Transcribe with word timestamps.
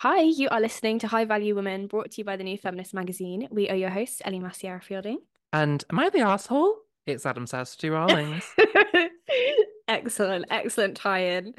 Hi, 0.00 0.20
you 0.20 0.48
are 0.50 0.60
listening 0.60 1.00
to 1.00 1.08
High 1.08 1.24
Value 1.24 1.56
Women, 1.56 1.88
brought 1.88 2.12
to 2.12 2.18
you 2.18 2.24
by 2.24 2.36
the 2.36 2.44
New 2.44 2.56
Feminist 2.56 2.94
magazine. 2.94 3.48
We 3.50 3.68
are 3.68 3.74
your 3.74 3.90
hosts, 3.90 4.22
Ellie 4.24 4.38
Massiera 4.38 4.80
Fielding. 4.80 5.18
And 5.52 5.84
am 5.90 5.98
I 5.98 6.08
the 6.08 6.20
asshole? 6.20 6.72
It's 7.04 7.26
Adam 7.26 7.48
Sassy 7.48 7.90
Rawlings. 7.90 8.44
excellent, 9.88 10.44
excellent 10.50 10.96
tie-in. 10.96 11.52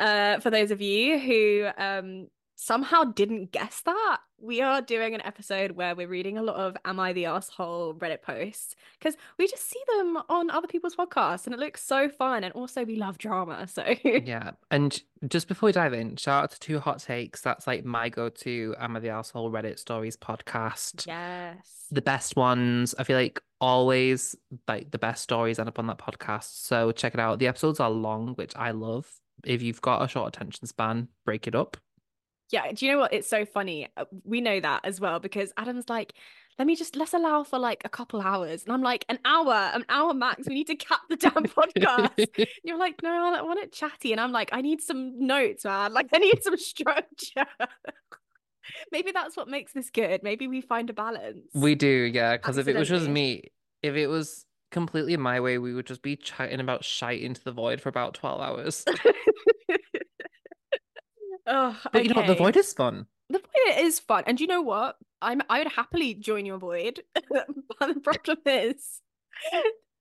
Uh, 0.00 0.40
for 0.40 0.50
those 0.50 0.72
of 0.72 0.80
you 0.80 1.20
who 1.20 1.68
um, 1.78 2.26
somehow 2.56 3.04
didn't 3.04 3.52
guess 3.52 3.82
that, 3.82 4.18
we 4.38 4.60
are 4.60 4.82
doing 4.82 5.14
an 5.14 5.22
episode 5.24 5.72
where 5.72 5.94
we're 5.94 6.08
reading 6.08 6.36
a 6.36 6.42
lot 6.42 6.56
of 6.56 6.76
Am 6.84 7.00
I 7.00 7.12
the 7.12 7.26
Asshole 7.26 7.94
Reddit 7.94 8.22
posts 8.22 8.76
because 8.98 9.16
we 9.38 9.46
just 9.46 9.68
see 9.68 9.80
them 9.96 10.18
on 10.28 10.50
other 10.50 10.66
people's 10.66 10.94
podcasts 10.94 11.46
and 11.46 11.54
it 11.54 11.58
looks 11.58 11.82
so 11.82 12.08
fun. 12.08 12.44
And 12.44 12.52
also, 12.52 12.84
we 12.84 12.96
love 12.96 13.18
drama. 13.18 13.66
So, 13.66 13.84
yeah. 14.04 14.52
And 14.70 15.00
just 15.28 15.48
before 15.48 15.68
we 15.68 15.72
dive 15.72 15.94
in, 15.94 16.16
shout 16.16 16.44
out 16.44 16.50
to 16.52 16.60
Two 16.60 16.78
Hot 16.80 16.98
Takes. 16.98 17.40
That's 17.40 17.66
like 17.66 17.84
my 17.84 18.08
go 18.08 18.28
to 18.28 18.74
Am 18.78 18.96
I 18.96 19.00
the 19.00 19.08
Asshole 19.08 19.50
Reddit 19.50 19.78
Stories 19.78 20.16
podcast. 20.16 21.06
Yes. 21.06 21.86
The 21.90 22.02
best 22.02 22.36
ones. 22.36 22.94
I 22.98 23.04
feel 23.04 23.16
like 23.16 23.40
always 23.60 24.36
like 24.68 24.90
the 24.90 24.98
best 24.98 25.22
stories 25.22 25.58
end 25.58 25.68
up 25.68 25.78
on 25.78 25.86
that 25.86 25.98
podcast. 25.98 26.66
So, 26.66 26.92
check 26.92 27.14
it 27.14 27.20
out. 27.20 27.38
The 27.38 27.46
episodes 27.46 27.80
are 27.80 27.90
long, 27.90 28.34
which 28.34 28.54
I 28.54 28.72
love. 28.72 29.10
If 29.44 29.62
you've 29.62 29.80
got 29.80 30.02
a 30.02 30.08
short 30.08 30.34
attention 30.34 30.66
span, 30.66 31.08
break 31.24 31.46
it 31.46 31.54
up. 31.54 31.76
Yeah, 32.50 32.70
do 32.72 32.86
you 32.86 32.92
know 32.92 32.98
what? 32.98 33.12
It's 33.12 33.28
so 33.28 33.44
funny. 33.44 33.88
Uh, 33.96 34.04
we 34.24 34.40
know 34.40 34.60
that 34.60 34.84
as 34.84 35.00
well 35.00 35.18
because 35.18 35.52
Adam's 35.56 35.88
like, 35.88 36.14
let 36.58 36.66
me 36.66 36.74
just 36.74 36.96
let's 36.96 37.12
allow 37.12 37.44
for 37.44 37.58
like 37.58 37.82
a 37.84 37.88
couple 37.88 38.20
hours. 38.20 38.64
And 38.64 38.72
I'm 38.72 38.82
like, 38.82 39.04
an 39.08 39.18
hour, 39.24 39.52
an 39.52 39.84
hour 39.88 40.14
max. 40.14 40.46
We 40.48 40.54
need 40.54 40.68
to 40.68 40.76
cap 40.76 41.00
the 41.08 41.16
damn 41.16 41.32
podcast. 41.44 42.12
and 42.16 42.46
you're 42.64 42.78
like, 42.78 43.02
no, 43.02 43.10
I 43.10 43.42
want 43.42 43.60
it 43.60 43.72
chatty. 43.72 44.12
And 44.12 44.20
I'm 44.20 44.32
like, 44.32 44.50
I 44.52 44.62
need 44.62 44.80
some 44.80 45.26
notes, 45.26 45.64
man. 45.64 45.92
Like 45.92 46.08
I 46.14 46.18
need 46.18 46.42
some 46.42 46.56
structure. 46.56 47.46
Maybe 48.90 49.12
that's 49.12 49.36
what 49.36 49.48
makes 49.48 49.72
this 49.72 49.90
good. 49.90 50.22
Maybe 50.22 50.48
we 50.48 50.60
find 50.60 50.88
a 50.90 50.92
balance. 50.92 51.48
We 51.54 51.74
do, 51.74 51.88
yeah. 51.88 52.36
Because 52.36 52.58
if 52.58 52.66
it 52.68 52.76
was 52.76 52.88
just 52.88 53.08
me, 53.08 53.52
if 53.82 53.94
it 53.94 54.08
was 54.08 54.44
completely 54.72 55.16
my 55.16 55.40
way, 55.40 55.58
we 55.58 55.72
would 55.72 55.86
just 55.86 56.02
be 56.02 56.16
chatting 56.16 56.58
about 56.58 56.84
shite 56.84 57.22
into 57.22 57.42
the 57.44 57.52
void 57.52 57.80
for 57.80 57.88
about 57.90 58.14
12 58.14 58.40
hours. 58.40 58.84
Oh, 61.46 61.78
but 61.92 62.04
you 62.04 62.12
know 62.12 62.20
what? 62.20 62.26
The 62.26 62.34
void 62.34 62.56
is 62.56 62.72
fun. 62.72 63.06
The 63.28 63.38
void 63.38 63.84
is 63.84 63.98
fun, 64.00 64.24
and 64.26 64.40
you 64.40 64.46
know 64.46 64.62
what? 64.62 64.96
I'm 65.22 65.42
I 65.48 65.58
would 65.58 65.72
happily 65.72 66.14
join 66.14 66.46
your 66.46 66.58
void, 66.58 67.02
but 67.30 67.48
the 67.80 68.00
problem 68.02 68.38
is, 68.46 69.00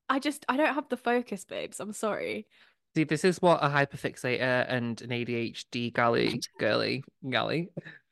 I 0.10 0.20
just 0.20 0.46
I 0.50 0.58
don't 0.58 0.74
have 0.74 0.90
the 0.90 0.98
focus, 0.98 1.46
babes. 1.46 1.80
I'm 1.80 1.94
sorry. 1.94 2.48
See, 2.96 3.04
this 3.04 3.26
is 3.26 3.42
what 3.42 3.64
a 3.64 3.68
hyperfixator 3.68 4.66
and 4.70 5.02
an 5.02 5.10
ADHD 5.10 5.94
galley, 5.94 6.42
girly, 6.60 7.04
galley, 7.30 7.70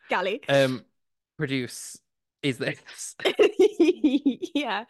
galley, 0.10 0.42
um, 0.50 0.84
produce. 1.38 1.98
Is 2.42 2.58
this? 2.58 3.16
yeah. 4.54 4.84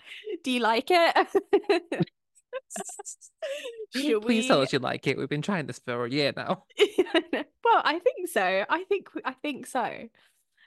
Do 0.43 0.51
you 0.51 0.59
like 0.59 0.87
it? 0.89 2.07
Should 3.95 4.21
Please 4.21 4.43
we... 4.43 4.47
tell 4.47 4.61
us 4.61 4.73
you 4.73 4.79
like 4.79 5.07
it. 5.07 5.17
We've 5.17 5.29
been 5.29 5.41
trying 5.41 5.65
this 5.67 5.79
for 5.79 6.05
a 6.05 6.09
year 6.09 6.33
now. 6.35 6.63
well, 7.13 7.81
I 7.83 7.99
think 7.99 8.29
so. 8.29 8.65
I 8.69 8.83
think 8.83 9.09
I 9.25 9.33
think 9.33 9.67
so. 9.67 10.09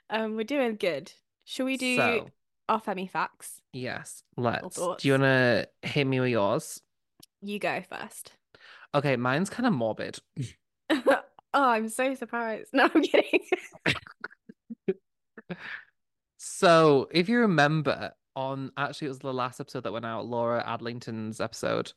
Um, 0.09 0.35
we're 0.35 0.43
doing 0.43 0.75
good. 0.75 1.11
Shall 1.45 1.65
we 1.65 1.77
do 1.77 1.97
so, 1.97 2.29
our 2.69 2.81
Femi 2.81 3.09
facts? 3.09 3.61
Yes, 3.73 4.23
let's. 4.35 4.75
Do 4.77 4.95
you 5.01 5.13
want 5.13 5.23
to 5.23 5.69
hit 5.81 6.05
me 6.05 6.19
with 6.19 6.29
yours? 6.29 6.81
You 7.41 7.59
go 7.59 7.83
first. 7.89 8.31
Okay, 8.95 9.15
mine's 9.15 9.49
kind 9.49 9.67
of 9.67 9.73
morbid. 9.73 10.19
oh, 10.89 11.21
I'm 11.53 11.89
so 11.89 12.15
surprised. 12.15 12.69
No, 12.73 12.89
I'm 12.93 13.01
kidding. 13.01 13.41
so, 16.37 17.07
if 17.11 17.29
you 17.29 17.39
remember, 17.39 18.13
on 18.37 18.71
actually 18.77 19.07
it 19.07 19.09
was 19.09 19.19
the 19.19 19.33
last 19.33 19.59
episode 19.59 19.83
that 19.83 19.91
went 19.91 20.05
out, 20.05 20.27
Laura 20.27 20.63
Adlington's 20.65 21.41
episode. 21.41 21.91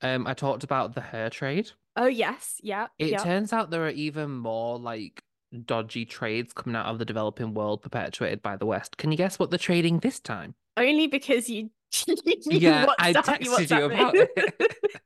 Um, 0.00 0.26
I 0.26 0.34
talked 0.34 0.64
about 0.64 0.94
the 0.94 1.00
hair 1.00 1.30
trade. 1.30 1.70
Oh 1.96 2.06
yes, 2.06 2.56
yeah. 2.62 2.88
It 2.98 3.10
yeah. 3.10 3.18
turns 3.18 3.52
out 3.52 3.70
there 3.70 3.84
are 3.84 3.90
even 3.90 4.32
more 4.32 4.78
like 4.78 5.22
dodgy 5.66 6.04
trades 6.04 6.52
coming 6.52 6.74
out 6.74 6.86
of 6.86 6.98
the 6.98 7.04
developing 7.04 7.54
world 7.54 7.82
perpetuated 7.82 8.42
by 8.42 8.56
the 8.56 8.66
West. 8.66 8.96
Can 8.96 9.12
you 9.12 9.18
guess 9.18 9.38
what 9.38 9.50
they're 9.50 9.58
trading 9.58 9.98
this 9.98 10.18
time? 10.18 10.54
Only 10.76 11.06
because 11.06 11.48
you, 11.48 11.70
you 12.06 12.16
yeah, 12.46 12.86
I 12.98 13.12
texted 13.12 13.70
you, 13.70 13.76
you 13.76 13.84
about 13.84 14.14
it. 14.16 14.30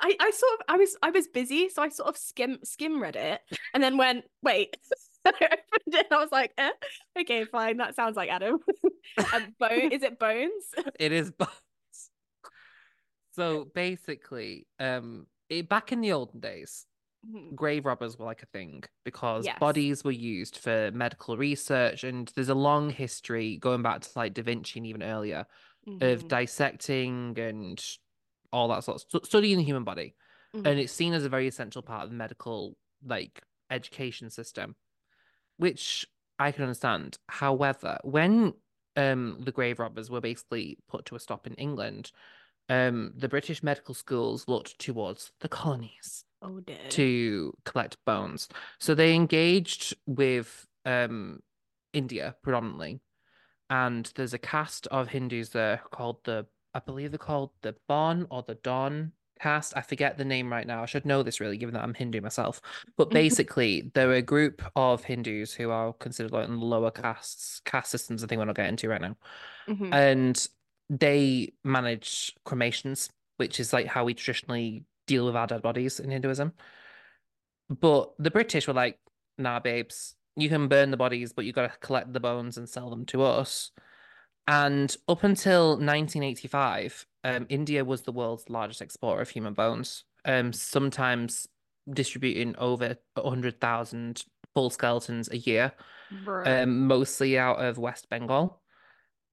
I, 0.00 0.16
I 0.20 0.30
sort 0.30 0.52
of 0.52 0.58
I 0.68 0.76
was 0.76 0.96
I 1.02 1.10
was 1.10 1.28
busy, 1.28 1.68
so 1.68 1.80
I 1.80 1.88
sort 1.88 2.08
of 2.08 2.18
skim 2.18 2.58
skim 2.64 3.00
read 3.00 3.16
it 3.16 3.40
and 3.72 3.82
then 3.82 3.96
went, 3.96 4.24
wait, 4.42 4.76
I 5.24 5.30
opened 5.30 5.94
it 5.94 6.06
I 6.10 6.16
was 6.16 6.32
like, 6.32 6.52
eh, 6.58 6.70
okay, 7.20 7.44
fine. 7.44 7.76
That 7.78 7.94
sounds 7.94 8.16
like 8.16 8.30
Adam. 8.30 8.58
Bone 9.58 9.92
is 9.92 10.02
it 10.02 10.18
bones? 10.18 10.64
It 10.98 11.12
is 11.12 11.30
bones. 11.30 11.50
So 13.32 13.66
basically, 13.74 14.66
um, 14.78 15.26
it, 15.48 15.68
back 15.68 15.92
in 15.92 16.00
the 16.00 16.12
olden 16.12 16.40
days, 16.40 16.86
mm-hmm. 17.26 17.54
grave 17.54 17.86
robbers 17.86 18.18
were 18.18 18.26
like 18.26 18.42
a 18.42 18.46
thing 18.46 18.84
because 19.04 19.46
yes. 19.46 19.58
bodies 19.58 20.04
were 20.04 20.10
used 20.10 20.58
for 20.58 20.90
medical 20.92 21.36
research, 21.36 22.04
and 22.04 22.30
there's 22.34 22.50
a 22.50 22.54
long 22.54 22.90
history 22.90 23.56
going 23.56 23.82
back 23.82 24.02
to 24.02 24.08
like 24.16 24.34
Da 24.34 24.42
Vinci 24.42 24.78
and 24.78 24.86
even 24.86 25.02
earlier 25.02 25.46
mm-hmm. 25.88 26.04
of 26.04 26.28
dissecting 26.28 27.38
and 27.38 27.82
all 28.52 28.68
that 28.68 28.84
sort 28.84 28.96
of 28.96 29.06
st- 29.10 29.26
studying 29.26 29.56
the 29.56 29.64
human 29.64 29.84
body, 29.84 30.14
mm-hmm. 30.54 30.66
and 30.66 30.78
it's 30.78 30.92
seen 30.92 31.14
as 31.14 31.24
a 31.24 31.30
very 31.30 31.48
essential 31.48 31.82
part 31.82 32.04
of 32.04 32.10
the 32.10 32.16
medical 32.16 32.76
like 33.04 33.42
education 33.70 34.28
system 34.28 34.76
which 35.62 36.06
I 36.38 36.50
can 36.50 36.64
understand. 36.64 37.18
However, 37.28 37.98
when 38.02 38.54
um, 38.96 39.38
the 39.40 39.52
grave 39.52 39.78
robbers 39.78 40.10
were 40.10 40.20
basically 40.20 40.78
put 40.88 41.06
to 41.06 41.16
a 41.16 41.20
stop 41.20 41.46
in 41.46 41.54
England, 41.54 42.12
um, 42.68 43.12
the 43.16 43.28
British 43.28 43.62
medical 43.62 43.94
schools 43.94 44.46
looked 44.48 44.78
towards 44.78 45.32
the 45.40 45.48
colonies 45.48 46.24
oh, 46.42 46.60
to 46.90 47.52
collect 47.64 47.96
bones. 48.06 48.48
So 48.78 48.94
they 48.94 49.14
engaged 49.14 49.94
with 50.06 50.66
um, 50.84 51.40
India 51.92 52.34
predominantly. 52.42 53.00
And 53.70 54.10
there's 54.16 54.34
a 54.34 54.38
caste 54.38 54.86
of 54.88 55.08
Hindus 55.08 55.50
there 55.50 55.80
called 55.90 56.18
the, 56.24 56.46
I 56.74 56.80
believe 56.80 57.10
they're 57.10 57.18
called 57.18 57.50
the 57.62 57.74
Bon 57.88 58.26
or 58.30 58.42
the 58.42 58.56
Don 58.56 59.12
caste. 59.40 59.72
I 59.76 59.82
forget 59.82 60.18
the 60.18 60.24
name 60.24 60.50
right 60.50 60.66
now. 60.66 60.82
I 60.82 60.86
should 60.86 61.04
know 61.04 61.22
this 61.22 61.40
really, 61.40 61.56
given 61.56 61.74
that 61.74 61.82
I'm 61.82 61.94
Hindu 61.94 62.20
myself. 62.20 62.60
But 62.96 63.10
basically, 63.10 63.90
they're 63.94 64.12
a 64.12 64.22
group 64.22 64.62
of 64.76 65.04
Hindus 65.04 65.52
who 65.52 65.70
are 65.70 65.92
considered 65.94 66.32
like 66.32 66.48
in 66.48 66.58
the 66.58 66.64
lower 66.64 66.90
castes, 66.90 67.60
caste 67.64 67.90
systems. 67.90 68.22
I 68.22 68.26
think 68.26 68.38
we're 68.38 68.46
not 68.46 68.56
getting 68.56 68.70
into 68.70 68.88
right 68.88 69.00
now, 69.00 69.16
mm-hmm. 69.68 69.92
and 69.92 70.48
they 70.88 71.52
manage 71.64 72.34
cremations, 72.44 73.10
which 73.36 73.60
is 73.60 73.72
like 73.72 73.86
how 73.86 74.04
we 74.04 74.14
traditionally 74.14 74.84
deal 75.06 75.26
with 75.26 75.36
our 75.36 75.46
dead 75.46 75.62
bodies 75.62 76.00
in 76.00 76.10
Hinduism. 76.10 76.52
But 77.68 78.12
the 78.18 78.30
British 78.30 78.66
were 78.66 78.74
like, 78.74 78.98
"Nah, 79.38 79.60
babes, 79.60 80.14
you 80.36 80.48
can 80.48 80.68
burn 80.68 80.90
the 80.90 80.96
bodies, 80.96 81.32
but 81.32 81.44
you 81.44 81.52
got 81.52 81.72
to 81.72 81.78
collect 81.78 82.12
the 82.12 82.20
bones 82.20 82.58
and 82.58 82.68
sell 82.68 82.90
them 82.90 83.06
to 83.06 83.22
us." 83.22 83.70
And 84.46 84.94
up 85.08 85.24
until 85.24 85.70
1985, 85.70 87.06
um, 87.24 87.46
India 87.48 87.84
was 87.84 88.02
the 88.02 88.12
world's 88.12 88.50
largest 88.50 88.82
exporter 88.82 89.22
of 89.22 89.30
human 89.30 89.54
bones, 89.54 90.04
um, 90.24 90.52
sometimes 90.52 91.48
distributing 91.92 92.54
over 92.56 92.96
100,000 93.14 94.24
full 94.54 94.70
skeletons 94.70 95.28
a 95.30 95.38
year, 95.38 95.72
um, 96.44 96.86
mostly 96.86 97.38
out 97.38 97.62
of 97.62 97.78
West 97.78 98.08
Bengal. 98.08 98.60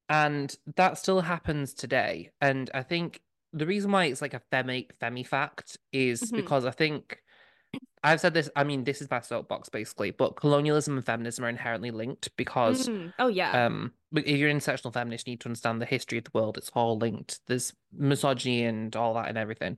And 0.08 0.56
that 0.76 0.98
still 0.98 1.22
happens 1.22 1.74
today. 1.74 2.32
And 2.42 2.70
I 2.74 2.84
think 2.84 3.22
the 3.54 3.66
reason 3.66 3.92
why 3.92 4.06
it's 4.06 4.22
like 4.22 4.34
a 4.34 4.42
femi, 4.52 4.88
femi 5.02 5.26
fact 5.26 5.78
is 5.92 6.22
mm-hmm. 6.22 6.36
because 6.38 6.66
I 6.66 6.72
think 6.72 7.22
I've 8.04 8.22
said 8.22 8.34
this. 8.34 8.50
I 8.56 8.64
mean, 8.64 8.84
this 8.84 9.02
is 9.02 9.10
my 9.10 9.20
soapbox 9.20 9.70
basically, 9.70 10.12
but 10.12 10.36
colonialism 10.36 10.96
and 10.96 11.06
feminism 11.06 11.46
are 11.46 11.50
inherently 11.50 11.92
linked 11.92 12.36
because. 12.38 12.88
Mm. 12.88 13.14
Oh 13.20 13.28
yeah. 13.28 13.66
Um, 13.66 13.94
if 14.14 14.26
you're 14.28 14.50
an 14.50 14.58
intersectional 14.58 14.94
feminist, 14.94 15.28
you 15.28 15.34
need 15.34 15.42
to 15.42 15.50
understand 15.50 15.82
the 15.82 15.86
history 15.86 16.18
of 16.18 16.24
the 16.24 16.32
world. 16.34 16.58
It's 16.58 16.72
all 16.74 16.98
linked. 16.98 17.40
There's 17.48 17.74
misogyny 17.92 18.64
and 18.64 18.96
all 18.96 19.16
that 19.16 19.28
and 19.28 19.38
everything. 19.38 19.78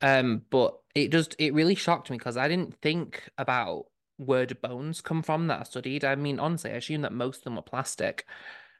Um, 0.00 0.42
but 0.50 0.78
it 0.94 1.12
just 1.12 1.36
it 1.38 1.52
really 1.52 1.74
shocked 1.74 2.10
me 2.10 2.16
because 2.16 2.36
I 2.36 2.48
didn't 2.48 2.80
think 2.80 3.28
about 3.36 3.86
where 4.16 4.46
the 4.46 4.54
bones 4.54 5.00
come 5.00 5.22
from 5.22 5.46
that 5.48 5.60
I 5.60 5.62
studied. 5.64 6.04
I 6.04 6.14
mean, 6.14 6.40
honestly, 6.40 6.70
I 6.70 6.76
assume 6.76 7.02
that 7.02 7.12
most 7.12 7.38
of 7.38 7.44
them 7.44 7.56
were 7.56 7.62
plastic, 7.62 8.26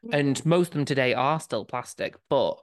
mm. 0.05 0.19
and 0.19 0.45
most 0.47 0.69
of 0.69 0.75
them 0.75 0.85
today 0.87 1.13
are 1.13 1.39
still 1.39 1.67
plastic. 1.67 2.17
But 2.31 2.59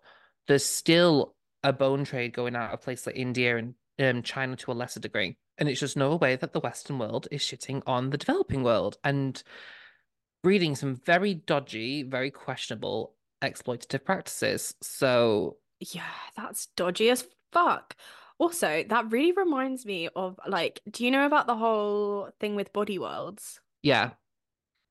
there's 0.48 0.66
still 0.66 1.36
a 1.64 1.74
bone 1.74 2.06
trade 2.06 2.34
going 2.34 2.56
out 2.56 2.74
of 2.74 2.82
places 2.82 3.06
like 3.06 3.18
India 3.18 3.58
and 3.58 3.76
um, 4.00 4.24
China 4.24 4.56
to 4.56 4.72
a 4.72 4.74
lesser 4.74 5.00
degree. 5.00 5.38
And 5.58 5.68
it's 5.68 5.80
just 5.80 5.98
no 5.98 6.16
way 6.16 6.36
that 6.36 6.54
the 6.54 6.60
Western 6.60 7.00
world 7.00 7.28
is 7.32 7.42
shitting 7.42 7.82
on 7.88 8.10
the 8.10 8.18
developing 8.18 8.64
world 8.64 8.98
and 9.04 9.42
breeding 10.44 10.76
some 10.76 10.96
very 10.96 11.34
dodgy, 11.34 12.04
very 12.04 12.32
questionable 12.32 13.16
exploitative 13.42 14.06
practices. 14.06 14.76
So 14.82 15.58
yeah, 15.80 16.04
that's 16.36 16.68
dodgy 16.76 17.10
as 17.10 17.26
fuck. 17.52 17.96
Also, 18.40 18.84
that 18.88 19.12
really 19.12 19.32
reminds 19.32 19.86
me 19.86 20.10
of 20.16 20.40
like, 20.48 20.82
do 20.90 21.04
you 21.04 21.12
know 21.12 21.26
about 21.26 21.48
the 21.48 21.56
whole 21.56 22.30
thing 22.40 22.56
with 22.56 22.72
body 22.72 23.00
worlds? 23.00 23.60
Yeah. 23.82 24.12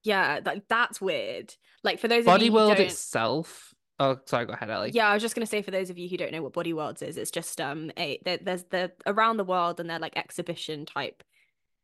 Yeah, 0.03 0.41
that 0.41 0.69
that's 0.69 1.01
weird. 1.01 1.55
Like 1.83 1.99
for 2.01 2.09
those 2.09 2.21
of 2.21 2.27
Body 2.27 2.51
World 2.51 2.79
itself. 2.79 3.75
Oh, 3.99 4.19
sorry, 4.27 4.47
go 4.47 4.53
ahead, 4.53 4.71
Ellie. 4.71 4.91
yeah, 4.93 5.09
I 5.09 5.15
was 5.15 5.23
just 5.23 5.35
gonna 5.35 5.47
say 5.47 5.63
for 5.63 5.71
those 5.71 5.91
of 5.91 5.99
you 5.99 6.09
who 6.09 6.17
don't 6.17 6.33
know 6.33 6.43
what 6.43 6.53
Body 6.53 6.73
Worlds 6.73 7.03
is, 7.03 7.17
it's 7.17 7.31
just 7.31 7.61
um 7.61 7.91
a 7.99 8.21
there, 8.25 8.39
there's 8.39 8.65
the 8.65 8.93
around 9.07 9.39
the 9.39 9.45
world 9.45 9.81
and 9.81 9.89
they're 9.89 9.99
like 9.99 10.17
exhibition 10.17 10.87
type 10.87 11.23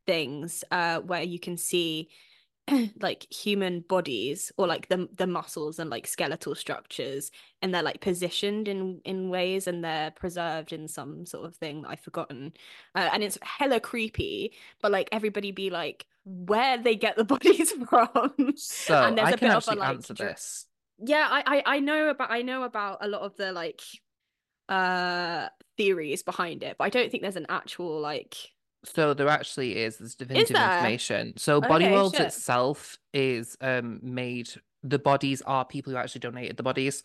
things 0.06 0.64
uh 0.72 0.98
where 1.00 1.22
you 1.22 1.38
can 1.38 1.56
see 1.56 2.08
like 3.00 3.32
human 3.32 3.80
bodies 3.80 4.52
or 4.56 4.66
like 4.66 4.88
the 4.88 5.08
the 5.16 5.26
muscles 5.26 5.78
and 5.78 5.90
like 5.90 6.06
skeletal 6.06 6.54
structures 6.54 7.30
and 7.60 7.74
they're 7.74 7.82
like 7.82 8.00
positioned 8.00 8.68
in 8.68 9.00
in 9.04 9.30
ways 9.30 9.66
and 9.66 9.84
they're 9.84 10.10
preserved 10.12 10.72
in 10.72 10.88
some 10.88 11.26
sort 11.26 11.44
of 11.46 11.56
thing 11.56 11.82
that 11.82 11.90
I've 11.90 12.00
forgotten 12.00 12.52
uh, 12.94 13.10
and 13.12 13.22
it's 13.24 13.38
hella 13.42 13.80
creepy 13.80 14.54
but 14.80 14.92
like 14.92 15.08
everybody 15.12 15.50
be 15.52 15.70
like 15.70 16.06
where 16.24 16.78
they 16.78 16.94
get 16.96 17.16
the 17.16 17.24
bodies 17.26 17.72
from 17.72 18.54
So 18.54 18.94
and 19.00 19.18
there's 19.18 19.28
I 19.28 19.32
a 19.32 19.38
can 19.38 19.38
bit 19.38 19.54
of 19.54 19.68
a 19.68 19.74
actually 19.74 19.76
like 19.76 19.88
answer 19.88 20.14
this. 20.14 20.66
Yeah 21.04 21.26
I, 21.30 21.42
I 21.46 21.62
I 21.76 21.80
know 21.80 22.08
about 22.10 22.30
I 22.30 22.42
know 22.42 22.62
about 22.62 22.98
a 23.00 23.08
lot 23.08 23.22
of 23.22 23.36
the 23.36 23.52
like 23.52 23.80
uh 24.68 25.48
theories 25.76 26.22
behind 26.22 26.62
it 26.62 26.76
but 26.78 26.84
I 26.84 26.90
don't 26.90 27.10
think 27.10 27.22
there's 27.22 27.36
an 27.36 27.46
actual 27.48 28.00
like 28.00 28.36
So 28.84 29.14
there 29.14 29.28
actually 29.28 29.76
is 29.76 29.98
there's 29.98 30.14
definitive 30.14 30.56
there? 30.56 30.72
information. 30.72 31.34
So 31.36 31.60
Body 31.60 31.84
Okay, 31.84 31.94
Worlds 31.94 32.14
shit. 32.14 32.26
itself 32.28 32.98
is 33.12 33.56
um 33.60 34.00
made 34.02 34.48
the 34.82 34.98
bodies 34.98 35.42
are 35.42 35.64
people 35.64 35.92
who 35.92 35.98
actually 35.98 36.20
donated 36.20 36.56
the 36.56 36.62
bodies. 36.62 37.02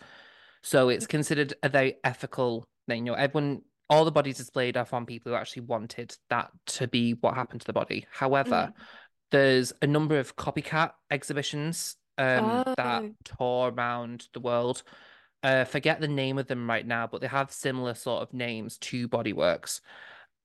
So 0.64 0.90
it's 0.90 1.08
considered 1.08 1.54
a 1.64 1.70
very 1.70 1.96
ethical 2.04 2.66
thing. 2.88 3.06
You 3.06 3.12
know, 3.12 3.18
everyone 3.18 3.62
all 3.90 4.04
the 4.06 4.12
bodies 4.12 4.38
displayed 4.38 4.76
are 4.76 4.86
from 4.86 5.06
people 5.06 5.32
who 5.32 5.38
actually 5.38 5.64
wanted 5.64 6.16
that 6.30 6.52
to 6.66 6.88
be 6.88 7.14
what 7.22 7.36
happened 7.36 7.62
to 7.62 7.68
the 7.68 7.74
body. 7.74 8.06
However, 8.12 8.70
Mhm. 8.70 8.74
there's 9.32 9.74
a 9.82 9.88
number 9.88 10.20
of 10.20 10.36
copycat 10.36 10.92
exhibitions 11.12 11.96
um 12.18 12.64
that 12.78 13.06
Oh. 13.06 13.16
tour 13.26 13.72
around 13.72 14.28
the 14.34 14.40
world. 14.40 14.84
Uh 15.44 15.66
forget 15.66 16.02
the 16.02 16.08
name 16.08 16.38
of 16.38 16.48
them 16.48 16.70
right 16.70 16.86
now, 16.86 17.08
but 17.08 17.22
they 17.22 17.28
have 17.28 17.52
similar 17.52 17.94
sort 17.94 18.24
of 18.24 18.34
names 18.34 18.78
to 18.80 19.08
Bodyworks. 19.10 19.82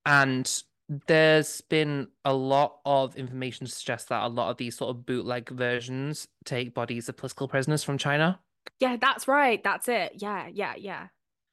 And 0.07 0.63
there's 1.07 1.61
been 1.63 2.09
a 2.25 2.35
lot 2.35 2.81
of 2.85 3.17
information 3.17 3.67
to 3.67 3.73
suggest 3.73 4.09
that 4.11 4.25
a 4.25 4.29
lot 4.29 4.51
of 4.51 4.57
these 4.59 4.77
sort 4.77 4.91
of 4.97 5.07
bootleg 5.07 5.49
versions 5.51 6.29
take 6.45 6.75
bodies 6.75 7.09
of 7.09 7.17
political 7.17 7.49
prisoners 7.49 7.85
from 7.85 7.99
China. 7.99 8.41
Yeah, 8.81 8.97
that's 9.01 9.29
right. 9.29 9.63
That's 9.63 9.89
it. 9.89 10.15
Yeah, 10.17 10.49
yeah, 10.49 10.75
yeah. 10.77 11.09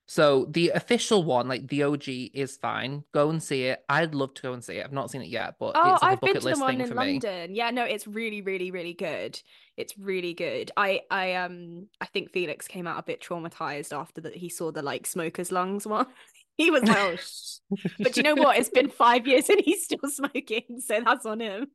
So 0.09 0.45
the 0.45 0.71
official 0.71 1.23
one, 1.23 1.47
like 1.47 1.67
the 1.67 1.83
OG, 1.83 2.07
is 2.33 2.57
fine. 2.57 3.03
Go 3.13 3.29
and 3.29 3.43
see 3.43 3.65
it. 3.65 3.83
I'd 3.87 4.15
love 4.15 4.33
to 4.33 4.41
go 4.41 4.53
and 4.53 4.63
see 4.63 4.77
it. 4.77 4.83
I've 4.83 4.91
not 4.91 5.11
seen 5.11 5.21
it 5.21 5.27
yet, 5.27 5.57
but 5.59 5.73
Oh, 5.75 5.93
it's 5.93 6.01
like 6.01 6.13
I've 6.13 6.21
been 6.21 6.33
to 6.33 6.39
the 6.39 6.57
one 6.57 6.81
in 6.81 6.87
for 6.87 6.95
me. 6.95 7.19
London. 7.19 7.53
Yeah, 7.53 7.69
no, 7.69 7.83
it's 7.83 8.07
really, 8.07 8.41
really, 8.41 8.71
really 8.71 8.95
good. 8.95 9.39
It's 9.77 9.95
really 9.99 10.33
good. 10.33 10.71
I, 10.75 11.01
I, 11.11 11.35
um, 11.35 11.89
I 12.01 12.07
think 12.07 12.31
Felix 12.31 12.67
came 12.67 12.87
out 12.87 12.97
a 12.97 13.03
bit 13.03 13.21
traumatized 13.21 13.95
after 13.95 14.19
that 14.21 14.35
he 14.35 14.49
saw 14.49 14.71
the 14.71 14.81
like 14.81 15.05
smoker's 15.05 15.51
lungs 15.51 15.85
one. 15.85 16.07
He 16.57 16.71
was 16.71 16.83
like, 16.83 16.97
oh, 16.97 17.15
sh-" 17.75 17.85
but 17.99 18.17
you 18.17 18.23
know 18.23 18.35
what? 18.35 18.57
It's 18.57 18.67
been 18.67 18.89
five 18.89 19.25
years 19.27 19.47
and 19.47 19.61
he's 19.63 19.85
still 19.85 19.99
smoking, 20.09 20.81
so 20.85 20.99
that's 21.05 21.25
on 21.25 21.39
him. 21.39 21.67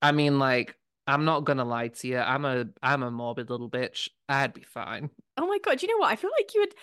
I 0.00 0.12
mean, 0.12 0.38
like, 0.38 0.74
I'm 1.06 1.26
not 1.26 1.44
gonna 1.44 1.66
lie 1.66 1.88
to 1.88 2.08
you. 2.08 2.16
I'm 2.18 2.46
a 2.46 2.64
I'm 2.82 3.02
a 3.02 3.10
morbid 3.10 3.50
little 3.50 3.68
bitch. 3.68 4.08
I'd 4.26 4.54
be 4.54 4.62
fine. 4.62 5.10
Oh 5.36 5.46
my 5.46 5.58
God, 5.58 5.78
do 5.78 5.86
you 5.86 5.92
know 5.92 6.00
what? 6.00 6.12
I 6.12 6.16
feel 6.16 6.30
like 6.38 6.54
you 6.54 6.60
would. 6.60 6.74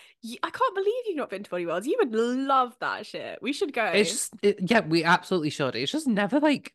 I 0.43 0.49
can't 0.49 0.75
believe 0.75 0.93
you've 1.07 1.17
not 1.17 1.29
been 1.29 1.43
to 1.43 1.49
Body 1.49 1.65
Worlds. 1.65 1.87
You 1.87 1.97
would 1.99 2.13
love 2.13 2.75
that 2.79 3.05
shit. 3.05 3.39
We 3.41 3.53
should 3.53 3.73
go. 3.73 3.85
It's 3.85 4.11
just, 4.11 4.33
it, 4.41 4.59
yeah, 4.69 4.81
we 4.81 5.03
absolutely 5.03 5.49
should. 5.49 5.75
It's 5.75 5.91
just 5.91 6.07
never 6.07 6.39
like 6.39 6.73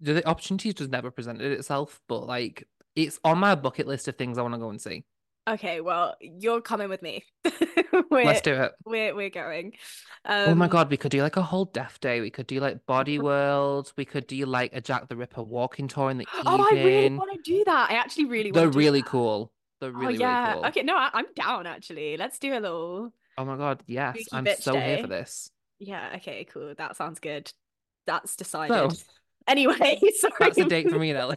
the 0.00 0.26
opportunity 0.26 0.72
just 0.72 0.90
never 0.90 1.10
presented 1.10 1.52
itself. 1.52 2.00
But 2.08 2.26
like, 2.26 2.66
it's 2.96 3.20
on 3.24 3.38
my 3.38 3.54
bucket 3.54 3.86
list 3.86 4.08
of 4.08 4.16
things 4.16 4.36
I 4.36 4.42
want 4.42 4.54
to 4.54 4.58
go 4.58 4.70
and 4.70 4.80
see. 4.80 5.04
Okay, 5.48 5.80
well, 5.80 6.16
you're 6.20 6.60
coming 6.60 6.88
with 6.88 7.02
me. 7.02 7.24
Let's 8.10 8.40
do 8.40 8.54
it. 8.54 8.72
we're 8.84 9.14
we're 9.14 9.30
going. 9.30 9.74
Oh 10.26 10.54
my 10.54 10.66
Um, 10.66 10.70
God, 10.70 10.90
we 10.90 10.96
could 10.96 11.10
do 11.10 11.22
like 11.22 11.36
a 11.36 11.42
whole 11.42 11.64
death 11.64 11.98
day. 12.00 12.20
We 12.20 12.30
could 12.30 12.46
do 12.46 12.60
like 12.60 12.84
Body 12.86 13.18
World. 13.18 13.92
We 13.96 14.04
could 14.04 14.26
do 14.26 14.44
like 14.46 14.74
a 14.74 14.80
Jack 14.80 15.08
the 15.08 15.16
Ripper 15.16 15.42
walking 15.42 15.88
tour 15.88 16.10
in 16.10 16.18
the 16.18 16.26
Oh, 16.34 16.42
I 16.44 16.72
really 16.74 17.10
want 17.16 17.32
to 17.32 17.38
do 17.42 17.64
that. 17.64 17.90
I 17.90 17.94
actually 17.94 18.26
really 18.26 18.50
They're 18.50 18.64
want 18.64 18.72
to 18.72 18.78
do 18.78 18.78
really 18.78 19.00
that. 19.00 19.08
cool. 19.08 19.52
They're 19.80 19.92
Oh 19.94 20.08
yeah. 20.08 20.48
really 20.48 20.54
cool. 20.54 20.66
Okay, 20.66 20.82
no, 20.82 20.96
I, 20.96 21.10
I'm 21.12 21.26
down 21.34 21.66
actually. 21.66 22.16
Let's 22.16 22.38
do 22.38 22.52
a 22.52 22.60
little. 22.60 23.12
Oh 23.38 23.44
my 23.44 23.56
God, 23.56 23.82
yes. 23.86 24.18
I'm 24.32 24.46
so 24.58 24.78
here 24.78 24.98
for 24.98 25.06
this. 25.06 25.50
Yeah, 25.78 26.12
okay, 26.16 26.44
cool. 26.44 26.74
That 26.76 26.96
sounds 26.96 27.20
good. 27.20 27.50
That's 28.06 28.32
So 28.32 28.36
decided. 28.36 29.02
Anyway, 29.48 29.98
sorry. 30.18 30.32
that's 30.40 30.58
a 30.58 30.64
date 30.68 30.90
for 30.90 30.98
me 30.98 31.10
and 31.10 31.18
Ellie. 31.18 31.36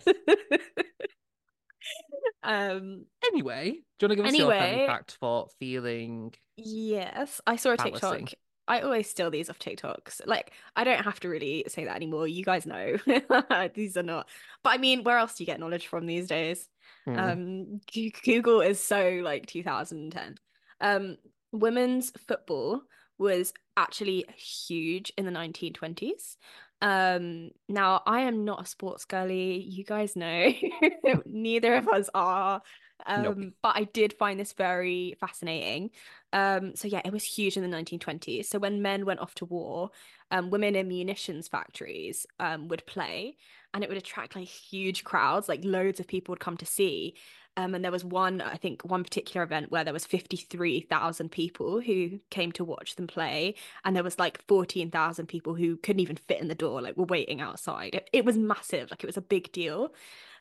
Um, 2.44 3.06
Anyway, 3.26 3.72
do 4.00 4.06
you 4.06 4.08
want 4.08 4.12
to 4.12 4.16
give 4.18 4.26
us 4.26 4.36
your 4.38 4.52
fun 4.52 4.88
fact 4.88 5.18
for 5.20 5.48
feeling 5.60 6.34
yes, 6.58 7.40
I 7.48 7.56
saw 7.56 7.72
a. 7.72 7.78
TikTok. 7.78 8.34
I 8.68 8.82
always 8.82 9.10
steal 9.10 9.30
these 9.30 9.50
off 9.50 9.60
TikToks. 9.60 10.22
Like, 10.26 10.54
I 10.76 10.84
don't 10.84 11.04
have 11.04 11.20
to 11.22 11.30
really 11.30 11.66
say 11.68 11.86
that 11.86 11.96
anymore. 11.96 12.28
You 12.28 12.46
guys 12.46 12.66
know. 12.66 12.98
These 13.74 13.98
are 13.98 14.04
not. 14.04 14.30
But 14.64 14.72
I 14.72 14.78
mean, 14.78 15.04
where 15.04 15.18
else 15.18 15.36
do 15.36 15.44
you 15.44 15.46
get 15.46 15.60
knowledge 15.60 15.88
from 15.88 16.06
these 16.06 16.28
days? 16.28 16.68
Hmm. 17.06 17.20
Um, 17.20 17.82
Google 18.24 18.62
is 18.62 18.80
so 18.80 19.22
like 19.24 19.48
2010. 19.48 20.36
Um, 20.80 21.18
women's 21.52 22.12
football 22.28 22.82
was 23.18 23.54
actually 23.76 24.26
huge 24.36 25.12
in 25.18 25.26
the 25.26 25.32
1920s. 25.32 26.38
Um, 26.82 27.52
now 27.70 28.02
I 28.06 28.22
am 28.22 28.44
not 28.44 28.64
a 28.64 28.66
sports 28.66 29.06
girly. 29.06 29.62
You 29.62 29.84
guys 29.86 30.16
know, 30.16 30.52
neither 31.26 31.76
of 31.76 31.88
us 31.88 32.10
are. 32.14 32.62
Nope. 33.08 33.38
Um, 33.38 33.54
but 33.62 33.76
I 33.76 33.84
did 33.86 34.14
find 34.14 34.40
this 34.40 34.54
very 34.54 35.16
fascinating. 35.20 35.92
Um, 36.34 36.76
so 36.76 36.88
yeah, 36.88 37.02
it 37.06 37.14
was 37.14 37.24
huge 37.24 37.56
in 37.56 37.64
the 37.64 37.70
1920s. 37.70 38.48
So 38.48 38.60
when 38.60 38.82
men 38.82 39.06
went 39.06 39.22
off 39.22 39.36
to 39.36 39.46
war, 39.46 39.92
um, 40.32 40.50
women 40.50 40.76
in 40.76 40.88
munitions 40.88 41.48
factories 41.48 42.26
um 42.40 42.68
would 42.68 42.86
play, 42.86 43.38
and 43.74 43.84
it 43.84 43.90
would 43.90 43.98
attract 43.98 44.36
like 44.36 44.48
huge 44.48 45.04
crowds, 45.04 45.48
like 45.48 45.64
loads 45.64 46.00
of 46.00 46.08
people 46.08 46.34
would 46.34 46.40
come 46.40 46.58
to 46.58 46.66
see. 46.66 47.16
Um, 47.56 47.76
and 47.76 47.84
there 47.84 47.92
was 47.92 48.04
one, 48.04 48.42
I 48.42 48.56
think, 48.56 48.82
one 48.84 49.04
particular 49.04 49.44
event 49.44 49.70
where 49.70 49.84
there 49.84 49.94
was 49.94 50.06
53,000 50.08 51.30
people 51.30 51.80
who 51.82 52.20
came 52.32 52.52
to 52.54 52.64
watch 52.66 52.96
them 52.96 53.06
play, 53.06 53.56
and 53.86 53.96
there 53.96 54.04
was 54.04 54.18
like 54.18 54.42
14,000 54.48 55.28
people 55.28 55.54
who 55.54 55.78
couldn't 55.78 56.00
even 56.00 56.16
fit 56.16 56.42
in 56.42 56.48
the 56.48 56.56
door, 56.56 56.82
like 56.82 56.98
were 56.98 57.06
waiting 57.06 57.42
outside. 57.42 57.94
It, 57.94 58.10
it 58.12 58.26
was 58.26 58.38
massive, 58.38 58.90
like 58.90 59.04
it 59.04 59.08
was 59.08 59.18
a 59.18 59.22
big 59.22 59.52
deal. 59.52 59.94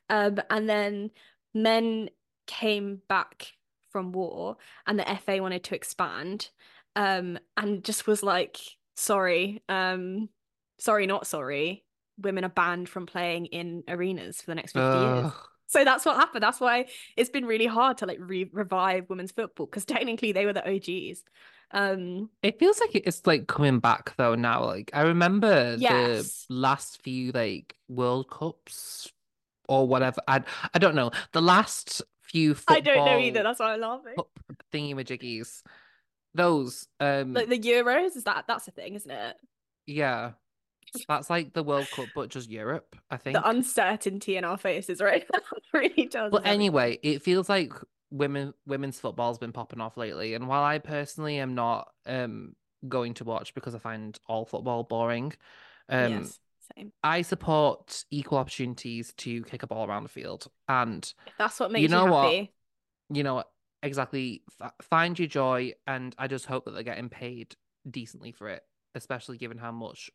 Um, 0.08 0.40
and 0.50 0.68
then 0.68 1.10
men 1.54 2.08
came 2.46 3.02
back 3.08 3.52
from 3.92 4.12
war, 4.12 4.56
and 4.86 4.98
the 4.98 5.08
FA 5.24 5.40
wanted 5.42 5.64
to 5.64 5.74
expand, 5.74 6.48
um, 6.96 7.38
and 7.56 7.84
just 7.84 8.06
was 8.06 8.22
like, 8.22 8.58
sorry, 8.96 9.62
um, 9.68 10.28
sorry, 10.78 11.06
not 11.06 11.26
sorry. 11.26 11.84
Women 12.18 12.44
are 12.44 12.48
banned 12.50 12.88
from 12.88 13.06
playing 13.06 13.46
in 13.46 13.84
arenas 13.88 14.40
for 14.40 14.50
the 14.50 14.54
next 14.54 14.72
50 14.72 14.98
years. 14.98 15.32
So 15.66 15.84
that's 15.84 16.04
what 16.04 16.16
happened. 16.16 16.42
That's 16.42 16.60
why 16.60 16.86
it's 17.16 17.30
been 17.30 17.46
really 17.46 17.66
hard 17.66 17.98
to 17.98 18.06
like 18.06 18.18
re- 18.20 18.50
revive 18.52 19.08
women's 19.08 19.32
football 19.32 19.64
because 19.64 19.86
technically 19.86 20.32
they 20.32 20.44
were 20.44 20.52
the 20.52 20.68
OGs. 20.68 21.22
Um, 21.70 22.28
It 22.42 22.58
feels 22.58 22.78
like 22.78 22.90
it's 22.94 23.26
like 23.26 23.46
coming 23.46 23.80
back 23.80 24.14
though 24.18 24.34
now. 24.34 24.64
Like 24.66 24.90
I 24.92 25.02
remember 25.02 25.76
Yes. 25.78 26.44
the 26.48 26.54
last 26.54 27.00
few 27.02 27.32
like 27.32 27.74
World 27.88 28.28
Cups 28.30 29.10
or 29.66 29.88
whatever. 29.88 30.20
I 30.28 30.42
I 30.74 30.78
don't 30.78 30.94
know. 30.94 31.10
The 31.32 31.40
last 31.40 32.02
few 32.32 32.56
I 32.66 32.80
don't 32.80 33.04
know 33.04 33.18
either. 33.18 33.42
That's 33.42 33.60
why 33.60 33.74
I'm 33.74 33.80
laughing. 33.80 34.14
cup 34.16 34.30
thingy-majiggies. 34.72 35.62
Those 36.34 36.88
um 37.00 37.34
Like 37.34 37.48
the 37.48 37.58
Euros, 37.58 38.16
is 38.16 38.24
that 38.24 38.44
that's 38.48 38.68
a 38.68 38.70
thing, 38.70 38.94
isn't 38.94 39.10
it? 39.10 39.36
yeah. 39.86 40.32
That's 41.08 41.30
like 41.30 41.54
the 41.54 41.62
World 41.62 41.90
Cup 41.90 42.08
but 42.14 42.28
just 42.28 42.50
Europe, 42.50 42.96
I 43.10 43.16
think. 43.16 43.36
The 43.36 43.48
uncertainty 43.48 44.36
in 44.36 44.44
our 44.44 44.58
faces 44.58 45.00
right 45.00 45.24
now 45.32 45.40
really 45.72 46.06
tells 46.06 46.32
But 46.32 46.46
anyway, 46.46 46.98
it 47.02 47.22
feels 47.22 47.48
like 47.48 47.72
women 48.10 48.52
women's 48.66 49.00
football's 49.00 49.38
been 49.38 49.52
popping 49.52 49.80
off 49.80 49.96
lately. 49.96 50.34
And 50.34 50.48
while 50.48 50.62
I 50.62 50.78
personally 50.78 51.38
am 51.38 51.54
not 51.54 51.88
um 52.06 52.54
going 52.88 53.14
to 53.14 53.24
watch 53.24 53.54
because 53.54 53.74
I 53.74 53.78
find 53.78 54.18
all 54.26 54.44
football 54.44 54.84
boring, 54.84 55.32
um 55.88 56.08
yes, 56.08 56.38
same. 56.76 56.92
I 57.02 57.22
support 57.22 58.04
equal 58.10 58.38
opportunities 58.38 59.12
to 59.18 59.42
kick 59.44 59.62
a 59.62 59.66
ball 59.66 59.86
around 59.88 60.04
the 60.04 60.08
field. 60.08 60.46
And 60.68 61.12
If 61.26 61.34
that's 61.38 61.58
what 61.60 61.70
makes 61.72 61.82
you 61.82 61.88
you, 61.88 61.96
know 61.96 62.06
what? 62.06 62.48
you 63.12 63.22
know 63.22 63.44
exactly 63.82 64.42
f- 64.60 64.72
find 64.82 65.18
your 65.18 65.28
joy 65.28 65.72
and 65.86 66.14
I 66.18 66.28
just 66.28 66.46
hope 66.46 66.64
that 66.66 66.72
they're 66.72 66.82
getting 66.82 67.08
paid 67.08 67.56
decently 67.90 68.32
for 68.32 68.48
it, 68.48 68.62
especially 68.94 69.38
given 69.38 69.58
how 69.58 69.72
much 69.72 70.10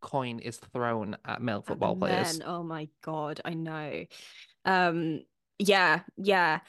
coin 0.00 0.38
is 0.40 0.58
thrown 0.58 1.16
at 1.24 1.40
male 1.40 1.62
And 1.66 1.66
football 1.66 1.94
players. 1.96 2.40
men, 2.40 2.42
oh 2.46 2.62
my 2.62 2.88
God, 3.02 3.40
I 3.44 3.54
know. 3.54 4.04
Um, 4.64 5.22
yeah, 5.58 6.00
yeah. 6.16 6.60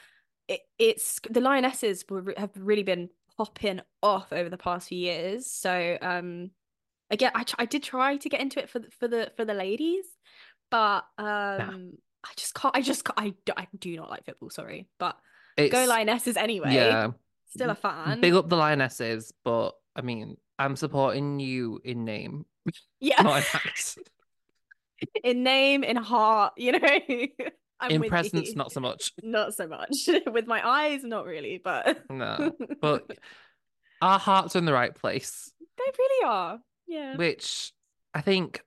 It, 0.48 0.60
it's 0.78 1.20
the 1.30 1.40
Lionesses 1.40 2.04
were, 2.08 2.34
have 2.36 2.50
really 2.56 2.82
been 2.82 3.08
popping 3.36 3.80
off 4.02 4.32
over 4.32 4.48
the 4.48 4.56
past 4.58 4.88
few 4.88 4.98
years. 4.98 5.46
So, 5.46 5.98
um, 6.00 6.50
again, 7.10 7.32
I 7.34 7.44
I 7.58 7.64
did 7.66 7.82
try 7.82 8.16
to 8.16 8.28
get 8.28 8.40
into 8.40 8.60
it 8.60 8.70
for 8.70 8.78
the, 8.78 8.90
for 8.98 9.08
the 9.08 9.32
for 9.36 9.44
the 9.44 9.54
ladies, 9.54 10.04
but 10.70 11.04
um, 11.18 11.92
I 12.24 12.32
just 12.36 12.54
can't. 12.54 12.76
I 12.76 12.80
just 12.80 13.04
can't, 13.04 13.18
I, 13.18 13.34
do- 13.44 13.52
I 13.56 13.66
do 13.78 13.96
not 13.96 14.10
like 14.10 14.24
football. 14.24 14.50
Sorry, 14.50 14.88
but 14.98 15.16
It's 15.56 15.72
go 15.72 15.84
Lionesses 15.86 16.36
anyway. 16.36 16.74
yeah. 16.74 17.08
Still 17.48 17.70
a 17.70 17.74
fan. 17.74 18.20
Big 18.20 18.34
up 18.34 18.48
the 18.48 18.56
Lionesses, 18.56 19.32
but 19.44 19.72
I 19.96 20.02
mean, 20.02 20.36
I'm 20.58 20.76
supporting 20.76 21.40
you 21.40 21.80
in 21.82 22.04
name, 22.04 22.46
yeah, 23.00 23.22
not 23.22 23.38
in 23.38 23.44
act. 23.54 23.98
in 25.24 25.42
name, 25.42 25.82
in 25.82 25.96
heart. 25.96 26.52
You 26.56 26.72
know, 26.72 26.78
I'm 27.80 27.90
in 27.90 28.02
presence, 28.04 28.50
you. 28.50 28.54
not 28.54 28.70
so 28.70 28.80
much. 28.80 29.12
Not 29.22 29.54
so 29.54 29.66
much 29.66 30.08
with 30.26 30.46
my 30.46 30.66
eyes, 30.66 31.02
not 31.02 31.24
really, 31.26 31.60
but 31.62 32.04
No, 32.10 32.52
but 32.80 33.10
our 34.00 34.18
hearts 34.18 34.54
are 34.54 34.60
in 34.60 34.64
the 34.64 34.72
right 34.72 34.94
place, 34.94 35.50
they 35.76 35.84
really 35.98 36.26
are. 36.30 36.60
Yeah. 36.90 37.16
which 37.16 37.72
I 38.12 38.20
think 38.20 38.62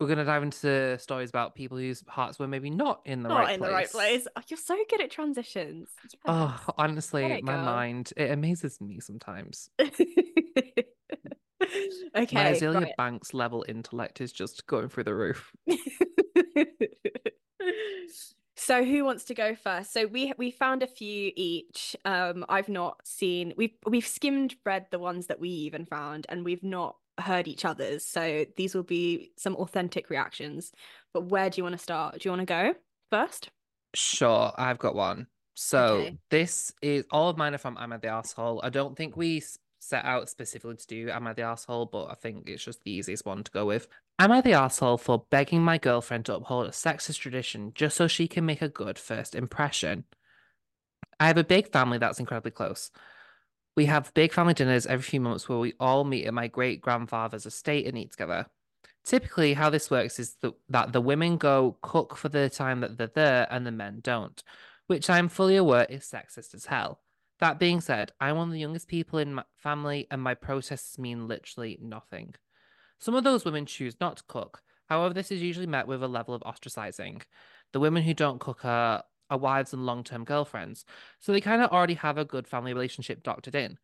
we're 0.00 0.08
gonna 0.08 0.24
dive 0.24 0.42
into 0.42 0.98
stories 0.98 1.30
about 1.30 1.54
people 1.54 1.78
whose 1.78 2.02
hearts 2.08 2.38
were 2.38 2.48
maybe 2.48 2.70
not 2.70 3.02
in 3.04 3.22
the 3.22 3.28
not 3.28 3.38
right 3.38 3.54
in 3.54 3.60
place. 3.60 3.68
the 3.68 3.74
right 3.74 3.90
place. 3.90 4.26
Oh, 4.36 4.42
you're 4.48 4.58
so 4.58 4.76
good 4.90 5.00
at 5.00 5.12
transitions. 5.12 5.90
Oh, 6.26 6.60
honestly, 6.76 7.24
it, 7.24 7.44
my 7.44 7.54
girl. 7.54 7.64
mind 7.64 8.12
it 8.16 8.32
amazes 8.32 8.80
me 8.80 8.98
sometimes. 8.98 9.70
okay. 9.80 10.86
My 12.32 12.58
right. 12.58 12.96
Banks 12.98 13.32
level 13.32 13.64
intellect 13.68 14.20
is 14.20 14.32
just 14.32 14.66
going 14.66 14.88
through 14.88 15.04
the 15.04 15.14
roof. 15.14 15.52
so 18.56 18.84
who 18.84 19.04
wants 19.04 19.24
to 19.26 19.34
go 19.34 19.54
first? 19.54 19.92
So 19.92 20.06
we 20.06 20.32
we 20.36 20.50
found 20.50 20.82
a 20.82 20.88
few 20.88 21.30
each. 21.36 21.94
Um, 22.04 22.44
I've 22.48 22.68
not 22.68 23.06
seen. 23.06 23.54
We've 23.56 23.76
we've 23.86 24.06
skimmed 24.06 24.56
read 24.66 24.86
the 24.90 24.98
ones 24.98 25.28
that 25.28 25.38
we 25.38 25.50
even 25.50 25.86
found, 25.86 26.26
and 26.28 26.44
we've 26.44 26.64
not 26.64 26.96
heard 27.18 27.48
each 27.48 27.64
other's. 27.64 28.04
So 28.04 28.46
these 28.56 28.74
will 28.74 28.82
be 28.82 29.32
some 29.36 29.56
authentic 29.56 30.10
reactions. 30.10 30.72
But 31.12 31.26
where 31.26 31.50
do 31.50 31.58
you 31.58 31.64
want 31.64 31.74
to 31.74 31.82
start? 31.82 32.20
Do 32.20 32.20
you 32.28 32.30
want 32.30 32.40
to 32.40 32.46
go 32.46 32.74
first? 33.10 33.50
Sure, 33.94 34.52
I've 34.56 34.78
got 34.78 34.94
one. 34.94 35.26
So 35.54 36.00
Okay. 36.00 36.18
this 36.30 36.72
is 36.80 37.04
all 37.10 37.28
of 37.28 37.36
mine 37.36 37.54
are 37.54 37.58
from 37.58 37.76
Am 37.78 37.92
I 37.92 37.98
the 37.98 38.08
Asshole. 38.08 38.60
I 38.64 38.70
don't 38.70 38.96
think 38.96 39.16
we 39.16 39.42
set 39.80 40.04
out 40.04 40.28
specifically 40.28 40.76
to 40.76 40.86
do 40.86 41.10
Am 41.10 41.26
I 41.26 41.34
the 41.34 41.42
Asshole, 41.42 41.86
but 41.86 42.06
I 42.06 42.14
think 42.14 42.48
it's 42.48 42.64
just 42.64 42.82
the 42.82 42.90
easiest 42.90 43.26
one 43.26 43.44
to 43.44 43.50
go 43.50 43.66
with. 43.66 43.88
Am 44.18 44.30
I 44.32 44.40
the 44.40 44.52
asshole 44.52 44.98
for 44.98 45.26
begging 45.30 45.62
my 45.62 45.78
girlfriend 45.78 46.26
to 46.26 46.36
uphold 46.36 46.66
a 46.66 46.70
sexist 46.70 47.18
tradition 47.18 47.72
just 47.74 47.96
so 47.96 48.06
she 48.06 48.28
can 48.28 48.46
make 48.46 48.62
a 48.62 48.68
good 48.68 48.98
first 48.98 49.34
impression? 49.34 50.04
I 51.18 51.26
have 51.26 51.38
a 51.38 51.44
big 51.44 51.72
family 51.72 51.98
that's 51.98 52.20
incredibly 52.20 52.50
close. 52.50 52.90
We 53.74 53.86
have 53.86 54.12
big 54.14 54.32
family 54.32 54.54
dinners 54.54 54.86
every 54.86 55.02
few 55.02 55.20
months 55.20 55.48
where 55.48 55.58
we 55.58 55.74
all 55.80 56.04
meet 56.04 56.26
at 56.26 56.34
my 56.34 56.46
great 56.46 56.80
grandfather's 56.80 57.46
estate 57.46 57.86
and 57.86 57.96
eat 57.96 58.10
together. 58.10 58.46
Typically, 59.04 59.54
how 59.54 59.70
this 59.70 59.90
works 59.90 60.18
is 60.18 60.36
that, 60.68 60.92
the 60.92 61.00
women 61.00 61.36
go 61.36 61.76
cook 61.82 62.16
for 62.16 62.28
the 62.28 62.50
time 62.50 62.80
that 62.80 62.98
they're 62.98 63.06
there 63.06 63.48
and 63.50 63.66
the 63.66 63.72
men 63.72 64.00
don't, 64.02 64.42
which 64.86 65.08
I'm 65.10 65.28
fully 65.28 65.56
aware 65.56 65.86
is 65.88 66.04
sexist 66.04 66.54
as 66.54 66.66
hell. 66.66 67.00
That 67.40 67.58
being 67.58 67.80
said, 67.80 68.12
I'm 68.20 68.36
one 68.36 68.48
of 68.48 68.52
the 68.52 68.60
youngest 68.60 68.86
people 68.86 69.18
in 69.18 69.34
my 69.34 69.44
family, 69.56 70.06
and 70.10 70.22
my 70.22 70.34
protests 70.34 70.98
mean 70.98 71.26
literally 71.26 71.78
nothing. 71.82 72.34
Some 73.00 73.16
of 73.16 73.24
those 73.24 73.44
women 73.44 73.66
choose 73.66 73.96
not 74.00 74.18
to 74.18 74.24
cook. 74.28 74.62
However, 74.88 75.14
this 75.14 75.32
is 75.32 75.42
usually 75.42 75.66
met 75.66 75.88
with 75.88 76.02
a 76.02 76.08
level 76.08 76.34
of 76.34 76.42
ostracizing. 76.42 77.22
The 77.72 77.80
women 77.80 78.04
who 78.04 78.14
don't 78.14 78.38
cook 78.38 78.64
are, 78.64 79.02
are 79.32 79.38
wives 79.38 79.72
and 79.72 79.86
long 79.86 80.04
term 80.04 80.24
girlfriends, 80.24 80.84
so 81.18 81.32
they 81.32 81.40
kind 81.40 81.62
of 81.62 81.70
already 81.70 81.94
have 81.94 82.18
a 82.18 82.24
good 82.24 82.46
family 82.46 82.74
relationship 82.74 83.22
doctored 83.22 83.54
in. 83.54 83.78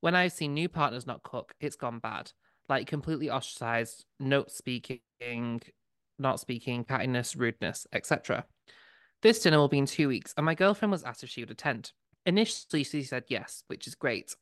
When 0.00 0.14
I've 0.14 0.32
seen 0.32 0.54
new 0.54 0.68
partners 0.68 1.06
not 1.06 1.22
cook, 1.22 1.54
it's 1.60 1.76
gone 1.76 1.98
bad. 1.98 2.32
Like 2.68 2.86
completely 2.86 3.28
ostracized, 3.28 4.04
note 4.20 4.50
speaking, 4.50 5.60
not 6.18 6.40
speaking, 6.40 6.84
cattiness, 6.84 7.36
rudeness, 7.36 7.86
etc. 7.92 8.44
This 9.22 9.40
dinner 9.40 9.58
will 9.58 9.68
be 9.68 9.78
in 9.78 9.86
two 9.86 10.08
weeks, 10.08 10.32
and 10.36 10.46
my 10.46 10.54
girlfriend 10.54 10.92
was 10.92 11.02
asked 11.02 11.22
if 11.22 11.30
she 11.30 11.42
would 11.42 11.50
attend. 11.50 11.92
Initially, 12.24 12.84
she 12.84 13.02
said 13.02 13.24
yes, 13.28 13.64
which 13.66 13.86
is 13.86 13.94
great. 13.94 14.34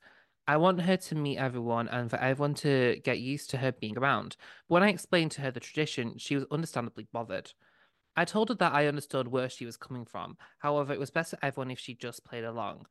I 0.47 0.57
want 0.57 0.81
her 0.83 0.97
to 0.97 1.15
meet 1.15 1.39
everyone 1.39 1.89
and 1.89 2.11
for 2.11 2.17
everyone 2.17 2.55
to 2.55 3.01
get 3.05 3.21
used 3.21 3.51
to 3.51 3.59
her 3.59 3.73
being 3.73 3.97
around. 3.97 4.37
But 4.69 4.75
when 4.75 4.83
I 4.83 4.89
explained 4.89 5.31
to 5.33 5.43
her 5.43 5.51
the 5.51 5.61
tradition, 5.61 6.19
she 6.19 6.35
was 6.35 6.45
understandably 6.51 7.07
bothered. 7.13 7.53
I 8.21 8.27
told 8.27 8.51
her 8.51 8.55
that 8.57 8.75
I 8.75 8.87
understood 8.87 9.29
where 9.29 9.49
she 9.49 9.65
was 9.65 9.79
coming 9.79 10.05
from. 10.05 10.37
However, 10.59 10.93
it 10.93 11.01
was 11.01 11.11
best 11.11 11.31
for 11.31 11.39
everyone 11.41 11.71
if 11.71 11.79
she 11.79 11.95
just 11.95 12.23
played 12.23 12.45
along. 12.45 12.85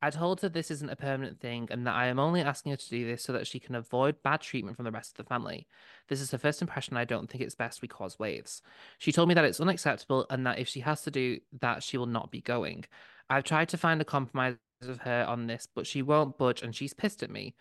I 0.00 0.08
told 0.08 0.40
her 0.40 0.48
this 0.48 0.70
isn't 0.70 0.88
a 0.88 0.96
permanent 0.96 1.38
thing 1.38 1.68
and 1.70 1.86
that 1.86 1.94
I 1.94 2.06
am 2.06 2.18
only 2.18 2.40
asking 2.40 2.70
her 2.70 2.76
to 2.78 2.88
do 2.88 3.04
this 3.04 3.22
so 3.22 3.34
that 3.34 3.46
she 3.46 3.60
can 3.60 3.74
avoid 3.74 4.22
bad 4.22 4.40
treatment 4.40 4.78
from 4.78 4.86
the 4.86 4.90
rest 4.90 5.10
of 5.10 5.16
the 5.18 5.28
family. 5.28 5.66
This 6.08 6.22
is 6.22 6.30
her 6.30 6.38
first 6.38 6.62
impression. 6.62 6.96
I 6.96 7.04
don't 7.04 7.28
think 7.30 7.44
it's 7.44 7.54
best 7.54 7.82
we 7.82 7.88
cause 7.88 8.18
waves. 8.18 8.62
She 8.96 9.12
told 9.12 9.28
me 9.28 9.34
that 9.34 9.44
it's 9.44 9.60
unacceptable 9.60 10.24
and 10.30 10.46
that 10.46 10.58
if 10.58 10.66
she 10.66 10.80
has 10.80 11.02
to 11.02 11.10
do 11.10 11.40
that, 11.60 11.82
she 11.82 11.98
will 11.98 12.06
not 12.06 12.30
be 12.30 12.40
going. 12.40 12.86
I've 13.28 13.44
tried 13.44 13.68
to 13.68 13.76
find 13.76 14.00
a 14.00 14.04
compromise 14.06 14.56
with 14.80 15.00
her 15.00 15.26
on 15.28 15.46
this, 15.46 15.68
but 15.74 15.86
she 15.86 16.00
won't 16.00 16.38
budge 16.38 16.62
and 16.62 16.74
she's 16.74 16.94
pissed 16.94 17.22
at 17.22 17.30
me. 17.30 17.54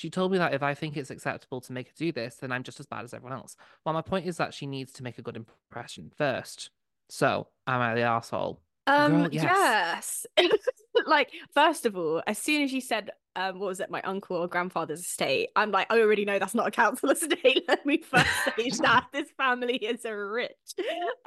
She 0.00 0.08
told 0.08 0.32
me 0.32 0.38
that 0.38 0.54
if 0.54 0.62
I 0.62 0.72
think 0.72 0.96
it's 0.96 1.10
acceptable 1.10 1.60
to 1.60 1.74
make 1.74 1.88
her 1.88 1.92
do 1.94 2.10
this, 2.10 2.36
then 2.36 2.52
I'm 2.52 2.62
just 2.62 2.80
as 2.80 2.86
bad 2.86 3.04
as 3.04 3.12
everyone 3.12 3.38
else. 3.38 3.54
Well, 3.84 3.92
my 3.92 4.00
point 4.00 4.24
is 4.24 4.38
that 4.38 4.54
she 4.54 4.66
needs 4.66 4.92
to 4.92 5.02
make 5.02 5.18
a 5.18 5.22
good 5.22 5.36
impression 5.36 6.10
first. 6.16 6.70
So, 7.10 7.48
am 7.66 7.82
I 7.82 7.94
the 7.94 8.00
asshole? 8.00 8.62
Um, 8.86 9.24
Girl, 9.24 9.28
yes. 9.30 10.24
yes. 10.38 10.50
like, 11.06 11.30
first 11.52 11.84
of 11.84 11.98
all, 11.98 12.22
as 12.26 12.38
soon 12.38 12.62
as 12.62 12.72
you 12.72 12.80
said, 12.80 13.10
um, 13.36 13.58
what 13.58 13.66
was 13.66 13.80
it, 13.80 13.90
my 13.90 14.00
uncle 14.00 14.38
or 14.38 14.48
grandfather's 14.48 15.00
estate, 15.00 15.50
I'm 15.54 15.70
like, 15.70 15.92
I 15.92 16.00
already 16.00 16.24
know 16.24 16.38
that's 16.38 16.54
not 16.54 16.66
a 16.66 16.70
council 16.70 17.10
estate. 17.10 17.64
Let 17.68 17.84
me 17.84 17.98
first 17.98 18.30
say 18.56 18.70
that 18.80 19.04
this 19.12 19.28
family 19.36 19.76
is 19.76 20.06
a 20.06 20.16
rich. 20.16 20.56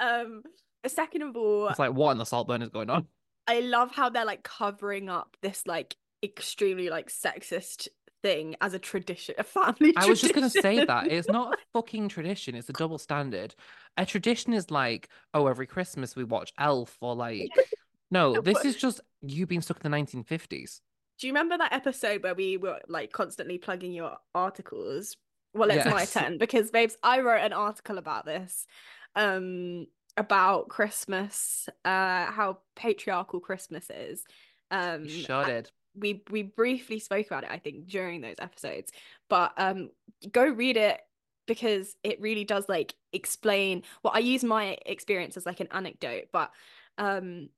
Um, 0.00 0.42
second 0.84 1.22
of 1.22 1.36
all, 1.36 1.68
It's 1.68 1.78
like, 1.78 1.94
what 1.94 2.10
in 2.10 2.18
the 2.18 2.26
Saltburn 2.26 2.60
is 2.60 2.70
going 2.70 2.90
on? 2.90 3.06
I 3.46 3.60
love 3.60 3.92
how 3.92 4.08
they're 4.08 4.24
like 4.24 4.42
covering 4.42 5.08
up 5.08 5.36
this 5.42 5.64
like 5.64 5.94
extremely 6.24 6.88
like 6.88 7.08
sexist 7.08 7.86
thing 8.24 8.56
as 8.62 8.72
a 8.72 8.78
tradition, 8.78 9.34
a 9.36 9.44
family 9.44 9.92
I 9.98 10.06
was 10.06 10.18
just 10.18 10.34
going 10.34 10.50
to 10.50 10.62
say 10.62 10.82
that. 10.82 11.12
It's 11.12 11.28
not 11.28 11.52
a 11.52 11.58
fucking 11.74 12.08
tradition, 12.08 12.54
it's 12.54 12.70
a 12.70 12.72
double 12.72 12.96
standard. 12.96 13.54
A 13.98 14.06
tradition 14.06 14.54
is 14.54 14.70
like, 14.70 15.10
oh, 15.34 15.46
every 15.46 15.66
Christmas 15.66 16.16
we 16.16 16.24
watch 16.24 16.50
Elf, 16.58 16.96
or 17.02 17.14
like, 17.14 17.50
no, 18.10 18.40
this 18.40 18.64
is 18.64 18.76
just 18.76 19.02
you 19.20 19.46
being 19.46 19.60
stuck 19.60 19.84
in 19.84 19.90
the 19.90 19.96
1950s. 19.96 20.80
Do 21.18 21.26
you 21.26 21.34
remember 21.34 21.58
that 21.58 21.74
episode 21.74 22.22
where 22.22 22.34
we 22.34 22.56
were 22.56 22.80
like 22.88 23.12
constantly 23.12 23.58
plugging 23.58 23.92
your 23.92 24.16
articles? 24.34 25.16
Well, 25.52 25.70
it's 25.70 25.84
my 25.84 26.06
turn 26.06 26.38
because 26.38 26.70
babes, 26.70 26.96
I 27.02 27.20
wrote 27.20 27.44
an 27.44 27.52
article 27.52 27.98
about 27.98 28.24
this. 28.24 28.66
Um 29.14 29.86
about 30.16 30.68
Christmas, 30.68 31.68
uh 31.84 32.26
how 32.26 32.58
patriarchal 32.74 33.40
Christmas 33.40 33.90
is. 33.90 34.24
Um 34.70 35.04
You 35.04 35.22
sure 35.22 35.44
did. 35.44 35.70
We 35.94 36.22
we 36.30 36.42
briefly 36.42 36.98
spoke 36.98 37.26
about 37.26 37.44
it, 37.44 37.50
I 37.50 37.58
think, 37.58 37.86
during 37.86 38.20
those 38.20 38.36
episodes. 38.40 38.92
But 39.28 39.52
um 39.56 39.90
go 40.32 40.44
read 40.44 40.76
it 40.76 41.00
because 41.46 41.96
it 42.02 42.20
really 42.20 42.44
does 42.44 42.68
like 42.68 42.94
explain 43.12 43.82
well, 44.02 44.12
I 44.14 44.20
use 44.20 44.44
my 44.44 44.76
experience 44.86 45.36
as 45.36 45.46
like 45.46 45.60
an 45.60 45.68
anecdote, 45.70 46.24
but 46.32 46.50
um 46.98 47.48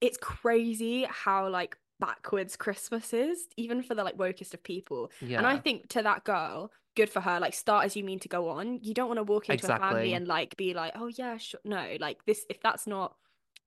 it's 0.00 0.18
crazy 0.18 1.06
how 1.08 1.48
like 1.48 1.76
backwards 1.98 2.56
Christmas 2.56 3.12
is, 3.12 3.46
even 3.56 3.82
for 3.82 3.94
the 3.94 4.04
like 4.04 4.16
wokest 4.16 4.54
of 4.54 4.62
people. 4.62 5.10
Yeah. 5.20 5.38
And 5.38 5.46
I 5.46 5.58
think 5.58 5.88
to 5.90 6.02
that 6.02 6.24
girl, 6.24 6.70
good 6.96 7.10
for 7.10 7.20
her. 7.20 7.38
Like 7.38 7.54
start 7.54 7.84
as 7.84 7.94
you 7.94 8.02
mean 8.02 8.18
to 8.20 8.28
go 8.28 8.48
on. 8.48 8.80
You 8.82 8.94
don't 8.94 9.08
want 9.08 9.18
to 9.18 9.22
walk 9.24 9.48
into 9.48 9.72
a 9.72 9.78
family 9.78 10.14
and 10.14 10.26
like 10.26 10.56
be 10.56 10.74
like, 10.74 10.92
oh 10.96 11.06
yeah, 11.06 11.36
sure. 11.38 11.60
No, 11.64 11.96
like 12.00 12.24
this. 12.26 12.44
If 12.50 12.60
that's 12.60 12.86
not, 12.86 13.14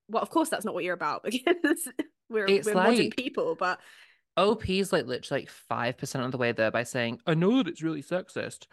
well, 0.09 0.21
of 0.21 0.29
course 0.29 0.49
that's 0.49 0.65
not 0.65 0.73
what 0.73 0.83
you're 0.83 0.93
about 0.93 1.23
because 1.23 1.87
we're 2.29 2.47
It's 2.47 2.67
we're 2.67 2.73
modern 2.73 3.11
people. 3.11 3.55
But 3.55 3.79
OP 4.37 4.69
is 4.69 4.93
like 4.93 5.05
literally 5.05 5.41
like 5.41 5.97
5% 5.97 6.25
of 6.25 6.31
the 6.31 6.37
way 6.37 6.51
there 6.51 6.71
by 6.71 6.83
saying, 6.83 7.19
I 7.27 7.33
know 7.33 7.57
that 7.57 7.67
it's 7.67 7.81
really 7.81 8.03
sexist. 8.03 8.67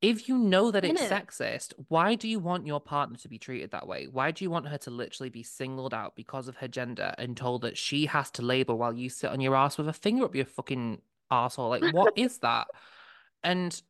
If 0.00 0.28
you 0.28 0.38
know 0.38 0.70
that 0.70 0.84
it's 0.84 1.02
Innit? 1.02 1.10
sexist, 1.10 1.74
why 1.88 2.14
do 2.14 2.26
you 2.26 2.38
want 2.38 2.66
your 2.66 2.80
partner 2.80 3.18
to 3.18 3.28
be 3.28 3.38
treated 3.38 3.72
that 3.72 3.86
way? 3.86 4.06
Why 4.06 4.30
do 4.30 4.44
you 4.44 4.50
want 4.50 4.68
her 4.68 4.78
to 4.78 4.90
literally 4.90 5.28
be 5.28 5.42
singled 5.42 5.92
out 5.92 6.16
because 6.16 6.48
of 6.48 6.56
her 6.56 6.68
gender 6.68 7.14
and 7.18 7.36
told 7.36 7.62
that 7.62 7.76
she 7.76 8.06
has 8.06 8.30
to 8.32 8.42
labor 8.42 8.74
while 8.74 8.94
you 8.94 9.10
sit 9.10 9.30
on 9.30 9.42
your 9.42 9.54
ass 9.54 9.76
with 9.76 9.88
a 9.88 9.92
finger 9.92 10.24
up 10.24 10.34
your 10.34 10.46
fucking 10.46 11.02
asshole? 11.30 11.68
Like, 11.68 11.92
what 11.92 12.14
is 12.16 12.38
that? 12.38 12.68
And 13.44 13.80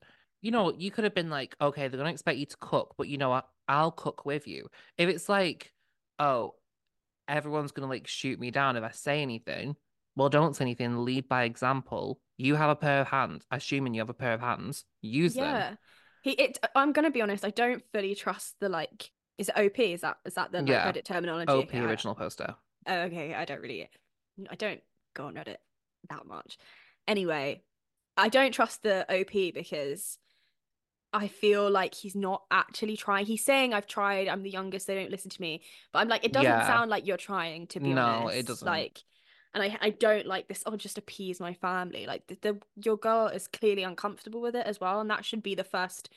you 0.43 0.51
know, 0.51 0.73
you 0.77 0.91
could 0.91 1.05
have 1.05 1.15
been 1.15 1.31
like, 1.31 1.55
okay, 1.61 1.87
they're 1.89 1.99
gonna 1.99 2.11
expect 2.11 2.39
you 2.39 2.47
to 2.47 2.57
cook, 2.59 2.95
but 2.97 3.09
you 3.09 3.19
know 3.19 3.31
what? 3.31 3.49
I'll 3.69 3.93
cook 3.93 4.25
with 4.25 4.49
you. 4.49 4.69
If 4.99 5.09
it's 5.09 5.29
like, 5.29 5.73
oh, 6.19 6.55
everyone's 7.29 7.73
gonna 7.73 7.89
like 7.89 8.07
shoot 8.07 8.41
me 8.41 8.51
down 8.51 8.77
if 8.77 8.83
I 8.83 8.91
say 8.91 9.23
anything, 9.23 9.77
well, 10.17 10.29
don't 10.29 10.55
say 10.57 10.65
anything. 10.65 11.05
Lead 11.05 11.29
by 11.29 11.45
example. 11.45 12.21
You 12.37 12.55
have 12.57 12.71
a 12.71 12.77
pair 12.77 13.01
of 13.03 13.09
hands. 13.09 13.45
Assuming 13.51 13.95
you 13.95 14.01
have 14.01 14.11
a 14.11 14.15
pair 14.15 14.33
of 14.35 14.41
hands, 14.41 14.85
use 15.03 15.35
them. 15.35 15.45
yeah, 15.45 15.75
he. 16.23 16.31
It. 16.33 16.59
I'm 16.75 16.93
gonna 16.93 17.11
be 17.11 17.23
honest. 17.23 17.45
I 17.45 17.51
don't 17.51 17.83
fully 17.93 18.15
trust 18.15 18.57
the 18.61 18.69
like. 18.69 19.11
Is 19.39 19.49
it 19.49 19.57
OP? 19.59 19.79
Is 19.79 20.01
that 20.03 20.17
is 20.27 20.35
that 20.35 20.53
the 20.53 20.59
like, 20.61 20.69
Yeah. 20.69 20.91
Reddit 20.93 21.05
terminology? 21.05 21.51
OP 21.53 21.75
I- 21.75 21.79
original 21.81 22.15
poster. 22.15 22.55
Oh, 22.87 23.01
okay. 23.03 23.35
I 23.35 23.45
don't 23.45 23.61
really, 23.61 23.89
I 24.51 24.55
don't 24.55 24.81
go 25.15 25.27
on 25.27 25.35
Reddit 25.35 25.57
that 26.09 26.27
much. 26.27 26.57
Anyway, 27.07 27.63
I 28.17 28.29
don't 28.31 28.53
trust 28.53 28.83
the 28.83 29.05
OP 29.11 29.53
because 29.55 30.17
I 31.13 31.29
feel 31.29 31.71
like 31.71 31.95
he's 31.95 32.15
not 32.15 32.43
actually 32.51 32.97
trying. 32.97 33.27
He's 33.27 33.45
saying 33.45 33.75
I've 33.75 33.87
tried, 33.87 34.29
I'm 34.29 34.43
the 34.43 34.51
youngest, 34.51 34.87
they 34.87 34.95
don't 34.95 35.11
listen 35.11 35.31
to 35.31 35.41
me. 35.43 35.63
But 35.93 35.99
I'm 36.01 36.09
like, 36.09 36.25
it 36.25 36.33
doesn't 36.33 36.45
Yeah. 36.51 36.67
sound 36.67 36.89
like 36.91 37.07
you're 37.07 37.17
trying, 37.17 37.67
to 37.69 37.81
be 37.81 37.93
No, 37.93 38.03
honest. 38.03 38.37
it 38.39 38.47
doesn't. 38.47 38.67
Like, 38.67 39.03
and 39.55 39.63
I 39.63 39.79
I 39.81 39.91
don't 39.91 40.27
like 40.27 40.49
this, 40.49 40.63
oh, 40.67 40.77
just 40.77 40.99
appease 40.99 41.41
my 41.41 41.55
family. 41.55 42.07
Like 42.07 42.27
the, 42.27 42.39
the 42.41 42.61
your 42.83 42.97
girl 42.97 43.29
is 43.29 43.49
clearly 43.49 43.83
uncomfortable 43.83 44.41
with 44.41 44.57
it 44.57 44.67
as 44.67 44.81
well. 44.81 45.01
And 45.01 45.11
that 45.11 45.25
should 45.25 45.43
be 45.43 45.55
the 45.55 45.65
first 45.65 46.11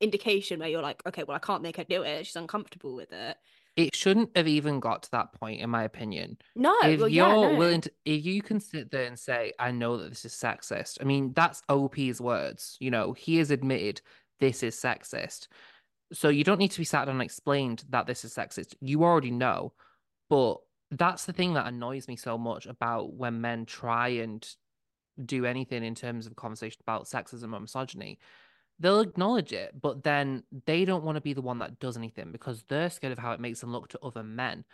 indication 0.00 0.60
where 0.60 0.68
you're 0.68 0.82
like, 0.82 1.02
okay, 1.06 1.24
well, 1.24 1.36
I 1.36 1.40
can't 1.40 1.62
make 1.62 1.76
her 1.76 1.84
do 1.84 2.02
it. 2.02 2.26
She's 2.26 2.36
uncomfortable 2.36 2.94
with 2.94 3.12
it. 3.12 3.36
It 3.76 3.94
shouldn't 3.94 4.36
have 4.36 4.48
even 4.48 4.80
got 4.80 5.04
to 5.04 5.10
that 5.12 5.32
point, 5.32 5.60
in 5.60 5.70
my 5.70 5.84
opinion. 5.84 6.38
No, 6.56 6.74
if 6.82 7.00
well, 7.00 7.08
you're 7.08 7.26
yeah, 7.26 7.50
no. 7.52 7.56
willing 7.56 7.82
to, 7.82 7.92
if 8.04 8.24
you 8.24 8.42
can 8.42 8.58
sit 8.58 8.90
there 8.90 9.04
and 9.04 9.18
say, 9.18 9.52
I 9.58 9.70
know 9.70 9.96
that 9.96 10.08
this 10.08 10.24
is 10.24 10.32
sexist, 10.32 10.98
I 11.00 11.04
mean, 11.04 11.32
that's 11.34 11.62
OP's 11.68 12.20
words. 12.20 12.76
You 12.80 12.90
know, 12.90 13.12
he 13.12 13.36
has 13.38 13.50
admitted 13.50 14.02
this 14.40 14.62
is 14.62 14.74
sexist. 14.74 15.46
So 16.12 16.28
you 16.28 16.42
don't 16.42 16.58
need 16.58 16.72
to 16.72 16.78
be 16.78 16.84
sat 16.84 17.04
down 17.04 17.16
and 17.16 17.22
explained 17.22 17.84
that 17.90 18.06
this 18.06 18.24
is 18.24 18.34
sexist. 18.34 18.74
You 18.80 19.04
already 19.04 19.30
know. 19.30 19.72
But 20.28 20.58
that's 20.90 21.26
the 21.26 21.32
thing 21.32 21.54
that 21.54 21.66
annoys 21.66 22.08
me 22.08 22.16
so 22.16 22.36
much 22.36 22.66
about 22.66 23.12
when 23.14 23.40
men 23.40 23.66
try 23.66 24.08
and 24.08 24.46
do 25.24 25.44
anything 25.44 25.84
in 25.84 25.94
terms 25.94 26.26
of 26.26 26.36
conversation 26.36 26.78
about 26.82 27.04
sexism 27.04 27.54
or 27.54 27.60
misogyny. 27.60 28.18
They'll 28.78 29.00
acknowledge 29.00 29.52
it, 29.52 29.78
but 29.80 30.02
then 30.02 30.42
they 30.66 30.84
don't 30.84 31.04
want 31.04 31.16
to 31.16 31.20
be 31.20 31.34
the 31.34 31.42
one 31.42 31.58
that 31.58 31.78
does 31.78 31.96
anything 31.96 32.32
because 32.32 32.64
they're 32.68 32.90
scared 32.90 33.12
of 33.12 33.18
how 33.18 33.32
it 33.32 33.40
makes 33.40 33.60
them 33.60 33.72
look 33.72 33.88
to 33.88 34.00
other 34.02 34.22
men 34.22 34.64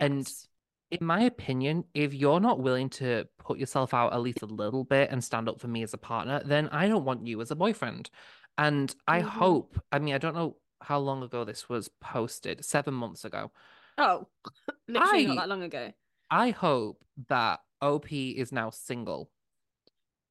and- 0.00 0.32
in 0.90 1.06
my 1.06 1.22
opinion, 1.22 1.84
if 1.94 2.14
you're 2.14 2.38
not 2.40 2.60
willing 2.60 2.90
to 2.90 3.26
put 3.38 3.58
yourself 3.58 3.94
out 3.94 4.12
at 4.12 4.20
least 4.20 4.42
a 4.42 4.46
little 4.46 4.84
bit 4.84 5.10
and 5.10 5.24
stand 5.24 5.48
up 5.48 5.58
for 5.58 5.66
me 5.66 5.82
as 5.82 5.94
a 5.94 5.98
partner, 5.98 6.40
then 6.44 6.68
I 6.68 6.86
don't 6.86 7.04
want 7.04 7.26
you 7.26 7.40
as 7.40 7.50
a 7.50 7.56
boyfriend. 7.56 8.10
And 8.58 8.94
I 9.08 9.22
Mhm. 9.22 9.24
hope, 9.24 9.82
I 9.90 9.98
mean, 9.98 10.14
I 10.14 10.18
don't 10.18 10.34
know 10.34 10.58
how 10.82 10.98
long 11.00 11.22
ago 11.22 11.42
this 11.44 11.68
was 11.68 11.88
posted, 12.00 12.64
seven 12.64 12.94
months 12.94 13.24
ago. 13.24 13.50
Oh, 13.98 14.28
literally 14.88 15.24
I- 15.24 15.28
not 15.28 15.36
that 15.36 15.48
long 15.48 15.62
ago. 15.62 15.92
I 16.30 16.50
hope 16.50 17.04
that 17.28 17.60
OP 17.80 18.32
is 18.32 18.50
now 18.50 18.70
single. 18.70 19.30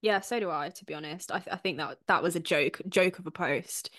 Yeah, 0.02 0.20
so 0.20 0.40
do 0.40 0.50
I, 0.52 0.70
to 0.70 0.86
be 0.86 0.94
honest. 0.94 1.32
I, 1.32 1.40
th- 1.40 1.54
I 1.54 1.58
think 1.58 1.78
that 1.78 1.98
that 2.08 2.22
was 2.22 2.36
a 2.36 2.40
joke, 2.40 2.82
joke 2.90 3.20
of 3.20 3.28
a 3.28 3.32
post. 3.32 3.90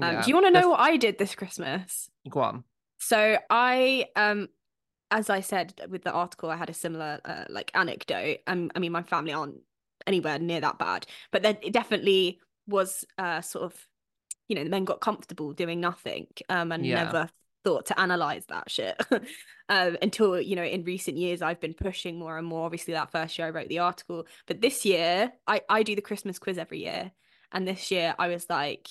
Um, 0.00 0.12
Yeah. 0.12 0.22
do 0.22 0.30
you 0.30 0.34
want 0.34 0.46
to 0.46 0.50
know 0.50 0.60
f- 0.60 0.70
what 0.70 0.80
I 0.80 0.96
did 0.96 1.18
this 1.18 1.34
Christmas? 1.34 2.08
Go 2.28 2.40
on. 2.40 2.64
So 2.98 3.38
I, 3.50 4.06
um, 4.16 4.48
as 5.10 5.30
I 5.30 5.40
said 5.40 5.80
with 5.90 6.04
the 6.04 6.12
article, 6.12 6.50
I 6.50 6.56
had 6.56 6.70
a 6.70 6.74
similar 6.74 7.20
uh, 7.24 7.44
like 7.50 7.70
anecdote. 7.74 8.38
Um, 8.46 8.70
I 8.74 8.78
mean, 8.78 8.92
my 8.92 9.02
family 9.02 9.32
aren't 9.32 9.60
anywhere 10.06 10.38
near 10.38 10.60
that 10.60 10.78
bad, 10.78 11.06
but 11.32 11.42
then 11.42 11.58
it 11.62 11.72
definitely 11.72 12.40
was 12.66 13.04
uh 13.18 13.40
sort 13.40 13.64
of, 13.64 13.88
you 14.48 14.56
know, 14.56 14.64
the 14.64 14.70
men 14.70 14.84
got 14.84 15.00
comfortable 15.00 15.52
doing 15.52 15.80
nothing, 15.80 16.28
um, 16.48 16.72
and 16.72 16.84
Yeah. 16.84 16.94
never 16.94 17.28
thought 17.64 17.86
to 17.86 18.00
analyze 18.00 18.46
that 18.46 18.70
shit. 18.70 19.00
um, 19.68 19.96
until 20.02 20.40
you 20.40 20.56
know, 20.56 20.64
in 20.64 20.84
recent 20.84 21.16
years, 21.16 21.42
I've 21.42 21.60
been 21.60 21.74
pushing 21.74 22.18
more 22.18 22.38
and 22.38 22.46
more. 22.46 22.64
Obviously, 22.66 22.94
that 22.94 23.12
first 23.12 23.38
year 23.38 23.48
I 23.48 23.50
wrote 23.50 23.68
the 23.68 23.80
article, 23.80 24.26
but 24.46 24.60
this 24.60 24.84
year 24.84 25.32
I 25.46 25.62
I 25.68 25.82
do 25.82 25.94
the 25.94 26.02
Christmas 26.02 26.38
quiz 26.38 26.58
every 26.58 26.80
year, 26.80 27.12
and 27.52 27.66
this 27.66 27.90
year 27.90 28.14
I 28.18 28.28
was 28.28 28.46
like, 28.48 28.88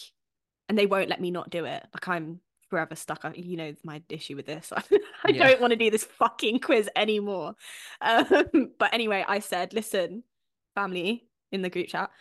and 0.67 0.77
they 0.77 0.85
won't 0.85 1.09
let 1.09 1.21
me 1.21 1.31
not 1.31 1.49
do 1.49 1.65
it. 1.65 1.85
Like 1.93 2.07
I'm 2.07 2.41
forever 2.69 2.95
stuck. 2.95 3.25
I, 3.25 3.33
you 3.33 3.57
know 3.57 3.75
my 3.83 4.01
issue 4.09 4.35
with 4.35 4.45
this. 4.45 4.71
I 5.23 5.31
Yeah. 5.31 5.47
don't 5.47 5.61
want 5.61 5.71
to 5.71 5.77
do 5.77 5.89
this 5.89 6.03
fucking 6.03 6.59
quiz 6.59 6.89
anymore. 6.95 7.55
Um, 8.01 8.71
but 8.79 8.93
anyway, 8.93 9.25
I 9.27 9.39
said, 9.39 9.73
listen, 9.73 10.23
family 10.75 11.27
in 11.51 11.61
the 11.63 11.69
group 11.69 11.87
chat, 11.87 12.11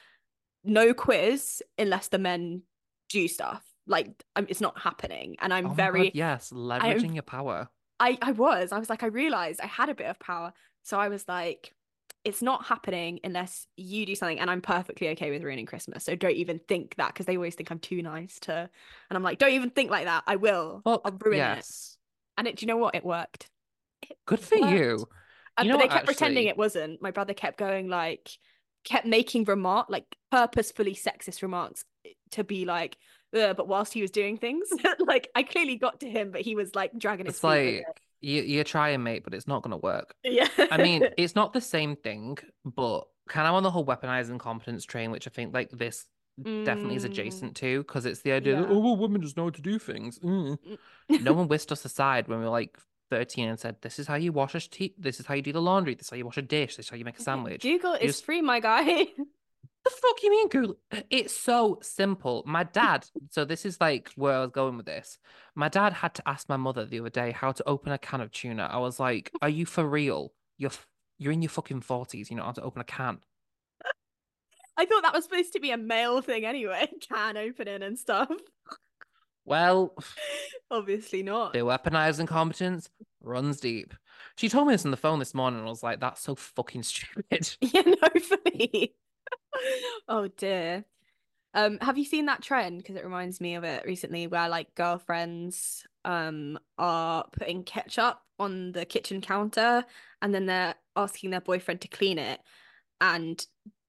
no 0.64 0.94
quiz 0.94 1.62
unless 1.76 2.08
the 2.08 2.18
men 2.18 2.62
do 3.10 3.28
stuff. 3.28 3.62
Like 3.88 4.22
um, 4.36 4.46
it's 4.48 4.60
not 4.60 4.78
happening, 4.78 5.36
and 5.40 5.52
I'm 5.52 5.66
Oh 5.66 5.70
very. 5.70 6.04
God, 6.04 6.12
yes, 6.14 6.50
leveraging 6.50 7.14
your 7.14 7.22
power. 7.24 7.68
I 7.98 8.16
I 8.22 8.32
was. 8.32 8.70
I 8.70 8.78
was 8.78 8.88
like, 8.90 9.02
I 9.02 9.06
realized 9.06 9.60
I 9.60 9.66
had 9.66 9.88
a 9.88 9.94
bit 9.94 10.06
of 10.06 10.18
power. 10.20 10.52
So 10.84 10.98
I 11.00 11.08
was 11.08 11.26
like, 11.26 11.74
it's 12.24 12.42
not 12.42 12.64
happening 12.66 13.20
unless 13.24 13.66
you 13.76 14.06
do 14.06 14.14
something. 14.14 14.38
And 14.40 14.50
I'm 14.50 14.60
perfectly 14.60 15.08
okay 15.10 15.30
with 15.30 15.42
ruining 15.42 15.66
Christmas. 15.66 16.04
So 16.04 16.14
don't 16.14 16.36
even 16.36 16.60
think 16.68 16.94
that 16.96 17.08
because 17.08 17.26
they 17.26 17.36
always 17.36 17.54
think 17.54 17.70
I'm 17.70 17.78
too 17.78 18.02
nice 18.02 18.38
to. 18.40 18.52
And 18.52 19.16
I'm 19.16 19.22
like, 19.22 19.38
don't 19.38 19.52
even 19.52 19.70
think 19.70 19.90
like 19.90 20.04
that. 20.04 20.22
I 20.26 20.36
will. 20.36 20.82
Well, 20.84 21.00
I'll 21.04 21.12
ruin 21.12 21.44
it. 21.48 21.56
yes. 21.56 21.96
And 22.36 22.46
it, 22.46 22.56
do 22.56 22.64
you 22.64 22.68
know 22.68 22.76
what? 22.76 22.94
It 22.94 23.04
worked. 23.04 23.48
It 24.08 24.16
Good 24.26 24.40
for 24.40 24.58
worked. 24.60 24.72
you. 24.72 25.06
Um, 25.56 25.66
You 25.66 25.70
know 25.72 25.76
but 25.76 25.78
they 25.78 25.84
what, 25.88 25.92
kept 25.94 26.06
pretending 26.06 26.46
it 26.46 26.56
wasn't. 26.56 27.02
My 27.02 27.10
brother 27.10 27.34
kept 27.34 27.58
going 27.58 27.88
like, 27.88 28.30
kept 28.84 29.06
making 29.06 29.44
remark 29.44 29.88
like 29.90 30.04
purposefully 30.30 30.94
sexist 30.94 31.42
remarks 31.42 31.84
to 32.32 32.44
be 32.44 32.64
like, 32.64 32.96
"Ugh," 33.36 33.56
but 33.56 33.68
whilst 33.68 33.92
he 33.92 34.02
was 34.02 34.10
doing 34.10 34.36
things, 34.38 34.68
like 35.00 35.28
I 35.34 35.42
clearly 35.42 35.76
got 35.76 36.00
to 36.00 36.08
him, 36.08 36.30
but 36.30 36.40
he 36.42 36.54
was 36.54 36.74
like 36.74 36.96
dragging 36.98 37.26
his 37.26 37.34
It's 37.34 37.40
feet 37.40 37.48
like 37.48 38.00
you, 38.20 38.42
you're 38.42 38.64
trying, 38.64 39.02
mate, 39.02 39.22
but 39.24 39.34
it's 39.34 39.46
not 39.46 39.62
going 39.62 39.70
to 39.72 39.76
work. 39.76 40.14
yeah. 40.24 40.48
I 40.70 40.76
mean, 40.78 41.08
it's 41.18 41.34
not 41.34 41.52
the 41.52 41.60
same 41.60 41.96
thing, 41.96 42.38
but 42.64 43.04
kind 43.28 43.46
of 43.46 43.54
on 43.54 43.62
the 43.62 43.70
whole 43.70 43.84
weaponizing 43.86 44.38
competence 44.38 44.84
train, 44.84 45.10
which 45.10 45.26
I 45.26 45.30
think 45.30 45.54
like 45.54 45.70
this 45.70 46.06
definitely 46.64 46.94
is 46.96 47.02
Mm, 47.04 47.10
adjacent 47.10 47.56
to, 47.56 47.78
because 47.80 48.06
it's 48.06 48.22
the 48.22 48.32
idea 48.32 48.56
that, 48.56 48.68
oh, 48.70 48.78
well, 48.78 48.96
women 48.96 49.20
just 49.22 49.36
know 49.36 49.44
how 49.44 49.50
to 49.50 49.60
do 49.60 49.78
things. 49.78 50.18
Mm. 50.20 50.56
No 51.20 51.32
one 51.32 51.48
whisked 51.52 51.72
us 51.72 51.84
aside 51.84 52.28
when 52.28 52.38
we 52.38 52.44
were 52.44 52.50
like 52.50 52.78
13 53.10 53.48
and 53.48 53.58
said, 53.58 53.76
this 53.82 53.98
is 53.98 54.06
how 54.06 54.14
you 54.14 54.32
wash 54.32 54.54
a 54.54 54.60
tea, 54.60 54.94
this 54.98 55.18
is 55.18 55.26
how 55.26 55.34
you 55.34 55.42
do 55.42 55.52
the 55.52 55.60
laundry, 55.62 55.94
this 55.94 56.06
is 56.06 56.10
how 56.10 56.16
you 56.16 56.24
wash 56.24 56.36
a 56.38 56.42
dish, 56.42 56.76
this 56.76 56.86
is 56.86 56.90
how 56.90 56.96
you 56.96 57.04
make 57.04 57.18
a 57.18 57.22
sandwich. 57.22 57.62
Google 57.62 57.94
is 57.94 58.12
just- 58.12 58.24
free, 58.24 58.40
my 58.42 58.60
guy. 58.60 59.06
The 59.88 59.94
fuck 60.02 60.22
you 60.22 60.30
mean, 60.30 60.48
girl? 60.48 60.76
It's 61.08 61.34
so 61.34 61.78
simple. 61.80 62.42
My 62.46 62.64
dad, 62.64 63.06
so 63.30 63.46
this 63.46 63.64
is 63.64 63.80
like 63.80 64.10
where 64.16 64.34
I 64.34 64.40
was 64.40 64.50
going 64.50 64.76
with 64.76 64.84
this. 64.84 65.18
My 65.54 65.68
dad 65.70 65.94
had 65.94 66.14
to 66.16 66.28
ask 66.28 66.46
my 66.48 66.58
mother 66.58 66.84
the 66.84 67.00
other 67.00 67.08
day 67.08 67.30
how 67.32 67.52
to 67.52 67.66
open 67.66 67.92
a 67.92 67.98
can 67.98 68.20
of 68.20 68.30
tuna. 68.30 68.68
I 68.70 68.76
was 68.78 69.00
like, 69.00 69.30
"Are 69.40 69.48
you 69.48 69.64
for 69.64 69.86
real? 69.88 70.34
You're 70.58 70.72
you're 71.18 71.32
in 71.32 71.40
your 71.40 71.48
fucking 71.48 71.80
forties. 71.80 72.30
You 72.30 72.36
know 72.36 72.44
how 72.44 72.52
to 72.52 72.62
open 72.62 72.82
a 72.82 72.84
can." 72.84 73.20
I 74.76 74.84
thought 74.84 75.02
that 75.04 75.14
was 75.14 75.24
supposed 75.24 75.54
to 75.54 75.60
be 75.60 75.70
a 75.70 75.78
male 75.78 76.20
thing 76.20 76.44
anyway, 76.44 76.88
can 77.08 77.36
opening 77.38 77.82
and 77.82 77.98
stuff. 77.98 78.30
Well, 79.46 79.94
Obviously 80.70 81.22
not. 81.22 81.54
the 81.54 81.60
weaponized 81.60 82.20
incompetence 82.20 82.90
runs 83.22 83.58
deep. 83.60 83.94
She 84.36 84.50
told 84.50 84.68
me 84.68 84.74
this 84.74 84.84
on 84.84 84.90
the 84.90 84.98
phone 84.98 85.18
this 85.18 85.34
morning, 85.34 85.60
and 85.60 85.66
I 85.66 85.70
was 85.70 85.82
like, 85.82 86.00
"That's 86.00 86.20
so 86.20 86.34
fucking 86.34 86.82
stupid." 86.84 87.56
You 87.62 87.70
Yeah, 87.74 87.82
no, 87.86 88.20
funny. 88.20 88.94
oh 90.08 90.28
dear. 90.36 90.84
Um, 91.54 91.78
have 91.80 91.98
you 91.98 92.04
seen 92.04 92.26
that 92.26 92.42
trend? 92.42 92.78
Because 92.78 92.96
it 92.96 93.04
reminds 93.04 93.40
me 93.40 93.54
of 93.54 93.64
it 93.64 93.84
recently, 93.86 94.26
where 94.26 94.48
like 94.48 94.74
girlfriends 94.74 95.86
um 96.04 96.58
are 96.78 97.24
putting 97.32 97.64
ketchup 97.64 98.20
on 98.38 98.72
the 98.72 98.84
kitchen 98.84 99.20
counter 99.20 99.84
and 100.22 100.32
then 100.32 100.46
they're 100.46 100.74
asking 100.94 101.30
their 101.30 101.40
boyfriend 101.40 101.80
to 101.80 101.88
clean 101.88 102.18
it, 102.18 102.40
and 103.00 103.46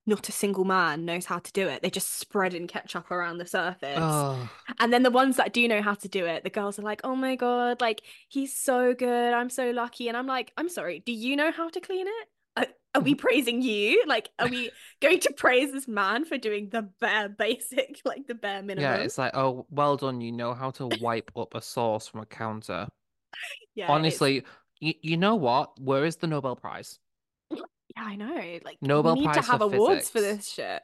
not 0.10 0.28
a 0.28 0.32
single 0.32 0.66
man 0.66 1.06
knows 1.06 1.26
how 1.26 1.40
to 1.40 1.52
do 1.54 1.68
it. 1.68 1.82
They 1.82 1.90
just 1.90 2.16
spread 2.16 2.52
spreading 2.52 2.68
ketchup 2.68 3.12
around 3.12 3.38
the 3.38 3.46
surface. 3.46 3.98
Oh, 3.98 4.50
And 4.80 4.92
then 4.92 5.04
the 5.04 5.12
ones 5.12 5.38
that 5.38 5.54
do 5.54 5.68
know 5.68 5.82
how 5.82 5.94
to 5.94 6.08
do 6.08 6.26
it, 6.26 6.44
the 6.44 6.50
girls 6.50 6.80
are 6.80 6.84
like, 6.84 7.02
oh 7.04 7.16
my 7.16 7.36
God, 7.36 7.80
like 7.80 8.02
he's 8.28 8.54
so 8.54 8.94
good. 8.94 9.34
I'm 9.34 9.50
so 9.50 9.72
lucky. 9.72 10.08
And 10.08 10.18
I'm 10.18 10.28
like, 10.28 10.52
I'm 10.58 10.70
sorry, 10.70 11.00
do 11.00 11.12
you 11.12 11.36
know 11.36 11.52
how 11.52 11.70
to 11.70 11.80
clean 11.80 12.08
it? 12.08 12.28
Are, 12.60 12.68
are 12.96 13.02
we 13.02 13.16
praising 13.16 13.62
you? 13.62 14.04
Like, 14.08 14.30
are 14.40 14.48
we 14.48 14.72
going 15.02 15.20
to 15.22 15.34
praise 15.34 15.72
this 15.72 15.88
man 15.88 16.26
for 16.26 16.38
doing 16.38 16.70
the 16.70 16.90
bare 17.00 17.30
basic, 17.30 18.02
like 18.06 18.28
the 18.28 18.36
bare 18.36 18.62
minimum? 18.62 18.84
yeah, 18.84 18.98
it's 18.98 19.18
like, 19.18 19.36
oh, 19.36 19.66
well 19.70 19.96
done. 19.96 20.22
You 20.22 20.32
know 20.32 20.54
how 20.54 20.72
to 20.72 20.88
wipe 21.00 21.32
up 21.36 21.56
a 21.56 21.62
sauce 21.62 22.08
from 22.08 22.22
a 22.22 22.26
counter. 22.26 22.88
Yeah, 23.76 23.90
Honestly, 23.90 24.44
you, 24.82 24.94
you 25.02 25.16
know 25.16 25.36
what? 25.36 25.80
Where 25.80 26.04
is 26.04 26.18
the 26.18 26.28
Nobel 26.28 26.58
Prize? 26.58 27.00
yeah, 27.52 27.62
I 27.96 28.16
know. 28.16 28.60
Like, 28.66 28.78
Nobel 28.82 29.14
we 29.14 29.22
need 29.22 29.28
to 29.28 29.34
Prize 29.34 29.46
for 29.46 29.52
have 29.52 29.62
awards 29.62 30.10
for 30.10 30.20
this 30.20 30.50
shit. 30.50 30.82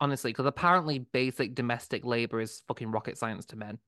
Honestly, 0.00 0.30
because 0.30 0.46
apparently 0.46 1.00
basic 1.00 1.54
domestic 1.54 2.04
labor 2.04 2.40
is 2.40 2.62
fucking 2.68 2.92
rocket 2.92 3.18
science 3.18 3.46
to 3.46 3.56
men. 3.56 3.78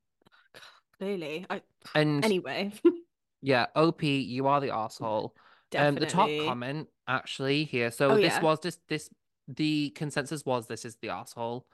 Clearly. 0.99 1.47
I, 1.49 1.61
And 1.95 2.25
anyway, 2.25 2.73
yeah, 3.43 3.67
OP, 3.77 4.03
you 4.03 4.47
are 4.49 4.61
the 4.61 4.75
asshole. 4.75 5.37
Um, 5.75 5.97
definitely. 5.97 6.07
the 6.07 6.13
top 6.13 6.49
comment 6.49 6.89
actually 7.07 7.65
here. 7.65 7.91
So 7.91 8.13
Oh, 8.13 8.17
this 8.17 8.35
yeah. 8.35 8.41
was 8.41 8.61
this 8.61 8.79
this 8.89 9.11
the 9.47 9.91
consensus 9.91 10.45
was 10.45 10.67
this 10.67 10.85
is 10.85 10.97
the 10.97 11.11
asshole. 11.11 11.67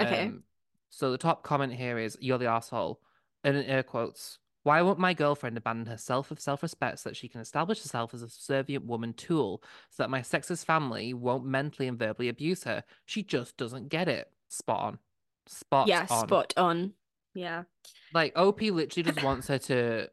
Okay. 0.00 0.26
Um, 0.26 0.42
so 0.90 1.10
the 1.10 1.18
top 1.18 1.42
comment 1.42 1.72
here 1.72 1.98
is 1.98 2.16
you're 2.20 2.38
the 2.38 2.46
asshole. 2.46 3.00
And 3.44 3.56
in 3.56 3.64
air 3.64 3.82
quotes, 3.82 4.38
why 4.62 4.82
won't 4.82 4.98
my 4.98 5.14
girlfriend 5.14 5.56
abandon 5.56 5.86
herself 5.86 6.32
of 6.32 6.40
self-respect 6.40 6.98
so 6.98 7.08
that 7.10 7.16
she 7.16 7.28
can 7.28 7.40
establish 7.40 7.82
herself 7.82 8.12
as 8.14 8.22
a 8.22 8.28
subservient 8.28 8.84
woman 8.84 9.12
tool 9.12 9.62
so 9.90 10.02
that 10.02 10.10
my 10.10 10.20
sexist 10.20 10.64
family 10.64 11.14
won't 11.14 11.46
mentally 11.46 11.86
and 11.86 11.98
verbally 11.98 12.28
abuse 12.28 12.64
her? 12.64 12.82
She 13.04 13.22
just 13.22 13.56
doesn't 13.56 13.88
get 13.88 14.08
it. 14.08 14.28
Spot 14.48 14.80
on. 14.82 14.98
Spot 15.46 15.86
yeah, 15.86 16.06
on. 16.10 16.26
spot 16.26 16.54
on. 16.56 16.92
Yeah. 17.34 17.64
Like 18.12 18.32
OP 18.36 18.60
literally 18.62 19.04
just 19.04 19.22
wants 19.22 19.46
her 19.48 19.58
to 19.58 20.10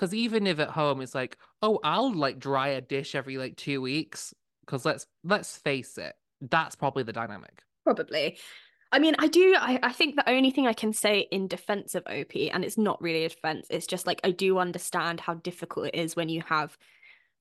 because 0.00 0.14
even 0.14 0.46
if 0.46 0.58
at 0.58 0.70
home 0.70 1.02
it's 1.02 1.14
like, 1.14 1.36
oh, 1.60 1.78
I'll 1.84 2.14
like 2.14 2.38
dry 2.38 2.68
a 2.68 2.80
dish 2.80 3.14
every 3.14 3.36
like 3.36 3.56
two 3.56 3.82
weeks. 3.82 4.32
Because 4.64 4.86
let's 4.86 5.06
let's 5.24 5.58
face 5.58 5.98
it, 5.98 6.14
that's 6.40 6.74
probably 6.74 7.02
the 7.02 7.12
dynamic. 7.12 7.62
Probably. 7.84 8.38
I 8.92 8.98
mean, 8.98 9.14
I 9.18 9.26
do. 9.26 9.54
I, 9.58 9.78
I 9.82 9.92
think 9.92 10.16
the 10.16 10.28
only 10.28 10.52
thing 10.52 10.66
I 10.66 10.72
can 10.72 10.94
say 10.94 11.28
in 11.30 11.48
defense 11.48 11.94
of 11.94 12.04
OP, 12.06 12.34
and 12.34 12.64
it's 12.64 12.78
not 12.78 13.00
really 13.02 13.24
a 13.24 13.28
defense, 13.28 13.66
it's 13.68 13.86
just 13.86 14.06
like 14.06 14.20
I 14.24 14.30
do 14.30 14.58
understand 14.58 15.20
how 15.20 15.34
difficult 15.34 15.88
it 15.88 15.94
is 15.94 16.16
when 16.16 16.30
you 16.30 16.42
have 16.46 16.78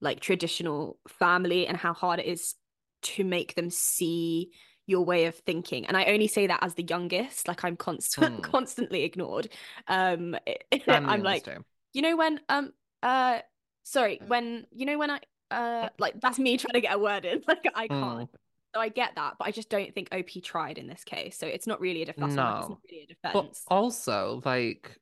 like 0.01 0.19
traditional 0.19 0.97
family 1.07 1.65
and 1.65 1.77
how 1.77 1.93
hard 1.93 2.19
it 2.19 2.25
is 2.25 2.55
to 3.03 3.23
make 3.23 3.55
them 3.55 3.69
see 3.69 4.51
your 4.85 5.05
way 5.05 5.25
of 5.25 5.35
thinking. 5.35 5.85
And 5.85 5.95
I 5.95 6.05
only 6.05 6.27
say 6.27 6.47
that 6.47 6.59
as 6.61 6.73
the 6.73 6.83
youngest, 6.83 7.47
like 7.47 7.63
I'm 7.63 7.77
constant 7.77 8.41
Mm. 8.41 8.43
constantly 8.51 9.03
ignored. 9.03 9.47
Um, 9.87 10.35
I'm 10.87 11.23
like, 11.23 11.47
understand. 11.47 11.63
You 11.93 12.01
know 12.01 12.15
when 12.15 12.39
um 12.49 12.73
uh 13.03 13.39
sorry 13.83 14.19
Mm. 14.21 14.27
when 14.27 14.67
you 14.71 14.85
know 14.85 14.97
when 14.97 15.11
I 15.11 15.19
uh 15.51 15.89
like 15.99 16.19
that's 16.21 16.39
me 16.39 16.57
trying 16.59 16.73
to 16.73 16.81
get 16.81 16.95
a 16.95 16.99
word 16.99 17.25
in 17.25 17.43
like 17.47 17.65
I 17.75 17.87
Mm. 17.87 18.01
can't. 18.01 18.29
So 18.75 18.79
I 18.79 18.89
get 18.89 19.15
that, 19.15 19.35
but 19.39 19.47
I 19.47 19.51
just 19.51 19.69
don't 19.69 19.95
think 19.95 20.09
OP 20.11 20.41
tried 20.43 20.77
in 20.77 20.85
this 20.85 21.03
case. 21.03 21.35
So 21.37 21.47
it's 21.47 21.65
not 21.65 21.81
really 21.81 22.03
a 22.03 22.05
defense. 22.05 22.37
Like, 22.37 22.45
it's 22.59 22.69
No. 22.69 22.69
not 22.69 22.79
really 22.91 23.07
a 23.23 23.31
But 23.33 23.55
also, 23.67 24.41
like, 24.45 24.99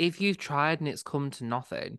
if 0.00 0.20
you've 0.20 0.36
tried 0.36 0.80
and 0.80 0.88
it's 0.88 1.04
come 1.04 1.30
to 1.32 1.44
nothing, 1.44 1.98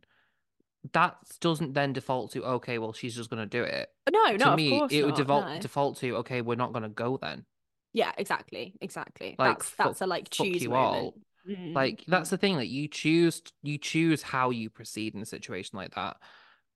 that 0.91 1.15
doesn't 1.39 1.73
then 1.73 1.93
default 1.93 2.31
to, 2.33 2.43
okay, 2.43 2.79
well, 2.79 2.91
she's 2.91 3.15
just 3.15 3.29
gonna 3.29 3.45
do 3.45 3.63
it. 3.63 3.89
no, 4.11 4.31
no, 4.33 4.49
to 4.49 4.51
of 4.51 4.57
me, 4.57 4.69
course 4.69 4.91
it 4.91 5.03
would 5.03 5.15
not, 5.15 5.19
default 5.19 5.45
no. 5.45 5.59
default 5.61 5.97
to, 5.99 6.15
okay, 6.17 6.41
we're 6.41 6.55
not 6.55 6.73
gonna 6.73 6.89
go 6.89 7.17
then. 7.17 7.45
Yeah, 7.93 8.11
exactly, 8.17 8.73
exactly. 8.81 9.35
Like, 9.39 9.59
that's 9.59 9.71
that's 9.77 10.01
a 10.01 10.07
like 10.07 10.29
choose 10.29 10.61
you 10.63 10.69
moment. 10.69 10.93
all. 10.93 11.15
Mhm, 11.45 11.75
Like 11.75 12.03
that's 12.07 12.29
the 12.29 12.37
thing, 12.37 12.55
like 12.55 12.69
you 12.69 12.87
choose 12.87 13.41
you 13.63 13.77
choose 13.77 14.23
how 14.23 14.49
you 14.49 14.69
proceed 14.69 15.15
in 15.15 15.21
a 15.21 15.25
situation 15.25 15.77
like 15.77 15.93
that. 15.95 16.17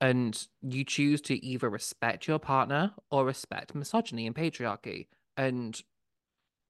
And 0.02 0.48
you 0.62 0.86
choose 0.86 1.22
to 1.24 1.44
either 1.46 1.70
respect 1.70 2.28
your 2.28 2.40
partner 2.40 2.96
or 3.12 3.26
respect 3.26 3.76
misogyny 3.76 4.28
and 4.28 4.36
patriarchy. 4.36 5.08
And 5.38 5.82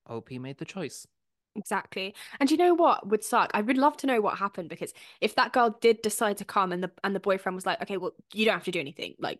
OP 0.07 0.39
made 0.39 0.59
the 0.59 0.65
choice. 0.65 1.07
Exactly. 1.55 2.15
And 2.39 2.49
you 2.51 2.57
know 2.57 2.73
what 2.73 3.07
would 3.09 3.23
suck? 3.23 3.49
I 3.53 3.61
would 3.61 3.77
love 3.77 3.97
to 3.97 4.07
know 4.07 4.21
what 4.21 4.37
happened 4.37 4.69
because 4.69 4.93
if 5.19 5.35
that 5.35 5.51
girl 5.51 5.71
did 5.81 6.01
decide 6.01 6.37
to 6.37 6.45
come 6.45 6.71
and 6.71 6.83
the 6.83 6.91
and 7.03 7.15
the 7.15 7.19
boyfriend 7.19 7.55
was 7.55 7.65
like, 7.65 7.81
okay, 7.81 7.97
well, 7.97 8.11
you 8.33 8.45
don't 8.45 8.53
have 8.53 8.63
to 8.65 8.71
do 8.71 8.79
anything. 8.79 9.15
Like 9.19 9.39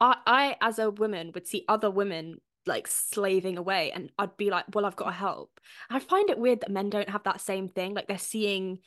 I 0.00 0.18
I 0.26 0.56
as 0.62 0.78
a 0.78 0.90
woman 0.90 1.32
would 1.34 1.46
see 1.46 1.64
other 1.68 1.90
women 1.90 2.40
like 2.66 2.86
slaving 2.86 3.58
away 3.58 3.90
and 3.92 4.10
I'd 4.18 4.36
be 4.36 4.50
like, 4.50 4.64
well, 4.74 4.86
I've 4.86 4.96
got 4.96 5.06
to 5.06 5.12
help. 5.12 5.60
I 5.90 5.98
find 5.98 6.30
it 6.30 6.38
weird 6.38 6.60
that 6.60 6.70
men 6.70 6.90
don't 6.90 7.08
have 7.08 7.24
that 7.24 7.40
same 7.40 7.68
thing. 7.68 7.94
Like 7.94 8.08
they're 8.08 8.18
seeing 8.18 8.78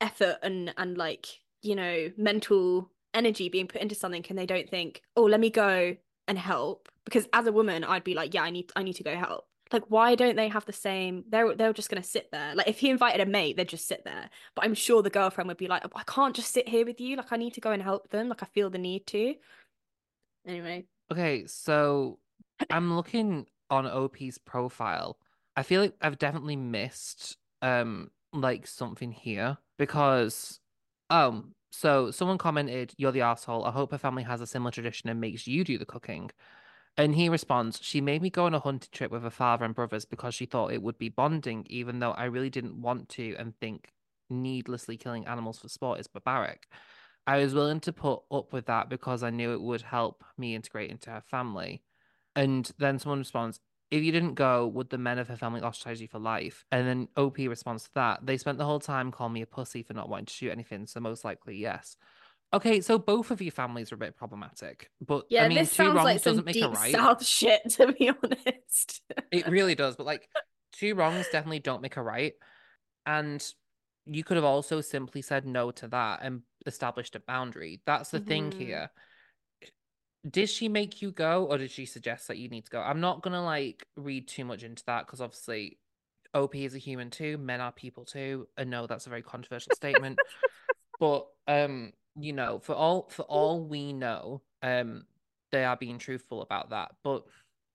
effort 0.00 0.38
and 0.42 0.72
and 0.76 0.96
like, 0.98 1.26
you 1.62 1.74
know, 1.76 2.10
mental 2.16 2.90
energy 3.12 3.48
being 3.48 3.68
put 3.68 3.80
into 3.80 3.94
something 3.94 4.24
and 4.28 4.38
they 4.38 4.46
don't 4.46 4.68
think, 4.68 5.02
oh, 5.16 5.24
let 5.24 5.40
me 5.40 5.50
go 5.50 5.96
and 6.28 6.38
help. 6.38 6.88
Because 7.04 7.28
as 7.32 7.46
a 7.46 7.52
woman, 7.52 7.84
I'd 7.84 8.04
be 8.04 8.14
like, 8.14 8.34
yeah, 8.34 8.42
I 8.42 8.50
need 8.50 8.72
I 8.76 8.82
need 8.82 8.96
to 8.96 9.04
go 9.04 9.14
help. 9.16 9.46
Like, 9.72 9.84
why 9.90 10.14
don't 10.14 10.36
they 10.36 10.48
have 10.48 10.66
the 10.66 10.72
same? 10.72 11.24
They're 11.28 11.54
they're 11.54 11.72
just 11.72 11.90
gonna 11.90 12.02
sit 12.02 12.30
there. 12.32 12.54
Like, 12.54 12.68
if 12.68 12.78
he 12.78 12.90
invited 12.90 13.20
a 13.20 13.26
mate, 13.30 13.56
they'd 13.56 13.68
just 13.68 13.88
sit 13.88 14.04
there. 14.04 14.30
But 14.54 14.64
I'm 14.64 14.74
sure 14.74 15.02
the 15.02 15.10
girlfriend 15.10 15.48
would 15.48 15.56
be 15.56 15.68
like, 15.68 15.84
I 15.94 16.02
can't 16.06 16.36
just 16.36 16.52
sit 16.52 16.68
here 16.68 16.84
with 16.84 17.00
you. 17.00 17.16
Like, 17.16 17.32
I 17.32 17.36
need 17.36 17.54
to 17.54 17.60
go 17.60 17.70
and 17.72 17.82
help 17.82 18.10
them. 18.10 18.28
Like, 18.28 18.42
I 18.42 18.46
feel 18.46 18.70
the 18.70 18.78
need 18.78 19.06
to. 19.08 19.34
Anyway, 20.46 20.86
Okay, 21.10 21.46
so 21.46 22.18
I'm 22.70 22.94
looking 22.94 23.46
on 23.70 23.86
OP's 23.86 24.38
profile. 24.38 25.18
I 25.56 25.62
feel 25.62 25.82
like 25.82 25.94
I've 26.00 26.18
definitely 26.18 26.56
missed 26.56 27.36
um 27.62 28.10
like 28.32 28.66
something 28.66 29.12
here 29.12 29.58
because 29.78 30.60
um 31.10 31.54
so 31.72 32.10
someone 32.12 32.38
commented, 32.38 32.94
You're 32.96 33.12
the 33.12 33.22
asshole. 33.22 33.64
I 33.64 33.72
hope 33.72 33.90
her 33.92 33.98
family 33.98 34.22
has 34.22 34.40
a 34.40 34.46
similar 34.46 34.70
tradition 34.70 35.08
and 35.10 35.20
makes 35.20 35.46
you 35.46 35.64
do 35.64 35.76
the 35.78 35.86
cooking. 35.86 36.30
And 36.96 37.14
he 37.14 37.28
responds, 37.28 37.80
She 37.82 38.00
made 38.00 38.22
me 38.22 38.30
go 38.30 38.46
on 38.46 38.54
a 38.54 38.60
hunting 38.60 38.90
trip 38.92 39.10
with 39.10 39.22
her 39.22 39.30
father 39.30 39.64
and 39.64 39.74
brothers 39.74 40.04
because 40.04 40.34
she 40.34 40.46
thought 40.46 40.72
it 40.72 40.82
would 40.82 40.98
be 40.98 41.08
bonding, 41.08 41.66
even 41.68 41.98
though 41.98 42.12
I 42.12 42.24
really 42.26 42.50
didn't 42.50 42.80
want 42.80 43.08
to 43.10 43.34
and 43.38 43.58
think 43.60 43.92
needlessly 44.30 44.96
killing 44.96 45.26
animals 45.26 45.58
for 45.58 45.68
sport 45.68 46.00
is 46.00 46.06
barbaric. 46.06 46.68
I 47.26 47.38
was 47.38 47.54
willing 47.54 47.80
to 47.80 47.92
put 47.92 48.22
up 48.30 48.52
with 48.52 48.66
that 48.66 48.88
because 48.88 49.22
I 49.22 49.30
knew 49.30 49.52
it 49.52 49.60
would 49.60 49.82
help 49.82 50.24
me 50.38 50.54
integrate 50.54 50.90
into 50.90 51.10
her 51.10 51.22
family. 51.22 51.82
And 52.36 52.70
then 52.78 52.98
someone 52.98 53.20
responds, 53.20 53.60
If 53.90 54.02
you 54.02 54.12
didn't 54.12 54.34
go, 54.34 54.66
would 54.66 54.90
the 54.90 54.98
men 54.98 55.18
of 55.18 55.28
her 55.28 55.36
family 55.36 55.60
ostracize 55.60 56.00
you 56.00 56.08
for 56.08 56.18
life? 56.18 56.64
And 56.72 56.86
then 56.86 57.08
OP 57.16 57.46
responds 57.48 57.84
to 57.84 57.90
that, 57.94 58.26
They 58.26 58.36
spent 58.36 58.58
the 58.58 58.64
whole 58.64 58.80
time 58.80 59.10
calling 59.12 59.32
me 59.32 59.42
a 59.42 59.46
pussy 59.46 59.82
for 59.82 59.94
not 59.94 60.08
wanting 60.08 60.26
to 60.26 60.32
shoot 60.32 60.50
anything, 60.50 60.86
so 60.86 61.00
most 61.00 61.24
likely 61.24 61.56
yes. 61.56 61.96
Okay, 62.52 62.80
so 62.80 62.98
both 62.98 63.30
of 63.32 63.42
your 63.42 63.50
families 63.50 63.90
are 63.90 63.96
a 63.96 63.98
bit 63.98 64.16
problematic, 64.16 64.88
but 65.04 65.26
yeah, 65.28 65.42
I 65.42 65.48
mean, 65.48 65.58
this 65.58 65.72
two 65.72 65.84
sounds 65.84 65.96
wrongs 65.96 66.04
like 66.06 66.20
some 66.20 66.32
doesn't 66.32 66.44
make 66.46 66.56
a 66.56 66.60
deep 66.60 66.70
right. 66.76 66.94
South 66.94 67.26
shit, 67.26 67.68
to 67.70 67.92
be 67.92 68.10
honest. 68.10 69.02
It 69.32 69.48
really 69.48 69.74
does, 69.74 69.96
but 69.96 70.06
like 70.06 70.28
two 70.72 70.94
wrongs 70.94 71.26
definitely 71.28 71.58
don't 71.58 71.82
make 71.82 71.96
a 71.96 72.02
right. 72.02 72.34
And 73.06 73.44
you 74.06 74.22
could 74.22 74.36
have 74.36 74.44
also 74.44 74.80
simply 74.80 75.22
said 75.22 75.46
no 75.46 75.70
to 75.72 75.88
that 75.88 76.20
and 76.22 76.42
established 76.66 77.16
a 77.16 77.20
boundary. 77.20 77.80
That's 77.86 78.10
the 78.10 78.20
thing 78.20 78.50
Mhm. 78.50 78.54
here. 78.54 78.90
Did 80.28 80.48
she 80.48 80.68
make 80.68 81.02
you 81.02 81.10
go 81.10 81.44
or 81.44 81.58
did 81.58 81.70
she 81.70 81.84
suggest 81.84 82.28
that 82.28 82.38
you 82.38 82.48
need 82.48 82.64
to 82.64 82.70
go? 82.70 82.80
I'm 82.80 83.00
not 83.00 83.22
gonna 83.22 83.44
like 83.44 83.86
read 83.96 84.28
too 84.28 84.44
much 84.44 84.62
into 84.62 84.84
that 84.86 85.06
because 85.06 85.20
obviously 85.20 85.78
OP 86.34 86.54
is 86.54 86.74
a 86.74 86.78
human 86.78 87.10
too, 87.10 87.38
men 87.38 87.60
are 87.60 87.72
people 87.72 88.04
too. 88.04 88.48
I 88.58 88.64
know 88.64 88.86
that's 88.86 89.06
a 89.06 89.10
very 89.10 89.22
controversial 89.22 89.74
statement. 89.74 90.18
But 91.00 91.26
um, 91.46 91.92
you 92.16 92.32
know, 92.32 92.60
for 92.60 92.74
all 92.74 93.08
for 93.10 93.22
all 93.22 93.64
we 93.64 93.92
know, 93.92 94.42
um, 94.62 95.04
they 95.52 95.64
are 95.64 95.76
being 95.76 95.98
truthful 95.98 96.42
about 96.42 96.70
that. 96.70 96.92
But 97.02 97.24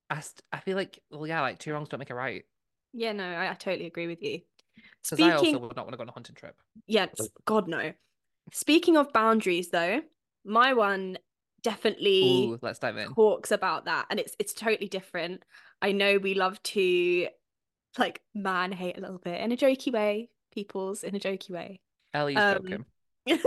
I 0.09 0.21
st- 0.21 0.43
I 0.51 0.59
feel 0.59 0.75
like 0.75 0.99
well, 1.11 1.27
yeah, 1.27 1.41
like 1.41 1.59
two 1.59 1.73
wrongs 1.73 1.89
don't 1.89 1.99
make 1.99 2.09
a 2.09 2.15
right. 2.15 2.45
Yeah, 2.93 3.13
no, 3.13 3.25
I, 3.25 3.51
I 3.51 3.53
totally 3.53 3.87
agree 3.87 4.07
with 4.07 4.23
you. 4.23 4.41
Because 5.03 5.21
I 5.21 5.33
also 5.33 5.59
would 5.59 5.75
not 5.75 5.85
want 5.85 5.91
to 5.91 5.97
go 5.97 6.03
on 6.03 6.09
a 6.09 6.13
hunting 6.13 6.35
trip. 6.35 6.55
yeah, 6.87 7.07
God 7.45 7.67
no. 7.67 7.93
Speaking 8.51 8.97
of 8.97 9.13
boundaries, 9.13 9.69
though, 9.69 10.01
my 10.45 10.73
one 10.73 11.17
definitely 11.63 12.47
Ooh, 12.47 12.59
let's 12.61 12.79
dive 12.79 12.97
in. 12.97 13.13
talks 13.13 13.51
about 13.51 13.85
that, 13.85 14.05
and 14.09 14.19
it's 14.19 14.35
it's 14.39 14.53
totally 14.53 14.87
different. 14.87 15.43
I 15.81 15.91
know 15.91 16.17
we 16.17 16.33
love 16.33 16.61
to 16.63 17.27
like 17.97 18.21
man 18.35 18.71
hate 18.71 18.97
a 18.97 19.01
little 19.01 19.17
bit 19.17 19.39
in 19.41 19.51
a 19.51 19.57
jokey 19.57 19.91
way, 19.91 20.29
people's 20.53 21.03
in 21.03 21.15
a 21.15 21.19
jokey 21.19 21.51
way. 21.51 21.81
Ellie's 22.13 22.37
Um, 22.37 22.59
joking. 22.67 22.85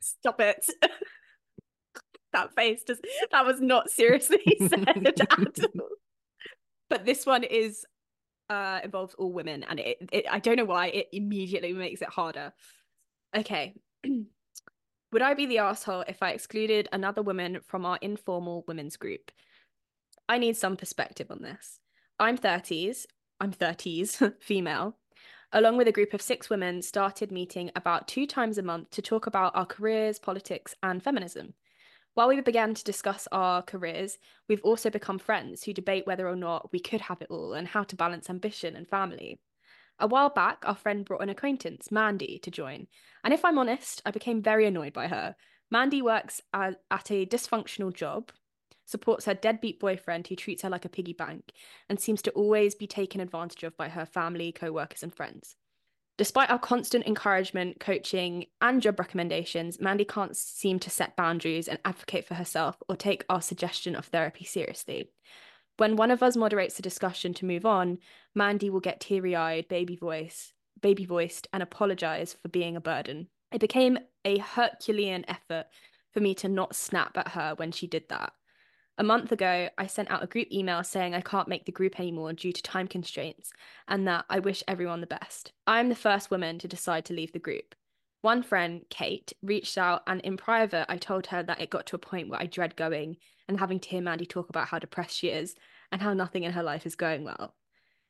Stop 0.00 0.40
it. 0.40 0.64
that 2.32 2.54
face 2.54 2.84
does 2.84 3.00
that 3.32 3.44
was 3.44 3.60
not 3.60 3.90
seriously 3.90 4.38
said 4.68 5.06
at 5.06 5.20
all. 5.34 5.88
But 6.88 7.04
this 7.04 7.26
one 7.26 7.42
is 7.44 7.84
uh 8.48 8.80
involves 8.84 9.14
all 9.14 9.32
women 9.32 9.64
and 9.64 9.80
it, 9.80 9.96
it 10.12 10.26
I 10.30 10.38
don't 10.38 10.56
know 10.56 10.64
why 10.64 10.88
it 10.88 11.08
immediately 11.12 11.72
makes 11.72 12.02
it 12.02 12.08
harder. 12.08 12.52
Okay. 13.36 13.74
Would 15.12 15.22
I 15.22 15.34
be 15.34 15.46
the 15.46 15.58
asshole 15.58 16.04
if 16.06 16.22
I 16.22 16.30
excluded 16.30 16.88
another 16.92 17.20
woman 17.20 17.58
from 17.66 17.84
our 17.84 17.98
informal 18.00 18.64
women's 18.68 18.96
group? 18.96 19.32
I 20.28 20.38
need 20.38 20.56
some 20.56 20.76
perspective 20.76 21.32
on 21.32 21.42
this. 21.42 21.80
I'm 22.20 22.38
30s, 22.38 23.06
I'm 23.40 23.52
30s, 23.52 24.34
female, 24.40 24.96
along 25.52 25.78
with 25.78 25.88
a 25.88 25.92
group 25.92 26.14
of 26.14 26.22
six 26.22 26.48
women, 26.48 26.80
started 26.80 27.32
meeting 27.32 27.72
about 27.74 28.06
two 28.06 28.24
times 28.24 28.56
a 28.56 28.62
month 28.62 28.90
to 28.90 29.02
talk 29.02 29.26
about 29.26 29.56
our 29.56 29.66
careers, 29.66 30.20
politics, 30.20 30.76
and 30.80 31.02
feminism. 31.02 31.54
While 32.14 32.28
we 32.28 32.40
began 32.40 32.74
to 32.74 32.84
discuss 32.84 33.26
our 33.32 33.62
careers, 33.62 34.16
we've 34.48 34.62
also 34.62 34.90
become 34.90 35.18
friends 35.18 35.64
who 35.64 35.72
debate 35.72 36.06
whether 36.06 36.28
or 36.28 36.36
not 36.36 36.70
we 36.72 36.78
could 36.78 37.00
have 37.00 37.20
it 37.20 37.30
all 37.30 37.54
and 37.54 37.66
how 37.66 37.82
to 37.82 37.96
balance 37.96 38.30
ambition 38.30 38.76
and 38.76 38.86
family. 38.86 39.40
A 40.00 40.06
while 40.06 40.30
back, 40.30 40.64
our 40.64 40.74
friend 40.74 41.04
brought 41.04 41.22
an 41.22 41.28
acquaintance, 41.28 41.90
Mandy, 41.90 42.38
to 42.42 42.50
join. 42.50 42.86
And 43.22 43.34
if 43.34 43.44
I'm 43.44 43.58
honest, 43.58 44.00
I 44.06 44.10
became 44.10 44.42
very 44.42 44.66
annoyed 44.66 44.94
by 44.94 45.08
her. 45.08 45.36
Mandy 45.70 46.00
works 46.00 46.40
at, 46.54 46.80
a 46.90 47.26
dysfunctional 47.26 47.92
job, 47.92 48.32
supports 48.86 49.26
her 49.26 49.34
deadbeat 49.34 49.78
boyfriend 49.78 50.26
who 50.26 50.36
treats 50.36 50.62
her 50.62 50.70
like 50.70 50.86
a 50.86 50.88
piggy 50.88 51.12
bank, 51.12 51.52
and 51.88 52.00
seems 52.00 52.22
to 52.22 52.30
always 52.30 52.74
be 52.74 52.86
taken 52.86 53.20
advantage 53.20 53.62
of 53.62 53.76
by 53.76 53.90
her 53.90 54.06
family, 54.06 54.52
co 54.52 54.72
workers, 54.72 55.02
and 55.02 55.14
friends. 55.14 55.54
Despite 56.16 56.50
our 56.50 56.58
constant 56.58 57.06
encouragement, 57.06 57.78
coaching, 57.78 58.46
and 58.60 58.82
job 58.82 58.98
recommendations, 58.98 59.80
Mandy 59.80 60.04
can't 60.04 60.36
seem 60.36 60.78
to 60.80 60.90
set 60.90 61.16
boundaries 61.16 61.68
and 61.68 61.78
advocate 61.84 62.26
for 62.26 62.34
herself 62.34 62.76
or 62.88 62.96
take 62.96 63.24
our 63.28 63.40
suggestion 63.40 63.94
of 63.94 64.06
therapy 64.06 64.44
seriously. 64.44 65.10
When 65.80 65.96
one 65.96 66.10
of 66.10 66.22
us 66.22 66.36
moderates 66.36 66.74
the 66.74 66.82
discussion 66.82 67.32
to 67.32 67.46
move 67.46 67.64
on, 67.64 68.00
Mandy 68.34 68.68
will 68.68 68.80
get 68.80 69.00
teary-eyed, 69.00 69.66
baby 69.68 69.96
voice, 69.96 70.52
baby 70.82 71.06
voiced, 71.06 71.48
and 71.54 71.62
apologize 71.62 72.34
for 72.34 72.50
being 72.50 72.76
a 72.76 72.82
burden. 72.82 73.28
It 73.50 73.62
became 73.62 73.98
a 74.22 74.36
Herculean 74.36 75.24
effort 75.26 75.68
for 76.12 76.20
me 76.20 76.34
to 76.34 76.50
not 76.50 76.76
snap 76.76 77.16
at 77.16 77.28
her 77.28 77.54
when 77.56 77.72
she 77.72 77.86
did 77.86 78.10
that. 78.10 78.34
A 78.98 79.02
month 79.02 79.32
ago, 79.32 79.70
I 79.78 79.86
sent 79.86 80.10
out 80.10 80.22
a 80.22 80.26
group 80.26 80.52
email 80.52 80.84
saying 80.84 81.14
I 81.14 81.22
can't 81.22 81.48
make 81.48 81.64
the 81.64 81.72
group 81.72 81.98
anymore 81.98 82.34
due 82.34 82.52
to 82.52 82.62
time 82.62 82.86
constraints 82.86 83.50
and 83.88 84.06
that 84.06 84.26
I 84.28 84.38
wish 84.38 84.62
everyone 84.68 85.00
the 85.00 85.06
best. 85.06 85.52
I 85.66 85.80
am 85.80 85.88
the 85.88 85.94
first 85.94 86.30
woman 86.30 86.58
to 86.58 86.68
decide 86.68 87.06
to 87.06 87.14
leave 87.14 87.32
the 87.32 87.38
group. 87.38 87.74
One 88.20 88.42
friend, 88.42 88.84
Kate, 88.90 89.32
reached 89.42 89.78
out 89.78 90.02
and 90.06 90.20
in 90.20 90.36
private, 90.36 90.84
I 90.90 90.98
told 90.98 91.28
her 91.28 91.42
that 91.42 91.58
it 91.58 91.70
got 91.70 91.86
to 91.86 91.96
a 91.96 91.98
point 91.98 92.28
where 92.28 92.38
I 92.38 92.44
dread 92.44 92.76
going 92.76 93.16
and 93.48 93.58
having 93.58 93.80
to 93.80 93.88
hear 93.88 94.02
Mandy 94.02 94.26
talk 94.26 94.50
about 94.50 94.68
how 94.68 94.78
depressed 94.78 95.16
she 95.16 95.28
is 95.28 95.54
and 95.92 96.02
how 96.02 96.12
nothing 96.12 96.44
in 96.44 96.52
her 96.52 96.62
life 96.62 96.86
is 96.86 96.94
going 96.94 97.24
well. 97.24 97.54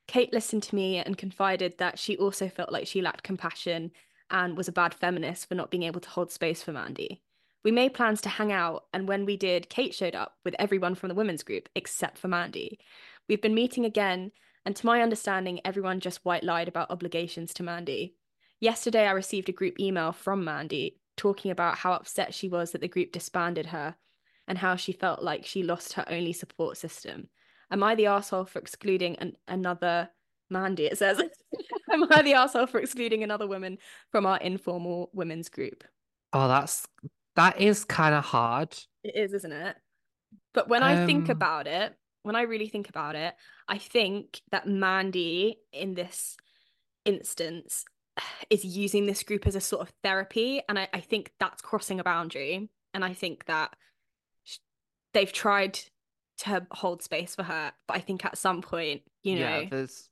Kate 0.06 0.32
listened 0.32 0.62
to 0.64 0.74
me 0.74 0.98
and 0.98 1.16
confided 1.16 1.78
that 1.78 1.98
she 1.98 2.16
also 2.16 2.48
felt 2.48 2.72
like 2.72 2.86
she 2.86 3.00
lacked 3.00 3.22
compassion 3.22 3.92
and 4.30 4.56
was 4.56 4.68
a 4.68 4.72
bad 4.72 4.94
feminist 4.94 5.48
for 5.48 5.54
not 5.54 5.70
being 5.70 5.84
able 5.84 6.00
to 6.00 6.10
hold 6.10 6.30
space 6.30 6.62
for 6.62 6.72
Mandy. 6.72 7.22
We 7.62 7.70
made 7.70 7.94
plans 7.94 8.20
to 8.22 8.28
hang 8.28 8.52
out, 8.52 8.86
and 8.92 9.06
when 9.06 9.26
we 9.26 9.36
did, 9.36 9.68
Kate 9.68 9.94
showed 9.94 10.14
up 10.14 10.36
with 10.44 10.56
everyone 10.58 10.94
from 10.94 11.08
the 11.10 11.14
women's 11.14 11.42
group 11.42 11.68
except 11.74 12.16
for 12.18 12.28
Mandy. 12.28 12.78
We've 13.28 13.42
been 13.42 13.54
meeting 13.54 13.84
again, 13.84 14.32
and 14.64 14.74
to 14.76 14.86
my 14.86 15.02
understanding, 15.02 15.60
everyone 15.64 16.00
just 16.00 16.24
white 16.24 16.44
lied 16.44 16.68
about 16.68 16.90
obligations 16.90 17.52
to 17.54 17.62
Mandy. 17.62 18.16
Yesterday, 18.60 19.06
I 19.06 19.12
received 19.12 19.48
a 19.48 19.52
group 19.52 19.78
email 19.78 20.12
from 20.12 20.44
Mandy 20.44 21.00
talking 21.16 21.50
about 21.50 21.76
how 21.76 21.92
upset 21.92 22.34
she 22.34 22.48
was 22.48 22.72
that 22.72 22.80
the 22.80 22.88
group 22.88 23.12
disbanded 23.12 23.66
her 23.66 23.94
and 24.48 24.58
how 24.58 24.76
she 24.76 24.92
felt 24.92 25.22
like 25.22 25.44
she 25.44 25.62
lost 25.62 25.92
her 25.92 26.04
only 26.08 26.32
support 26.32 26.76
system. 26.76 27.28
Am 27.70 27.82
I 27.82 27.94
the 27.94 28.06
asshole 28.06 28.44
for 28.46 28.58
excluding 28.58 29.16
an- 29.16 29.36
another 29.46 30.10
Mandy? 30.50 30.86
It 30.86 30.98
says, 30.98 31.20
Am 31.92 32.06
I 32.10 32.22
the 32.22 32.34
asshole 32.34 32.66
for 32.66 32.80
excluding 32.80 33.22
another 33.22 33.46
woman 33.46 33.78
from 34.10 34.26
our 34.26 34.38
informal 34.38 35.10
women's 35.12 35.48
group? 35.48 35.84
Oh, 36.32 36.48
that's 36.48 36.86
that 37.36 37.60
is 37.60 37.84
kind 37.84 38.14
of 38.14 38.24
hard. 38.24 38.76
It 39.04 39.16
is, 39.16 39.32
isn't 39.34 39.52
it? 39.52 39.76
But 40.52 40.68
when 40.68 40.82
I 40.82 41.06
think 41.06 41.26
Um, 41.26 41.36
about 41.36 41.66
it, 41.66 41.94
when 42.22 42.36
I 42.36 42.42
really 42.42 42.68
think 42.68 42.88
about 42.88 43.14
it, 43.16 43.34
I 43.68 43.78
think 43.78 44.40
that 44.50 44.66
Mandy 44.66 45.58
in 45.72 45.94
this 45.94 46.36
instance 47.04 47.84
is 48.50 48.64
using 48.64 49.06
this 49.06 49.22
group 49.22 49.46
as 49.46 49.54
a 49.54 49.60
sort 49.60 49.82
of 49.82 49.92
therapy. 50.02 50.62
And 50.68 50.78
I, 50.78 50.88
I 50.92 51.00
think 51.00 51.32
that's 51.38 51.62
crossing 51.62 52.00
a 52.00 52.04
boundary. 52.04 52.68
And 52.94 53.04
I 53.04 53.14
think 53.14 53.46
that 53.46 53.74
sh- 54.44 54.58
they've 55.14 55.32
tried 55.32 55.78
to 56.40 56.66
hold 56.72 57.02
space 57.02 57.34
for 57.34 57.42
her. 57.44 57.72
But 57.86 57.96
I 57.98 58.00
think 58.00 58.24
at 58.24 58.38
some 58.38 58.62
point, 58.62 59.02
you 59.22 59.36
know, 59.36 59.40
Yeah, 59.40 59.68
there's 59.70 60.08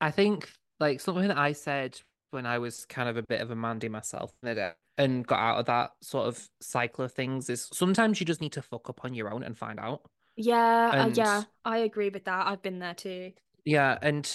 I 0.00 0.10
think 0.10 0.50
like 0.80 1.00
something 1.00 1.28
that 1.28 1.38
I 1.38 1.52
said 1.52 2.00
when 2.30 2.46
I 2.46 2.58
was 2.58 2.84
kind 2.86 3.08
of 3.08 3.16
a 3.16 3.22
bit 3.22 3.40
of 3.40 3.50
a 3.50 3.56
Mandy 3.56 3.88
myself 3.88 4.32
in 4.42 4.48
the 4.50 4.54
day 4.54 4.72
and 4.98 5.26
got 5.26 5.38
out 5.40 5.58
of 5.60 5.66
that 5.66 5.92
sort 6.02 6.28
of 6.28 6.48
cycle 6.60 7.04
of 7.04 7.12
things 7.12 7.50
is 7.50 7.68
sometimes 7.72 8.20
you 8.20 8.26
just 8.26 8.40
need 8.40 8.52
to 8.52 8.62
fuck 8.62 8.90
up 8.90 9.04
on 9.04 9.14
your 9.14 9.32
own 9.32 9.42
and 9.44 9.56
find 9.58 9.80
out. 9.80 10.02
yeah, 10.36 10.94
uh, 10.96 11.06
yeah, 11.06 11.44
I 11.64 11.78
agree 11.78 12.08
with 12.10 12.24
that. 12.24 12.46
I've 12.46 12.62
been 12.62 12.78
there 12.78 12.94
too. 12.94 13.32
yeah, 13.64 13.98
and 14.02 14.28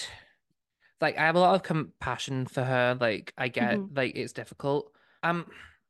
like 1.01 1.17
I 1.17 1.25
have 1.25 1.35
a 1.35 1.39
lot 1.39 1.55
of 1.55 1.63
compassion 1.63 2.47
for 2.47 2.63
her. 2.63 2.97
Like 2.99 3.33
I 3.37 3.47
get 3.49 3.81
Mhm. 3.81 3.91
like 3.95 4.15
it's 4.15 4.33
difficult. 4.33 4.91
Um 5.23 5.45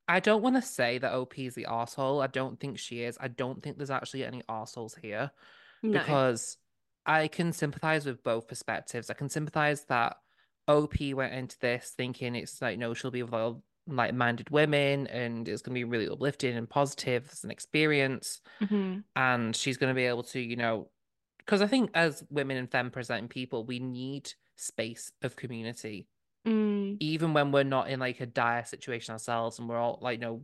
I 0.07 0.19
don't 0.19 0.41
want 0.41 0.55
to 0.55 0.61
say 0.61 0.97
that 0.99 1.13
OP 1.13 1.37
is 1.39 1.55
the 1.55 1.65
asshole. 1.65 2.21
I 2.21 2.27
don't 2.27 2.59
think 2.59 2.79
she 2.79 3.03
is. 3.03 3.17
I 3.19 3.27
don't 3.27 3.61
think 3.61 3.77
there's 3.77 3.89
actually 3.91 4.23
any 4.25 4.41
assholes 4.47 4.95
here. 5.01 5.31
No. 5.83 5.99
because 5.99 6.57
I 7.05 7.27
can 7.27 7.53
sympathize 7.53 8.05
with 8.05 8.23
both 8.23 8.47
perspectives. 8.47 9.09
I 9.09 9.13
can 9.13 9.29
sympathize 9.29 9.85
that 9.85 10.17
OP 10.67 10.95
went 11.13 11.33
into 11.33 11.57
this 11.59 11.93
thinking 11.95 12.35
it's 12.35 12.59
like, 12.61 12.79
no, 12.79 12.93
she'll 12.93 13.11
be 13.11 13.21
with 13.23 13.33
all 13.33 13.63
like-minded 13.85 14.49
women 14.49 15.07
and 15.07 15.47
it's 15.47 15.61
gonna 15.61 15.75
be 15.75 15.83
really 15.85 16.09
uplifting 16.09 16.57
and 16.57 16.69
positive 16.69 17.29
as 17.31 17.43
an 17.43 17.51
experience, 17.51 18.41
Mhm. 18.59 19.03
and 19.15 19.55
she's 19.55 19.77
gonna 19.77 19.93
be 19.93 20.03
able 20.05 20.23
to, 20.23 20.39
you 20.41 20.55
know, 20.57 20.89
because 21.37 21.61
I 21.61 21.67
think 21.67 21.91
as 21.93 22.23
women 22.29 22.57
and 22.57 22.69
femme 22.69 22.91
presenting 22.91 23.29
people, 23.29 23.63
we 23.65 23.79
need 23.79 24.33
space 24.57 25.11
of 25.21 25.35
community, 25.37 26.07
Mm, 26.47 26.97
even 26.99 27.33
when 27.33 27.51
we're 27.51 27.63
not 27.63 27.89
in 27.89 27.99
like 27.99 28.21
a 28.21 28.25
dire 28.25 28.65
situation 28.65 29.11
ourselves 29.13 29.59
and 29.59 29.67
we're 29.67 29.77
all 29.77 29.99
like, 30.01 30.19
no, 30.19 30.43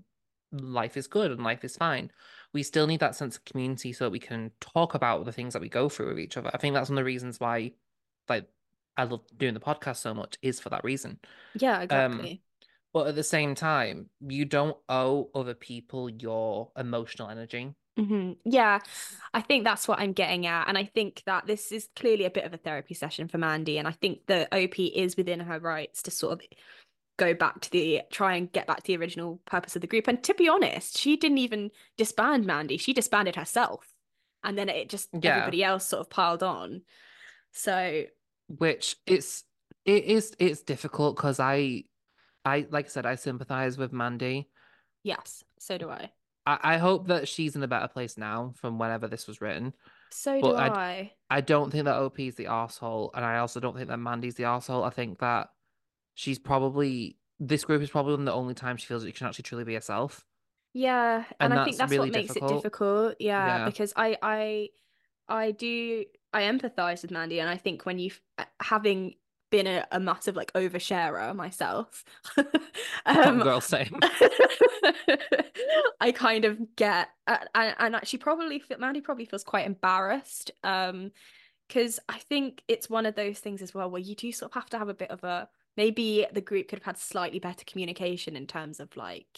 life 0.51 0.97
is 0.97 1.07
good 1.07 1.31
and 1.31 1.43
life 1.43 1.63
is 1.63 1.77
fine. 1.77 2.11
We 2.53 2.63
still 2.63 2.85
need 2.87 2.99
that 2.99 3.15
sense 3.15 3.37
of 3.37 3.45
community 3.45 3.93
so 3.93 4.05
that 4.05 4.11
we 4.11 4.19
can 4.19 4.51
talk 4.59 4.93
about 4.93 5.25
the 5.25 5.31
things 5.31 5.53
that 5.53 5.61
we 5.61 5.69
go 5.69 5.89
through 5.89 6.09
with 6.09 6.19
each 6.19 6.37
other. 6.37 6.51
I 6.53 6.57
think 6.57 6.73
that's 6.75 6.89
one 6.89 6.97
of 6.97 7.01
the 7.01 7.05
reasons 7.05 7.39
why, 7.39 7.71
like, 8.29 8.47
I 8.95 9.05
love 9.05 9.21
doing 9.37 9.55
the 9.55 9.59
podcast 9.59 9.97
so 9.97 10.13
much 10.13 10.37
is 10.41 10.59
for 10.59 10.69
that 10.69 10.83
reason. 10.83 11.19
yeah, 11.55 11.77
Um, 11.79 11.83
exactly. 11.83 12.41
but 12.93 13.07
at 13.07 13.15
the 13.15 13.23
same 13.23 13.55
time, 13.55 14.09
you 14.19 14.45
don't 14.45 14.77
owe 14.87 15.29
other 15.33 15.55
people 15.55 16.09
your 16.09 16.71
emotional 16.77 17.29
energy. 17.29 17.73
Hmm 17.97 18.33
Yeah, 18.43 18.79
I 19.33 19.41
think 19.41 19.63
that's 19.63 19.87
what 19.87 19.99
I'm 19.99 20.13
getting 20.13 20.45
at. 20.45 20.67
And 20.67 20.77
I 20.77 20.85
think 20.85 21.23
that 21.25 21.45
this 21.45 21.71
is 21.71 21.89
clearly 21.95 22.25
a 22.25 22.31
bit 22.31 22.45
of 22.45 22.53
a 22.53 22.57
therapy 22.57 22.93
session 22.93 23.27
for 23.27 23.37
Mandy. 23.37 23.77
And 23.77 23.87
I 23.87 23.91
think 23.91 24.25
the 24.27 24.47
OP 24.53 24.79
is 24.79 25.15
within 25.17 25.39
her 25.41 25.59
rights 25.59 26.03
to 26.03 26.11
sort 26.11 26.33
of 26.33 26.41
go 27.17 27.33
back 27.33 27.61
to 27.61 27.71
the 27.71 28.01
try 28.11 28.35
and 28.35 28.51
get 28.51 28.65
back 28.65 28.77
to 28.77 28.87
the 28.87 28.97
original 28.97 29.39
purpose 29.45 29.75
of 29.75 29.81
the 29.81 29.87
group. 29.87 30.07
And 30.07 30.23
to 30.23 30.33
be 30.33 30.49
honest, 30.49 30.97
she 30.97 31.15
didn't 31.17 31.37
even 31.37 31.71
disband 31.97 32.45
Mandy, 32.45 32.77
she 32.77 32.93
disbanded 32.93 33.35
herself. 33.35 33.87
And 34.43 34.57
then 34.57 34.69
it 34.69 34.89
just 34.89 35.09
Yeah. 35.13 35.37
everybody 35.37 35.63
else 35.63 35.87
sort 35.87 36.01
of 36.01 36.09
piled 36.09 36.43
on. 36.43 36.81
So 37.51 38.03
which 38.47 38.97
it's 39.05 39.43
it 39.85 40.05
is 40.05 40.35
it's 40.39 40.61
difficult 40.61 41.15
because 41.15 41.39
I 41.39 41.83
I 42.43 42.65
like 42.69 42.85
I 42.85 42.89
said 42.89 43.05
I 43.05 43.15
sympathize 43.15 43.77
with 43.77 43.93
Mandy. 43.93 44.49
yes, 45.03 45.43
so 45.59 45.77
do 45.77 45.89
I. 45.89 46.11
I, 46.45 46.59
I 46.75 46.77
hope 46.77 47.07
that 47.07 47.27
she's 47.27 47.55
in 47.55 47.63
a 47.63 47.67
better 47.67 47.87
place 47.87 48.17
now 48.17 48.53
from 48.57 48.77
whenever 48.79 49.07
this 49.07 49.27
was 49.27 49.41
written. 49.41 49.73
So 50.11 50.39
But 50.41 50.51
do 50.51 50.55
I- 50.57 50.67
I. 50.67 51.11
I 51.29 51.41
don't 51.41 51.71
think 51.71 51.85
that 51.85 51.95
OP 51.95 52.19
is 52.27 52.35
the 52.35 52.47
asshole, 52.47 53.11
and 53.15 53.25
I 53.25 53.39
also 53.39 53.59
don't 53.59 53.75
think 53.75 53.87
that 53.89 53.97
Mandy's 53.97 54.35
the 54.35 54.43
asshole. 54.45 54.83
I 54.83 54.89
think 54.91 55.19
that 55.19 55.49
she's 56.13 56.37
probably 56.39 57.17
this 57.39 57.65
group 57.65 57.81
is 57.81 57.89
probably 57.89 58.23
the 58.23 58.31
only 58.31 58.53
time 58.53 58.77
she 58.77 58.85
feels 58.85 59.01
that 59.03 59.09
she 59.09 59.13
can 59.13 59.27
actually 59.27 59.43
truly 59.43 59.63
be 59.63 59.73
herself. 59.73 60.23
Yeah, 60.73 61.23
and, 61.39 61.51
And 61.51 61.59
I 61.59 61.65
think 61.65 61.77
that's 61.77 61.89
that's 61.89 61.91
what 61.91 62.05
really 62.05 62.11
makes 62.11 62.27
difficult. 62.33 62.51
it 62.51 62.55
difficult. 62.55 63.15
Yeah, 63.19 63.57
Yeah. 63.59 63.65
because 63.65 63.93
I 63.95 64.17
I 64.21 64.69
I 65.27 65.51
do 65.51 66.05
I 66.33 66.43
empathize 66.43 67.01
with 67.01 67.11
Mandy, 67.11 67.39
and 67.39 67.49
I 67.49 67.57
think 67.57 67.85
when 67.85 67.97
you 67.99 68.11
uh, 68.37 68.45
having 68.61 69.15
been 69.53 69.67
a, 69.67 69.85
a 69.91 69.99
massive 69.99 70.35
like 70.35 70.51
oversharer 70.53 71.35
myself, 71.35 72.03
Oh, 72.39 72.43
um, 73.05 73.39
girl, 73.39 73.61
same. 73.61 73.99
I 76.01 76.11
kind 76.11 76.43
of 76.43 76.75
get 76.75 77.09
and 77.27 77.75
and 77.77 77.95
actually 77.95 78.17
probably 78.17 78.63
Mandy 78.79 78.99
probably 78.99 79.25
feels 79.25 79.43
quite 79.43 79.67
embarrassed 79.67 80.49
um 80.63 81.11
because 81.67 81.99
I 82.09 82.17
think 82.17 82.63
it's 82.67 82.89
one 82.89 83.05
of 83.05 83.13
those 83.13 83.39
things 83.39 83.61
as 83.61 83.75
well 83.75 83.91
where 83.91 84.01
you 84.01 84.15
do 84.15 84.31
sort 84.31 84.51
of 84.51 84.55
have 84.55 84.71
to 84.71 84.79
have 84.79 84.89
a 84.89 84.93
bit 84.95 85.11
of 85.11 85.23
a 85.23 85.47
maybe 85.77 86.25
the 86.33 86.41
group 86.41 86.67
could 86.67 86.79
have 86.79 86.85
had 86.85 86.97
slightly 86.97 87.37
better 87.37 87.63
communication 87.65 88.35
in 88.35 88.47
terms 88.47 88.79
of 88.79 88.97
like 88.97 89.37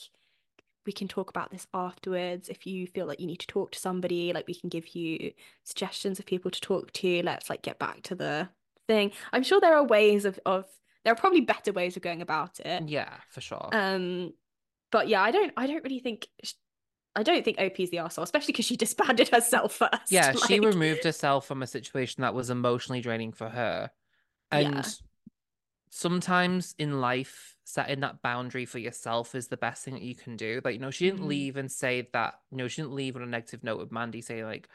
we 0.86 0.94
can 0.94 1.10
talk 1.10 1.30
about 1.30 1.52
this 1.52 1.68
afterwards. 1.74 2.48
If 2.48 2.66
you 2.66 2.88
feel 2.88 3.06
like 3.06 3.20
you 3.20 3.28
need 3.28 3.42
to 3.42 3.48
talk 3.48 3.72
to 3.72 3.80
somebody 3.80 4.32
like 4.32 4.48
we 4.48 4.56
can 4.56 4.70
give 4.70 4.96
you 4.96 5.34
suggestions 5.66 6.20
of 6.20 6.26
people 6.26 6.52
to 6.52 6.62
talk 6.62 6.94
to. 6.94 7.22
Let's 7.22 7.50
like 7.50 7.64
get 7.64 7.80
back 7.80 8.02
to 8.04 8.16
the 8.16 8.48
thing 8.88 9.12
I'm 9.34 9.44
sure 9.44 9.60
there 9.60 9.76
are 9.76 9.84
ways 9.84 10.26
of 10.26 10.40
of 10.46 10.66
there 11.04 11.14
are 11.14 11.18
probably 11.18 11.42
better 11.42 11.72
ways 11.72 11.96
of 11.96 12.02
going 12.04 12.22
about 12.22 12.60
it 12.60 12.84
Yeah, 12.88 13.14
for 13.30 13.42
sure. 13.42 13.70
um, 13.72 14.34
but 14.92 15.08
yeah, 15.08 15.22
I 15.22 15.32
don't, 15.32 15.52
I 15.58 15.68
don't 15.68 15.84
really 15.84 16.00
think, 16.00 16.28
I 17.16 17.24
don't 17.24 17.44
think 17.44 17.60
OP 17.60 17.84
is 17.84 17.90
the 17.92 17.98
arsehole, 17.98 18.24
especially 18.24 18.54
because 18.54 18.66
she 18.66 18.78
disbanded 18.78 19.30
herself 19.30 19.76
first. 19.76 20.12
yeah, 20.12 20.34
she 20.48 20.60
removed 20.60 21.04
herself 21.04 21.46
from 21.48 21.62
a 21.62 21.68
situation 21.68 22.22
that 22.22 22.34
was 22.34 22.50
emotionally 22.50 23.02
draining 23.02 23.34
for 23.34 23.50
her. 23.50 23.92
And 24.52 24.66
Yeah. 24.66 24.84
sometimes 25.90 26.76
in 26.78 27.02
life, 27.02 27.56
setting 27.64 28.02
that 28.02 28.22
boundary 28.22 28.66
for 28.66 28.80
yourself 28.80 29.34
is 29.36 29.48
the 29.48 29.58
best 29.58 29.84
thing 29.84 29.96
that 29.96 30.04
you 30.04 30.16
can 30.16 30.38
do. 30.38 30.62
Like, 30.64 30.76
you 30.76 30.80
know, 30.80 30.92
she 30.92 31.06
didn't 31.06 31.22
Mhm. 31.22 31.28
leave 31.28 31.58
and 31.58 31.72
say 31.72 32.08
that, 32.14 32.36
you 32.52 32.58
know, 32.58 32.68
she 32.68 32.82
didn't 32.82 32.94
leave 32.94 33.16
on 33.16 33.24
a 33.24 33.28
negative 33.28 33.64
note 33.64 33.80
with 33.80 33.92
Mandy 33.92 34.22
saying 34.22 34.46
like 34.46 34.70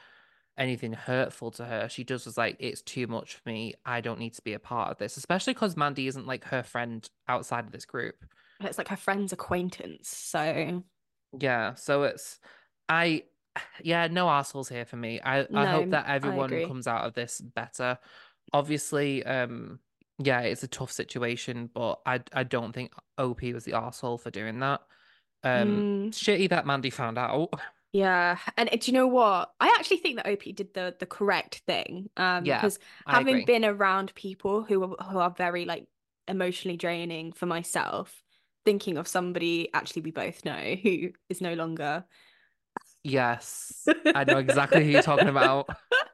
anything 0.59 0.93
hurtful 0.93 1.51
to 1.53 1.65
her. 1.65 1.89
She 1.89 2.05
just 2.05 2.27
was 2.27 2.37
like, 2.37 2.57
it's 2.59 2.83
too 2.83 3.07
much 3.07 3.37
for 3.37 3.49
me. 3.49 3.75
I 3.85 4.01
don't 4.01 4.19
need 4.19 4.35
to 4.35 4.43
be 4.43 4.53
a 4.53 4.59
part 4.59 4.91
of 4.91 4.99
this, 4.99 5.17
especially 5.17 5.55
because 5.55 5.77
Mandy 5.77 6.07
isn't 6.07 6.27
like 6.27 6.45
her 6.45 6.63
friend 6.63 7.09
outside 7.29 7.65
of 7.67 7.73
this 7.73 7.85
group. 7.85 8.17
It's 8.61 8.79
like 8.79 8.89
her 8.89 8.97
friend's 8.97 9.33
acquaintance. 9.33 10.09
So 10.09 10.83
Yeah, 11.39 11.75
so 11.75 12.03
it's 12.05 12.39
I 12.89 13.25
yeah, 13.83 14.07
no 14.09 14.29
assholes 14.29 14.69
here 14.69 14.85
for 14.85 14.97
me. 14.97 15.21
I 15.25 15.47
I 15.55 15.67
hope 15.67 15.91
that 15.91 16.09
everyone 16.09 16.51
comes 16.67 16.87
out 16.87 17.07
of 17.07 17.15
this 17.15 17.41
better. 17.41 17.99
Obviously, 18.53 19.25
um 19.25 19.81
yeah, 20.19 20.41
it's 20.41 20.63
a 20.63 20.69
tough 20.69 20.93
situation, 20.93 21.71
but 21.73 22.01
I 22.05 22.21
I 22.33 22.43
don't 22.45 22.73
think 22.73 22.93
OP 23.17 23.43
was 23.43 23.65
the 23.65 23.75
asshole 23.75 24.19
for 24.19 24.31
doing 24.31 24.61
that. 24.61 24.83
Um 25.43 25.85
mm, 25.85 26.11
shitty 26.11 26.51
that 26.51 26.67
Mandy 26.67 26.91
found 26.91 27.19
out. 27.19 27.51
yeah. 27.93 28.39
And 28.57 28.71
do 28.71 28.91
you 28.91 28.93
know 28.93 29.07
what? 29.07 29.51
I 29.61 29.75
actually 29.79 29.99
think 29.99 30.17
that 30.17 30.27
OP 30.27 30.43
did 30.55 30.75
the 30.75 30.95
the 30.99 31.07
correct 31.07 31.63
thing. 31.67 32.11
Um, 32.17 32.45
Yeah, 32.45 32.59
because 32.59 32.79
having 33.07 33.45
been 33.45 33.65
around 33.65 34.15
people 34.15 34.63
who 34.63 34.83
are, 34.83 35.05
who 35.05 35.19
are 35.19 35.31
very 35.31 35.65
like 35.65 35.87
emotionally 36.29 36.77
draining 36.77 37.33
for 37.33 37.47
myself, 37.47 38.23
thinking 38.65 38.97
of 38.97 39.09
somebody 39.09 39.69
actually 39.75 40.03
we 40.03 40.11
both 40.11 40.45
know 40.45 40.77
who 40.83 41.11
is 41.29 41.41
no 41.41 41.55
longer 41.55 42.05
Yes. 43.03 43.87
I 44.15 44.25
know 44.25 44.39
exactly 44.39 44.85
who 44.85 44.91
you're 44.91 45.03
talking 45.03 45.29
about. 45.29 45.69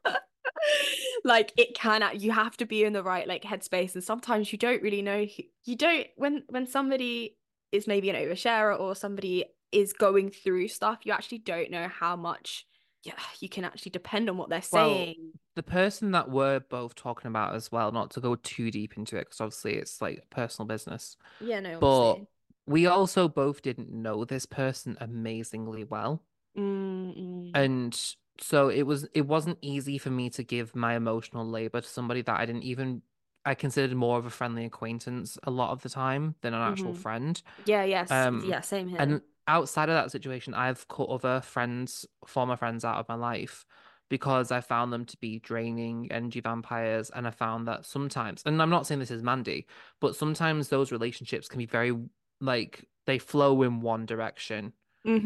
like 1.23 1.51
it 1.57 1.75
can 1.75 2.03
you 2.19 2.31
have 2.31 2.55
to 2.57 2.65
be 2.65 2.83
in 2.83 2.93
the 2.93 3.03
right 3.03 3.27
like 3.27 3.43
headspace 3.43 3.93
and 3.95 4.03
sometimes 4.03 4.51
you 4.51 4.57
don't 4.57 4.81
really 4.81 5.01
know 5.01 5.25
who, 5.25 5.43
you 5.65 5.75
don't 5.75 6.07
when 6.15 6.43
when 6.49 6.65
somebody 6.65 7.37
is 7.71 7.87
maybe 7.87 8.09
an 8.09 8.15
oversharer 8.15 8.79
or 8.79 8.95
somebody 8.95 9.45
is 9.71 9.93
going 9.93 10.29
through 10.31 10.67
stuff 10.67 10.99
you 11.03 11.11
actually 11.11 11.39
don't 11.39 11.71
know 11.71 11.87
how 11.87 12.15
much 12.15 12.65
yeah, 13.03 13.13
you 13.39 13.47
can 13.49 13.63
actually 13.63 13.91
depend 13.91 14.29
on 14.29 14.37
what 14.37 14.49
they're 14.49 14.61
Well, 14.71 15.11
saying. 15.15 15.33
the 15.55 15.63
person 15.63 16.11
that 16.11 16.29
we're 16.29 16.59
both 16.59 16.95
talking 16.95 17.27
about 17.29 17.55
as 17.55 17.71
well, 17.71 17.91
not 17.91 18.11
to 18.11 18.21
go 18.21 18.35
too 18.35 18.71
deep 18.71 18.97
into 18.97 19.17
it, 19.17 19.25
because 19.25 19.41
obviously 19.41 19.75
it's 19.75 20.01
like 20.01 20.29
personal 20.29 20.67
business, 20.67 21.17
Yeah, 21.39 21.59
no, 21.61 21.77
but 21.79 22.17
obviously. 22.17 22.27
we 22.67 22.87
also 22.87 23.27
both 23.29 23.61
didn't 23.61 23.91
know 23.91 24.25
this 24.25 24.45
person 24.45 24.97
amazingly 25.01 25.83
well. 25.85 26.23
Mm, 26.57 27.13
mm, 27.15 27.53
And 27.53 27.99
so 28.39 28.69
it 28.69 28.83
was 28.83 29.07
it 29.13 29.21
wasn't 29.27 29.57
easy 29.61 29.97
for 29.97 30.09
me 30.09 30.29
to 30.31 30.43
give 30.43 30.75
my 30.75 30.95
emotional 30.95 31.45
labor 31.45 31.81
to 31.81 31.87
somebody 31.87 32.21
that 32.23 32.39
I 32.39 32.45
didn't 32.45 32.63
even 32.63 33.01
I 33.45 33.55
considered 33.55 33.95
more 33.95 34.17
of 34.19 34.25
a 34.25 34.29
friendly 34.29 34.65
acquaintance 34.65 35.37
a 35.43 35.51
lot 35.51 35.71
of 35.71 35.81
the 35.81 35.89
time 35.89 36.35
than 36.41 36.53
an 36.53 36.61
actual 36.61 36.93
mhm. 36.93 36.93
friend. 36.93 37.41
Yeah, 37.57 37.83
yes, 37.85 38.29
Um, 38.29 38.41
yeah, 38.41 38.61
same 38.61 38.89
here. 38.89 39.09
and 39.09 39.21
outside 39.47 39.89
of 39.89 39.95
that 39.95 40.11
situation, 40.11 40.53
I've 40.53 40.87
cut 40.87 41.09
other 41.09 41.41
friends, 41.41 42.05
former 42.25 42.57
friends 42.57 42.85
out 42.85 42.97
of 42.97 43.09
my 43.09 43.15
life 43.15 43.65
because 44.09 44.51
I 44.51 44.61
found 44.61 44.93
them 44.93 45.05
to 45.05 45.17
be 45.17 45.39
draining 45.39 46.11
energy 46.11 46.39
vampires. 46.39 47.09
And 47.09 47.27
I 47.27 47.31
found 47.31 47.67
that 47.67 47.85
sometimes, 47.85 48.41
and 48.45 48.61
I'm 48.61 48.69
not 48.69 48.87
saying 48.87 48.99
this 48.99 49.11
is 49.11 49.23
Mandy, 49.23 49.67
but 49.99 50.15
sometimes 50.15 50.69
those 50.69 50.91
relationships 50.91 51.47
can 51.47 51.57
be 51.59 51.65
very 51.65 51.93
like 52.39 52.85
they 53.05 53.19
flow 53.19 53.63
in 53.63 53.81
one 53.81 54.05
direction 54.05 54.73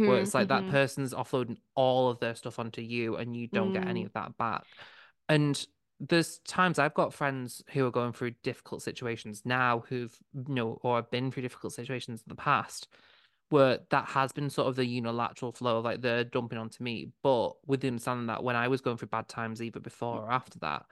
where 0.04 0.20
Mm-hmm, 0.20 0.22
it's 0.22 0.34
like 0.34 0.48
that 0.48 0.66
mm-hmm. 0.66 0.68
person's 0.68 1.14
offloading 1.14 1.58
all 1.76 2.10
of 2.10 2.20
their 2.20 2.36
stuff 2.36 2.60
onto 2.60 2.82
you 2.82 3.18
and 3.18 3.36
you 3.36 3.48
don't 3.48 3.72
get 3.72 3.88
any 3.88 4.04
Mm, 4.04 4.06
of 4.06 4.14
that 4.14 4.38
back. 4.38 4.66
And 5.30 5.64
there's 6.00 6.40
times 6.40 6.80
I've 6.80 6.96
got 6.96 7.14
friends 7.14 7.64
who 7.74 7.86
are 7.86 7.92
going 7.92 8.14
through 8.14 8.32
difficult 8.44 8.82
situations 8.82 9.44
now 9.46 9.84
who've, 9.88 10.16
you 10.34 10.56
know, 10.56 10.80
or 10.82 10.96
have 10.96 11.12
been 11.12 11.32
through 11.32 11.44
difficult 11.44 11.74
situations 11.74 12.22
in 12.22 12.30
the 12.30 12.36
past 12.36 12.88
where 13.52 13.80
that 13.90 14.08
has 14.08 14.32
been 14.32 14.50
sort 14.50 14.68
of 14.68 14.76
the 14.76 14.86
unilateral 14.86 15.52
flow, 15.52 15.80
of 15.80 15.86
like 15.86 16.02
they're 16.02 16.24
dumping 16.24 16.58
onto 16.58 16.84
me. 16.84 17.10
But 17.22 17.54
with 17.66 17.82
the 17.82 17.88
understanding 17.88 18.28
that 18.28 18.44
when 18.44 18.56
I 18.56 18.68
was 18.68 18.82
going 18.82 18.98
through 18.98 19.10
bad 19.10 19.28
times, 19.28 19.62
either 19.62 19.80
mm. 19.80 19.84
before 19.84 20.20
or 20.20 20.32
after 20.32 20.60
that, 20.60 20.86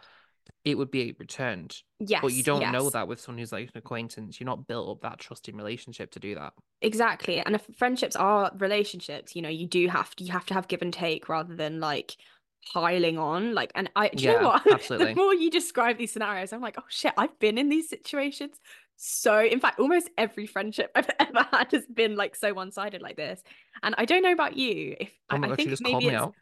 it 0.66 0.78
would 0.78 0.92
be 0.92 1.16
returned. 1.18 1.82
Yes. 2.00 2.22
But 2.22 2.34
you 2.34 2.44
don't 2.44 2.72
know 2.72 2.90
that 2.90 3.08
with 3.08 3.20
someone 3.22 3.40
who's 3.40 3.52
like 3.52 3.70
an 3.74 3.78
acquaintance. 3.78 4.40
You're 4.40 4.46
not 4.46 4.68
built 4.68 4.90
up 4.90 5.02
that 5.02 5.20
trusting 5.20 5.56
relationship 5.56 6.12
to 6.12 6.20
do 6.20 6.36
that. 6.36 6.54
Exactly. 6.82 7.40
And 7.40 7.56
if 7.56 7.66
friendships 7.78 8.16
are 8.16 8.52
relationships, 8.58 9.36
you 9.36 9.42
know, 9.42 9.50
you 9.50 9.68
do 9.68 9.88
have 9.88 10.16
to 10.16 10.24
you 10.24 10.32
have 10.32 10.46
to 10.48 10.54
have 10.54 10.68
give 10.68 10.82
and 10.82 10.94
take 10.94 11.30
rather 11.30 11.56
than 11.56 11.80
like 11.80 12.18
piling 12.74 13.18
on. 13.18 13.54
Like, 13.54 13.72
and 13.76 13.90
I 13.96 14.10
do 14.10 14.28
you 14.28 14.34
know 14.34 14.40
Yeah, 14.40 14.48
what? 14.48 14.64
The 14.98 15.10
more 15.16 15.34
you 15.34 15.50
describe 15.52 15.98
these 15.98 16.12
scenarios, 16.12 16.54
I'm 16.54 16.62
like, 16.62 16.76
oh 16.78 16.84
shit, 16.90 17.14
I've 17.18 17.38
been 17.40 17.58
in 17.58 17.70
these 17.70 17.90
situations. 17.90 18.58
So, 18.98 19.40
in 19.44 19.60
fact, 19.60 19.80
almost 19.80 20.10
every 20.18 20.46
friendship 20.48 20.92
I've 20.96 21.10
ever 21.20 21.48
had 21.52 21.72
has 21.72 21.86
been 21.88 22.16
like 22.16 22.36
so 22.36 22.54
one-sided 22.54 23.02
like 23.02 23.16
this. 23.16 23.42
And 23.84 23.96
I 23.98 24.06
don't 24.06 24.24
know 24.24 24.34
about 24.34 24.58
you. 24.58 24.96
If 25.00 25.12
Oh 25.32 25.40
I, 25.42 25.50
God, 25.50 25.58
think 25.58 25.80
maybe 25.80 26.06
me 26.06 26.10
it's 26.10 26.16
out. 26.16 26.36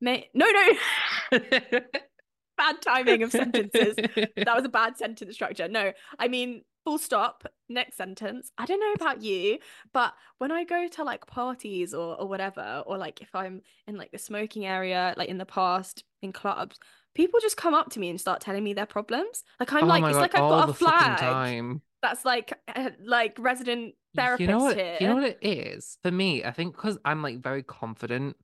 may 0.00 0.28
no, 0.34 0.46
no, 0.50 1.40
bad 2.56 2.82
timing 2.82 3.22
of 3.22 3.32
sentences. 3.32 3.98
That 4.44 4.56
was 4.56 4.64
a 4.64 4.68
bad 4.70 4.96
sentence 4.96 5.34
structure. 5.34 5.68
No, 5.68 5.92
I 6.18 6.28
mean, 6.28 6.62
full 6.86 6.98
stop, 6.98 7.44
next 7.68 7.96
sentence. 7.96 8.52
I 8.56 8.66
don't 8.66 8.80
know 8.80 8.92
about 8.94 9.22
you, 9.22 9.58
but 9.92 10.14
when 10.38 10.52
I 10.52 10.64
go 10.64 10.86
to 10.88 11.04
like 11.04 11.26
parties 11.26 11.92
or, 11.94 12.16
or 12.20 12.28
whatever, 12.28 12.84
or 12.86 12.96
like 12.96 13.20
if 13.22 13.34
I'm 13.34 13.62
in 13.88 13.96
like 13.96 14.12
the 14.12 14.18
smoking 14.18 14.64
area, 14.66 15.14
like 15.16 15.28
in 15.28 15.38
the 15.38 15.46
past, 15.46 16.04
in 16.22 16.32
clubs, 16.32 16.78
people 17.14 17.40
just 17.40 17.56
come 17.56 17.74
up 17.74 17.90
to 17.90 18.00
me 18.00 18.08
and 18.08 18.20
start 18.20 18.40
telling 18.40 18.62
me 18.64 18.72
their 18.74 18.86
problems. 18.86 19.42
Like 19.58 19.72
I'm 19.72 19.84
Oh 19.84 19.86
like, 19.88 20.02
it's 20.04 20.14
God, 20.14 20.20
like 20.22 20.34
I've 20.36 20.48
got 20.48 20.68
a 20.70 20.74
flag 20.74 21.16
time. 21.18 21.82
that's 22.02 22.24
like 22.24 22.52
uh, 22.74 22.90
like 23.04 23.36
resident 23.38 23.94
therapist 24.14 24.40
You 24.40 24.46
know 24.48 24.58
what? 24.64 24.76
You 25.00 25.08
know 25.08 25.14
what 25.16 25.24
it 25.24 25.38
is 25.42 25.98
for 26.02 26.10
me. 26.10 26.44
I 26.44 26.52
think 26.52 26.76
because 26.76 26.98
I'm 27.04 27.22
like 27.22 27.40
very 27.40 27.62
confident. 27.62 28.36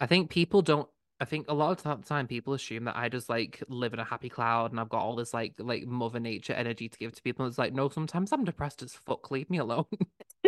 I 0.00 0.06
think 0.06 0.30
people 0.30 0.62
don't. 0.62 0.88
I 1.24 1.26
think 1.26 1.46
a 1.48 1.54
lot 1.54 1.70
of 1.70 2.02
the 2.02 2.06
time 2.06 2.26
people 2.26 2.52
assume 2.52 2.84
that 2.84 2.96
I 2.96 3.08
just 3.08 3.30
like 3.30 3.62
live 3.66 3.94
in 3.94 3.98
a 3.98 4.04
happy 4.04 4.28
cloud 4.28 4.72
and 4.72 4.78
I've 4.78 4.90
got 4.90 5.00
all 5.00 5.16
this 5.16 5.32
like 5.32 5.54
like 5.58 5.86
Mother 5.86 6.20
Nature 6.20 6.52
energy 6.52 6.86
to 6.86 6.98
give 6.98 7.14
to 7.14 7.22
people. 7.22 7.46
It's 7.46 7.56
like 7.56 7.72
no, 7.72 7.88
sometimes 7.88 8.30
I'm 8.30 8.44
depressed 8.44 8.82
as 8.82 8.92
fuck. 8.92 9.30
Leave 9.30 9.48
me 9.48 9.56
alone. 9.56 9.86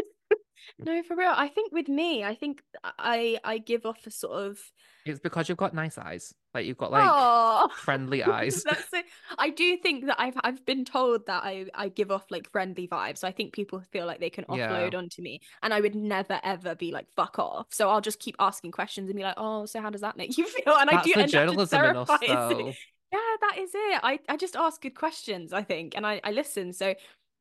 No, 0.84 1.02
for 1.02 1.16
real. 1.16 1.32
I 1.34 1.48
think 1.48 1.72
with 1.72 1.88
me, 1.88 2.24
I 2.24 2.34
think 2.34 2.62
I 2.84 3.38
I 3.44 3.58
give 3.58 3.86
off 3.86 4.06
a 4.06 4.10
sort 4.10 4.42
of 4.42 4.72
It's 5.04 5.20
because 5.20 5.48
you've 5.48 5.58
got 5.58 5.74
nice 5.74 5.98
eyes. 5.98 6.34
Like 6.54 6.66
you've 6.66 6.76
got 6.78 6.90
like 6.90 7.16
Oh, 7.18 7.70
friendly 7.72 8.22
eyes. 8.24 8.64
that's 8.64 8.92
it. 8.92 9.04
I 9.38 9.50
do 9.50 9.76
think 9.76 10.06
that 10.06 10.20
I've 10.20 10.36
I've 10.42 10.64
been 10.64 10.84
told 10.84 11.26
that 11.26 11.42
I 11.44 11.66
I 11.74 11.88
give 11.88 12.10
off 12.10 12.24
like 12.30 12.50
friendly 12.50 12.88
vibes. 12.88 13.18
So 13.18 13.28
I 13.28 13.32
think 13.32 13.52
people 13.52 13.80
feel 13.92 14.06
like 14.06 14.20
they 14.20 14.30
can 14.30 14.44
Yeah, 14.48 14.90
offload 14.90 14.94
onto 14.94 15.22
me, 15.22 15.40
and 15.62 15.74
I 15.74 15.80
would 15.80 15.94
never 15.94 16.40
ever 16.42 16.74
be 16.74 16.90
like 16.92 17.06
fuck 17.16 17.38
off. 17.38 17.66
So 17.70 17.90
I'll 17.90 18.00
just 18.00 18.18
keep 18.20 18.36
asking 18.38 18.72
questions 18.72 19.08
and 19.10 19.16
be 19.16 19.22
like, 19.24 19.34
oh, 19.36 19.66
so 19.66 19.80
how 19.80 19.90
does 19.90 20.00
that 20.02 20.16
make 20.16 20.36
you 20.38 20.46
feel? 20.46 20.74
And 20.76 20.90
I 20.90 20.96
do 20.96 21.14
the 21.14 21.22
end 21.22 21.36
up 21.36 21.46
just 21.48 21.72
in 21.72 21.96
us, 21.96 22.18
though. 22.26 22.78
Yeah, 23.12 23.36
that 23.40 23.58
is 23.58 23.70
it. 23.74 24.00
I 24.02 24.18
I 24.28 24.36
just 24.36 24.56
ask 24.56 24.80
good 24.82 24.94
questions. 24.96 25.52
I 25.52 25.62
think, 25.62 25.96
and 25.96 26.06
I 26.06 26.20
I 26.24 26.32
listen. 26.32 26.72
So, 26.72 26.94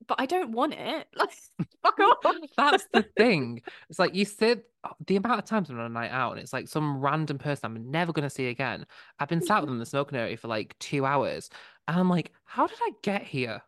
but 0.07 0.19
I 0.19 0.25
don't 0.25 0.51
want 0.51 0.73
it. 0.73 1.07
Like 1.15 1.31
fuck 1.83 1.99
off. 1.99 2.35
That's 2.57 2.85
the 2.93 3.03
thing. 3.17 3.61
It's 3.89 3.99
like 3.99 4.15
you 4.15 4.25
sit 4.25 4.65
the 5.07 5.15
amount 5.15 5.39
of 5.39 5.45
times 5.45 5.69
I'm 5.69 5.79
on 5.79 5.85
a 5.85 5.89
night 5.89 6.11
out 6.11 6.33
and 6.33 6.41
it's 6.41 6.53
like 6.53 6.67
some 6.67 6.99
random 7.01 7.37
person 7.37 7.61
I'm 7.65 7.91
never 7.91 8.13
gonna 8.13 8.29
see 8.29 8.47
again. 8.47 8.85
I've 9.19 9.29
been 9.29 9.41
sat 9.41 9.61
with 9.61 9.67
them 9.67 9.75
in 9.75 9.79
the 9.79 9.85
smoking 9.85 10.17
area 10.17 10.37
for 10.37 10.47
like 10.47 10.77
two 10.79 11.05
hours, 11.05 11.49
and 11.87 11.97
I'm 11.97 12.09
like, 12.09 12.31
how 12.43 12.67
did 12.67 12.77
I 12.81 12.91
get 13.01 13.23
here? 13.23 13.61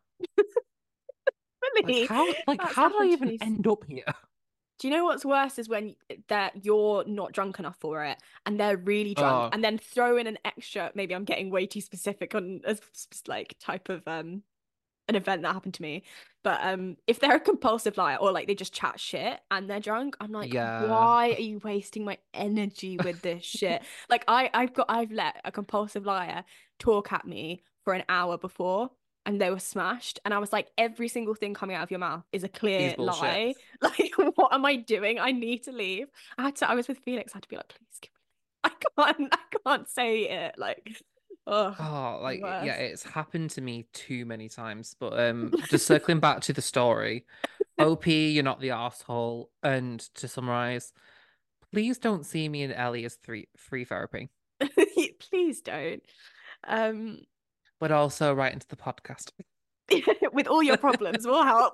Like 1.83 1.87
Really, 1.87 2.05
how 2.07 2.25
like 2.47 2.59
that's 2.59 2.73
how 2.73 2.89
did 2.89 3.01
I 3.01 3.05
even 3.13 3.37
end 3.41 3.67
up 3.67 3.83
here? 3.87 4.03
Do 4.79 4.87
you 4.87 4.93
know 4.93 5.05
what's 5.05 5.25
worse 5.25 5.57
is 5.57 5.67
when 5.67 5.95
that 6.27 6.63
you're 6.65 7.03
not 7.05 7.33
drunk 7.33 7.59
enough 7.59 7.77
for 7.79 8.03
it 8.05 8.17
and 8.45 8.59
they're 8.59 8.77
really 8.77 9.15
drunk 9.15 9.45
Oh, 9.45 9.49
and 9.51 9.63
then 9.63 9.77
throw 9.79 10.17
in 10.17 10.27
an 10.27 10.37
extra 10.45 10.91
maybe 10.93 11.15
I'm 11.15 11.25
getting 11.25 11.49
way 11.49 11.65
too 11.65 11.81
specific 11.81 12.35
on 12.35 12.61
a 12.65 12.77
like 13.27 13.55
type 13.59 13.89
of 13.89 14.07
um 14.07 14.43
an 15.07 15.15
event 15.15 15.41
that 15.41 15.53
happened 15.53 15.73
to 15.75 15.81
me. 15.81 16.03
But 16.43 16.59
um 16.63 16.97
if 17.07 17.19
they're 17.19 17.35
a 17.35 17.39
compulsive 17.39 17.97
liar 17.97 18.17
or 18.17 18.31
like 18.31 18.47
they 18.47 18.55
just 18.55 18.73
chat 18.73 18.99
shit 18.99 19.39
and 19.51 19.69
they're 19.69 19.79
drunk 19.79 20.15
I'm 20.21 20.31
like 20.31 20.53
yeah. 20.53 20.85
why 20.85 21.35
are 21.37 21.41
you 21.41 21.59
wasting 21.63 22.05
my 22.05 22.17
energy 22.33 22.97
with 22.97 23.21
this 23.21 23.43
shit? 23.43 23.81
Like 24.09 24.23
I 24.27 24.49
I've 24.53 24.73
got 24.73 24.87
I've 24.89 25.11
let 25.11 25.41
a 25.43 25.51
compulsive 25.51 26.05
liar 26.05 26.43
talk 26.79 27.11
at 27.11 27.25
me 27.25 27.63
for 27.83 27.93
an 27.93 28.03
hour 28.09 28.37
before 28.37 28.91
and 29.25 29.41
they 29.41 29.49
were 29.49 29.59
smashed. 29.59 30.19
And 30.23 30.33
I 30.33 30.37
was 30.39 30.53
like 30.53 30.69
every 30.77 31.09
single 31.09 31.35
thing 31.35 31.53
coming 31.53 31.75
out 31.75 31.83
of 31.83 31.91
your 31.91 31.99
mouth 31.99 32.23
is 32.31 32.43
a 32.43 32.49
clear 32.49 32.95
lie. 32.97 33.53
Like 33.81 34.13
what 34.35 34.53
am 34.53 34.65
I 34.65 34.77
doing? 34.77 35.19
I 35.19 35.31
need 35.31 35.63
to 35.63 35.71
leave. 35.71 36.07
I 36.37 36.43
had 36.43 36.55
to 36.57 36.69
I 36.69 36.75
was 36.75 36.87
with 36.87 36.99
Felix 36.99 37.33
I 37.33 37.37
had 37.37 37.43
to 37.43 37.49
be 37.49 37.57
like 37.57 37.67
please 37.67 37.99
give 38.01 38.11
me 38.11 38.17
I 38.97 39.13
can't 39.13 39.33
I 39.33 39.57
can't 39.65 39.89
say 39.89 40.29
it 40.29 40.55
like 40.57 41.01
oh 41.47 41.75
Oh, 41.79 42.19
like 42.21 42.39
yeah, 42.41 42.73
it's 42.75 43.03
happened 43.03 43.49
to 43.51 43.61
me 43.61 43.87
too 43.93 44.25
many 44.25 44.49
times. 44.49 44.95
But 44.99 45.19
um 45.19 45.53
just 45.69 45.87
circling 45.87 46.19
back 46.19 46.41
to 46.41 46.53
the 46.53 46.61
story, 46.61 47.25
OP, 47.79 48.07
you're 48.07 48.43
not 48.43 48.59
the 48.59 48.71
asshole. 48.71 49.49
And 49.63 49.99
to 50.15 50.27
summarize, 50.27 50.91
please 51.71 51.97
don't 51.97 52.25
see 52.25 52.47
me 52.49 52.63
and 52.63 52.73
Ellie 52.73 53.05
as 53.05 53.15
three 53.15 53.47
free 53.57 53.85
therapy. 53.85 54.29
please 55.31 55.61
don't 55.61 56.03
um 56.67 57.19
But 57.79 57.91
also 57.91 58.33
right 58.33 58.53
into 58.53 58.67
the 58.67 58.75
podcast. 58.75 59.31
with 60.33 60.47
all 60.47 60.61
your 60.61 60.77
problems 60.77 61.25
will 61.25 61.43
help 61.43 61.73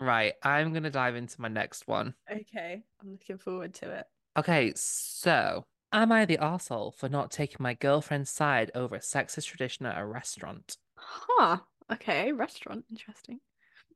Right, 0.00 0.34
I'm 0.42 0.72
gonna 0.72 0.90
dive 0.90 1.16
into 1.16 1.40
my 1.40 1.48
next 1.48 1.86
one. 1.86 2.14
okay 2.30 2.82
I'm 3.00 3.10
looking 3.12 3.38
forward 3.38 3.74
to 3.74 3.90
it 3.90 4.06
Okay, 4.36 4.72
so 4.76 5.66
am 5.92 6.12
I 6.12 6.24
the 6.24 6.38
asshole 6.38 6.92
for 6.92 7.08
not 7.08 7.30
taking 7.30 7.58
my 7.60 7.74
girlfriend's 7.74 8.30
side 8.30 8.70
over 8.74 8.96
a 8.96 9.00
sexist 9.00 9.46
tradition 9.46 9.86
at 9.86 9.98
a 9.98 10.06
restaurant? 10.06 10.76
huh 10.96 11.58
okay 11.90 12.32
restaurant 12.32 12.84
interesting 12.90 13.40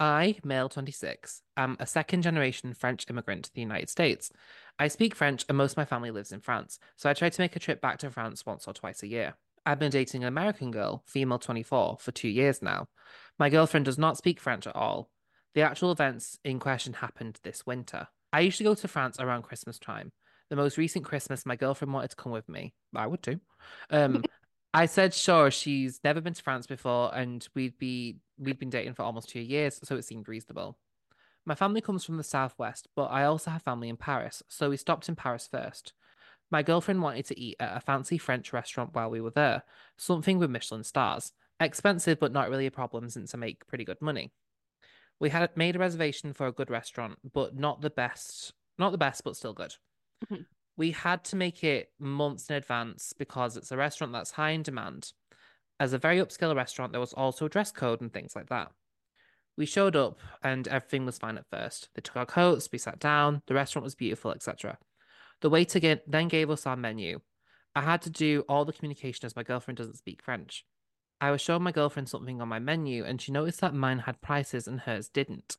I, 0.00 0.36
male 0.42 0.68
26, 0.68 1.42
am 1.56 1.76
a 1.78 1.86
second 1.86 2.22
generation 2.22 2.74
French 2.74 3.08
immigrant 3.08 3.44
to 3.44 3.54
the 3.54 3.60
United 3.60 3.88
States. 3.88 4.32
I 4.78 4.88
speak 4.88 5.14
French 5.14 5.44
and 5.48 5.56
most 5.56 5.72
of 5.72 5.76
my 5.76 5.84
family 5.84 6.10
lives 6.10 6.32
in 6.32 6.40
France, 6.40 6.78
so 6.96 7.08
I 7.08 7.14
try 7.14 7.28
to 7.28 7.40
make 7.40 7.54
a 7.54 7.60
trip 7.60 7.80
back 7.80 7.98
to 7.98 8.10
France 8.10 8.44
once 8.44 8.66
or 8.66 8.72
twice 8.72 9.02
a 9.02 9.06
year. 9.06 9.34
I've 9.64 9.78
been 9.78 9.92
dating 9.92 10.22
an 10.22 10.28
American 10.28 10.72
girl, 10.72 11.04
female 11.06 11.38
24, 11.38 11.98
for 12.00 12.10
two 12.10 12.28
years 12.28 12.62
now. 12.62 12.88
My 13.38 13.48
girlfriend 13.48 13.84
does 13.84 13.98
not 13.98 14.16
speak 14.16 14.40
French 14.40 14.66
at 14.66 14.74
all. 14.74 15.08
The 15.54 15.62
actual 15.62 15.92
events 15.92 16.38
in 16.42 16.58
question 16.58 16.94
happened 16.94 17.38
this 17.42 17.64
winter. 17.64 18.08
I 18.32 18.40
usually 18.40 18.64
go 18.64 18.74
to 18.74 18.88
France 18.88 19.20
around 19.20 19.42
Christmas 19.42 19.78
time. 19.78 20.10
The 20.52 20.56
most 20.56 20.76
recent 20.76 21.06
Christmas, 21.06 21.46
my 21.46 21.56
girlfriend 21.56 21.94
wanted 21.94 22.10
to 22.10 22.16
come 22.16 22.30
with 22.30 22.46
me. 22.46 22.74
I 22.94 23.06
would 23.06 23.22
too. 23.22 23.40
Um, 23.88 24.22
I 24.74 24.84
said 24.84 25.14
sure, 25.14 25.50
she's 25.50 25.98
never 26.04 26.20
been 26.20 26.34
to 26.34 26.42
France 26.42 26.66
before, 26.66 27.10
and 27.14 27.48
we'd 27.54 27.78
be 27.78 28.18
we'd 28.36 28.58
been 28.58 28.68
dating 28.68 28.92
for 28.92 29.00
almost 29.00 29.30
two 29.30 29.40
years, 29.40 29.80
so 29.82 29.96
it 29.96 30.04
seemed 30.04 30.28
reasonable. 30.28 30.76
My 31.46 31.54
family 31.54 31.80
comes 31.80 32.04
from 32.04 32.18
the 32.18 32.22
southwest, 32.22 32.88
but 32.94 33.04
I 33.04 33.24
also 33.24 33.50
have 33.50 33.62
family 33.62 33.88
in 33.88 33.96
Paris, 33.96 34.42
so 34.50 34.68
we 34.68 34.76
stopped 34.76 35.08
in 35.08 35.16
Paris 35.16 35.48
first. 35.50 35.94
My 36.50 36.62
girlfriend 36.62 37.00
wanted 37.00 37.24
to 37.28 37.40
eat 37.40 37.56
at 37.58 37.74
a 37.74 37.80
fancy 37.80 38.18
French 38.18 38.52
restaurant 38.52 38.90
while 38.92 39.08
we 39.08 39.22
were 39.22 39.30
there, 39.30 39.62
something 39.96 40.38
with 40.38 40.50
Michelin 40.50 40.84
stars. 40.84 41.32
Expensive, 41.60 42.20
but 42.20 42.30
not 42.30 42.50
really 42.50 42.66
a 42.66 42.70
problem 42.70 43.08
since 43.08 43.34
I 43.34 43.38
make 43.38 43.66
pretty 43.68 43.86
good 43.86 44.02
money. 44.02 44.32
We 45.18 45.30
had 45.30 45.56
made 45.56 45.76
a 45.76 45.78
reservation 45.78 46.34
for 46.34 46.46
a 46.46 46.52
good 46.52 46.68
restaurant, 46.68 47.20
but 47.32 47.56
not 47.56 47.80
the 47.80 47.88
best, 47.88 48.52
not 48.78 48.92
the 48.92 48.98
best, 48.98 49.24
but 49.24 49.34
still 49.34 49.54
good. 49.54 49.76
Mhm. 50.30 50.46
we 50.76 50.92
had 50.92 51.24
to 51.24 51.36
make 51.36 51.62
it 51.64 51.92
months 51.98 52.48
in 52.48 52.56
advance 52.56 53.12
because 53.12 53.56
it's 53.56 53.72
a 53.72 53.76
restaurant 53.76 54.12
that's 54.12 54.32
high 54.32 54.50
in 54.50 54.62
demand. 54.62 55.12
As 55.80 55.92
a 55.92 55.98
very 55.98 56.18
upscale 56.18 56.56
restaurant, 56.56 56.92
there 56.92 57.00
was 57.00 57.12
also 57.12 57.46
a 57.46 57.48
dress 57.48 57.72
code 57.72 58.00
and 58.00 58.12
things 58.12 58.36
like 58.36 58.48
that. 58.48 58.72
We 59.56 59.66
showed 59.66 59.96
up 59.96 60.20
and 60.42 60.66
everything 60.68 61.06
was 61.06 61.18
fine 61.18 61.38
at 61.38 61.46
first. 61.50 61.90
They 61.94 62.02
took 62.02 62.16
our 62.16 62.26
coats, 62.26 62.70
we 62.72 62.78
sat 62.78 62.98
down, 62.98 63.42
the 63.46 63.54
restaurant 63.54 63.84
was 63.84 63.94
beautiful, 63.94 64.32
etc. 64.32 64.78
The 65.40 65.50
waiter 65.50 65.80
get, 65.80 66.10
then 66.10 66.28
gave 66.28 66.50
us 66.50 66.66
our 66.66 66.76
menu. 66.76 67.20
I 67.74 67.82
had 67.82 68.02
to 68.02 68.10
do 68.10 68.44
all 68.48 68.64
the 68.64 68.72
communication 68.72 69.26
as 69.26 69.36
my 69.36 69.42
girlfriend 69.42 69.78
doesn't 69.78 69.98
speak 69.98 70.22
French. 70.22 70.64
I 71.20 71.30
was 71.30 71.40
showing 71.40 71.62
my 71.62 71.72
girlfriend 71.72 72.08
something 72.08 72.40
on 72.40 72.48
my 72.48 72.58
menu 72.58 73.04
and 73.04 73.20
she 73.20 73.32
noticed 73.32 73.60
that 73.60 73.74
mine 73.74 74.00
had 74.00 74.20
prices 74.22 74.68
and 74.68 74.80
hers 74.80 75.08
didn't. 75.08 75.58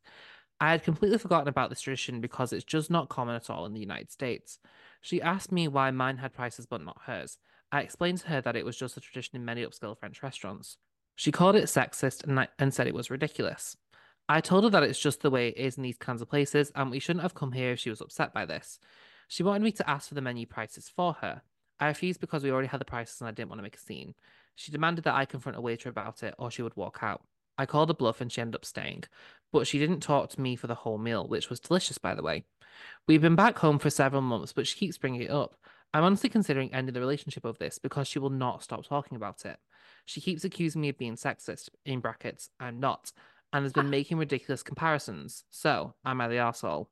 I 0.63 0.71
had 0.71 0.83
completely 0.85 1.17
forgotten 1.17 1.49
about 1.49 1.69
this 1.69 1.81
tradition 1.81 2.21
because 2.21 2.53
it's 2.53 2.63
just 2.63 2.89
not 2.89 3.09
common 3.09 3.35
at 3.35 3.49
all 3.49 3.65
in 3.65 3.73
the 3.73 3.81
United 3.81 4.09
States. 4.13 4.59
She 5.01 5.21
asked 5.21 5.51
me 5.51 5.67
why 5.67 5.91
mine 5.91 6.15
had 6.15 6.31
prices 6.31 6.65
but 6.65 6.81
not 6.81 7.01
hers. 7.05 7.37
I 7.69 7.81
explained 7.81 8.19
to 8.19 8.29
her 8.29 8.39
that 8.39 8.55
it 8.55 8.63
was 8.63 8.77
just 8.77 8.95
a 8.95 9.01
tradition 9.01 9.35
in 9.35 9.43
many 9.43 9.65
upscale 9.65 9.99
French 9.99 10.23
restaurants. 10.23 10.77
She 11.17 11.33
called 11.33 11.57
it 11.57 11.65
sexist 11.65 12.23
and, 12.23 12.39
I- 12.39 12.47
and 12.57 12.73
said 12.73 12.87
it 12.87 12.93
was 12.93 13.09
ridiculous. 13.11 13.75
I 14.29 14.39
told 14.39 14.63
her 14.63 14.69
that 14.69 14.83
it's 14.83 15.01
just 15.01 15.19
the 15.21 15.29
way 15.29 15.49
it 15.49 15.57
is 15.57 15.75
in 15.75 15.83
these 15.83 15.97
kinds 15.97 16.21
of 16.21 16.29
places 16.29 16.71
and 16.75 16.89
we 16.89 16.99
shouldn't 16.99 17.23
have 17.23 17.35
come 17.35 17.51
here 17.51 17.73
if 17.73 17.79
she 17.79 17.89
was 17.89 17.99
upset 17.99 18.33
by 18.33 18.45
this. 18.45 18.79
She 19.27 19.43
wanted 19.43 19.63
me 19.63 19.73
to 19.73 19.89
ask 19.89 20.07
for 20.07 20.15
the 20.15 20.21
menu 20.21 20.45
prices 20.45 20.87
for 20.87 21.11
her. 21.19 21.41
I 21.81 21.87
refused 21.87 22.21
because 22.21 22.41
we 22.41 22.51
already 22.51 22.69
had 22.69 22.79
the 22.79 22.85
prices 22.85 23.19
and 23.19 23.27
I 23.27 23.31
didn't 23.31 23.49
want 23.49 23.59
to 23.59 23.63
make 23.63 23.75
a 23.75 23.79
scene. 23.79 24.15
She 24.55 24.71
demanded 24.71 25.03
that 25.03 25.15
I 25.15 25.25
confront 25.25 25.57
a 25.57 25.61
waiter 25.61 25.89
about 25.89 26.23
it 26.23 26.35
or 26.39 26.49
she 26.49 26.61
would 26.61 26.77
walk 26.77 26.99
out. 27.01 27.21
I 27.57 27.65
called 27.65 27.89
a 27.89 27.93
bluff 27.93 28.21
and 28.21 28.31
she 28.31 28.41
ended 28.41 28.55
up 28.55 28.65
staying, 28.65 29.03
but 29.51 29.67
she 29.67 29.79
didn't 29.79 30.01
talk 30.01 30.29
to 30.31 30.41
me 30.41 30.55
for 30.55 30.67
the 30.67 30.75
whole 30.75 30.97
meal, 30.97 31.27
which 31.27 31.49
was 31.49 31.59
delicious, 31.59 31.97
by 31.97 32.15
the 32.15 32.23
way. 32.23 32.45
We've 33.07 33.21
been 33.21 33.35
back 33.35 33.59
home 33.59 33.79
for 33.79 33.89
several 33.89 34.21
months, 34.21 34.53
but 34.53 34.67
she 34.67 34.77
keeps 34.77 34.97
bringing 34.97 35.21
it 35.21 35.29
up. 35.29 35.55
I'm 35.93 36.03
honestly 36.03 36.29
considering 36.29 36.73
ending 36.73 36.93
the 36.93 36.99
relationship 36.99 37.45
over 37.45 37.57
this 37.57 37.77
because 37.77 38.07
she 38.07 38.19
will 38.19 38.31
not 38.31 38.63
stop 38.63 38.85
talking 38.85 39.15
about 39.15 39.45
it. 39.45 39.57
She 40.05 40.21
keeps 40.21 40.43
accusing 40.43 40.81
me 40.81 40.89
of 40.89 40.97
being 40.97 41.15
sexist, 41.15 41.69
in 41.85 41.99
brackets, 41.99 42.49
I'm 42.59 42.79
not, 42.79 43.11
and 43.51 43.63
has 43.63 43.73
been 43.73 43.89
making 43.91 44.17
ridiculous 44.17 44.63
comparisons. 44.63 45.43
So, 45.51 45.93
am 46.03 46.19
I 46.21 46.27
the 46.27 46.35
arsehole? 46.35 46.87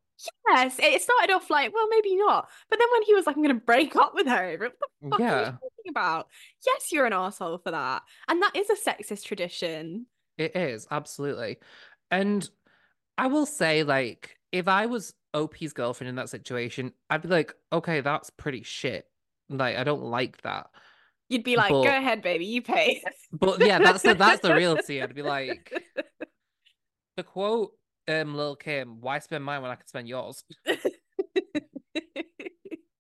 Yes, 0.48 0.76
it 0.78 1.02
started 1.02 1.34
off 1.34 1.50
like, 1.50 1.74
well, 1.74 1.88
maybe 1.90 2.16
not. 2.16 2.48
But 2.70 2.78
then 2.78 2.88
when 2.92 3.04
he 3.04 3.16
was 3.16 3.26
like, 3.26 3.36
I'm 3.36 3.42
going 3.42 3.56
to 3.56 3.66
break 3.66 3.96
up 3.96 4.14
with 4.14 4.28
her 4.28 4.58
what 4.60 4.74
the 4.80 5.10
fuck 5.10 5.20
are 5.20 5.40
you 5.40 5.46
talking 5.46 5.90
about? 5.90 6.28
Yes, 6.66 6.92
you're 6.92 7.08
an 7.08 7.14
asshole 7.14 7.58
for 7.58 7.72
that. 7.72 8.04
And 8.28 8.42
that 8.42 8.56
is 8.56 8.70
a 8.70 8.76
sexist 8.76 9.24
tradition. 9.24 10.06
It 10.42 10.56
is, 10.56 10.88
absolutely. 10.92 11.58
And 12.10 12.48
I 13.18 13.28
will 13.28 13.46
say, 13.46 13.84
like, 13.84 14.38
if 14.52 14.68
I 14.68 14.86
was 14.88 15.14
OP's 15.34 15.74
girlfriend 15.74 16.10
in 16.10 16.16
that 16.16 16.30
situation, 16.30 16.94
I'd 17.10 17.22
be 17.22 17.30
like, 17.30 17.54
okay, 17.72 18.02
that's 18.02 18.30
pretty 18.30 18.64
shit. 18.64 19.06
Like, 19.50 19.78
I 19.78 19.84
don't 19.84 20.04
like 20.04 20.42
that. 20.42 20.68
You'd 21.30 21.44
be 21.44 21.56
like, 21.56 21.70
go 21.70 21.84
ahead, 21.84 22.22
baby, 22.22 22.46
you 22.46 22.62
pay. 22.62 23.02
but 23.32 23.60
yeah, 23.62 23.80
that's 23.80 24.04
the 24.04 24.16
that's 24.16 24.42
the 24.42 24.54
reality. 24.54 25.02
I'd 25.02 25.16
be 25.16 25.22
like, 25.22 25.72
the 27.16 27.24
quote, 27.24 27.72
um, 28.10 28.36
Lil 28.36 28.58
Kim, 28.58 29.00
why 29.00 29.20
spend 29.20 29.44
mine 29.46 29.62
when 29.62 29.72
I 29.72 29.76
can 29.76 29.88
spend 29.88 30.10
yours? 30.10 30.44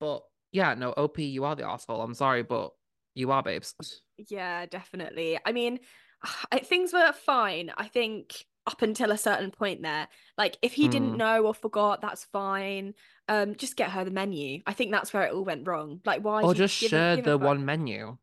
But 0.01 0.23
yeah, 0.51 0.73
no, 0.73 0.89
OP, 0.97 1.19
you 1.19 1.45
are 1.45 1.55
the 1.55 1.69
asshole. 1.69 2.01
I'm 2.01 2.15
sorry, 2.15 2.41
but 2.41 2.71
you 3.13 3.31
are, 3.31 3.43
babes. 3.43 3.75
Yeah, 4.17 4.65
definitely. 4.65 5.39
I 5.45 5.51
mean, 5.51 5.79
I, 6.51 6.59
things 6.59 6.93
were 6.93 7.11
fine. 7.13 7.71
I 7.77 7.87
think 7.87 8.45
up 8.67 8.81
until 8.81 9.11
a 9.11 9.17
certain 9.17 9.51
point 9.51 9.81
there. 9.81 10.07
Like 10.37 10.57
if 10.61 10.73
he 10.73 10.87
didn't 10.87 11.15
Mm. 11.15 11.17
know 11.17 11.45
or 11.45 11.53
forgot, 11.53 12.01
that's 12.01 12.25
fine. 12.25 12.93
Um, 13.27 13.55
just 13.55 13.75
get 13.75 13.91
her 13.91 14.03
the 14.05 14.11
menu. 14.11 14.61
I 14.67 14.73
think 14.73 14.91
that's 14.91 15.13
where 15.13 15.23
it 15.23 15.33
all 15.33 15.43
went 15.45 15.67
wrong. 15.67 16.01
Like 16.05 16.21
why 16.23 16.43
Or 16.43 16.53
just 16.53 16.75
share 16.75 17.17
a 17.17 17.21
the 17.21 17.37
one 17.37 17.65
menu. 17.65 18.17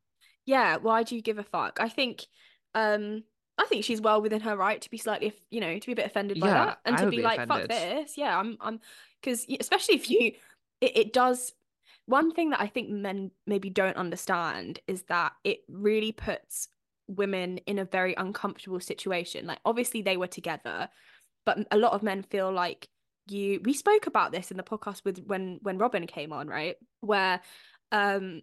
Yeah, 0.45 0.77
why 0.77 1.03
do 1.03 1.15
you 1.15 1.21
give 1.21 1.37
a 1.37 1.43
fuck? 1.43 1.79
I 1.79 1.89
think 1.89 2.25
um 2.73 3.23
I 3.57 3.65
think 3.65 3.83
she's 3.83 4.01
well 4.01 4.21
within 4.21 4.41
her 4.41 4.55
right 4.55 4.81
to 4.81 4.89
be 4.89 4.97
slightly, 4.97 5.33
you 5.49 5.59
know, 5.59 5.77
to 5.77 5.85
be 5.85 5.91
a 5.93 5.95
bit 5.95 6.05
offended 6.05 6.39
by 6.39 6.51
Yeah, 6.51 6.53
that 6.53 6.79
and 6.85 6.97
I 6.97 6.99
to 6.99 7.07
be 7.07 7.21
be 7.21 7.21
like, 7.21 7.45
fuck 7.47 7.67
this. 7.67 8.17
Yeah, 8.17 8.37
I'm 8.37 8.57
I'm 8.61 8.79
because 9.21 9.45
especially 9.59 9.95
if 9.95 10.09
you 10.09 10.33
it, 10.81 10.97
it 10.97 11.13
does 11.13 11.53
one 12.05 12.31
thing 12.33 12.51
that 12.51 12.61
I 12.61 12.67
think 12.67 12.89
men 12.89 13.31
maybe 13.45 13.69
don't 13.69 13.97
understand 13.97 14.79
is 14.87 15.03
that 15.03 15.33
it 15.43 15.59
really 15.69 16.11
puts 16.11 16.69
women 17.09 17.57
in 17.59 17.79
a 17.79 17.85
very 17.85 18.13
uncomfortable 18.15 18.79
situation. 18.79 19.47
Like 19.47 19.59
obviously 19.65 20.01
they 20.01 20.17
were 20.17 20.27
together, 20.27 20.89
but 21.45 21.59
a 21.71 21.77
lot 21.77 21.93
of 21.93 22.03
men 22.03 22.23
feel 22.23 22.51
like 22.51 22.89
you 23.27 23.61
we 23.63 23.73
spoke 23.73 24.07
about 24.07 24.31
this 24.31 24.51
in 24.51 24.57
the 24.57 24.63
podcast 24.63 25.05
with 25.05 25.19
when 25.27 25.59
when 25.61 25.77
Robin 25.77 26.07
came 26.07 26.33
on, 26.33 26.47
right? 26.47 26.75
Where 27.01 27.41
um 27.91 28.41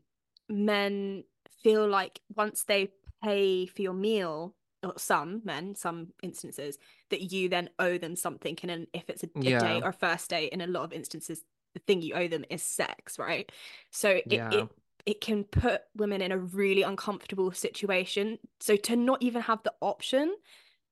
men 0.49 1.25
feel 1.63 1.89
like 1.89 2.21
once 2.35 2.65
they 2.65 2.89
pay 3.23 3.67
for 3.67 3.83
your 3.83 3.95
meal, 3.95 4.55
or 4.85 4.95
some 4.99 5.43
men, 5.45 5.75
some 5.75 6.09
instances, 6.23 6.79
that 7.11 7.33
you 7.33 7.49
then 7.49 7.71
owe 7.79 7.99
them 7.99 8.15
something. 8.17 8.57
And 8.63 8.87
if 8.93 9.09
it's 9.11 9.25
a, 9.25 9.29
a 9.47 9.53
Yeah, 9.53 9.53
date 9.53 9.83
or 9.85 9.91
a 9.91 9.93
first 9.93 10.31
date, 10.31 10.53
in 10.53 10.61
a 10.61 10.67
lot 10.67 10.85
of 10.85 10.93
instances, 10.93 11.43
the 11.75 11.81
thing 11.81 12.03
you 12.03 12.15
owe 12.15 12.29
them 12.29 12.45
is 12.51 12.63
sex, 12.63 13.19
right? 13.19 13.51
So 13.91 14.21
it 14.31 14.47
yeah, 14.49 14.51
it 14.51 14.71
it 15.07 15.21
can 15.21 15.45
put 15.45 15.83
women 15.97 16.21
in 16.21 16.33
a 16.33 16.39
really 16.39 16.83
uncomfortable 16.83 17.53
situation. 17.53 18.39
So 18.61 18.77
to 18.77 18.97
not 18.97 19.23
even 19.23 19.43
have 19.43 19.63
the 19.63 19.73
option 19.81 20.35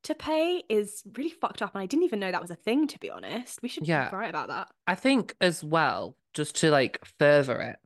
to 0.04 0.14
pay 0.14 0.62
is 0.68 1.02
really 1.16 1.30
fucked 1.30 1.62
up. 1.62 1.74
And 1.74 1.82
I 1.82 1.86
didn't 1.86 2.04
even 2.04 2.20
know 2.20 2.30
that 2.30 2.40
was 2.40 2.50
a 2.50 2.56
thing, 2.56 2.86
to 2.88 2.98
be 2.98 3.10
honest. 3.10 3.60
We 3.62 3.68
should 3.68 3.88
yeah. 3.88 4.14
write 4.14 4.30
about 4.30 4.48
that. 4.48 4.68
I 4.86 4.94
think 4.94 5.34
as 5.40 5.64
well, 5.64 6.16
just 6.32 6.56
to 6.56 6.70
like 6.70 7.04
further 7.18 7.60
it, 7.60 7.76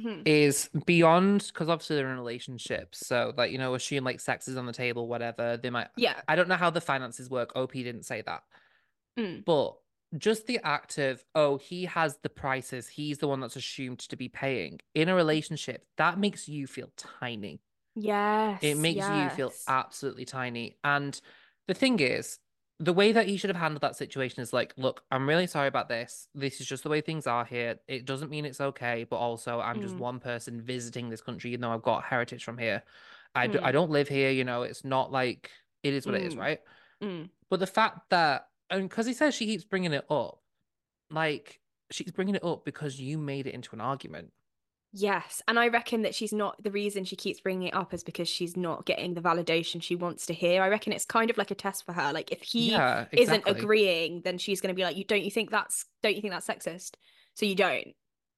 hmm 0.00 0.22
is 0.24 0.68
beyond 0.84 1.44
because 1.52 1.68
obviously 1.68 1.96
they're 1.96 2.10
in 2.10 2.16
relationships. 2.16 3.06
So 3.06 3.32
like, 3.36 3.50
you 3.50 3.58
know, 3.58 3.74
assume 3.74 4.04
like 4.04 4.20
sex 4.20 4.48
is 4.48 4.56
on 4.56 4.66
the 4.66 4.72
table, 4.72 5.08
whatever. 5.08 5.56
They 5.56 5.70
might 5.70 5.88
Yeah. 5.96 6.20
I 6.26 6.36
don't 6.36 6.48
know 6.48 6.56
how 6.56 6.70
the 6.70 6.80
finances 6.80 7.28
work. 7.28 7.54
OP 7.54 7.72
didn't 7.72 8.04
say 8.04 8.22
that. 8.22 8.42
Mm. 9.18 9.44
But 9.44 9.74
just 10.16 10.46
the 10.46 10.60
act 10.62 10.98
of, 10.98 11.24
oh, 11.34 11.56
he 11.56 11.84
has 11.86 12.18
the 12.22 12.28
prices, 12.28 12.88
he's 12.88 13.18
the 13.18 13.28
one 13.28 13.40
that's 13.40 13.56
assumed 13.56 13.98
to 14.00 14.16
be 14.16 14.28
paying 14.28 14.78
in 14.94 15.08
a 15.08 15.14
relationship, 15.14 15.84
that 15.96 16.18
makes 16.18 16.48
you 16.48 16.66
feel 16.66 16.90
tiny. 16.96 17.60
Yes. 17.94 18.62
It 18.62 18.76
makes 18.76 19.08
you 19.08 19.30
feel 19.30 19.52
absolutely 19.68 20.24
tiny. 20.24 20.76
And 20.84 21.18
the 21.66 21.74
thing 21.74 21.98
is, 22.00 22.38
the 22.78 22.92
way 22.92 23.12
that 23.12 23.26
he 23.26 23.38
should 23.38 23.48
have 23.48 23.56
handled 23.56 23.80
that 23.82 23.96
situation 23.96 24.42
is 24.42 24.52
like, 24.52 24.74
look, 24.76 25.02
I'm 25.10 25.26
really 25.26 25.46
sorry 25.46 25.68
about 25.68 25.88
this. 25.88 26.28
This 26.34 26.60
is 26.60 26.66
just 26.66 26.82
the 26.82 26.90
way 26.90 27.00
things 27.00 27.26
are 27.26 27.44
here. 27.44 27.76
It 27.88 28.04
doesn't 28.04 28.30
mean 28.30 28.44
it's 28.44 28.60
okay, 28.60 29.06
but 29.08 29.16
also 29.16 29.60
I'm 29.60 29.80
just 29.80 29.96
Mm. 29.96 30.00
one 30.00 30.20
person 30.20 30.60
visiting 30.60 31.08
this 31.08 31.22
country, 31.22 31.50
even 31.52 31.62
though 31.62 31.72
I've 31.72 31.82
got 31.82 32.04
heritage 32.04 32.44
from 32.44 32.58
here. 32.58 32.82
I, 33.34 33.46
do, 33.46 33.58
I 33.62 33.70
Mm. 33.70 33.72
don't 33.72 33.90
live 33.90 34.08
here, 34.08 34.30
you 34.30 34.44
know, 34.44 34.62
it's 34.62 34.84
not 34.84 35.10
like 35.10 35.50
it 35.82 35.94
is 35.94 36.06
what 36.06 36.16
it 36.16 36.22
is, 36.22 36.34
Mm. 36.34 36.38
right? 36.38 36.60
Mm. 37.02 37.30
But 37.48 37.60
the 37.60 37.66
fact 37.66 38.10
that, 38.10 38.48
and 38.70 38.88
because 38.88 39.06
he 39.06 39.12
says 39.12 39.34
she 39.34 39.46
keeps 39.46 39.64
bringing 39.64 39.92
it 39.92 40.04
up, 40.10 40.40
like 41.10 41.60
she's 41.90 42.12
bringing 42.12 42.34
it 42.36 42.44
up 42.44 42.64
because 42.64 43.00
you 43.00 43.18
made 43.18 43.46
it 43.46 43.54
into 43.54 43.70
an 43.74 43.80
argument. 43.80 44.32
Yes, 44.92 45.42
and 45.46 45.58
I 45.58 45.68
reckon 45.68 46.02
that 46.02 46.14
she's 46.14 46.32
not 46.32 46.62
the 46.62 46.70
reason 46.70 47.04
she 47.04 47.16
keeps 47.16 47.40
bringing 47.40 47.68
it 47.68 47.74
up 47.74 47.92
is 47.92 48.02
because 48.02 48.28
she's 48.28 48.56
not 48.56 48.86
getting 48.86 49.12
the 49.12 49.20
validation 49.20 49.82
she 49.82 49.94
wants 49.94 50.24
to 50.26 50.34
hear. 50.34 50.62
I 50.62 50.68
reckon 50.68 50.92
it's 50.92 51.04
kind 51.04 51.28
of 51.28 51.36
like 51.36 51.50
a 51.50 51.54
test 51.54 51.84
for 51.84 51.92
her. 51.92 52.12
Like 52.12 52.32
if 52.32 52.40
he 52.42 52.72
Yeah, 52.72 53.06
isn't 53.14 53.44
agreeing, 53.46 54.22
then 54.22 54.38
she's 54.38 54.60
going 54.60 54.68
to 54.74 54.74
be 54.76 54.84
like, 54.84 54.96
"You 54.96 55.04
don't 55.04 55.22
you 55.22 55.30
think 55.30 55.50
that's 55.50 55.84
don't 56.02 56.14
you 56.16 56.22
think 56.22 56.32
that's 56.32 56.46
sexist?" 56.46 56.92
So 57.34 57.44
you 57.44 57.54
don't. 57.54 57.88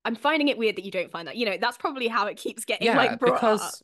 I'm 0.04 0.16
finding 0.16 0.48
it 0.48 0.58
weird 0.58 0.76
that 0.76 0.84
you 0.84 0.90
don't 0.90 1.12
find 1.12 1.28
that. 1.28 1.36
You 1.36 1.46
know, 1.46 1.58
that's 1.60 1.78
probably 1.78 2.08
how 2.08 2.26
it 2.26 2.36
keeps 2.36 2.64
getting 2.64 2.92
Yeah, 2.92 2.94
like 2.94 3.20
brought 3.20 3.44
up. 3.44 3.74
because 3.74 3.82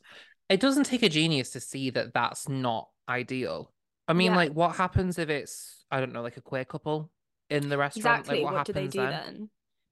it 0.49 0.59
doesn't 0.59 0.85
take 0.85 1.03
a 1.03 1.09
genius 1.09 1.51
to 1.51 1.59
see 1.59 1.89
that 1.91 2.13
that's 2.13 2.47
not 2.47 2.89
ideal. 3.09 3.73
I 4.07 4.13
mean, 4.13 4.33
Yeah, 4.33 4.35
like, 4.35 4.53
what 4.53 4.75
happens 4.75 5.17
if 5.17 5.29
it's, 5.29 5.84
I 5.91 5.99
don't 5.99 6.13
know, 6.13 6.21
like 6.23 6.37
a 6.37 6.41
queer 6.41 6.65
couple 6.65 7.11
in 7.49 7.69
the 7.69 7.77
restaurant? 7.77 8.27
Like, 8.27 8.39
exactly. 8.39 8.41
what 8.41 8.55
What 8.55 8.65
do 8.65 8.73
they 8.73 8.87
do 8.87 9.07
then? 9.07 9.23
then? 9.25 9.49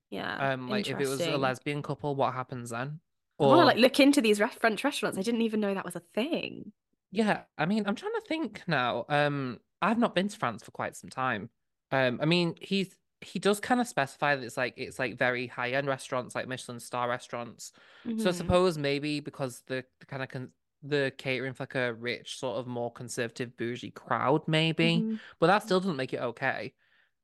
Yeah, 0.10 0.40
Um, 0.40 0.68
like 0.68 0.88
if 0.88 1.00
it 1.00 1.08
was 1.08 1.28
a 1.28 1.38
lesbian 1.38 1.82
couple, 1.82 2.16
what 2.16 2.34
happens 2.34 2.70
then? 2.72 3.02
I 3.44 3.48
want 3.48 3.60
to 3.62 3.66
like 3.66 3.78
look 3.78 4.00
into 4.00 4.22
these 4.22 4.40
ref 4.40 4.58
French 4.60 4.84
restaurants. 4.84 5.18
I 5.18 5.22
didn't 5.22 5.42
even 5.42 5.60
know 5.60 5.74
that 5.74 5.86
was 5.86 5.96
a 5.96 6.00
thing. 6.00 6.74
yeah, 7.12 7.44
I 7.58 7.66
mean, 7.66 7.86
I'm 7.88 7.96
trying 7.96 8.14
to 8.14 8.22
think 8.28 8.64
now. 8.68 9.06
Um, 9.10 9.60
I've 9.82 9.98
not 10.00 10.16
been 10.16 10.30
to 10.30 10.38
France 10.38 10.64
for 10.64 10.72
quite 10.72 10.96
some 10.96 11.10
time. 11.10 11.50
Um, 11.92 12.20
I 12.22 12.26
mean, 12.26 12.56
he's 12.62 12.98
he 13.22 13.40
does 13.40 13.60
kind 13.60 13.80
of 13.80 13.88
specify 13.88 14.36
that 14.36 14.44
it's 14.44 14.58
like 14.58 14.74
it's 14.78 15.00
like 15.00 15.18
very 15.18 15.48
high 15.48 15.72
end 15.72 15.88
restaurants, 15.88 16.36
like 16.36 16.48
Michelin 16.48 16.80
star 16.80 17.08
restaurants. 17.10 17.72
So 18.18 18.30
I 18.30 18.34
hmm 18.34 18.34
suppose 18.34 18.78
maybe 18.78 19.20
because 19.20 19.62
the, 19.68 19.86
the 20.00 20.06
kind 20.06 20.24
of 20.24 20.30
con 20.30 20.50
the 20.84 21.14
catering 21.18 21.54
for 21.54 21.64
like 21.64 21.76
a 21.76 21.94
rich, 21.94 22.38
sort 22.40 22.58
of 22.58 22.68
more 22.68 22.92
conservative 22.92 23.56
bougie 23.58 23.92
crowd, 23.92 24.48
maybe. 24.48 25.06
hmm 25.06 25.20
But 25.40 25.48
that 25.48 25.64
still 25.64 25.80
doesn't 25.80 25.96
make 25.98 26.14
it 26.14 26.22
okay. 26.22 26.74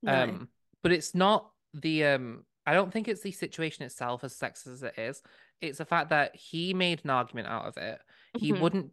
No. 0.02 0.40
Um, 0.40 0.48
but 0.82 0.92
it's 0.92 1.14
not 1.14 1.50
the 1.74 2.04
um 2.06 2.44
I 2.66 2.74
don't 2.74 2.92
think 2.92 3.08
it's 3.08 3.22
the 3.22 3.32
situation 3.32 3.84
itself 3.84 4.24
as 4.24 4.34
sexist 4.36 4.72
as 4.72 4.82
it 4.82 4.98
is. 4.98 5.22
It's 5.60 5.78
the 5.78 5.84
fact 5.84 6.10
that 6.10 6.36
he 6.36 6.74
made 6.74 7.00
an 7.04 7.10
argument 7.10 7.48
out 7.48 7.66
of 7.66 7.76
it. 7.76 8.00
He 8.34 8.52
hmm 8.52 8.52
wouldn't 8.52 8.92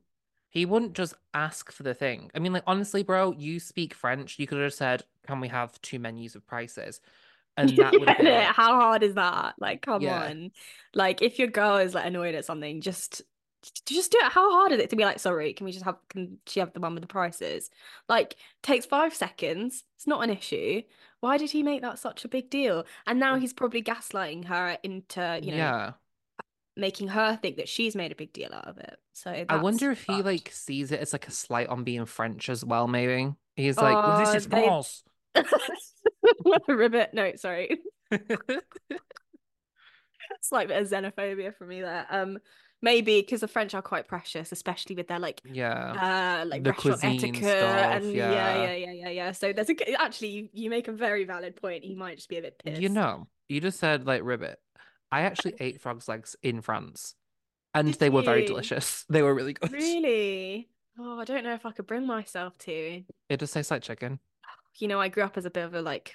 he 0.49 0.65
wouldn't 0.65 0.93
just 0.93 1.13
ask 1.33 1.71
for 1.71 1.83
the 1.83 1.93
thing. 1.93 2.31
I 2.35 2.39
mean, 2.39 2.53
like 2.53 2.63
honestly, 2.67 3.03
bro, 3.03 3.33
you 3.33 3.59
speak 3.59 3.93
French. 3.93 4.39
You 4.39 4.47
could 4.47 4.59
have 4.61 4.73
said, 4.73 5.03
"Can 5.27 5.39
we 5.41 5.49
have 5.49 5.79
two 5.81 5.99
menus 5.99 6.35
of 6.35 6.47
prices?" 6.47 7.01
and 7.57 7.79
that 7.79 7.99
would 7.99 8.11
Yeah, 8.19 8.51
it. 8.51 8.53
How 8.53 8.75
hard 8.79 9.03
is 9.03 9.15
that? 9.15 9.55
Like, 9.59 9.81
come 9.81 10.05
Yeah. 10.05 10.07
on. 10.07 10.51
Like, 10.93 11.21
if 11.21 11.39
your 11.39 11.47
girl 11.47 11.77
is 11.77 11.95
like 11.95 12.05
annoyed 12.05 12.35
at 12.35 12.45
something, 12.45 12.81
just 12.81 13.23
just 13.85 14.11
do 14.11 14.17
it. 14.19 14.31
How 14.31 14.51
hard 14.51 14.71
is 14.71 14.79
it 14.79 14.89
to 14.91 14.95
be 14.95 15.03
like, 15.03 15.19
sorry, 15.19 15.53
can 15.53 15.65
we 15.65 15.71
just 15.71 15.85
have 15.85 15.97
can 16.09 16.37
she 16.47 16.59
have 16.59 16.73
the 16.73 16.79
one 16.79 16.93
with 16.93 17.01
the 17.01 17.07
prices? 17.07 17.69
Like, 18.07 18.35
takes 18.63 18.85
five 18.85 19.13
seconds. 19.13 19.83
It's 19.95 20.07
not 20.07 20.23
an 20.23 20.29
issue. 20.29 20.81
Why 21.19 21.37
did 21.37 21.49
he 21.51 21.63
make 21.63 21.81
that 21.81 21.99
such 21.99 22.23
a 22.25 22.27
big 22.27 22.49
deal? 22.49 22.85
And 23.07 23.19
now 23.19 23.35
he's 23.37 23.53
probably 23.53 23.81
gaslighting 23.81 24.45
her 24.45 24.77
into, 24.83 25.39
you 25.41 25.51
know, 25.51 25.57
Yeah. 25.57 25.91
making 26.75 27.07
her 27.09 27.35
think 27.41 27.57
that 27.57 27.67
she's 27.67 27.95
made 27.95 28.11
a 28.11 28.15
big 28.15 28.31
deal 28.33 28.53
out 28.53 28.67
of 28.67 28.77
it. 28.77 28.97
So 29.13 29.31
I 29.49 29.57
wonder 29.57 29.89
if 29.91 30.03
he 30.03 30.21
like 30.21 30.51
sees 30.53 30.91
it 30.91 30.99
as 30.99 31.11
like 31.13 31.27
a 31.27 31.31
slight 31.31 31.67
on 31.69 31.83
being 31.83 32.05
French 32.05 32.49
as 32.49 32.63
well, 32.63 32.87
maybe. 32.87 33.33
He's 33.55 33.77
like, 33.77 33.95
well, 33.95 34.19
this 34.19 34.29
Oh, 34.29 34.35
is 34.35 34.47
they- 35.35 35.43
ribbit. 36.73 37.13
No, 37.13 37.31
sorry. 37.35 37.79
Slight 40.41 40.67
bit 40.67 40.81
of 40.81 40.87
xenophobia 40.89 41.55
for 41.55 41.65
me 41.65 41.81
there. 41.81 42.05
Um, 42.09 42.37
maybe 42.81 43.21
because 43.21 43.41
the 43.41 43.47
French 43.47 43.73
are 43.73 43.81
quite 43.81 44.07
precious, 44.07 44.51
especially 44.51 44.95
with 44.95 45.07
their 45.07 45.19
like 45.19 45.41
Yeah. 45.45 46.41
uh 46.41 46.45
like 46.45 46.63
The 46.63 46.71
restaurant 46.71 47.01
cuisine 47.01 47.17
etiquette 47.17 47.57
stuff, 47.59 47.95
and 47.95 48.13
yeah. 48.13 48.31
yeah. 48.31 48.55
yeah, 48.63 48.73
yeah, 48.75 48.91
yeah, 48.91 49.09
yeah. 49.09 49.31
So 49.31 49.53
there's 49.53 49.69
a 49.69 50.01
actually 50.01 50.29
you, 50.29 50.49
you 50.53 50.69
make 50.69 50.87
a 50.87 50.91
very 50.91 51.23
valid 51.25 51.55
point. 51.55 51.83
He 51.83 51.95
might 51.95 52.17
just 52.17 52.29
be 52.29 52.37
a 52.37 52.41
bit 52.41 52.61
pissed. 52.63 52.81
You 52.81 52.89
know, 52.89 53.27
you 53.49 53.61
just 53.61 53.79
said 53.79 54.05
like 54.05 54.21
ribbit. 54.23 54.59
I 55.11 55.21
actually 55.21 55.55
ate 55.59 55.81
frog's 55.81 56.07
legs 56.07 56.35
in 56.43 56.61
France, 56.61 57.15
and 57.73 57.87
Did 57.91 57.99
they 57.99 58.09
were 58.09 58.21
very 58.23 58.45
delicious. 58.45 59.05
They 59.09 59.21
were 59.21 59.33
really 59.33 59.53
good. 59.53 59.71
Really? 59.71 60.69
Oh, 60.99 61.19
I 61.19 61.25
don't 61.25 61.43
know 61.43 61.53
if 61.53 61.65
I 61.65 61.71
could 61.71 61.85
bring 61.87 62.07
myself 62.07 62.57
to. 62.59 63.03
It 63.29 63.39
just 63.39 63.53
tastes 63.53 63.69
like 63.71 63.83
chicken. 63.83 64.19
You 64.79 64.87
know, 64.87 64.99
I 64.99 65.09
grew 65.09 65.23
up 65.23 65.37
as 65.37 65.45
a 65.45 65.49
bit 65.51 65.63
of 65.65 65.73
a 65.75 65.81
like 65.81 66.13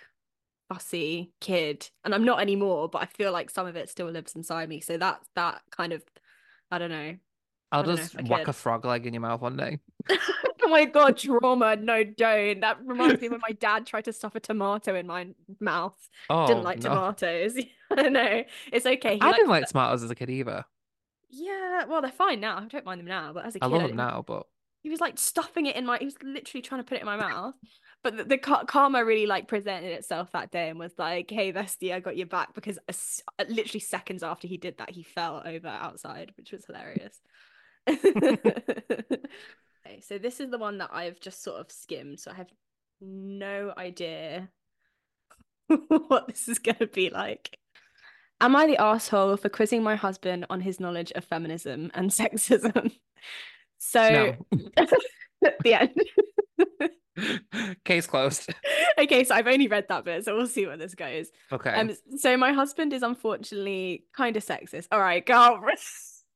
fussy 0.68 1.32
kid, 1.40 1.88
and 2.04 2.14
I'm 2.14 2.24
not 2.24 2.40
anymore, 2.40 2.88
but 2.88 3.02
I 3.02 3.06
feel 3.06 3.32
like 3.32 3.50
some 3.50 3.66
of 3.66 3.76
it 3.76 3.88
still 3.90 4.10
lives 4.10 4.34
inside 4.34 4.68
me. 4.68 4.80
So 4.80 4.96
that 4.98 5.20
that 5.36 5.62
kind 5.70 5.92
of 5.92 6.02
I 6.72 6.78
don't 6.78 6.90
know. 6.90 7.14
I'll 7.70 7.82
don't 7.82 7.96
just 7.96 8.18
I 8.18 8.22
whack 8.22 8.48
a 8.48 8.52
frog 8.52 8.86
leg 8.86 9.06
in 9.06 9.12
your 9.12 9.20
mouth 9.20 9.42
one 9.42 9.58
day. 9.58 9.78
oh 10.10 10.68
my 10.68 10.86
god, 10.86 11.18
trauma. 11.18 11.76
No, 11.76 12.02
don't. 12.02 12.60
That 12.60 12.78
reminds 12.84 13.20
me 13.20 13.28
when 13.28 13.40
my 13.46 13.52
dad 13.52 13.86
tried 13.86 14.06
to 14.06 14.12
stuff 14.12 14.34
a 14.34 14.40
tomato 14.40 14.94
in 14.94 15.06
my 15.06 15.28
mouth. 15.60 15.96
Oh, 16.30 16.46
Didn't 16.46 16.62
like 16.62 16.82
no. 16.82 16.90
tomatoes. 16.90 17.62
I 17.90 18.08
know. 18.08 18.44
It's 18.72 18.86
okay. 18.86 19.14
He 19.14 19.20
I 19.20 19.32
didn't 19.32 19.48
like 19.48 19.66
tomatoes 19.66 20.02
as 20.02 20.10
a 20.10 20.14
kid 20.14 20.30
either. 20.30 20.64
Yeah, 21.28 21.84
well, 21.86 22.00
they're 22.00 22.10
fine 22.10 22.40
now. 22.40 22.58
I 22.58 22.66
don't 22.66 22.84
mind 22.84 23.00
them 23.00 23.06
now, 23.06 23.32
but 23.32 23.44
as 23.44 23.54
a 23.54 23.58
kid, 23.58 23.64
I 23.64 23.68
love 23.68 23.88
them 23.88 23.96
now, 23.96 24.24
but 24.26 24.46
He 24.82 24.88
was 24.88 25.00
like 25.00 25.18
stuffing 25.18 25.66
it 25.66 25.76
in 25.76 25.84
my. 25.84 25.98
He 25.98 26.06
was 26.06 26.16
literally 26.22 26.62
trying 26.62 26.80
to 26.80 26.84
put 26.84 26.96
it 26.96 27.00
in 27.00 27.06
my 27.06 27.16
mouth. 27.16 27.54
But 28.02 28.16
the, 28.16 28.24
the 28.24 28.38
ka- 28.38 28.64
karma 28.64 29.04
really 29.04 29.26
like 29.26 29.46
presented 29.46 29.92
itself 29.92 30.32
that 30.32 30.50
day 30.50 30.70
and 30.70 30.78
was 30.78 30.92
like, 30.98 31.30
"Hey, 31.30 31.52
bestie, 31.52 31.94
I 31.94 32.00
got 32.00 32.16
your 32.16 32.26
back." 32.26 32.54
Because 32.54 32.78
as, 32.88 33.22
literally 33.48 33.80
seconds 33.80 34.22
after 34.22 34.48
he 34.48 34.56
did 34.56 34.78
that, 34.78 34.90
he 34.90 35.02
fell 35.02 35.42
over 35.44 35.68
outside, 35.68 36.32
which 36.36 36.52
was 36.52 36.64
hilarious. 36.64 37.20
okay, 37.88 39.20
so 40.00 40.18
this 40.18 40.40
is 40.40 40.50
the 40.50 40.58
one 40.58 40.78
that 40.78 40.90
I've 40.92 41.20
just 41.20 41.42
sort 41.42 41.60
of 41.60 41.70
skimmed, 41.70 42.18
so 42.18 42.32
I 42.32 42.34
have 42.34 42.50
no 43.00 43.72
idea 43.76 44.48
what 46.08 46.28
this 46.28 46.48
is 46.48 46.58
going 46.58 46.78
to 46.78 46.86
be 46.86 47.10
like. 47.10 47.58
Am 48.40 48.56
I 48.56 48.66
the 48.66 48.80
asshole 48.80 49.36
for 49.36 49.48
quizzing 49.48 49.84
my 49.84 49.94
husband 49.94 50.46
on 50.50 50.60
his 50.60 50.80
knowledge 50.80 51.12
of 51.12 51.24
feminism 51.24 51.92
and 51.94 52.10
sexism? 52.10 52.92
So, 53.78 54.36
no. 54.52 54.86
the 55.62 55.74
end. 55.74 56.90
Case 57.84 58.06
closed. 58.06 58.52
okay, 58.98 59.24
so 59.24 59.34
I've 59.34 59.46
only 59.46 59.68
read 59.68 59.86
that 59.88 60.04
bit, 60.04 60.24
so 60.24 60.36
we'll 60.36 60.46
see 60.46 60.66
where 60.66 60.76
this 60.76 60.94
goes. 60.94 61.28
Okay. 61.52 61.70
Um, 61.70 61.90
so 62.16 62.36
my 62.36 62.52
husband 62.52 62.92
is 62.92 63.02
unfortunately 63.02 64.04
kind 64.16 64.36
of 64.36 64.44
sexist. 64.44 64.88
All 64.92 65.00
right, 65.00 65.24
girl. 65.24 65.60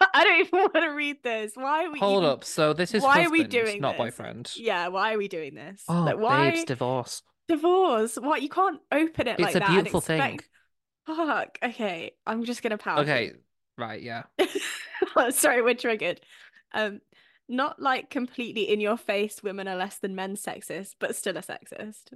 I 0.01 0.25
don't 0.25 0.41
even 0.41 0.59
want 0.59 0.75
to 0.75 0.89
read 0.89 1.23
this. 1.23 1.53
Why 1.55 1.87
are 1.87 1.91
we 1.91 1.99
Hold 1.99 2.23
even- 2.25 2.31
up. 2.33 2.45
So 2.45 2.73
this 2.73 2.95
is 2.95 3.03
why 3.03 3.25
are 3.25 3.31
we 3.31 3.45
doing 3.45 3.81
not 3.81 3.93
this? 3.93 3.99
boyfriend. 3.99 4.53
Yeah, 4.57 4.89
why 4.89 5.15
are 5.15 5.19
we 5.19 5.29
doing 5.29 5.55
this? 5.55 5.83
Oh, 5.89 6.03
like, 6.03 6.19
why 6.19 6.51
babes, 6.51 6.65
divorce. 6.65 7.23
divorce? 7.49 8.17
What 8.17 8.43
you 8.43 8.51
can't 8.51 8.81
open 8.93 9.29
it 9.29 9.41
It's 9.41 9.43
like 9.43 9.55
a 9.55 9.59
that 9.61 9.69
and 9.69 9.75
beautiful 9.77 10.01
thing. 10.03 10.41
Fuck. 11.07 11.59
Okay, 11.63 12.13
I'm 12.27 12.45
just 12.45 12.63
gonna 12.63 12.77
power. 12.79 13.01
Okay. 13.01 13.33
Right. 13.79 14.03
Yeah. 14.03 14.25
Sorry, 15.31 15.63
we're 15.63 15.75
triggered. 15.75 16.21
Um, 16.75 17.01
not 17.49 17.81
like 17.81 18.11
completely 18.11 18.71
in 18.73 18.81
your 18.81 18.97
face, 18.97 19.43
women 19.43 19.69
are 19.69 19.77
less 19.77 19.99
than 19.99 20.15
men 20.15 20.37
sexist, 20.37 20.95
but 20.99 21.17
still 21.17 21.37
a 21.37 21.43
sexist. 21.43 22.13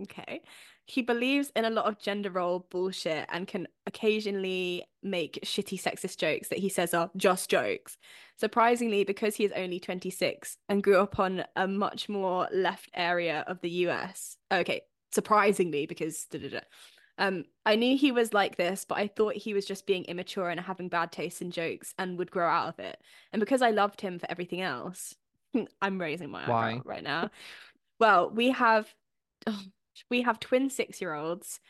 Okay. 0.00 0.40
He 0.84 1.02
believes 1.02 1.52
in 1.54 1.64
a 1.64 1.70
lot 1.70 1.86
of 1.86 2.00
gender 2.00 2.30
role 2.30 2.66
bullshit 2.70 3.26
and 3.30 3.46
can 3.46 3.68
occasionally 3.86 4.84
make 5.02 5.38
shitty 5.44 5.80
sexist 5.80 6.18
jokes 6.18 6.48
that 6.48 6.58
he 6.58 6.68
says 6.68 6.92
are 6.92 7.10
just 7.16 7.48
jokes. 7.48 7.96
Surprisingly, 8.38 9.04
because 9.04 9.36
he 9.36 9.44
is 9.44 9.52
only 9.54 9.78
26 9.78 10.56
and 10.68 10.82
grew 10.82 10.98
up 10.98 11.20
on 11.20 11.44
a 11.54 11.68
much 11.68 12.08
more 12.08 12.48
left 12.52 12.90
area 12.94 13.44
of 13.46 13.60
the 13.60 13.70
US. 13.86 14.36
Okay, 14.50 14.82
surprisingly, 15.12 15.86
because 15.86 16.24
da, 16.24 16.38
da, 16.40 16.48
da. 16.48 16.60
Um, 17.18 17.44
I 17.66 17.76
knew 17.76 17.96
he 17.96 18.12
was 18.12 18.32
like 18.32 18.56
this, 18.56 18.84
but 18.88 18.98
I 18.98 19.06
thought 19.06 19.34
he 19.34 19.54
was 19.54 19.66
just 19.66 19.86
being 19.86 20.04
immature 20.04 20.48
and 20.48 20.58
having 20.58 20.88
bad 20.88 21.12
taste 21.12 21.42
in 21.42 21.50
jokes 21.50 21.94
and 21.98 22.18
would 22.18 22.30
grow 22.30 22.48
out 22.48 22.68
of 22.68 22.78
it. 22.78 23.00
And 23.32 23.40
because 23.40 23.62
I 23.62 23.70
loved 23.70 24.00
him 24.00 24.18
for 24.18 24.30
everything 24.30 24.60
else, 24.60 25.14
I'm 25.82 26.00
raising 26.00 26.30
my 26.30 26.48
Why? 26.48 26.72
eyebrow 26.72 26.82
right 26.84 27.02
now. 27.04 27.30
Well, 27.98 28.30
we 28.30 28.50
have 28.50 28.92
oh, 29.46 29.60
we 30.10 30.22
have 30.22 30.40
twin 30.40 30.70
six-year-olds, 30.70 31.60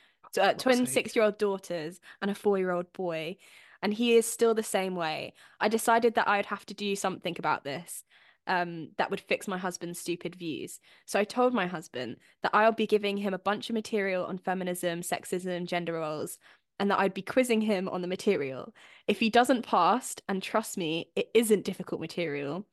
uh, 0.40 0.55
twin 0.55 0.86
six-year-old 0.86 1.38
daughters, 1.38 2.01
and 2.20 2.30
a 2.30 2.34
four-year-old 2.34 2.93
boy, 2.93 3.36
and 3.82 3.93
he 3.93 4.14
is 4.14 4.26
still 4.26 4.55
the 4.55 4.62
same 4.62 4.95
way. 4.95 5.34
I 5.61 5.68
decided 5.68 6.14
that 6.14 6.28
I'd 6.28 6.47
have 6.47 6.64
to 6.66 6.74
do 6.74 6.95
something 6.95 7.34
about 7.38 7.64
this. 7.64 8.05
Um, 8.47 8.90
that 8.99 9.11
would 9.11 9.20
fix 9.20 9.47
my 9.47 9.57
husband's 9.57 10.01
stupid 10.01 10.34
views. 10.34 10.80
So 11.07 11.18
I 11.18 11.24
told 11.24 11.55
my 11.55 11.66
husband 11.66 12.16
that 12.43 12.51
I'll 12.53 12.72
be 12.72 12.86
giving 12.88 13.16
him 13.16 13.34
a 13.34 13.38
bunch 13.38 13.70
of 13.70 13.74
material 13.74 14.24
on 14.24 14.38
feminism, 14.38 15.03
sexism, 15.03 15.66
gender 15.66 15.93
roles, 15.93 16.38
and 16.80 16.90
that 16.90 16.99
I'd 16.99 17.14
be 17.14 17.22
quizzing 17.22 17.61
him 17.61 17.88
on 17.88 18.03
the 18.03 18.09
material. 18.09 18.74
If 19.07 19.20
he 19.20 19.30
doesn't 19.30 19.64
pass, 19.64 20.16
and 20.28 20.43
trust 20.43 20.76
me, 20.76 21.11
it 21.14 21.28
isn't 21.34 21.64
difficult 21.64 22.01
material. 22.01 22.66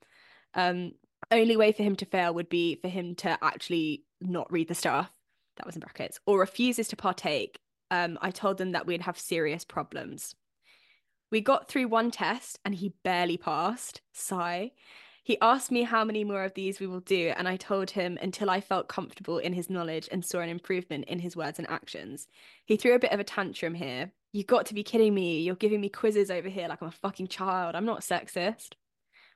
Um, 0.55 0.93
only 1.29 1.55
way 1.55 1.71
for 1.71 1.83
him 1.83 1.95
to 1.97 2.05
fail 2.05 2.33
would 2.33 2.49
be 2.49 2.75
for 2.75 2.87
him 2.87 3.13
to 3.15 3.37
actually 3.43 4.05
not 4.19 4.51
read 4.51 4.67
the 4.67 4.75
stuff. 4.75 5.11
That 5.57 5.65
was 5.67 5.75
in 5.75 5.81
brackets, 5.81 6.19
or 6.25 6.39
refuses 6.39 6.87
to 6.87 6.95
partake. 6.95 7.59
Um, 7.91 8.17
I 8.21 8.31
told 8.31 8.59
him 8.59 8.71
that 8.71 8.87
we'd 8.87 9.01
have 9.01 9.19
serious 9.19 9.65
problems. 9.65 10.33
We 11.31 11.41
got 11.41 11.67
through 11.67 11.89
one 11.89 12.11
test 12.11 12.57
and 12.65 12.73
he 12.73 12.93
barely 13.03 13.37
passed. 13.37 14.01
Sigh. 14.13 14.71
He 15.23 15.37
asked 15.41 15.71
me 15.71 15.83
how 15.83 16.03
many 16.03 16.23
more 16.23 16.43
of 16.43 16.53
these 16.53 16.79
we 16.79 16.87
will 16.87 17.01
do, 17.01 17.33
and 17.37 17.47
I 17.47 17.57
told 17.57 17.91
him 17.91 18.17
until 18.21 18.49
I 18.49 18.61
felt 18.61 18.87
comfortable 18.87 19.37
in 19.37 19.53
his 19.53 19.69
knowledge 19.69 20.09
and 20.11 20.25
saw 20.25 20.39
an 20.39 20.49
improvement 20.49 21.05
in 21.05 21.19
his 21.19 21.35
words 21.35 21.59
and 21.59 21.69
actions. 21.69 22.27
He 22.65 22.77
threw 22.77 22.95
a 22.95 22.99
bit 22.99 23.11
of 23.11 23.19
a 23.19 23.23
tantrum 23.23 23.73
here. 23.73 24.11
You 24.31 24.43
got 24.43 24.65
to 24.67 24.73
be 24.73 24.83
kidding 24.83 25.13
me. 25.13 25.41
You're 25.41 25.55
giving 25.55 25.81
me 25.81 25.89
quizzes 25.89 26.31
over 26.31 26.49
here 26.49 26.67
like 26.67 26.81
I'm 26.81 26.87
a 26.87 26.91
fucking 26.91 27.27
child. 27.27 27.75
I'm 27.75 27.85
not 27.85 28.01
sexist. 28.01 28.73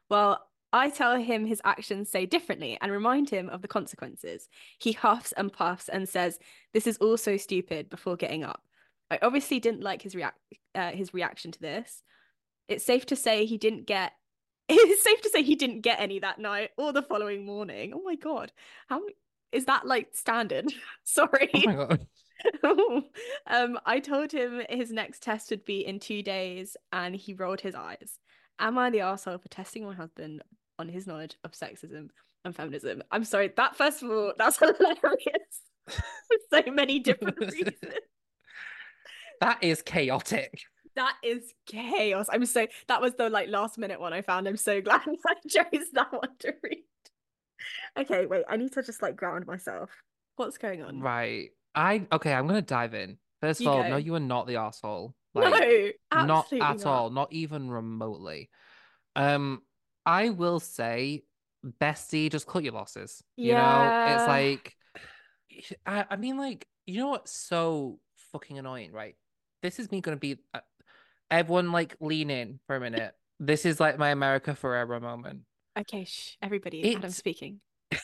Well, 0.10 0.48
I 0.72 0.90
tell 0.90 1.18
him 1.18 1.46
his 1.46 1.62
actions 1.64 2.10
say 2.10 2.26
differently 2.26 2.80
and 2.82 2.92
remind 2.92 3.30
him 3.30 3.48
of 3.50 3.62
the 3.62 3.68
consequences. 3.68 4.50
He 4.80 4.94
huffs 4.94 5.32
and 5.34 5.54
puffs 5.54 5.88
and 5.88 6.10
says, 6.10 6.40
"This 6.74 6.88
is 6.88 6.98
all 6.98 7.18
so 7.18 7.38
stupid." 7.38 7.90
Before 7.90 8.16
getting 8.16 8.44
up, 8.44 8.64
I 9.12 9.20
obviously 9.22 9.60
didn't 9.60 9.84
like 9.84 10.02
his 10.02 10.16
react 10.16 10.40
uh, 10.74 10.92
his 10.92 11.14
reaction 11.14 11.52
to 11.52 11.60
this. 11.60 12.02
It's 12.68 12.84
safe 12.84 13.06
to 13.08 13.16
say 13.16 13.46
he 13.46 13.60
didn't 13.60 13.86
get. 13.86 14.14
It's 14.70 15.04
safe 15.04 15.22
to 15.22 15.30
say 15.30 15.44
he 15.44 15.56
didn't 15.56 15.82
get 15.82 16.00
any 16.00 16.20
that 16.20 16.40
night 16.40 16.72
or 16.78 16.94
the 16.94 17.02
following 17.02 17.46
morning. 17.46 17.94
Oh 17.94 18.02
my 18.04 18.16
god, 18.16 18.52
how 18.88 19.02
is 19.52 19.66
that 19.66 19.86
like 19.86 20.16
standard? 20.16 20.74
Sorry. 21.04 21.50
Oh 21.56 21.62
my 21.66 21.74
god. 21.76 22.08
um, 23.48 23.80
I 23.86 24.00
told 24.00 24.32
him 24.32 24.62
his 24.70 24.92
next 24.92 25.24
test 25.24 25.50
would 25.52 25.66
be 25.66 25.86
in 25.86 26.00
two 26.00 26.24
days, 26.24 26.76
and 26.92 27.16
he 27.16 27.34
rolled 27.34 27.62
his 27.62 27.76
eyes. 27.76 28.20
Am 28.60 28.78
I 28.78 28.90
the 28.90 29.02
asshole 29.02 29.38
for 29.38 29.50
testing 29.50 29.86
my 29.86 29.94
husband 29.94 30.42
on 30.80 30.90
his 30.90 31.08
knowledge 31.08 31.38
of 31.44 31.52
sexism 31.52 32.10
and 32.44 32.56
feminism? 32.56 33.04
I'm 33.12 33.24
sorry, 33.24 33.52
that 33.56 33.76
first 33.76 34.04
of 34.04 34.10
all, 34.10 34.34
that's 34.38 34.58
hilarious 34.60 35.62
for 35.88 36.38
so 36.52 36.72
many 36.72 37.00
different 37.00 37.40
reasons. 37.40 37.72
That 39.42 39.64
is 39.64 39.82
chaotic. 39.82 40.62
That 40.96 41.16
is 41.24 41.54
chaos. 41.66 42.28
I'm 42.32 42.46
so 42.46 42.68
that 42.88 43.02
was 43.02 43.14
the 43.16 43.30
like 43.30 43.50
last 43.50 43.78
minute 43.78 44.00
one 44.00 44.14
I 44.14 44.22
found. 44.22 44.48
I'm 44.48 44.58
so 44.58 44.82
glad 44.88 45.02
I 45.08 45.36
chose 45.48 45.86
that 45.94 46.12
one 46.12 46.30
to 46.40 46.54
read. 46.64 46.84
Okay, 47.98 48.26
wait, 48.26 48.44
I 48.50 48.58
need 48.58 48.74
to 48.74 48.84
just 48.84 49.02
like 49.02 49.16
ground 49.16 49.46
myself. 49.48 49.90
What's 50.36 50.58
going 50.58 50.84
on? 50.84 51.00
Right. 51.00 51.50
I 51.76 52.06
okay, 52.12 52.34
I'm 52.34 52.48
gonna 52.48 52.62
dive 52.62 52.94
in. 52.94 53.18
First 53.42 53.60
of 53.60 53.66
You 53.66 53.70
all, 53.72 53.84
go. 53.84 53.90
no, 53.90 53.98
you 53.98 54.16
are 54.16 54.20
not 54.20 54.48
the 54.48 54.58
asshole. 54.58 55.16
no, 55.36 55.42
Like 55.42 55.96
not 56.14 56.52
at 56.54 56.60
not. 56.60 56.86
all, 56.86 57.10
not 57.10 57.34
even 57.34 57.70
remotely. 57.70 58.50
Um, 59.16 59.62
I 60.06 60.30
will 60.30 60.60
say, 60.60 61.24
bestie, 61.82 62.32
just 62.32 62.48
cut 62.48 62.64
your 62.64 62.74
losses. 62.74 63.24
You 63.36 63.54
know, 63.54 63.60
Yeah. 63.60 64.16
it's 64.20 64.28
like 64.28 64.76
I, 65.86 66.06
I 66.10 66.16
mean, 66.16 66.38
like, 66.38 66.68
you 66.86 67.00
know 67.00 67.10
what's 67.10 67.32
so 67.32 68.00
fucking 68.32 68.58
annoying, 68.58 68.92
right? 68.92 69.16
This 69.62 69.80
is 69.80 69.92
me 69.92 70.02
gonna 70.02 70.18
be 70.18 70.40
uh, 70.54 70.60
everyone 71.32 71.72
like 71.72 71.96
lean 72.00 72.30
in 72.30 72.60
for 72.68 72.76
a 72.76 72.80
minute. 72.80 73.14
This 73.40 73.66
is 73.66 73.80
like 73.80 73.98
my 73.98 74.10
America 74.10 74.58
Ferrera 74.60 75.02
moment. 75.02 75.42
Okay, 75.78 76.06
shh, 76.06 76.36
everybody, 76.42 76.82
Adam 76.82 76.98
It's- 76.98 77.16
speaking. 77.16 77.60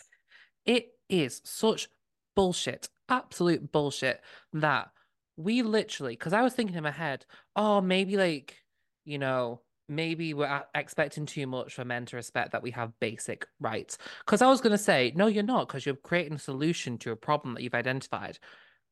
It 0.65 0.89
is 1.07 1.41
such 1.45 1.87
bullshit, 2.35 2.89
absolute 3.07 3.71
bullshit 3.71 4.21
that 4.53 4.89
we 5.37 5.61
literally, 5.61 6.13
because 6.13 6.33
I 6.33 6.41
was 6.41 6.53
thinking 6.53 6.75
in 6.75 6.83
my 6.83 6.91
head, 6.91 7.25
oh, 7.55 7.81
maybe 7.81 8.17
like, 8.17 8.57
you 9.05 9.17
know, 9.17 9.61
maybe 9.87 10.33
we're 10.33 10.63
expecting 10.75 11.25
too 11.25 11.47
much 11.47 11.73
for 11.73 11.85
men 11.85 12.05
to 12.07 12.17
respect 12.17 12.51
that 12.51 12.61
we 12.61 12.71
have 12.71 12.91
basic 12.99 13.47
rights. 13.59 13.97
Because 14.25 14.41
I 14.41 14.47
was 14.47 14.61
going 14.61 14.73
to 14.73 14.77
say, 14.77 15.11
no, 15.15 15.25
you're 15.27 15.41
not, 15.43 15.67
because 15.67 15.85
you're 15.85 15.95
creating 15.95 16.33
a 16.33 16.39
solution 16.39 16.97
to 16.99 17.11
a 17.11 17.15
problem 17.15 17.55
that 17.55 17.63
you've 17.63 17.73
identified. 17.73 18.37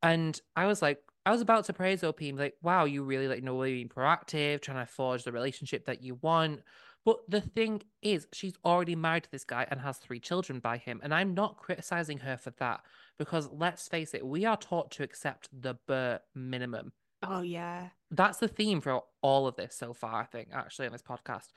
And 0.01 0.39
I 0.55 0.65
was 0.65 0.82
like, 0.82 0.99
I 1.28 1.32
was 1.32 1.41
about 1.41 1.65
to 1.65 1.73
praise 1.73 2.05
OP 2.05 2.21
and 2.21 2.38
be 2.38 2.43
like, 2.43 2.55
wow, 2.61 2.86
you 2.86 3.03
really 3.03 3.28
like, 3.28 3.43
know, 3.43 3.61
being 3.61 3.89
proactive, 3.89 4.61
trying 4.61 4.86
to 4.86 4.89
forge 4.89 5.25
the 5.25 5.34
relationship 5.34 5.84
that 5.86 6.01
you 6.01 6.17
want. 6.21 6.61
But 7.03 7.17
the 7.28 7.41
thing 7.41 7.82
is, 8.01 8.28
she's 8.32 8.53
already 8.63 8.95
married 8.95 9.23
to 9.23 9.32
this 9.32 9.43
guy 9.43 9.67
and 9.69 9.82
has 9.82 9.97
three 9.97 10.21
children 10.21 10.59
by 10.59 10.78
him. 10.78 11.01
And 11.03 11.13
I'm 11.13 11.34
not 11.34 11.57
criticizing 11.57 12.19
her 12.19 12.38
for 12.38 12.51
that 12.59 12.80
because 13.19 13.49
let's 13.51 13.89
face 13.89 14.13
it, 14.13 14.25
we 14.25 14.45
are 14.45 14.55
taught 14.55 14.89
to 14.91 15.03
accept 15.03 15.49
the 15.51 15.75
bare 15.86 16.21
minimum. 16.34 16.93
Oh 17.21 17.41
yeah. 17.41 17.89
That's 18.09 18.38
the 18.38 18.47
theme 18.47 18.80
for 18.80 19.03
all 19.21 19.47
of 19.47 19.57
this 19.57 19.75
so 19.75 19.93
far, 19.93 20.21
I 20.21 20.25
think, 20.25 20.47
actually, 20.53 20.86
on 20.86 20.93
this 20.93 21.01
podcast. 21.01 21.47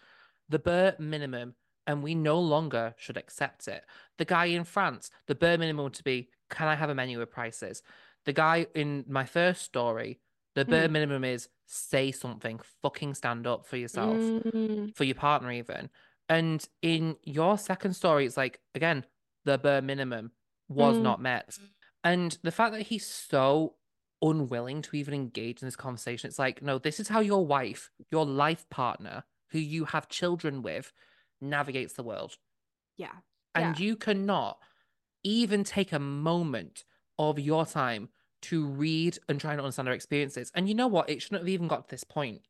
The 0.48 0.58
bare 0.58 0.96
minimum, 0.98 1.54
and 1.86 2.02
we 2.02 2.16
no 2.16 2.40
longer 2.40 2.94
should 2.98 3.16
accept 3.16 3.68
it. 3.68 3.84
The 4.18 4.24
guy 4.24 4.46
in 4.46 4.64
France, 4.64 5.12
the 5.28 5.36
bare 5.36 5.58
minimum 5.58 5.92
to 5.92 6.02
be, 6.02 6.30
can 6.48 6.66
I 6.66 6.74
have 6.74 6.90
a 6.90 6.94
menu 6.96 7.20
with 7.20 7.30
prices? 7.30 7.84
The 8.26 8.32
guy 8.32 8.66
in 8.74 9.04
my 9.08 9.24
first 9.24 9.62
story, 9.62 10.20
the 10.54 10.64
bare 10.64 10.88
Mm. 10.88 10.92
minimum 10.92 11.24
is 11.24 11.48
say 11.66 12.12
something, 12.12 12.60
fucking 12.82 13.14
stand 13.14 13.46
up 13.46 13.66
for 13.66 13.76
yourself 13.76 14.32
Mm, 14.44 14.94
for 14.94 15.04
your 15.04 15.14
partner 15.14 15.50
even. 15.52 15.90
And 16.28 16.66
in 16.82 17.16
your 17.24 17.58
second 17.58 17.94
story, 17.94 18.26
it's 18.26 18.36
like 18.36 18.60
again, 18.74 19.06
the 19.44 19.58
bare 19.58 19.82
minimum 19.82 20.32
was 20.68 20.98
Mm. 20.98 21.02
not 21.02 21.20
met. 21.20 21.58
And 22.04 22.38
the 22.42 22.52
fact 22.52 22.72
that 22.72 22.82
he's 22.82 23.06
so 23.06 23.76
unwilling 24.22 24.82
to 24.82 24.96
even 24.96 25.14
engage 25.14 25.62
in 25.62 25.66
this 25.66 25.76
conversation, 25.76 26.28
it's 26.28 26.38
like, 26.38 26.62
no, 26.62 26.78
this 26.78 27.00
is 27.00 27.08
how 27.08 27.20
your 27.20 27.44
wife, 27.46 27.90
your 28.10 28.26
life 28.26 28.68
partner, 28.70 29.24
who 29.50 29.58
you 29.58 29.86
have 29.86 30.08
children 30.08 30.62
with, 30.62 30.92
navigates 31.40 31.94
the 31.94 32.02
world. 32.02 32.36
yeah. 32.96 33.12
And 33.54 33.78
you 33.78 33.96
cannot 33.96 34.58
even 35.22 35.64
take 35.64 35.92
a 35.92 35.98
moment 35.98 36.84
of 37.28 37.38
your 37.38 37.66
time 37.66 38.08
to 38.42 38.66
read 38.66 39.18
and 39.28 39.38
try 39.38 39.52
and 39.52 39.60
understand 39.60 39.86
their 39.86 39.94
experiences. 39.94 40.50
And 40.54 40.68
you 40.68 40.74
know 40.74 40.88
what? 40.88 41.10
It 41.10 41.20
shouldn't 41.20 41.42
have 41.42 41.48
even 41.48 41.68
got 41.68 41.84
to 41.84 41.90
this 41.90 42.04
point. 42.04 42.40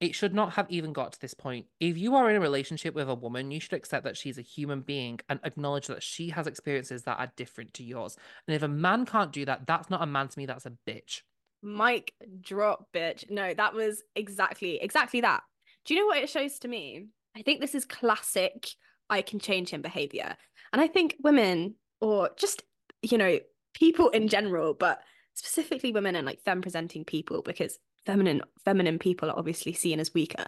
It 0.00 0.14
should 0.14 0.34
not 0.34 0.54
have 0.54 0.66
even 0.70 0.92
got 0.92 1.12
to 1.12 1.20
this 1.20 1.34
point. 1.34 1.66
If 1.80 1.98
you 1.98 2.14
are 2.16 2.30
in 2.30 2.36
a 2.36 2.40
relationship 2.40 2.94
with 2.94 3.08
a 3.08 3.14
woman, 3.14 3.50
you 3.50 3.60
should 3.60 3.74
accept 3.74 4.04
that 4.04 4.16
she's 4.16 4.38
a 4.38 4.42
human 4.42 4.80
being 4.80 5.20
and 5.28 5.38
acknowledge 5.44 5.86
that 5.88 6.02
she 6.02 6.30
has 6.30 6.46
experiences 6.46 7.02
that 7.02 7.18
are 7.18 7.32
different 7.36 7.74
to 7.74 7.84
yours. 7.84 8.16
And 8.48 8.54
if 8.56 8.62
a 8.62 8.68
man 8.68 9.04
can't 9.04 9.32
do 9.32 9.44
that, 9.44 9.66
that's 9.66 9.90
not 9.90 10.02
a 10.02 10.06
man 10.06 10.28
to 10.28 10.38
me, 10.38 10.46
that's 10.46 10.66
a 10.66 10.72
bitch. 10.88 11.20
Mic 11.62 12.12
drop, 12.40 12.88
bitch. 12.92 13.30
No, 13.30 13.54
that 13.54 13.74
was 13.74 14.02
exactly 14.16 14.80
exactly 14.80 15.20
that. 15.20 15.42
Do 15.84 15.94
you 15.94 16.00
know 16.00 16.06
what 16.06 16.18
it 16.18 16.30
shows 16.30 16.58
to 16.60 16.68
me? 16.68 17.06
I 17.36 17.42
think 17.42 17.60
this 17.60 17.74
is 17.74 17.84
classic 17.84 18.68
I 19.08 19.22
can 19.22 19.38
change 19.38 19.70
him 19.70 19.82
behavior. 19.82 20.36
And 20.72 20.80
I 20.80 20.86
think 20.86 21.16
women 21.22 21.74
or 22.00 22.30
just, 22.36 22.62
you 23.02 23.16
know, 23.18 23.38
people 23.74 24.08
in 24.10 24.28
general, 24.28 24.74
but 24.74 25.02
specifically 25.34 25.92
women 25.92 26.16
and 26.16 26.26
like 26.26 26.40
femme 26.42 26.62
presenting 26.62 27.04
people 27.04 27.42
because 27.42 27.78
feminine 28.06 28.42
feminine 28.64 28.98
people 28.98 29.30
are 29.30 29.38
obviously 29.38 29.72
seen 29.72 30.00
as 30.00 30.14
weaker. 30.14 30.46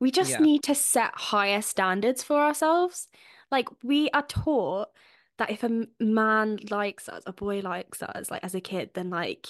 We 0.00 0.10
just 0.10 0.30
Yeah. 0.32 0.40
need 0.40 0.62
to 0.64 0.74
set 0.74 1.14
higher 1.16 1.62
standards 1.62 2.22
for 2.22 2.36
ourselves. 2.42 3.08
Like 3.50 3.68
we 3.82 4.10
are 4.10 4.26
taught 4.26 4.88
that 5.38 5.50
if 5.50 5.64
a 5.64 5.86
man 6.00 6.58
likes 6.70 7.08
us, 7.08 7.22
a 7.26 7.32
boy 7.32 7.60
likes 7.60 8.02
us, 8.02 8.30
like 8.30 8.44
as 8.44 8.54
a 8.54 8.60
kid, 8.60 8.90
then 8.94 9.10
like 9.10 9.48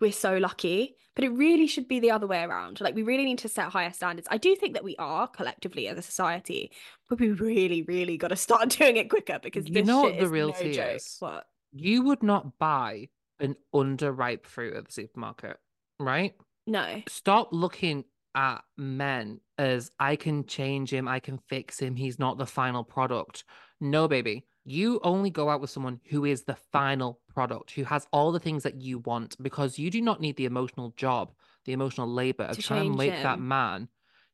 we're 0.00 0.12
so 0.12 0.38
lucky. 0.38 0.96
But 1.14 1.24
it 1.24 1.30
really 1.30 1.66
should 1.66 1.88
be 1.88 2.00
the 2.00 2.12
other 2.12 2.26
way 2.26 2.42
around. 2.42 2.80
Like 2.80 2.94
we 2.94 3.02
really 3.02 3.24
need 3.24 3.38
to 3.40 3.48
set 3.48 3.68
higher 3.70 3.92
standards. 3.92 4.28
I 4.30 4.38
do 4.38 4.54
think 4.56 4.74
that 4.74 4.84
we 4.84 4.96
are 4.96 5.28
collectively 5.28 5.88
as 5.88 5.98
a 5.98 6.02
society, 6.02 6.72
but 7.08 7.20
we 7.20 7.30
really, 7.32 7.82
really 7.82 8.16
got 8.16 8.28
to 8.28 8.36
start 8.36 8.70
doing 8.78 8.96
it 8.96 9.10
quicker 9.10 9.38
because 9.42 9.68
You 9.68 9.74
this 9.74 9.86
know 9.86 10.02
what 10.02 10.18
the 10.18 10.28
real 10.28 10.48
no 10.48 10.54
is? 10.54 11.16
What? 11.18 11.46
You 11.72 12.02
would 12.02 12.22
not 12.22 12.58
buy 12.58 13.08
an 13.38 13.56
underripe 13.74 14.46
fruit 14.46 14.74
at 14.76 14.86
the 14.86 14.92
supermarket, 14.92 15.58
right? 15.98 16.34
No. 16.66 17.02
stop 17.08 17.48
looking 17.52 18.04
at 18.34 18.62
men 18.76 19.40
as 19.58 19.90
I 19.98 20.16
can 20.16 20.46
change 20.46 20.92
him, 20.92 21.08
I 21.08 21.18
can 21.20 21.38
fix 21.48 21.78
him, 21.80 21.96
he's 21.96 22.18
not 22.18 22.38
the 22.38 22.46
final 22.46 22.84
product. 22.84 23.44
No, 23.80 24.06
baby. 24.08 24.46
You 24.64 25.00
only 25.02 25.30
go 25.30 25.48
out 25.48 25.60
with 25.60 25.70
someone 25.70 26.00
who 26.10 26.24
is 26.24 26.44
the 26.44 26.56
final 26.70 27.20
product, 27.34 27.72
who 27.72 27.84
has 27.84 28.06
all 28.12 28.30
the 28.30 28.38
things 28.38 28.62
that 28.62 28.80
you 28.80 28.98
want, 28.98 29.36
because 29.42 29.78
you 29.78 29.90
do 29.90 30.00
not 30.00 30.20
need 30.20 30.36
the 30.36 30.44
emotional 30.44 30.92
job, 30.96 31.32
the 31.64 31.72
emotional 31.72 32.08
labor 32.08 32.44
of 32.44 32.56
To 32.56 32.62
trying 32.62 32.92
to 32.92 32.96
make 32.96 33.22
that 33.22 33.38
him. 33.38 33.48
man 33.48 33.88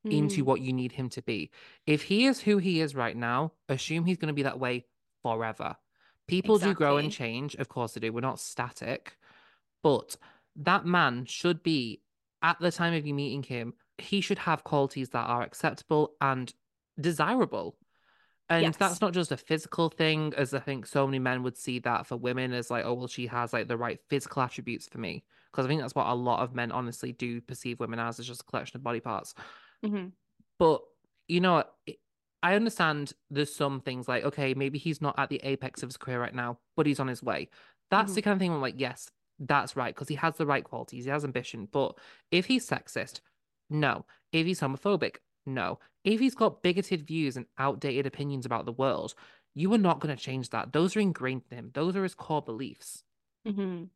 into 0.05 0.43
Mm, 0.43 0.47
what 0.47 0.61
you 0.61 0.73
need 0.73 0.93
him 0.93 1.09
to 1.11 1.23
be. 1.23 1.51
If 1.87 2.03
he 2.03 2.27
is 2.27 2.41
who 2.41 2.59
he 2.59 2.81
is 2.81 2.95
right 2.95 3.17
now, 3.17 3.53
assume 3.69 4.05
he's 4.05 4.19
going 4.19 4.29
to 4.29 4.35
be 4.35 4.43
that 4.43 4.61
way 4.61 4.85
forever. 5.23 5.77
People 6.27 6.59
do 6.59 6.75
grow 6.75 6.97
and 6.97 7.13
change, 7.13 7.55
of 7.57 7.69
course 7.69 7.93
they 7.93 8.01
do. 8.01 8.13
We're 8.13 8.21
not 8.21 8.41
static. 8.41 9.17
But 9.83 10.17
that 10.57 10.85
man 10.85 11.25
should 11.27 11.63
be, 11.63 12.03
at 12.43 12.59
the 12.59 12.73
time 12.73 12.95
of 12.95 13.07
you 13.07 13.15
meeting 13.15 13.43
him, 13.43 13.75
he 13.99 14.21
should 14.21 14.39
have 14.39 14.65
qualities 14.65 15.11
that 15.11 15.27
are 15.29 15.43
acceptable 15.43 16.15
and 16.21 16.53
desirable. 17.01 17.77
And 18.49 18.63
Yes. 18.63 18.77
that's 18.77 19.01
not 19.01 19.13
just 19.13 19.33
a 19.33 19.37
physical 19.37 19.89
thing, 19.89 20.33
as 20.37 20.55
I 20.55 20.61
think 20.61 20.87
so 20.87 21.07
many 21.07 21.19
men 21.19 21.43
would 21.43 21.57
see 21.57 21.79
that 21.81 22.07
for 22.07 22.17
women 22.17 22.53
as 22.53 22.71
like, 22.71 22.85
oh, 22.85 22.95
well, 22.95 23.09
she 23.09 23.27
has 23.27 23.53
like 23.53 23.69
the 23.69 23.77
right 23.77 24.01
physical 24.09 24.43
attributes 24.43 24.89
for 24.89 24.99
me. 24.99 25.25
Because 25.51 25.65
I 25.65 25.69
think 25.69 25.81
that's 25.81 25.95
what 25.95 26.07
a 26.07 26.15
lot 26.15 26.41
of 26.41 26.55
men 26.55 26.71
honestly 26.73 27.13
do 27.13 27.41
perceive 27.41 27.81
women 27.81 27.99
as, 27.99 28.19
is 28.19 28.27
just 28.27 28.43
a 28.43 28.45
collection 28.45 28.77
of 28.77 28.83
body 28.85 29.01
parts. 29.01 29.35
Mhm. 29.85 30.13
But 30.59 30.83
you 31.29 31.41
know. 31.41 31.65
It- 31.87 31.99
I 32.43 32.55
understand 32.55 33.13
there's 33.31 33.55
some 33.55 33.81
things 33.81 34.09
like, 34.09 34.25
okay, 34.25 34.55
maybe 34.55 34.79
he's 34.79 35.01
not 35.01 35.19
at 35.19 35.31
the 35.31 35.41
apex 35.43 35.83
of 35.83 35.89
his 35.89 35.97
career 35.97 36.21
right 36.21 36.35
now, 36.35 36.59
but 36.77 36.87
he's 36.87 37.01
on 37.01 37.09
his 37.09 37.23
way. 37.23 37.49
That's 37.91 38.15
the 38.15 38.23
kind 38.23 38.33
of 38.35 38.39
thing 38.39 38.53
I'm 38.53 38.61
like, 38.61 38.79
yes, 38.79 39.11
that's 39.39 39.77
right, 39.77 39.95
because 39.95 40.09
he 40.09 40.15
has 40.17 40.37
the 40.37 40.47
right 40.47 40.65
qualities, 40.65 41.05
he 41.05 41.11
has 41.11 41.25
ambition. 41.25 41.69
But 41.71 41.99
if 42.31 42.47
he's 42.47 42.69
sexist, 42.69 43.21
no. 43.71 44.05
If 44.33 44.47
he's 44.47 44.61
homophobic, 44.61 45.17
no. 45.45 45.79
If 46.05 46.21
he's 46.21 46.35
got 46.35 46.63
bigoted 46.63 47.07
views 47.07 47.37
and 47.37 47.47
outdated 47.59 48.07
opinions 48.07 48.47
about 48.47 48.67
the 48.67 48.73
world, 48.73 49.15
you 49.55 49.73
are 49.73 49.79
not 49.79 50.01
going 50.01 50.15
to 50.15 50.23
change 50.23 50.51
that. 50.51 50.73
Those 50.73 50.97
are 50.97 51.01
ingrained 51.01 51.43
in 51.51 51.57
him. 51.57 51.71
Those 51.75 51.97
are 51.97 52.03
his 52.03 52.15
core 52.15 52.43
beliefs. 52.43 53.05
Mhm. 53.47 53.89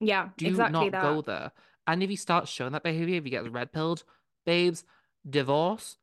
Yeah, 0.00 0.30
Do 0.36 0.46
exactly 0.46 0.90
not 0.90 1.02
go 1.02 1.20
there. 1.22 1.52
And 1.86 2.02
if 2.02 2.10
he 2.10 2.16
starts 2.16 2.50
showing 2.50 2.72
that 2.72 2.82
behavior, 2.82 3.16
if 3.16 3.24
he 3.24 3.30
gets 3.30 3.48
red 3.48 3.72
pilled, 3.72 4.04
babes, 4.46 4.84
divorce, 5.28 5.98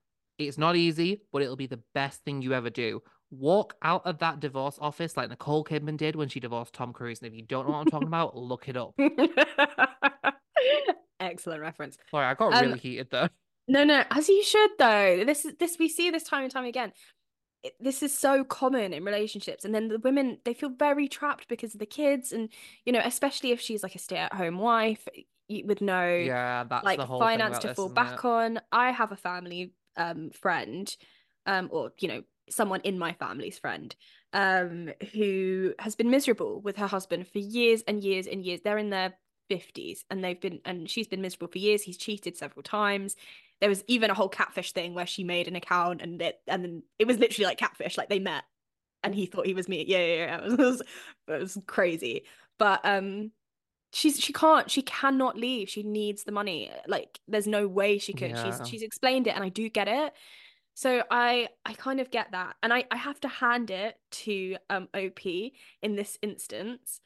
it's 0.48 0.58
not 0.58 0.76
easy, 0.76 1.22
but 1.32 1.42
it'll 1.42 1.56
be 1.56 1.68
the 1.68 1.82
best 1.94 2.24
thing 2.24 2.42
you 2.42 2.54
ever 2.54 2.70
do. 2.70 3.02
Walk 3.32 3.76
out 3.84 4.06
of 4.06 4.18
that 4.20 4.40
divorce 4.40 4.78
office 4.82 5.16
like 5.16 5.30
Nicole 5.30 5.64
Kidman 5.64 5.98
did 5.98 6.16
when 6.16 6.30
she 6.30 6.40
divorced 6.40 6.74
Tom 6.74 6.94
Cruise. 6.94 7.20
And 7.20 7.28
if 7.28 7.34
you 7.36 7.44
don't 7.44 7.66
know 7.68 7.74
what 7.74 7.80
I'm 7.82 7.86
talking 7.88 8.08
about, 8.08 8.36
look 8.36 8.68
it 8.70 8.78
up. 8.78 8.96
Excellent 11.20 11.62
reference. 11.62 11.98
Sorry, 12.12 12.26
I 12.26 12.34
got 12.34 12.54
Um, 12.54 12.66
really 12.66 12.80
heated 12.80 13.10
though. 13.12 13.28
No, 13.68 13.84
no, 13.84 14.04
as 14.10 14.30
you 14.30 14.42
should 14.44 14.72
though. 14.80 15.24
This 15.26 15.46
is 15.46 15.54
this 15.60 15.78
we 15.78 15.90
see 15.90 16.10
this 16.10 16.24
time 16.24 16.44
and 16.44 16.52
time 16.52 16.66
again. 16.66 16.92
It- 17.62 17.76
This 17.80 18.02
is 18.02 18.18
so 18.18 18.44
common 18.46 18.94
in 18.94 19.04
relationships, 19.04 19.66
and 19.66 19.76
then 19.76 19.90
the 19.90 20.00
women 20.00 20.40
they 20.46 20.54
feel 20.54 20.70
very 20.70 21.08
trapped 21.08 21.48
because 21.50 21.74
of 21.76 21.80
the 21.80 21.86
kids, 21.86 22.32
and 22.32 22.50
you 22.86 22.94
know, 22.94 23.02
especially 23.04 23.52
if 23.52 23.60
she's 23.60 23.84
like 23.84 23.96
a 23.96 24.00
stay-at-home 24.00 24.58
wife 24.58 25.08
with 25.66 25.82
no 25.82 26.08
Yeah, 26.16 26.64
that's 26.64 26.86
like 26.86 26.98
the 27.00 27.06
whole 27.06 27.20
thing 27.20 27.28
finance 27.40 27.60
to 27.60 27.76
fall 27.76 27.90
back 27.90 28.20
it? 28.20 28.26
on. 28.26 28.62
I 28.72 28.92
have 28.92 29.12
a 29.12 29.18
family 29.18 29.74
um 30.00 30.32
friend, 30.32 30.96
um, 31.46 31.70
or 31.72 31.92
you 32.00 32.08
know, 32.08 32.24
someone 32.50 32.82
in 32.82 32.98
my 33.00 33.14
family's 33.14 33.60
friend, 33.60 33.96
um, 34.34 34.92
who 35.14 35.74
has 35.80 35.96
been 35.96 36.10
miserable 36.10 36.62
with 36.62 36.78
her 36.78 36.88
husband 36.88 37.28
for 37.28 37.40
years 37.40 37.84
and 37.88 38.04
years 38.04 38.28
and 38.28 38.44
years. 38.44 38.62
They're 38.64 38.78
in 38.78 38.90
their 38.90 39.14
50s 39.50 40.06
and 40.10 40.24
they've 40.24 40.40
been 40.40 40.62
and 40.66 40.90
she's 40.90 41.08
been 41.08 41.22
miserable 41.22 41.48
for 41.52 41.58
years. 41.60 41.84
He's 41.84 41.98
cheated 41.98 42.38
several 42.38 42.64
times. 42.64 43.16
There 43.62 43.70
was 43.70 43.84
even 43.88 44.10
a 44.10 44.14
whole 44.14 44.30
catfish 44.30 44.72
thing 44.72 44.94
where 44.94 45.08
she 45.08 45.24
made 45.24 45.48
an 45.48 45.56
account 45.56 46.02
and 46.02 46.22
it 46.22 46.40
and 46.48 46.64
then 46.64 46.84
it 47.00 47.08
was 47.08 47.20
literally 47.20 47.46
like 47.48 47.58
catfish, 47.58 47.98
like 47.98 48.10
they 48.10 48.20
met 48.20 48.44
and 49.04 49.16
he 49.16 49.26
thought 49.26 49.48
he 49.48 49.54
was 49.54 49.68
me. 49.70 49.86
Yeah, 49.88 50.00
yeah, 50.00 50.16
yeah. 50.16 50.42
It 50.54 50.58
was, 50.60 50.82
it 51.28 51.40
was 51.42 51.58
crazy. 51.68 52.24
But 52.58 52.82
um 52.84 53.32
she's 53.92 54.20
she 54.20 54.34
can't 54.34 54.70
she 54.70 54.82
cannot 54.82 55.38
leave. 55.38 55.70
She 55.70 55.84
needs 55.84 56.24
the 56.24 56.32
money. 56.32 56.72
Like 56.88 57.20
there's 57.28 57.48
no 57.48 57.68
way 57.68 57.98
she 57.98 58.14
could. 58.14 58.32
Yeah. 58.32 58.44
she's 58.60 58.68
she's 58.70 58.82
explained 58.84 59.28
it 59.28 59.36
and 59.36 59.44
I 59.44 59.50
do 59.50 59.70
get 59.70 59.88
it. 59.88 60.14
So 60.76 61.04
I 61.12 61.50
I 61.66 61.74
kind 61.74 62.00
of 62.00 62.12
get 62.12 62.32
that. 62.32 62.56
And 62.64 62.74
I 62.74 62.86
I 62.92 62.98
have 62.98 63.20
to 63.22 63.28
hand 63.28 63.72
it 63.72 63.98
to 64.12 64.58
um 64.70 64.88
OP 64.94 65.26
in 65.26 65.96
this 65.96 66.18
instance 66.22 67.02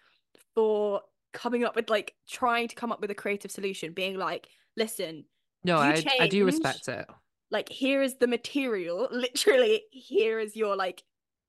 for 0.56 1.02
coming 1.32 1.64
up 1.64 1.76
with 1.76 1.90
like 1.90 2.14
trying 2.30 2.68
to 2.68 2.76
come 2.76 2.92
up 2.92 3.02
with 3.02 3.10
a 3.12 3.16
creative 3.16 3.50
solution, 3.52 3.94
being 3.94 4.18
like, 4.18 4.48
listen, 4.78 5.26
No, 5.64 5.78
I 5.78 6.04
I 6.20 6.28
do 6.28 6.46
respect 6.46 6.88
it. 6.88 7.08
like 7.50 7.70
here 7.70 8.02
is 8.04 8.18
the 8.18 8.28
material. 8.28 9.08
Literally 9.12 9.84
here 9.92 10.40
is 10.40 10.56
your 10.56 10.76
like 10.76 11.04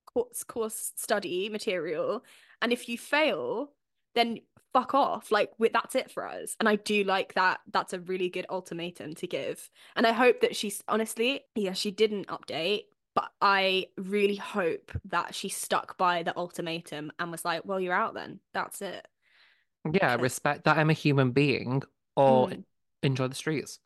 course 0.07 0.45
course 0.45 0.93
study 0.97 1.49
material. 1.51 2.25
And 2.63 2.73
if 2.73 2.89
you 2.89 2.97
fail 2.97 3.73
then 4.15 4.39
fuck 4.73 4.95
off. 4.95 5.31
Like 5.31 5.53
that's 5.73 5.95
it 5.95 6.11
for 6.11 6.27
us. 6.27 6.57
And 6.59 6.69
i 6.69 6.77
do 6.77 7.05
like 7.05 7.35
that. 7.35 7.61
That's 7.73 7.93
a 7.93 8.01
really 8.01 8.29
good 8.29 8.47
ultimatum 8.51 9.15
to 9.17 9.27
give. 9.27 9.71
And 9.97 10.07
i 10.07 10.13
hope 10.13 10.41
that 10.41 10.57
she's 10.57 10.83
honestly 10.89 11.41
yeah 11.55 11.73
she 11.73 11.91
didn't 11.91 12.27
update 12.29 12.85
but 13.15 13.31
i 13.41 13.87
really 13.97 14.35
hope 14.35 14.91
that 15.05 15.37
she 15.37 15.49
stuck 15.49 15.97
by 15.97 16.25
the 16.25 16.37
ultimatum 16.37 17.13
and 17.21 17.31
was 17.31 17.45
like 17.45 17.65
well 17.65 17.79
you're 17.81 17.95
out 17.95 18.15
then. 18.15 18.41
That's 18.53 18.83
it. 18.83 19.07
Yeah, 19.93 20.17
respect 20.17 20.65
that 20.65 20.79
I'm 20.79 20.91
a 20.91 20.95
human 20.95 21.31
being 21.33 21.83
or 22.17 22.49
Mm. 22.49 22.65
enjoy 23.03 23.29
the 23.29 23.35
streets. 23.35 23.79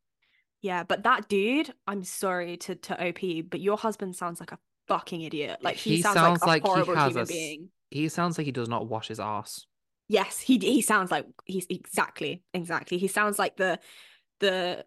yeah 0.62 0.82
but 0.84 1.02
that 1.04 1.28
dude 1.28 1.72
i'm 1.86 2.04
sorry 2.04 2.56
to 2.56 2.74
to 2.74 2.92
op 3.08 3.20
but 3.50 3.60
your 3.60 3.76
husband 3.76 4.14
sounds 4.16 4.40
like 4.40 4.52
a 4.52 4.58
fucking 4.88 5.20
idiot. 5.20 5.58
Like 5.60 5.76
he, 5.76 5.96
He 5.96 6.02
sounds, 6.02 6.14
sounds 6.14 6.40
like 6.40 6.48
like 6.48 6.62
a 6.64 6.66
he 6.66 6.70
horrible 6.72 6.94
has 6.96 7.10
human 7.12 7.24
a 7.24 7.26
being. 7.26 7.68
He 7.90 8.08
sounds 8.08 8.38
like 8.38 8.46
he 8.46 8.52
does 8.52 8.68
not 8.70 8.86
wash 8.88 9.08
his 9.08 9.20
ass. 9.20 9.66
Yes, 10.08 10.40
he 10.40 10.58
he 10.58 10.80
sounds 10.80 11.10
like 11.10 11.26
he's 11.44 11.66
exactly 11.68 12.42
exactly. 12.54 12.98
He 12.98 13.08
sounds 13.08 13.38
like 13.38 13.56
the 13.56 13.78
the 14.40 14.84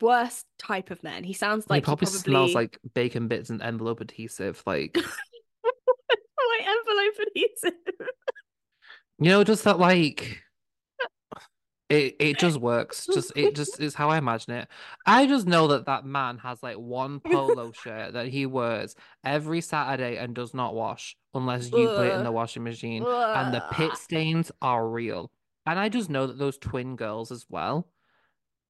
worst 0.00 0.46
type 0.58 0.90
of 0.90 1.02
man. 1.02 1.24
He 1.24 1.32
sounds 1.32 1.64
he 1.64 1.74
like 1.74 1.84
probably, 1.84 2.06
he 2.06 2.12
smells 2.18 2.54
like 2.54 2.78
bacon 2.94 3.28
bits 3.28 3.50
and 3.50 3.60
envelope 3.60 4.00
adhesive. 4.00 4.62
Like, 4.64 4.94
my 5.64 6.60
envelope 6.60 7.28
adhesive. 7.28 8.06
you 9.18 9.30
know, 9.30 9.44
just 9.44 9.64
that 9.64 9.78
like 9.78 10.42
it 11.92 12.16
it 12.18 12.38
just 12.38 12.56
works. 12.60 13.06
Just 13.12 13.32
it 13.36 13.54
just 13.54 13.80
is 13.80 13.94
how 13.94 14.08
I 14.08 14.18
imagine 14.18 14.54
it. 14.54 14.68
I 15.06 15.26
just 15.26 15.46
know 15.46 15.68
that 15.68 15.86
that 15.86 16.04
man 16.04 16.38
has 16.38 16.62
like 16.62 16.76
one 16.76 17.20
polo 17.20 17.72
shirt 17.84 18.14
that 18.14 18.28
he 18.28 18.46
wears 18.46 18.96
every 19.24 19.60
Saturday 19.60 20.16
and 20.16 20.34
does 20.34 20.54
not 20.54 20.74
wash 20.74 21.16
unless 21.34 21.70
you 21.70 21.86
put 21.86 22.06
it 22.06 22.14
in 22.14 22.24
the 22.24 22.32
washing 22.32 22.64
machine. 22.64 23.04
And 23.04 23.54
the 23.54 23.64
pit 23.72 23.96
stains 23.96 24.50
are 24.60 24.88
real. 24.88 25.30
And 25.66 25.78
I 25.78 25.88
just 25.88 26.10
know 26.10 26.26
that 26.26 26.38
those 26.38 26.58
twin 26.58 26.96
girls 26.96 27.30
as 27.30 27.46
well, 27.48 27.86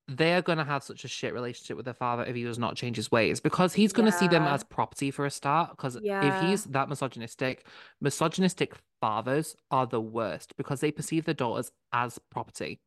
they 0.09 0.35
are 0.35 0.43
going 0.43 0.59
to 0.59 0.65
have 0.65 0.83
such 0.83 1.05
a 1.05 1.09
shit 1.09 1.33
relationship 1.33 1.77
with 1.77 1.87
their 1.87 1.95
father 1.95 2.25
if 2.25 2.37
he 2.37 2.45
does 2.45 2.59
not 2.59 2.77
change 2.77 2.97
his 2.97 3.11
ways 3.11 3.41
because 3.41 3.73
he's 3.73 3.93
going 3.93 4.11
to 4.11 4.17
see 4.17 4.29
them 4.29 4.43
as 4.43 4.63
property 4.63 5.11
for 5.11 5.25
a 5.25 5.31
start. 5.31 5.71
Because 5.71 5.97
if 5.97 6.43
he's 6.43 6.65
that 6.65 6.89
misogynistic, 6.89 7.67
misogynistic 8.01 8.75
fathers 9.01 9.57
are 9.71 9.87
the 9.87 10.01
worst 10.01 10.55
because 10.57 10.81
they 10.81 10.91
perceive 10.91 11.25
their 11.25 11.35
daughters 11.35 11.73
as 11.93 12.19
property. 12.31 12.81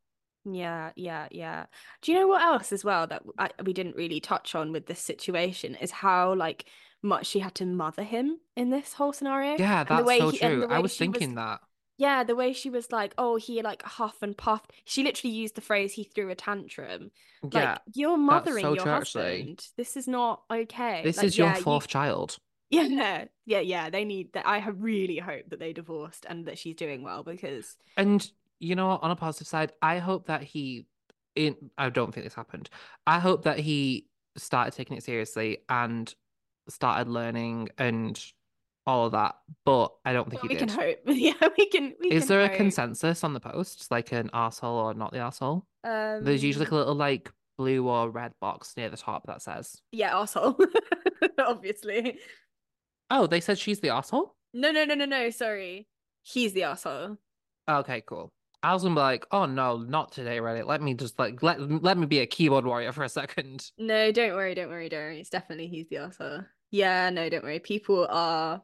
Yeah, 0.46 0.92
yeah, 0.96 1.28
yeah. 1.32 1.66
Do 2.02 2.12
you 2.12 2.20
know 2.20 2.28
what 2.28 2.42
else 2.42 2.72
as 2.72 2.84
well 2.86 3.08
that 3.08 3.24
I, 3.38 3.50
we 3.64 3.74
didn't 3.74 3.96
really 3.96 4.20
touch 4.20 4.56
on 4.56 4.72
with 4.72 4.86
this 4.86 5.00
situation 5.00 5.76
is 5.76 5.92
how 5.92 6.34
like 6.36 6.66
much 7.02 7.26
she 7.28 7.40
had 7.40 7.56
to 7.56 7.66
mother 7.66 8.04
him 8.04 8.38
in 8.56 8.70
this 8.70 8.94
whole 8.94 9.12
scenario. 9.14 9.58
Yeah, 9.58 9.80
And 9.82 9.90
the 9.90 9.96
that's 9.96 10.08
way 10.08 10.20
so 10.20 10.30
he- 10.30 10.38
true. 10.40 10.68
I 10.70 10.80
was 10.80 10.92
she 10.94 11.08
was- 11.08 11.18
thinking 11.18 11.36
that. 11.36 11.62
Yeah, 11.98 12.26
the 12.26 12.36
way 12.36 12.52
she 12.52 12.70
was 12.70 12.92
like, 12.92 13.14
oh, 13.18 13.38
he 13.38 13.62
like 13.62 13.82
huff 13.82 14.18
and 14.22 14.38
puffed. 14.38 14.74
She 14.84 15.02
literally 15.02 15.34
used 15.34 15.56
the 15.56 15.62
phrase 15.62 15.94
he 15.94 16.04
threw 16.04 16.30
a 16.30 16.36
tantrum. 16.36 17.10
Like 17.42 17.54
Yeah, 17.54 17.78
you're 17.94 18.18
mothering 18.18 18.66
so 18.66 18.74
your 18.74 18.84
true, 18.84 18.92
actually. 18.92 19.38
husband. 19.38 19.68
This 19.78 19.96
is 19.96 20.06
not 20.06 20.42
okay. 20.52 21.02
this 21.06 21.16
Like, 21.18 21.26
is 21.28 21.38
your 21.38 21.48
yeah, 21.48 21.56
you- 21.58 21.64
fourth 21.64 21.88
child. 21.88 22.38
Yeah, 22.70 23.26
yeah, 23.46 23.60
yeah. 23.62 23.90
They 23.90 24.04
need 24.04 24.34
that. 24.34 24.46
I 24.46 24.58
have 24.58 24.82
really 24.82 25.20
hope 25.20 25.50
that 25.52 25.60
they 25.60 25.72
divorced 25.72 26.26
and 26.28 26.48
that 26.48 26.58
she's 26.58 26.76
doing 26.76 27.02
well 27.04 27.24
because 27.24 27.78
And 27.96 28.30
you 28.60 28.76
know 28.76 28.88
what, 28.88 29.04
on 29.04 29.12
a 29.12 29.16
positive 29.16 29.48
side, 29.48 29.72
I 29.82 29.98
hope 30.00 30.28
that 30.28 30.44
he 30.44 30.88
in 31.36 31.56
I 31.78 31.90
don't 31.90 32.14
think 32.14 32.26
this 32.26 32.34
happened. 32.34 32.70
I 33.06 33.20
hope 33.20 33.44
that 33.44 33.60
he 33.60 34.08
started 34.38 34.74
taking 34.74 34.98
it 34.98 35.04
seriously 35.04 35.60
and 35.70 36.14
started 36.70 37.10
learning 37.10 37.70
and 37.78 38.22
all 38.88 39.08
of 39.08 39.12
that. 39.14 39.36
But 39.66 39.92
I 40.06 40.14
don't 40.14 40.30
think 40.30 40.44
well, 40.44 40.50
he 40.50 40.56
we 40.56 40.60
did. 40.60 40.70
can 40.70 40.78
hope. 40.80 40.98
Yeah, 41.08 41.50
we 41.58 41.66
can. 41.68 41.94
We 42.00 42.12
Is 42.12 42.24
can 42.24 42.28
there 42.30 42.42
a 42.46 42.50
consensus 42.56 43.24
on 43.24 43.34
the 43.34 43.40
posts, 43.40 43.90
like 43.92 44.12
an 44.12 44.30
arsehole 44.34 44.76
or 44.84 44.94
not 44.94 45.12
the 45.12 45.20
arsehole? 45.20 45.64
There's 45.84 46.44
usually 46.44 46.66
like 46.66 46.72
Um, 46.72 46.78
a 46.78 46.80
little 46.80 46.96
like 46.96 47.32
blue 47.58 47.88
or 47.88 48.10
red 48.10 48.34
box 48.42 48.74
near 48.78 48.90
the 48.90 48.98
top 48.98 49.28
that 49.28 49.42
says, 49.42 49.82
yeah, 49.92 50.18
asshole. 50.18 50.58
Obviously. 51.40 52.20
"Oh, 53.10 53.28
they 53.28 53.40
said 53.40 53.58
she's 53.58 53.80
the 53.80 53.90
arsehole." 53.90 54.30
No, 54.54 54.72
no, 54.72 54.86
no, 54.86 54.94
no, 54.96 55.06
no. 55.06 55.30
Sorry, 55.30 55.88
he's 56.24 56.54
the 56.54 56.64
asshole. 56.64 57.18
Okay, 57.70 58.02
cool. 58.06 58.32
I 58.66 58.74
was 58.74 58.82
gonna 58.82 58.96
be 58.96 59.02
like, 59.02 59.28
"Oh 59.32 59.46
no, 59.46 59.78
not 59.78 60.12
today, 60.12 60.38
Reddit. 60.40 60.66
Let 60.66 60.82
me 60.82 60.96
just 60.96 61.20
like 61.20 61.44
let 61.44 61.60
let 61.84 62.00
me 62.00 62.08
be 62.08 62.20
a 62.20 62.26
keyboard 62.26 62.66
warrior 62.66 62.92
for 62.92 63.04
a 63.04 63.10
second. 63.10 63.70
No, 63.78 64.12
don't 64.12 64.34
worry, 64.36 64.56
don't 64.56 64.70
worry, 64.70 64.90
don't 64.90 65.02
worry. 65.02 65.20
It's 65.20 65.30
definitely 65.30 65.68
he's 65.68 65.88
the 65.90 66.00
author. 66.00 66.50
Yeah, 66.72 67.12
no, 67.12 67.30
don't 67.30 67.44
worry. 67.44 67.60
People 67.60 68.08
are 68.10 68.64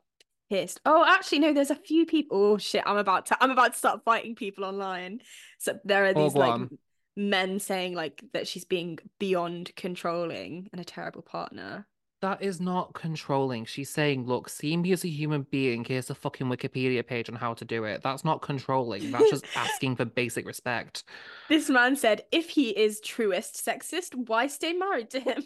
pissed. 0.50 0.82
Oh, 0.86 1.06
actually, 1.08 1.40
no, 1.40 1.54
there's 1.54 1.70
a 1.70 1.76
few 1.76 2.08
people. 2.08 2.38
Oh 2.38 2.58
shit, 2.58 2.82
I'm 2.86 2.98
about 2.98 3.28
to 3.28 3.38
I'm 3.40 3.52
about 3.52 3.74
to 3.74 3.78
start 3.78 4.04
fighting 4.04 4.36
people 4.36 4.66
online. 4.66 5.22
So 5.60 5.78
there 5.84 6.06
are 6.06 6.14
these 6.14 6.34
like 6.34 6.52
on. 6.52 6.80
men 7.16 7.60
saying 7.60 7.94
like 7.94 8.24
that 8.34 8.48
she's 8.48 8.66
being 8.66 8.98
beyond 9.20 9.72
controlling 9.76 10.68
and 10.72 10.82
a 10.82 10.86
terrible 10.86 11.22
partner. 11.22 11.88
That 12.22 12.42
is 12.42 12.62
not 12.62 12.94
controlling. 12.94 13.66
She's 13.66 13.90
saying, 13.90 14.28
look, 14.28 14.48
see 14.48 14.78
me 14.78 14.92
as 14.92 15.04
a 15.04 15.10
human 15.10 15.42
being. 15.50 15.84
Here's 15.84 16.12
a 16.12 16.16
fucking 16.16 16.48
Wikipedia 16.48 17.06
page 17.06 17.30
on 17.30 17.36
how 17.36 17.56
to 17.56 17.66
do 17.66 17.84
it. 17.84 18.02
That's 18.04 18.24
not 18.24 18.44
controlling. 18.44 19.10
That's 19.10 19.30
just 19.30 19.46
asking 19.56 19.96
for 19.96 20.06
basic 20.06 20.46
respect. 20.46 21.04
This 21.50 21.70
man 21.70 21.96
said, 21.96 22.24
if 22.32 22.50
he 22.50 22.70
is 22.70 23.00
truest 23.02 23.56
sexist, 23.66 24.14
why 24.28 24.48
stay 24.48 24.74
married 24.74 25.10
to 25.12 25.20
him? 25.20 25.44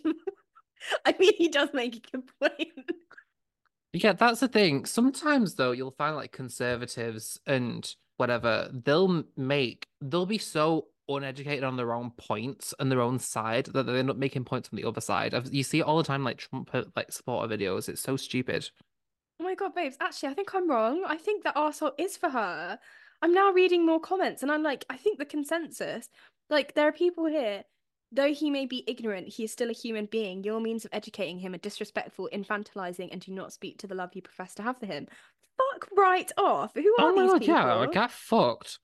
I 1.06 1.16
mean, 1.18 1.34
he 1.38 1.48
does 1.48 1.70
make 1.74 1.96
a 1.96 2.12
good 2.12 2.30
point. 2.40 2.92
Yeah, 3.94 4.14
that's 4.14 4.42
the 4.42 4.50
thing. 4.50 4.86
Sometimes 4.86 5.56
though, 5.56 5.72
you'll 5.72 5.92
find 5.92 6.16
like 6.16 6.34
conservatives 6.34 7.40
and 7.48 7.90
whatever, 8.18 8.70
they'll 8.72 9.24
make 9.38 9.88
they'll 10.02 10.26
be 10.26 10.38
so 10.38 10.88
uneducated 11.08 11.64
on 11.64 11.78
their 11.78 11.94
own 11.94 12.12
points 12.12 12.74
and 12.80 12.92
their 12.92 13.02
own 13.02 13.20
side 13.20 13.66
that 13.68 13.84
they 13.84 14.00
end 14.00 14.10
up 14.10 14.18
making 14.18 14.46
points 14.46 14.70
on 14.72 14.78
the 14.78 14.86
other 14.88 15.02
side. 15.02 15.34
You 15.52 15.64
see 15.64 15.80
it 15.80 15.84
all 15.84 15.98
the 15.98 16.04
time, 16.04 16.24
like 16.24 16.38
Trump 16.38 16.70
uh, 16.74 16.84
like 16.96 17.12
supporter 17.12 17.56
videos. 17.56 17.90
It's 17.90 18.02
so 18.02 18.16
stupid. 18.18 18.70
Oh 19.40 19.44
my 19.44 19.56
god, 19.56 19.76
babes, 19.76 19.98
actually, 20.00 20.30
I 20.30 20.34
think 20.34 20.54
I'm 20.56 20.70
wrong. 20.70 21.04
I 21.06 21.18
think 21.18 21.44
that 21.44 21.56
arsehole 21.56 21.92
is 21.98 22.16
for 22.18 22.30
her. 22.30 22.80
I'm 23.22 23.34
now 23.34 23.52
reading 23.52 23.86
more 23.86 24.00
comments 24.00 24.44
and 24.44 24.52
I'm 24.52 24.64
like, 24.64 24.86
I 24.90 24.98
think 24.98 25.18
the 25.20 25.26
consensus, 25.26 26.10
like, 26.50 26.74
there 26.74 26.88
are 26.88 26.92
people 26.94 27.26
here, 27.26 27.64
though 28.12 28.34
he 28.34 28.50
may 28.50 28.66
be 28.66 28.84
ignorant, 28.88 29.28
he 29.28 29.44
is 29.44 29.52
still 29.52 29.70
a 29.70 29.74
human 29.74 30.06
being. 30.06 30.44
Your 30.44 30.60
means 30.60 30.86
of 30.86 30.92
educating 30.94 31.40
him 31.40 31.54
are 31.54 31.58
disrespectful, 31.60 32.30
infantilizing, 32.34 33.10
and 33.12 33.20
do 33.22 33.32
not 33.32 33.52
speak 33.54 33.78
to 33.80 33.88
the 33.88 33.96
love 33.96 34.12
you 34.14 34.22
profess 34.22 34.54
to 34.56 34.64
have 34.64 34.78
for 34.78 34.86
him. 34.86 35.08
Fuck 35.58 35.90
right 35.98 36.32
off. 36.38 36.72
Who 36.76 36.82
are 37.00 37.12
Oh 37.12 37.16
my 37.16 37.22
these 37.24 37.32
god, 37.32 37.40
people? 37.42 37.56
yeah, 37.56 37.88
get 37.92 38.12
fucked. 38.12 38.80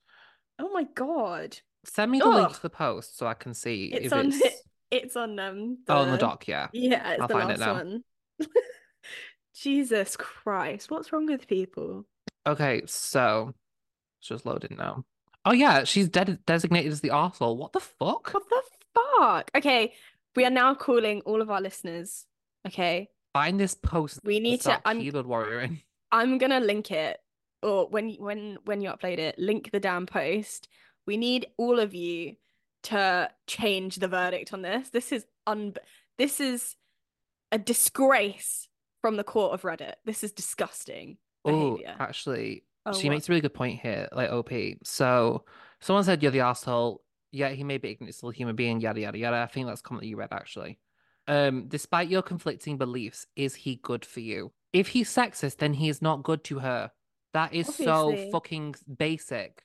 Oh 0.58 0.70
my 0.72 0.84
god. 0.94 1.58
Send 1.84 2.10
me 2.12 2.18
the 2.20 2.28
link 2.28 2.52
to 2.52 2.62
the 2.62 2.70
post 2.70 3.18
so 3.18 3.26
I 3.26 3.34
can 3.34 3.54
see 3.54 3.86
It's 3.86 4.06
if 4.06 4.12
on 4.12 4.26
it's 4.32 4.62
it's 4.90 5.16
on 5.16 5.38
um 5.38 5.78
oh, 5.88 5.96
on 5.98 6.10
the 6.10 6.18
doc. 6.18 6.46
Yeah. 6.46 6.68
Yeah, 6.72 7.12
it's 7.12 7.22
I'll 7.22 7.28
the 7.28 7.34
find 7.34 7.50
it 7.50 7.58
now. 7.58 7.74
one. 7.74 8.04
Jesus 9.54 10.16
Christ, 10.16 10.90
what's 10.90 11.12
wrong 11.12 11.26
with 11.26 11.46
people? 11.46 12.06
Okay, 12.46 12.82
so 12.86 13.52
it's 14.18 14.28
just 14.28 14.46
loading 14.46 14.76
now. 14.78 15.04
Oh 15.44 15.52
yeah, 15.52 15.84
she's 15.84 16.08
de- 16.08 16.38
designated 16.46 16.92
as 16.92 17.00
the 17.00 17.10
arsehole. 17.10 17.56
What 17.56 17.72
the 17.72 17.80
fuck? 17.80 18.32
What 18.32 18.42
the 18.48 18.62
fuck? 18.94 19.50
Okay, 19.56 19.92
we 20.36 20.44
are 20.44 20.50
now 20.50 20.74
calling 20.74 21.20
all 21.22 21.42
of 21.42 21.50
our 21.50 21.60
listeners. 21.60 22.24
Okay, 22.66 23.08
Find 23.34 23.58
this 23.58 23.74
post. 23.74 24.20
we 24.24 24.40
need 24.40 24.60
to. 24.62 24.80
I'm 24.84 25.00
keyboard 25.00 25.26
warrioring. 25.26 25.82
I'm 26.10 26.38
gonna 26.38 26.60
link 26.60 26.90
it, 26.90 27.18
or 27.62 27.88
when 27.88 28.10
when 28.18 28.58
when 28.64 28.80
you 28.80 28.90
upload 28.90 29.18
it, 29.18 29.38
link 29.38 29.70
the 29.72 29.80
damn 29.80 30.06
post. 30.06 30.68
We 31.06 31.16
need 31.16 31.46
all 31.56 31.78
of 31.78 31.94
you 31.94 32.36
to 32.84 33.30
change 33.46 33.96
the 33.96 34.08
verdict 34.08 34.52
on 34.52 34.62
this. 34.62 34.90
This 34.90 35.12
is 35.12 35.24
un. 35.46 35.74
This 36.18 36.40
is 36.40 36.76
a 37.50 37.58
disgrace 37.58 38.68
from 39.00 39.16
the 39.16 39.24
court 39.24 39.52
of 39.52 39.62
Reddit. 39.62 39.94
This 40.04 40.22
is 40.24 40.32
disgusting 40.32 41.18
Oh, 41.44 41.78
actually, 41.98 42.64
Oh, 42.86 42.92
she 42.92 43.08
what? 43.08 43.14
makes 43.14 43.28
a 43.28 43.32
really 43.32 43.40
good 43.40 43.54
point 43.54 43.80
here, 43.80 44.08
like 44.12 44.30
OP. 44.30 44.50
So 44.84 45.44
someone 45.80 46.04
said 46.04 46.22
you're 46.22 46.32
the 46.32 46.40
asshole. 46.40 47.02
Yeah, 47.32 47.48
he 47.50 47.64
may 47.64 47.78
be 47.78 47.90
ignorant, 47.90 48.14
still 48.14 48.28
a 48.30 48.32
human 48.32 48.54
being, 48.56 48.80
yada 48.80 49.00
yada 49.00 49.18
yada. 49.18 49.36
I 49.38 49.46
think 49.46 49.66
that's 49.66 49.80
a 49.80 49.82
comment 49.82 50.02
that 50.02 50.08
you 50.08 50.16
read 50.16 50.32
actually. 50.32 50.78
Um, 51.28 51.66
despite 51.68 52.08
your 52.08 52.22
conflicting 52.22 52.78
beliefs, 52.78 53.26
is 53.36 53.54
he 53.54 53.76
good 53.76 54.04
for 54.04 54.20
you? 54.20 54.52
If 54.72 54.88
he's 54.88 55.08
sexist, 55.14 55.58
then 55.58 55.74
he 55.74 55.88
is 55.88 56.02
not 56.02 56.22
good 56.22 56.44
to 56.44 56.58
her. 56.60 56.90
That 57.32 57.54
is 57.54 57.74
so 57.74 58.16
fucking 58.30 58.74
basic. 58.98 59.62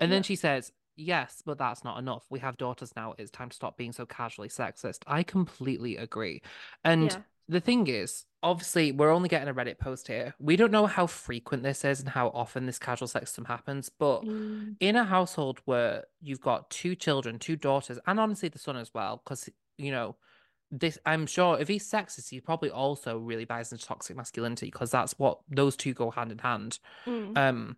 And 0.00 0.12
then 0.12 0.22
she 0.22 0.36
says, 0.36 0.72
Yes, 0.96 1.42
but 1.44 1.58
that's 1.58 1.84
not 1.84 1.98
enough. 1.98 2.24
We 2.30 2.38
have 2.38 2.56
daughters 2.56 2.92
now. 2.96 3.14
It's 3.18 3.30
time 3.30 3.50
to 3.50 3.54
stop 3.54 3.76
being 3.76 3.92
so 3.92 4.06
casually 4.06 4.48
sexist. 4.48 5.00
I 5.06 5.22
completely 5.22 5.96
agree. 5.98 6.40
And 6.84 7.12
Yeah. 7.12 7.22
the 7.48 7.60
thing 7.60 7.86
is, 7.86 8.24
obviously, 8.42 8.92
we're 8.92 9.10
only 9.12 9.28
getting 9.28 9.48
a 9.48 9.54
Reddit 9.54 9.78
post 9.78 10.08
here. 10.08 10.34
We 10.38 10.56
don't 10.56 10.70
know 10.72 10.86
how 10.86 11.06
frequent 11.06 11.62
this 11.62 11.84
is 11.84 12.00
and 12.00 12.08
how 12.08 12.28
often 12.28 12.64
this 12.64 12.78
casual 12.78 13.08
sexism 13.08 13.46
happens, 13.46 13.90
but 13.90 14.24
Mm, 14.24 14.76
in 14.80 14.96
a 14.96 15.04
household 15.04 15.60
where 15.66 16.04
you've 16.22 16.40
got 16.40 16.70
two 16.70 16.94
children, 16.94 17.38
two 17.38 17.56
daughters, 17.56 17.98
and 18.06 18.18
honestly 18.18 18.48
the 18.48 18.58
son 18.58 18.76
as 18.76 18.92
well, 18.94 19.20
because 19.22 19.50
you 19.76 19.90
know, 19.90 20.16
this 20.70 20.98
I'm 21.06 21.26
sure 21.26 21.58
if 21.60 21.68
he's 21.68 21.90
sexist, 21.90 22.30
he 22.30 22.40
probably 22.40 22.70
also 22.70 23.18
really 23.18 23.44
buys 23.44 23.70
into 23.72 23.84
toxic 23.86 24.16
masculinity 24.16 24.66
because 24.66 24.90
that's 24.90 25.14
what 25.18 25.40
those 25.48 25.76
two 25.76 25.94
go 25.94 26.10
hand 26.10 26.32
in 26.32 26.38
hand. 26.38 26.78
mm. 27.06 27.36
Um, 27.36 27.76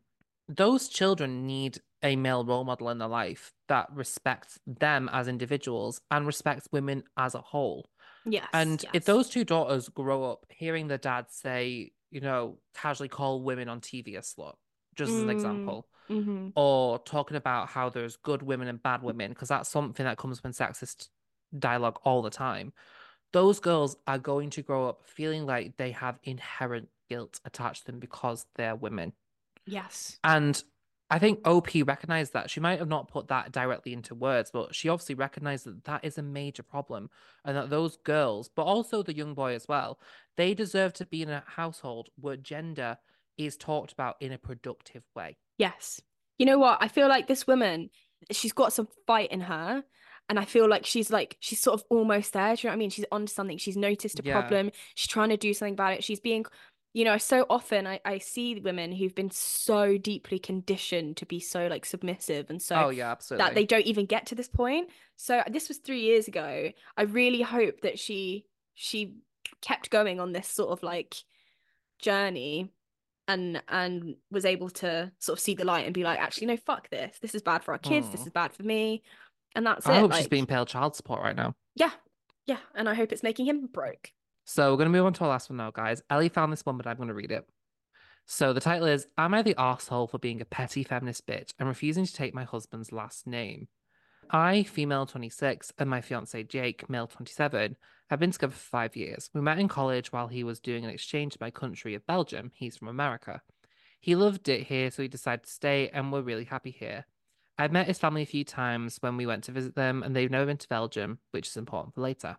those 0.48 0.88
children 0.88 1.46
need 1.46 1.80
a 2.02 2.16
male 2.16 2.44
role 2.44 2.64
model 2.64 2.88
in 2.90 2.98
their 2.98 3.08
life 3.08 3.52
that 3.68 3.88
respects 3.92 4.58
them 4.66 5.08
as 5.12 5.28
individuals 5.28 6.00
and 6.10 6.26
respects 6.26 6.68
women 6.72 7.02
as 7.16 7.34
a 7.34 7.40
whole. 7.40 7.90
yes. 8.24 8.48
And 8.52 8.84
if 8.94 9.04
those 9.04 9.28
two 9.28 9.44
daughters 9.44 9.88
grow 9.88 10.24
up 10.24 10.46
hearing 10.48 10.88
their 10.88 10.98
dad 10.98 11.26
say, 11.30 11.92
you 12.10 12.20
know, 12.20 12.58
casually 12.74 13.08
call 13.08 13.42
women 13.42 13.68
on 13.68 13.80
TV 13.80 14.16
a 14.16 14.20
slut, 14.20 14.54
just 14.94 15.12
as 15.12 15.20
an 15.22 15.28
Mm. 15.28 15.32
example, 15.32 15.88
Mhm. 16.08 16.52
or 16.54 16.98
talking 17.00 17.36
about 17.36 17.68
how 17.68 17.88
there's 17.90 18.16
good 18.16 18.42
women 18.42 18.68
and 18.68 18.82
bad 18.82 19.02
women, 19.02 19.32
because 19.32 19.48
that's 19.48 19.68
something 19.68 20.04
that 20.04 20.16
comes 20.18 20.40
from 20.40 20.52
sexist 20.52 21.08
dialogue 21.58 21.98
all 22.04 22.22
the 22.22 22.30
time, 22.30 22.72
those 23.32 23.60
girls 23.60 23.96
are 24.06 24.18
going 24.18 24.50
to 24.50 24.62
grow 24.62 24.88
up 24.88 25.04
feeling 25.04 25.44
like 25.46 25.76
they 25.76 25.90
have 25.90 26.18
inherent 26.22 26.88
guilt 27.10 27.40
attached 27.44 27.84
to 27.84 27.92
them 27.92 28.00
because 28.00 28.46
they're 28.54 28.76
women. 28.76 29.12
Yes. 29.68 30.18
And 30.24 30.62
I 31.10 31.18
think 31.18 31.46
OP 31.46 31.68
recognized 31.86 32.34
that. 32.34 32.50
She 32.50 32.60
might 32.60 32.78
have 32.78 32.88
not 32.88 33.08
put 33.08 33.28
that 33.28 33.52
directly 33.52 33.92
into 33.92 34.14
words, 34.14 34.50
but 34.52 34.74
she 34.74 34.88
obviously 34.88 35.14
recognized 35.14 35.64
that 35.66 35.84
that 35.84 36.04
is 36.04 36.18
a 36.18 36.22
major 36.22 36.62
problem 36.62 37.08
and 37.44 37.56
that 37.56 37.70
those 37.70 37.96
girls, 37.98 38.50
but 38.54 38.64
also 38.64 39.02
the 39.02 39.16
young 39.16 39.34
boy 39.34 39.54
as 39.54 39.66
well, 39.68 39.98
they 40.36 40.52
deserve 40.54 40.92
to 40.94 41.06
be 41.06 41.22
in 41.22 41.30
a 41.30 41.44
household 41.46 42.08
where 42.20 42.36
gender 42.36 42.98
is 43.38 43.56
talked 43.56 43.92
about 43.92 44.16
in 44.20 44.32
a 44.32 44.38
productive 44.38 45.02
way. 45.16 45.38
Yes. 45.56 46.00
You 46.38 46.46
know 46.46 46.58
what? 46.58 46.78
I 46.80 46.88
feel 46.88 47.08
like 47.08 47.26
this 47.26 47.46
woman, 47.46 47.90
she's 48.30 48.52
got 48.52 48.72
some 48.72 48.88
fight 49.06 49.32
in 49.32 49.40
her. 49.42 49.84
And 50.30 50.38
I 50.38 50.44
feel 50.44 50.68
like 50.68 50.84
she's 50.84 51.10
like, 51.10 51.38
she's 51.40 51.58
sort 51.58 51.80
of 51.80 51.86
almost 51.88 52.34
there. 52.34 52.54
Do 52.54 52.60
you 52.60 52.68
know 52.68 52.72
what 52.72 52.74
I 52.74 52.78
mean? 52.80 52.90
She's 52.90 53.06
onto 53.10 53.32
something. 53.32 53.56
She's 53.56 53.78
noticed 53.78 54.20
a 54.20 54.22
Yeah. 54.22 54.38
problem. 54.38 54.72
She's 54.94 55.08
trying 55.08 55.30
to 55.30 55.38
do 55.38 55.54
something 55.54 55.72
about 55.72 55.94
it. 55.94 56.04
She's 56.04 56.20
being, 56.20 56.44
you 56.98 57.04
know, 57.04 57.16
so 57.16 57.46
often 57.48 57.86
I, 57.86 58.00
I 58.04 58.18
see 58.18 58.58
women 58.58 58.90
who've 58.90 59.14
been 59.14 59.30
so 59.30 59.96
deeply 59.96 60.40
conditioned 60.40 61.16
to 61.18 61.26
be 61.26 61.38
so 61.38 61.68
like 61.68 61.86
submissive 61.86 62.50
and 62.50 62.60
so 62.60 62.74
oh, 62.74 62.88
yeah, 62.88 63.12
absolutely. 63.12 63.44
that 63.44 63.54
they 63.54 63.64
don't 63.64 63.86
even 63.86 64.04
get 64.04 64.26
to 64.26 64.34
this 64.34 64.48
point. 64.48 64.88
So 65.14 65.44
this 65.48 65.68
was 65.68 65.78
three 65.78 66.00
years 66.00 66.26
ago. 66.26 66.72
I 66.96 67.02
really 67.02 67.42
hope 67.42 67.82
that 67.82 68.00
she 68.00 68.46
she 68.74 69.14
kept 69.60 69.90
going 69.90 70.18
on 70.18 70.32
this 70.32 70.48
sort 70.48 70.70
of 70.70 70.82
like 70.82 71.14
journey 72.00 72.72
and 73.28 73.62
and 73.68 74.16
was 74.32 74.44
able 74.44 74.70
to 74.70 75.12
sort 75.20 75.38
of 75.38 75.40
see 75.40 75.54
the 75.54 75.64
light 75.64 75.84
and 75.84 75.94
be 75.94 76.02
like, 76.02 76.18
actually, 76.18 76.48
no, 76.48 76.56
fuck 76.56 76.90
this. 76.90 77.16
This 77.22 77.36
is 77.36 77.42
bad 77.42 77.62
for 77.62 77.70
our 77.70 77.78
kids. 77.78 78.10
This 78.10 78.22
Mm. 78.22 78.26
is 78.26 78.32
bad 78.32 78.52
for 78.52 78.64
me. 78.64 79.04
And 79.54 79.64
that's 79.64 79.86
I 79.86 79.92
it. 79.92 79.96
I 79.98 80.00
hope 80.00 80.14
she's 80.14 80.26
being 80.26 80.46
paid 80.46 80.66
child 80.66 80.96
support 80.96 81.22
right 81.22 81.36
now. 81.36 81.54
Yeah. 81.76 81.92
Yeah. 82.46 82.58
And 82.74 82.88
I 82.88 82.94
hope 82.94 83.12
it's 83.12 83.22
making 83.22 83.46
him 83.46 83.68
broke. 83.68 84.10
So 84.50 84.70
we're 84.70 84.78
going 84.78 84.90
to 84.90 84.98
move 84.98 85.04
on 85.04 85.12
to 85.12 85.24
our 85.24 85.28
last 85.28 85.50
one 85.50 85.58
now, 85.58 85.70
guys. 85.70 86.02
Ellie 86.08 86.30
found 86.30 86.50
this 86.50 86.64
one, 86.64 86.78
but 86.78 86.86
I'm 86.86 86.96
going 86.96 87.10
to 87.10 87.14
read 87.14 87.32
it. 87.32 87.46
So 88.24 88.54
the 88.54 88.62
title 88.62 88.86
is 88.86 89.06
Am 89.18 89.34
I 89.34 89.42
the 89.42 89.54
Asshole 89.60 90.06
for 90.06 90.18
being 90.18 90.40
a 90.40 90.46
petty 90.46 90.82
feminist 90.84 91.26
bitch 91.26 91.52
and 91.58 91.68
refusing 91.68 92.06
to 92.06 92.14
take 92.14 92.32
my 92.32 92.44
husband's 92.44 92.90
last 92.90 93.26
name? 93.26 93.68
I, 94.30 94.62
female 94.62 95.04
26, 95.04 95.74
and 95.76 95.90
my 95.90 96.00
fiance 96.00 96.42
Jake, 96.44 96.88
male 96.88 97.06
27, 97.06 97.76
have 98.08 98.18
been 98.18 98.30
together 98.30 98.54
for 98.54 98.58
five 98.58 98.96
years. 98.96 99.28
We 99.34 99.42
met 99.42 99.58
in 99.58 99.68
college 99.68 100.12
while 100.12 100.28
he 100.28 100.44
was 100.44 100.60
doing 100.60 100.82
an 100.82 100.90
exchange 100.90 101.34
to 101.34 101.38
my 101.42 101.50
country 101.50 101.94
of 101.94 102.06
Belgium. 102.06 102.50
He's 102.54 102.78
from 102.78 102.88
America. 102.88 103.42
He 104.00 104.16
loved 104.16 104.48
it 104.48 104.66
here, 104.66 104.90
so 104.90 105.02
he 105.02 105.08
decided 105.08 105.44
to 105.44 105.50
stay, 105.50 105.90
and 105.90 106.10
we're 106.10 106.22
really 106.22 106.44
happy 106.44 106.70
here. 106.70 107.04
I've 107.58 107.72
met 107.72 107.86
his 107.86 107.98
family 107.98 108.22
a 108.22 108.26
few 108.26 108.44
times 108.44 108.96
when 109.00 109.18
we 109.18 109.26
went 109.26 109.44
to 109.44 109.52
visit 109.52 109.74
them, 109.74 110.02
and 110.02 110.16
they've 110.16 110.30
never 110.30 110.46
been 110.46 110.56
to 110.56 110.68
Belgium, 110.68 111.18
which 111.32 111.48
is 111.48 111.58
important 111.58 111.94
for 111.94 112.00
later. 112.00 112.38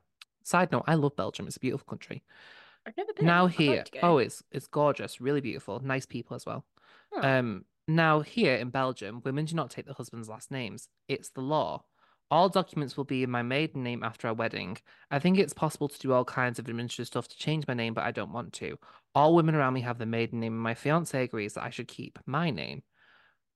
Side 0.50 0.72
note, 0.72 0.86
I 0.88 0.96
love 0.96 1.16
Belgium. 1.16 1.46
It's 1.46 1.58
a 1.58 1.60
beautiful 1.60 1.86
country. 1.86 2.24
I've 2.84 2.98
never 2.98 3.14
been. 3.14 3.28
Now 3.28 3.42
I'd 3.42 3.50
like 3.50 3.56
here, 3.56 3.84
oh, 4.02 4.18
it's 4.18 4.42
it's 4.52 4.66
gorgeous, 4.66 5.22
really 5.22 5.42
beautiful, 5.42 5.80
nice 5.80 6.08
people 6.08 6.36
as 6.36 6.44
well. 6.44 6.66
Oh. 7.14 7.22
Um, 7.22 7.66
now 7.88 8.22
here 8.22 8.56
in 8.56 8.72
Belgium, 8.72 9.22
women 9.24 9.46
do 9.46 9.56
not 9.56 9.70
take 9.70 9.86
their 9.86 9.94
husband's 9.94 10.28
last 10.28 10.50
names. 10.50 10.88
It's 11.08 11.30
the 11.30 11.42
law. 11.42 11.84
All 12.32 12.50
documents 12.50 12.98
will 12.98 13.04
be 13.04 13.22
in 13.22 13.30
my 13.30 13.44
maiden 13.44 13.84
name 13.84 14.04
after 14.04 14.28
our 14.28 14.34
wedding. 14.34 14.78
I 15.12 15.20
think 15.20 15.38
it's 15.38 15.54
possible 15.54 15.88
to 15.88 16.00
do 16.00 16.14
all 16.14 16.26
kinds 16.26 16.58
of 16.58 16.68
administrative 16.68 17.08
stuff 17.08 17.28
to 17.28 17.38
change 17.38 17.68
my 17.68 17.76
name, 17.76 17.94
but 17.94 18.06
I 18.06 18.12
don't 18.12 18.34
want 18.34 18.54
to. 18.54 18.80
All 19.14 19.36
women 19.36 19.54
around 19.54 19.74
me 19.74 19.82
have 19.82 20.00
the 20.00 20.08
maiden 20.08 20.40
name, 20.40 20.54
and 20.54 20.62
my 20.64 20.74
fiance 20.74 21.24
agrees 21.24 21.54
that 21.54 21.64
I 21.64 21.70
should 21.70 21.88
keep 21.88 22.18
my 22.26 22.50
name. 22.50 22.82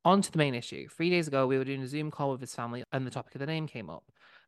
On 0.06 0.22
to 0.22 0.32
the 0.32 0.38
main 0.38 0.54
issue. 0.54 0.88
Three 0.90 1.10
days 1.10 1.28
ago, 1.28 1.48
we 1.48 1.58
were 1.58 1.64
doing 1.64 1.82
a 1.82 1.88
Zoom 1.88 2.12
call 2.12 2.32
with 2.32 2.42
his 2.42 2.54
family, 2.54 2.84
and 2.92 3.08
the 3.08 3.12
topic 3.12 3.34
of 3.34 3.40
the 3.40 3.48
name 3.48 3.66
came 3.66 3.90
up, 3.90 4.04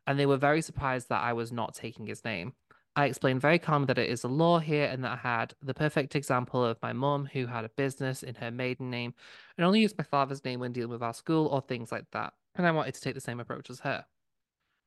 and 0.06 0.18
they 0.18 0.26
were 0.26 0.36
very 0.36 0.62
surprised 0.62 1.08
that 1.08 1.22
I 1.22 1.32
was 1.32 1.52
not 1.52 1.74
taking 1.74 2.06
his 2.06 2.24
name. 2.24 2.54
I 2.94 3.06
explained 3.06 3.42
very 3.42 3.58
calmly 3.58 3.86
that 3.86 3.98
it 3.98 4.08
is 4.08 4.24
a 4.24 4.28
law 4.28 4.58
here 4.58 4.86
and 4.86 5.04
that 5.04 5.12
I 5.12 5.16
had 5.16 5.54
the 5.62 5.74
perfect 5.74 6.16
example 6.16 6.64
of 6.64 6.80
my 6.80 6.94
mum 6.94 7.28
who 7.30 7.46
had 7.46 7.64
a 7.64 7.68
business 7.70 8.22
in 8.22 8.34
her 8.36 8.50
maiden 8.50 8.88
name 8.90 9.12
and 9.58 9.66
only 9.66 9.80
used 9.80 9.98
my 9.98 10.04
father's 10.04 10.44
name 10.44 10.60
when 10.60 10.72
dealing 10.72 10.90
with 10.92 11.02
our 11.02 11.12
school 11.12 11.46
or 11.48 11.60
things 11.60 11.92
like 11.92 12.06
that. 12.12 12.32
And 12.54 12.66
I 12.66 12.70
wanted 12.70 12.94
to 12.94 13.00
take 13.02 13.14
the 13.14 13.20
same 13.20 13.38
approach 13.38 13.68
as 13.68 13.80
her. 13.80 14.06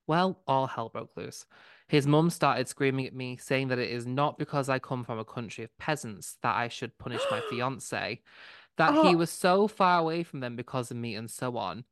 Well, 0.07 0.41
all 0.47 0.65
hell 0.65 0.89
broke 0.89 1.15
loose. 1.15 1.45
His 1.87 2.07
mum 2.07 2.31
started 2.31 2.67
screaming 2.67 3.05
at 3.05 3.13
me, 3.13 3.37
saying 3.37 3.67
that 3.67 3.77
it 3.77 3.91
is 3.91 4.07
not 4.07 4.39
because 4.39 4.69
I 4.69 4.79
come 4.79 5.03
from 5.03 5.19
a 5.19 5.25
country 5.25 5.63
of 5.63 5.77
peasants 5.77 6.37
that 6.41 6.55
I 6.55 6.67
should 6.67 6.97
punish 6.97 7.21
my 7.29 7.41
fiance, 7.49 8.21
that 8.77 8.91
he 9.05 9.13
Oh. 9.13 9.17
was 9.17 9.29
so 9.29 9.67
far 9.67 9.99
away 9.99 10.23
from 10.23 10.39
them 10.39 10.55
because 10.55 10.89
of 10.89 10.97
me, 10.97 11.13
and 11.13 11.29
so 11.29 11.57
on. 11.57 11.83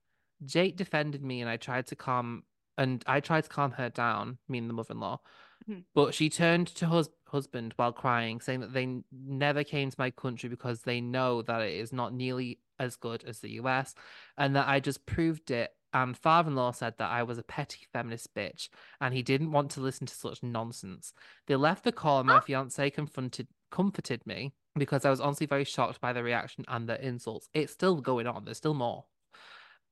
Jake 0.44 0.78
defended 0.78 1.24
me, 1.24 1.42
and 1.42 1.50
I 1.50 1.58
tried 1.58 1.86
to 1.88 1.96
calm 1.96 2.44
and 2.78 3.04
I 3.08 3.20
tried 3.20 3.44
to 3.46 3.50
calm 3.50 3.72
her 3.72 3.90
down, 3.90 4.38
meaning 4.48 4.68
the 4.68 4.74
mother-in-law. 4.74 5.20
Mhm. 5.68 5.86
But 5.94 6.14
she 6.14 6.30
turned 6.30 6.68
to 6.68 6.88
hus- 6.88 7.10
husband 7.28 7.74
while 7.76 7.92
crying, 7.92 8.40
saying 8.40 8.62
that 8.62 8.74
they 8.74 9.04
never 9.12 9.64
came 9.64 9.90
to 9.90 10.00
my 10.00 10.12
country 10.12 10.50
because 10.50 10.82
they 10.84 11.02
know 11.02 11.42
that 11.42 11.62
it 11.62 11.74
is 11.74 11.92
not 11.92 12.14
nearly 12.14 12.60
as 12.80 12.96
good 12.96 13.24
as 13.24 13.40
the 13.40 13.52
US, 13.54 13.96
and 14.38 14.56
that 14.56 14.68
I 14.68 14.80
just 14.80 15.06
proved 15.06 15.52
it. 15.52 15.74
And 15.94 16.16
father-in-law 16.18 16.72
said 16.72 16.98
that 16.98 17.10
I 17.10 17.24
was 17.24 17.38
a 17.38 17.44
petty 17.44 17.88
feminist 17.92 18.34
bitch, 18.36 18.70
and 19.02 19.14
he 19.14 19.24
didn't 19.24 19.52
want 19.52 19.72
to 19.72 19.82
listen 19.82 20.06
to 20.06 20.14
such 20.14 20.44
nonsense. 20.44 21.14
They 21.48 21.56
left 21.56 21.84
the 21.84 21.92
call, 21.92 22.20
and 22.20 22.28
my 22.28 22.40
fiance 22.40 22.90
confronted 22.92 23.48
comforted 23.70 24.26
me 24.26 24.54
because 24.76 25.04
I 25.04 25.10
was 25.10 25.20
honestly 25.20 25.46
very 25.46 25.66
shocked 25.66 26.00
by 26.00 26.14
the 26.14 26.24
reaction 26.24 26.64
and 26.68 26.88
the 26.88 27.04
insults. 27.06 27.50
It's 27.54 27.74
still 27.74 28.00
going 28.00 28.28
on. 28.28 28.46
There's 28.46 28.58
still 28.58 28.74
more. 28.74 29.06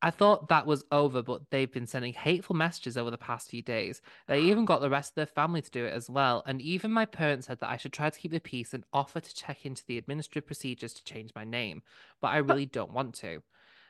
I 0.02 0.12
thought 0.12 0.50
that 0.50 0.68
was 0.68 0.84
over, 0.92 1.24
but 1.24 1.50
they've 1.50 1.72
been 1.72 1.88
sending 1.88 2.14
hateful 2.14 2.56
messages 2.56 2.98
over 2.98 3.10
the 3.10 3.18
past 3.18 3.50
few 3.50 3.62
days. 3.62 4.02
They 4.28 4.42
even 4.42 4.66
got 4.66 4.82
the 4.82 4.90
rest 4.90 5.12
of 5.12 5.16
their 5.16 5.26
family 5.26 5.62
to 5.62 5.72
do 5.72 5.86
it 5.86 5.94
as 5.94 6.10
well. 6.10 6.44
And 6.46 6.62
even 6.62 6.92
my 6.92 7.06
parents 7.06 7.48
said 7.48 7.60
that 7.62 7.70
I 7.70 7.78
should 7.78 7.94
try 7.94 8.10
to 8.10 8.20
keep 8.20 8.32
the 8.32 8.40
peace 8.40 8.74
and 8.74 8.84
offer 8.94 9.20
to 9.20 9.36
check 9.36 9.66
into 9.66 9.84
the 9.88 9.98
administrative 9.98 10.46
procedures 10.46 10.94
to 10.94 11.04
change 11.04 11.32
my 11.36 11.44
name. 11.44 11.82
But 12.22 12.30
I 12.30 12.38
really 12.38 12.66
don't 12.66 12.94
want 12.94 13.16
to. 13.16 13.42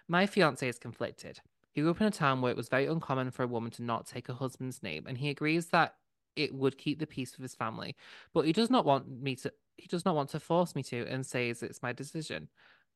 My 0.08 0.26
fiance 0.26 0.68
is 0.68 0.80
conflicted. 0.80 1.42
He 1.72 1.82
grew 1.82 1.92
up 1.92 2.00
in 2.00 2.08
a 2.08 2.12
town 2.12 2.42
where 2.42 2.52
it 2.52 2.58
was 2.58 2.70
very 2.70 2.86
uncommon 2.86 3.32
for 3.32 3.44
a 3.44 3.48
woman 3.48 3.72
to 3.72 3.84
not 3.84 4.08
take 4.08 4.28
her 4.28 4.34
husband's 4.34 4.82
name, 4.82 5.06
and 5.08 5.18
he 5.18 5.30
agrees 5.30 5.68
that 5.68 5.96
it 6.36 6.54
would 6.54 6.78
keep 6.78 7.00
the 7.00 7.08
peace 7.08 7.34
with 7.34 7.42
his 7.42 7.56
family. 7.56 7.96
But 8.34 8.46
he 8.46 8.54
does 8.54 8.70
not 8.70 8.86
want 8.86 9.10
me 9.10 9.36
to 9.38 9.52
he 9.78 9.88
does 9.88 10.06
not 10.06 10.16
want 10.16 10.30
to 10.30 10.40
force 10.40 10.74
me 10.74 10.84
to 10.84 11.06
and 11.08 11.26
says 11.26 11.62
it's 11.62 11.84
my 11.84 11.92
decision. 11.92 12.48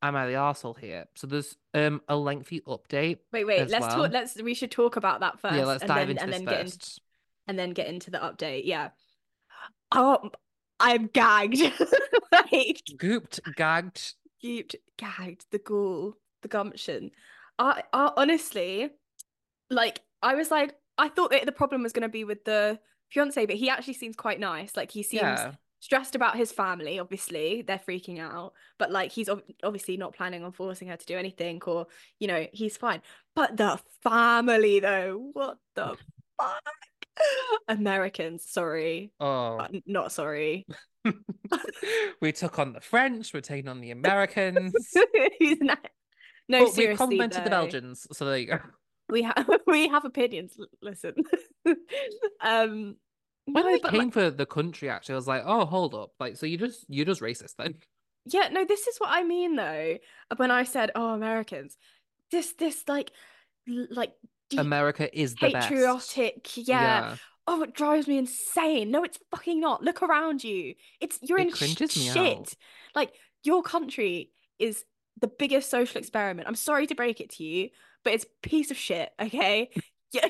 I 0.02 0.08
am 0.08 0.16
I 0.16 0.28
the 0.28 0.34
arsehole 0.34 0.78
here? 0.78 1.06
So 1.16 1.28
there's 1.28 1.56
um 1.74 2.02
a 2.08 2.16
lengthy 2.16 2.62
update. 2.62 3.18
Wait, 3.34 3.46
wait. 3.46 3.70
Let's 3.70 3.88
well. 3.88 4.04
talk. 4.04 4.12
Let's. 4.12 4.42
We 4.42 4.54
should 4.54 4.72
talk 4.72 4.96
about 4.96 5.20
that 5.22 5.40
first. 5.40 5.56
yeah, 5.56 5.66
let's 5.66 5.84
and 5.84 5.90
dive 5.90 6.08
then, 6.08 6.12
into 6.12 6.24
and 6.24 6.32
this 6.32 6.40
then 6.40 6.46
get 6.46 6.60
in, 6.60 6.66
first. 6.68 7.02
and 7.48 7.60
then 7.60 7.70
get 7.72 7.88
into 7.88 8.12
the 8.12 8.20
update. 8.20 8.62
Yeah. 8.66 8.90
Oh, 9.92 10.30
I'm 10.80 11.08
gagged. 11.08 11.60
like 12.32 12.82
Gooped, 12.98 13.40
gagged. 13.56 14.14
Gooped, 14.44 14.76
gagged, 14.98 15.46
the 15.52 15.60
ghoul, 15.60 16.16
the 16.42 16.48
gumption. 16.48 17.12
I, 17.58 17.84
I 17.92 18.12
honestly, 18.16 18.90
like, 19.70 20.02
I 20.22 20.36
was 20.36 20.50
like, 20.50 20.76
I 20.98 21.10
thought 21.10 21.32
that 21.32 21.46
the 21.46 21.52
problem 21.52 21.84
was 21.84 21.92
going 21.92 22.04
to 22.04 22.10
be 22.10 22.24
with 22.24 22.46
the 22.46 22.80
fiance, 23.10 23.46
but 23.46 23.56
he 23.56 23.70
actually 23.70 23.96
seems 23.96 24.16
quite 24.16 24.40
nice. 24.40 24.78
Like, 24.78 24.92
he 24.92 25.04
seems 25.04 25.24
Yeah. 25.24 25.52
Stressed 25.80 26.16
about 26.16 26.38
his 26.38 26.52
family. 26.52 27.00
Obviously, 27.00 27.62
they're 27.62 27.82
freaking 27.88 28.20
out, 28.20 28.54
but 28.78 28.92
like, 28.92 29.12
he's 29.12 29.30
ob- 29.30 29.44
obviously 29.64 29.98
not 29.98 30.16
planning 30.16 30.44
on 30.44 30.52
forcing 30.52 30.88
her 30.90 30.98
to 30.98 31.06
do 31.06 31.18
anything, 31.18 31.62
or 31.66 31.88
you 32.20 32.28
know, 32.28 32.46
he's 32.54 32.78
fine. 32.78 33.02
But 33.36 33.58
the 33.58 33.80
family, 34.04 34.80
though, 34.80 35.30
what 35.34 35.58
the 35.76 35.96
fuck? 36.40 36.64
Americans, 37.68 38.46
sorry, 38.50 39.12
Oh. 39.20 39.58
Uh, 39.58 39.68
not 39.86 40.12
sorry. 40.12 40.66
we 42.22 42.32
took 42.32 42.60
on 42.60 42.74
the 42.74 42.82
French, 42.82 43.34
we're 43.34 43.42
taking 43.42 43.68
on 43.70 43.82
the 43.82 43.92
Americans. 43.92 44.74
He's 45.40 45.60
not. 45.60 45.80
No, 46.48 46.60
but 46.60 46.68
we 46.68 46.72
seriously, 46.72 46.98
complimented 46.98 47.44
the. 47.46 47.50
Belgians, 47.50 48.08
so 48.12 48.26
there 48.26 48.38
you 48.38 48.48
go. 48.48 48.60
we 49.10 49.24
have 49.24 49.50
we 49.68 49.88
have 49.88 50.06
opinions 50.06 50.58
listen 50.82 51.14
um 52.42 52.96
When 53.54 53.66
No, 53.66 53.72
they 53.72 53.80
came 53.80 54.10
like, 54.10 54.14
for 54.14 54.30
the 54.32 54.46
country, 54.46 54.90
actually, 54.90 55.14
I 55.14 55.18
was 55.18 55.28
like, 55.28 55.44
oh, 55.46 55.66
hold 55.66 55.96
up. 55.96 56.12
Like, 56.20 56.38
so 56.38 56.46
you 56.46 56.58
just 56.58 56.86
you're 56.90 57.06
just 57.06 57.22
racist 57.22 57.56
then. 57.58 57.76
yeah, 58.26 58.50
no, 58.52 58.66
this 58.66 58.88
is 58.88 58.98
what 58.98 59.10
I 59.12 59.24
mean 59.24 59.56
though. 59.56 59.98
When 60.38 60.52
I 60.52 60.64
said, 60.64 60.92
"Oh, 60.96 61.14
Americans," 61.14 61.78
this 62.32 62.54
this 62.54 62.84
like 62.88 63.12
like 63.68 64.14
America 64.58 65.10
is 65.18 65.36
the 65.36 65.50
best. 65.50 65.70
patriotic, 65.70 66.58
yeah. 66.68 67.06
Yeah. 67.12 67.16
Oh, 67.48 67.64
it 67.64 67.74
drives 67.74 68.08
me 68.08 68.18
insane. 68.20 68.92
No, 68.92 69.04
it's 69.04 69.18
fucking 69.32 69.60
not. 69.60 69.82
Look 69.84 70.04
around 70.04 70.44
you. 70.44 70.76
It's 71.02 71.18
you're 71.24 71.40
It 71.40 71.48
in 71.50 71.56
sh- 71.56 71.80
me 71.96 72.10
shit. 72.14 72.18
out. 72.18 72.54
Like 72.94 73.14
your 73.44 73.64
country 73.64 74.32
is 74.60 74.84
the 75.20 75.28
biggest 75.28 75.70
social 75.70 76.00
experiment. 76.00 76.48
I'm 76.48 76.56
sorry 76.56 76.86
to 76.88 76.96
break 76.96 77.20
it 77.22 77.32
to 77.32 77.44
you, 77.44 77.70
but 78.04 78.14
it's 78.14 78.26
a 78.26 78.48
piece 78.48 78.70
of 78.72 78.78
shit, 78.78 79.12
okay? 79.20 79.70
Yeah. 80.12 80.28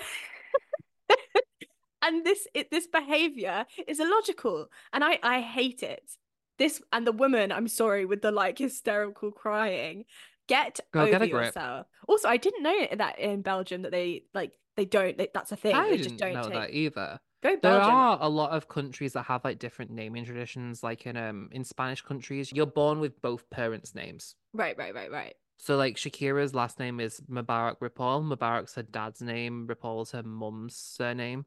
And 2.10 2.26
this 2.26 2.47
it, 2.55 2.72
this 2.72 2.88
behavior 2.88 3.68
is 3.88 3.99
illogical 3.99 4.68
and 4.91 5.03
I 5.03 5.20
I 5.22 5.41
hate 5.41 5.84
it. 5.84 6.10
This 6.57 6.82
and 6.91 7.05
the 7.05 7.12
woman, 7.12 7.51
I'm 7.51 7.68
sorry, 7.68 8.05
with 8.05 8.24
the 8.24 8.32
like 8.32 8.57
hysterical 8.57 9.32
crying. 9.32 10.05
Get 10.47 10.80
Girl, 10.91 11.03
over 11.03 11.20
get 11.20 11.30
yourself. 11.30 11.86
Also, 12.07 12.28
I 12.28 12.38
didn't 12.38 12.64
know 12.64 12.88
that 12.97 13.20
in 13.20 13.43
Belgium 13.43 13.84
that 13.84 13.91
they 13.91 14.24
like 14.34 14.53
they 14.76 14.86
don't 14.86 15.20
they, 15.20 15.30
that's 15.32 15.51
a 15.51 15.55
thing. 15.55 15.76
I 15.76 15.91
they 15.91 15.97
just 15.97 16.18
didn't 16.18 16.18
don't 16.18 16.34
know 16.34 16.49
take 16.49 16.60
that 16.60 16.74
either. 16.74 17.20
go 17.43 17.55
There 17.62 17.80
are 17.80 18.18
a 18.20 18.28
lot 18.28 18.51
of 18.51 18.68
countries 18.68 19.14
that 19.14 19.24
have 19.24 19.43
like 19.43 19.60
different 19.60 19.91
naming 19.91 20.26
traditions. 20.26 20.82
Like 20.82 21.05
in 21.05 21.16
um 21.16 21.49
in 21.51 21.64
Spanish 21.64 22.01
countries, 22.01 22.51
you're 22.51 22.66
born 22.66 22.99
with 22.99 23.22
both 23.22 23.47
parents' 23.51 23.93
names. 23.93 24.34
Right, 24.53 24.76
right, 24.80 24.95
right, 24.95 25.12
right. 25.12 25.36
So 25.60 25.78
like 25.78 25.97
Shakira's 25.97 26.55
last 26.55 26.80
name 26.80 26.99
is 26.99 27.22
Mebarak 27.30 27.78
Ripoll. 27.80 28.28
Mebarak's 28.28 28.74
her 28.74 28.84
dad's 28.84 29.22
name. 29.22 29.68
Ripoll's 29.70 30.12
her 30.12 30.24
mum's 30.24 30.76
surname. 30.76 31.45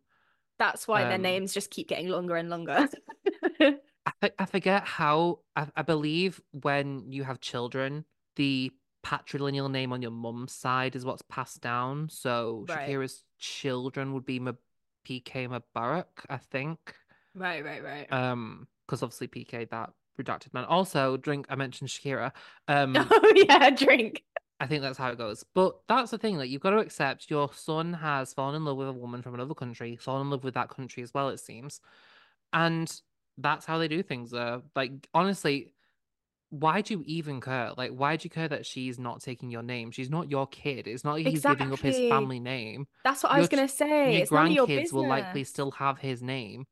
That's 0.59 0.87
why 0.87 1.05
their 1.05 1.15
Um, 1.17 1.23
names 1.23 1.53
just 1.53 1.71
keep 1.71 1.89
getting 1.89 2.09
longer 2.09 2.37
and 2.37 2.49
longer. 2.51 2.89
I 4.23 4.31
I 4.39 4.45
forget 4.47 4.87
how 4.87 5.41
I, 5.57 5.67
I 5.77 5.83
believe 5.83 6.41
when 6.53 7.11
you 7.11 7.25
have 7.25 7.41
children, 7.41 8.05
the 8.37 8.73
patrilineal 9.05 9.71
name 9.71 9.93
on 9.93 10.03
your 10.03 10.11
mum's 10.13 10.53
side 10.53 10.95
is 10.97 11.05
what's 11.05 11.23
passed 11.23 11.61
down. 11.61 12.09
So 12.09 12.67
Right. 12.69 12.89
Shakira's 12.89 13.25
children 13.39 14.13
would 14.13 14.25
be 14.25 14.37
M- 14.37 14.59
Piqué 15.07 15.49
Mebarak, 15.49 16.07
I 16.29 16.37
think. 16.39 16.79
right, 17.35 17.65
right, 17.65 17.83
right. 17.83 18.13
Um, 18.13 18.69
because 18.87 19.03
obviously 19.03 19.29
Piqué 19.29 19.69
that 19.71 19.91
redacted 20.21 20.53
man. 20.53 20.65
Also, 20.65 21.17
drink. 21.17 21.47
I 21.49 21.57
mentioned 21.57 21.91
Shakira. 21.91 22.33
Um, 22.69 22.95
oh 23.11 23.33
yeah, 23.35 23.71
drink. 23.71 24.23
I 24.63 24.67
think 24.69 24.81
that's 24.81 24.97
how 24.97 25.11
it 25.11 25.19
goes. 25.19 25.45
But 25.55 25.75
that's 25.89 26.13
the 26.13 26.19
thing, 26.19 26.39
like 26.39 26.49
you've 26.49 26.63
got 26.63 26.71
to 26.71 26.79
accept 26.79 27.29
your 27.29 27.51
son 27.53 27.93
has 27.95 28.33
fallen 28.33 28.55
in 28.55 28.65
love 28.65 28.77
with 28.77 28.89
a 28.89 28.93
woman 28.93 29.21
from 29.21 29.35
another 29.35 29.55
country, 29.55 29.97
fallen 29.97 30.23
in 30.23 30.31
love 30.31 30.45
with 30.45 30.55
that 30.55 30.69
country 30.69 31.03
as 31.03 31.13
well, 31.13 31.31
it 31.31 31.41
seems. 31.41 31.81
And 32.53 32.89
that's 33.39 33.67
how 33.67 33.79
they 33.79 33.89
do 33.89 34.05
things. 34.05 34.33
Uh, 34.33 34.61
like 34.77 34.93
honestly, 35.13 35.73
why 36.51 36.81
do 36.81 36.95
you 36.95 37.03
even 37.07 37.41
care? 37.41 37.73
Like, 37.77 37.91
why 37.91 38.15
do 38.17 38.25
you 38.27 38.31
care 38.31 38.47
that 38.47 38.65
she's 38.65 39.01
not 39.01 39.21
taking 39.21 39.51
your 39.51 39.65
name? 39.65 39.91
She's 39.91 40.11
not 40.11 40.31
your 40.31 40.47
kid. 40.47 40.87
It's 40.87 41.03
not 41.03 41.15
like 41.15 41.27
he's 41.27 41.43
giving 41.43 41.73
up 41.73 41.81
his 41.81 41.99
family 42.09 42.39
name. 42.39 42.87
That's 43.03 43.25
what 43.25 43.33
I 43.33 43.41
was 43.41 43.49
gonna 43.49 43.67
say. 43.67 44.13
Your 44.13 44.23
It's 44.23 44.31
of 44.31 44.49
your 44.49 44.67
grandkids 44.69 44.93
will 44.93 45.09
likely 45.09 45.43
still 45.43 45.73
have 45.73 45.99
his 45.99 46.23
name. 46.23 46.67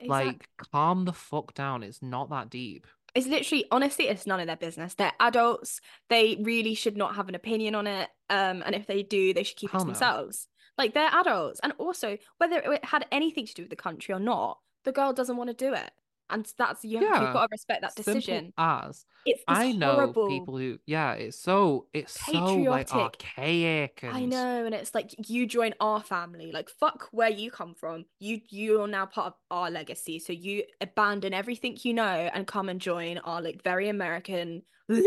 Exact- 0.00 0.26
Like, 0.26 0.48
calm 0.72 1.04
the 1.04 1.12
fuck 1.12 1.54
down. 1.54 1.84
It's 1.84 2.02
not 2.02 2.30
that 2.30 2.50
deep. 2.50 2.88
It's 3.14 3.26
literally 3.26 3.64
honestly 3.70 4.08
it's 4.08 4.26
none 4.26 4.40
of 4.40 4.46
their 4.46 4.56
business. 4.56 4.94
They're 4.94 5.12
adults. 5.20 5.80
They 6.08 6.38
really 6.40 6.74
should 6.74 6.96
not 6.96 7.16
have 7.16 7.28
an 7.28 7.34
opinion 7.34 7.74
on 7.74 7.86
it. 7.86 8.08
Um 8.30 8.62
and 8.64 8.74
if 8.74 8.86
they 8.86 9.02
do 9.02 9.34
they 9.34 9.42
should 9.42 9.56
keep 9.56 9.70
it 9.70 9.78
to 9.78 9.84
no. 9.84 9.84
themselves. 9.84 10.48
Like 10.78 10.94
they're 10.94 11.10
adults. 11.12 11.60
And 11.62 11.72
also 11.78 12.18
whether 12.38 12.58
it 12.58 12.84
had 12.84 13.06
anything 13.12 13.46
to 13.46 13.54
do 13.54 13.62
with 13.62 13.70
the 13.70 13.76
country 13.76 14.14
or 14.14 14.20
not 14.20 14.58
the 14.84 14.92
girl 14.92 15.12
doesn't 15.12 15.36
want 15.36 15.48
to 15.50 15.54
do 15.54 15.74
it 15.74 15.90
and 16.32 16.46
that's 16.58 16.84
you 16.84 16.98
have, 16.98 17.08
Yeah, 17.08 17.22
you've 17.24 17.32
got 17.32 17.42
to 17.46 17.48
respect 17.52 17.82
that 17.82 17.92
Simple 17.94 18.14
decision 18.14 18.52
as. 18.58 19.04
it's 19.26 19.42
I 19.46 19.72
know 19.72 20.12
people 20.28 20.56
who, 20.58 20.78
yeah, 20.86 21.12
it's 21.12 21.38
so 21.38 21.86
it's 21.92 22.18
so 22.26 22.32
like 22.56 22.92
archaic 22.94 24.00
and 24.02 24.16
I 24.16 24.24
know, 24.24 24.64
and 24.66 24.74
it's 24.74 24.94
like 24.94 25.14
you 25.28 25.46
join 25.46 25.74
our 25.80 26.02
family. 26.02 26.50
Like 26.52 26.70
fuck 26.70 27.08
where 27.12 27.30
you 27.30 27.50
come 27.50 27.74
from. 27.74 28.04
You 28.18 28.40
you're 28.50 28.88
now 28.88 29.06
part 29.06 29.28
of 29.28 29.34
our 29.50 29.70
legacy. 29.70 30.18
So 30.18 30.32
you 30.32 30.64
abandon 30.80 31.34
everything 31.34 31.76
you 31.82 31.94
know 31.94 32.02
and 32.34 32.46
come 32.46 32.68
and 32.68 32.80
join 32.80 33.18
our 33.18 33.40
like 33.42 33.62
very 33.62 33.88
American. 33.88 34.62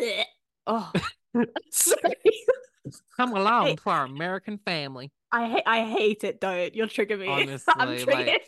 Oh, 0.67 0.91
sorry. 1.71 2.15
come 3.17 3.34
along 3.36 3.76
to 3.78 3.89
our 3.89 4.05
American 4.05 4.57
family. 4.65 5.11
I 5.32 5.47
hate 5.47 5.63
I 5.67 5.84
hate 5.86 6.23
it. 6.23 6.41
Don't 6.41 6.73
you'll 6.73 6.88
trigger 6.88 7.17
me. 7.17 7.28
I'm 7.30 7.47
Honestly, 7.49 7.73
like- 7.78 8.03
triggered. 8.26 8.41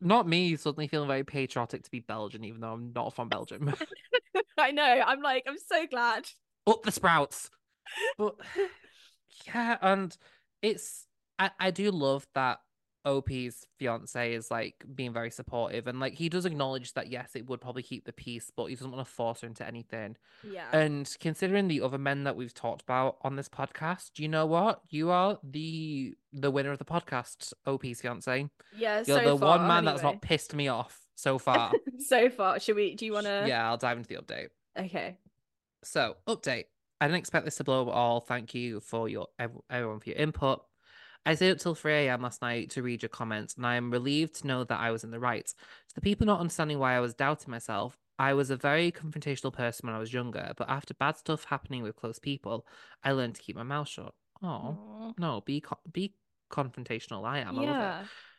Not 0.00 0.26
me 0.26 0.56
suddenly 0.56 0.88
feeling 0.88 1.08
very 1.08 1.24
patriotic 1.24 1.82
to 1.82 1.90
be 1.90 2.00
Belgian, 2.00 2.44
even 2.44 2.60
though 2.60 2.72
I'm 2.72 2.92
not 2.94 3.14
from 3.14 3.28
Belgium. 3.28 3.74
I 4.58 4.70
know. 4.70 4.82
I'm 4.82 5.20
like 5.20 5.44
I'm 5.46 5.58
so 5.58 5.86
glad. 5.86 6.26
Up 6.66 6.82
the 6.82 6.92
sprouts. 6.92 7.50
But 8.16 8.36
yeah, 9.46 9.76
and 9.82 10.16
it's 10.62 11.06
I, 11.38 11.50
I 11.58 11.70
do 11.70 11.90
love 11.90 12.26
that 12.34 12.58
OP's 13.04 13.66
fiance 13.78 14.34
is 14.34 14.50
like 14.50 14.84
being 14.94 15.12
very 15.12 15.30
supportive 15.30 15.86
and 15.86 16.00
like 16.00 16.14
he 16.14 16.28
does 16.28 16.44
acknowledge 16.44 16.92
that 16.94 17.08
yes, 17.10 17.30
it 17.34 17.46
would 17.46 17.60
probably 17.60 17.82
keep 17.82 18.04
the 18.04 18.12
peace, 18.12 18.50
but 18.54 18.66
he 18.66 18.74
doesn't 18.74 18.90
want 18.92 19.06
to 19.06 19.10
force 19.12 19.40
her 19.40 19.46
into 19.46 19.66
anything. 19.66 20.16
Yeah. 20.42 20.66
And 20.72 21.10
considering 21.20 21.68
the 21.68 21.80
other 21.80 21.98
men 21.98 22.24
that 22.24 22.36
we've 22.36 22.52
talked 22.54 22.82
about 22.82 23.16
on 23.22 23.36
this 23.36 23.48
podcast, 23.48 24.18
you 24.18 24.28
know 24.28 24.46
what? 24.46 24.82
You 24.90 25.10
are 25.10 25.38
the 25.42 26.14
the 26.32 26.50
winner 26.50 26.72
of 26.72 26.78
the 26.78 26.84
podcast, 26.84 27.52
OP's 27.66 28.00
fiance. 28.02 28.48
yeah. 28.76 29.02
You're 29.06 29.18
so 29.18 29.34
the 29.34 29.38
far, 29.38 29.58
one 29.58 29.66
man 29.68 29.84
that's 29.84 30.02
not 30.02 30.20
pissed 30.20 30.54
me 30.54 30.68
off 30.68 31.00
so 31.14 31.38
far. 31.46 31.72
so 31.98 32.28
far. 32.30 32.60
Should 32.60 32.76
we? 32.76 32.94
Do 32.94 33.06
you 33.06 33.12
want 33.12 33.26
to? 33.26 33.44
yeah, 33.46 33.68
I'll 33.68 33.76
dive 33.78 33.96
into 33.96 34.08
the 34.08 34.16
update. 34.22 34.48
Okay. 34.78 35.16
So, 35.82 36.16
update. 36.28 36.64
I 37.00 37.06
didn't 37.06 37.18
expect 37.20 37.46
this 37.46 37.56
to 37.56 37.64
blow 37.64 37.82
up 37.82 37.88
at 37.88 37.94
all. 37.94 38.20
Thank 38.20 38.54
you 38.54 38.80
for 38.80 39.08
your 39.08 39.28
everyone 39.70 40.00
for 40.00 40.10
your 40.10 40.18
input. 40.18 40.62
I 41.26 41.34
stayed 41.34 41.50
up 41.52 41.58
till 41.58 41.74
3 41.74 41.92
a.m. 41.92 42.22
last 42.22 42.40
night 42.42 42.70
to 42.70 42.82
read 42.82 43.02
your 43.02 43.08
comments, 43.10 43.54
and 43.54 43.66
I 43.66 43.76
am 43.76 43.90
relieved 43.90 44.36
to 44.36 44.46
know 44.46 44.64
that 44.64 44.80
I 44.80 44.90
was 44.90 45.04
in 45.04 45.10
the 45.10 45.20
right. 45.20 45.46
To 45.46 45.94
the 45.94 46.00
people 46.00 46.26
not 46.26 46.40
understanding 46.40 46.78
why 46.78 46.94
I 46.94 47.00
was 47.00 47.14
doubting 47.14 47.50
myself, 47.50 47.98
I 48.18 48.34
was 48.34 48.50
a 48.50 48.56
very 48.56 48.90
confrontational 48.92 49.52
person 49.52 49.86
when 49.86 49.94
I 49.96 49.98
was 49.98 50.12
younger, 50.12 50.52
but 50.56 50.68
after 50.68 50.94
bad 50.94 51.16
stuff 51.16 51.44
happening 51.44 51.82
with 51.82 51.96
close 51.96 52.18
people, 52.18 52.66
I 53.04 53.12
learned 53.12 53.34
to 53.36 53.42
keep 53.42 53.56
my 53.56 53.62
mouth 53.62 53.88
shut. 53.88 54.14
Oh, 54.42 55.14
no, 55.18 55.42
be 55.42 55.60
co- 55.60 55.78
be 55.92 56.14
confrontational. 56.50 57.24
I 57.26 57.38
am. 57.40 57.58
I 57.58 57.62
love 57.62 57.80
it. 57.80 57.96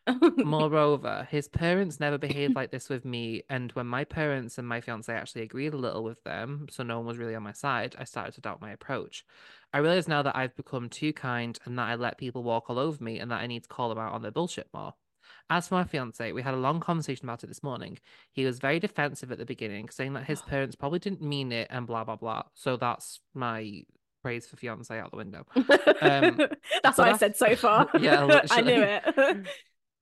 Moreover, 0.38 1.28
his 1.30 1.47
parents 1.47 1.99
never 1.99 2.18
behaved 2.18 2.56
like 2.56 2.72
this 2.72 2.89
with 2.89 3.06
me, 3.06 3.43
and 3.49 3.72
when 3.74 3.88
my 3.88 4.04
parents 4.04 4.58
and 4.58 4.68
my 4.68 4.82
fiance 4.82 5.14
actually 5.14 5.43
agreed 5.43 5.74
a 5.74 5.78
little 5.78 6.04
with 6.04 6.24
them, 6.24 6.68
so 6.70 6.84
no 6.84 6.97
one 6.97 7.08
was 7.08 7.18
really 7.18 7.36
on 7.36 7.43
my 7.43 7.52
side, 7.52 7.95
I 7.99 8.04
started 8.04 8.34
to 8.36 8.41
doubt 8.41 8.62
my 8.62 8.72
approach. 8.72 9.24
I 9.74 9.78
realize 9.78 10.08
now 10.08 10.22
that 10.24 10.36
I've 10.36 10.56
become 10.56 10.89
too 10.89 11.14
kind 11.14 11.58
and 11.66 11.78
that 11.78 11.88
I 11.88 11.95
let 11.95 12.18
people 12.18 12.43
walk 12.43 12.70
all 12.70 12.80
over 12.80 13.02
me 13.04 13.20
and 13.20 13.32
that 13.32 13.41
I 13.41 13.47
need 13.47 13.64
to 13.64 13.70
call 13.70 13.89
them 13.89 13.99
out 13.99 14.14
on 14.14 14.22
their 14.22 14.32
bullshit 14.32 14.68
more. 14.74 14.93
As 15.49 15.68
for 15.68 15.76
my 15.76 15.84
fiance, 15.84 16.32
we 16.32 16.41
had 16.41 16.54
a 16.54 16.58
long 16.58 16.80
conversation 16.80 17.26
about 17.26 17.43
it 17.43 17.47
this 17.47 17.64
morning. 17.64 17.99
He 18.32 18.45
was 18.45 18.60
very 18.60 18.80
defensive 18.80 19.32
at 19.32 19.38
the 19.38 19.45
beginning, 19.45 19.89
saying 19.89 20.14
that 20.14 20.26
his 20.26 20.41
parents 20.49 20.76
probably 20.76 20.99
didn't 20.99 21.22
mean 21.22 21.52
it 21.52 21.68
and 21.70 21.86
blah 21.86 22.04
blah 22.04 22.16
blah. 22.16 22.43
So 22.54 22.78
that's 22.78 23.20
my 23.34 23.84
praise 24.22 24.47
for 24.47 24.56
fiance 24.56 24.97
out 24.97 25.12
the 25.12 25.18
window. 25.18 25.45
Um, 26.02 26.39
That's 26.84 26.97
what 26.97 27.08
I 27.10 27.18
said 27.18 27.36
so 27.36 27.56
far. 27.56 27.89
Yeah, 27.99 28.41
I 28.52 28.62
knew 28.62 28.82
it. 28.82 29.47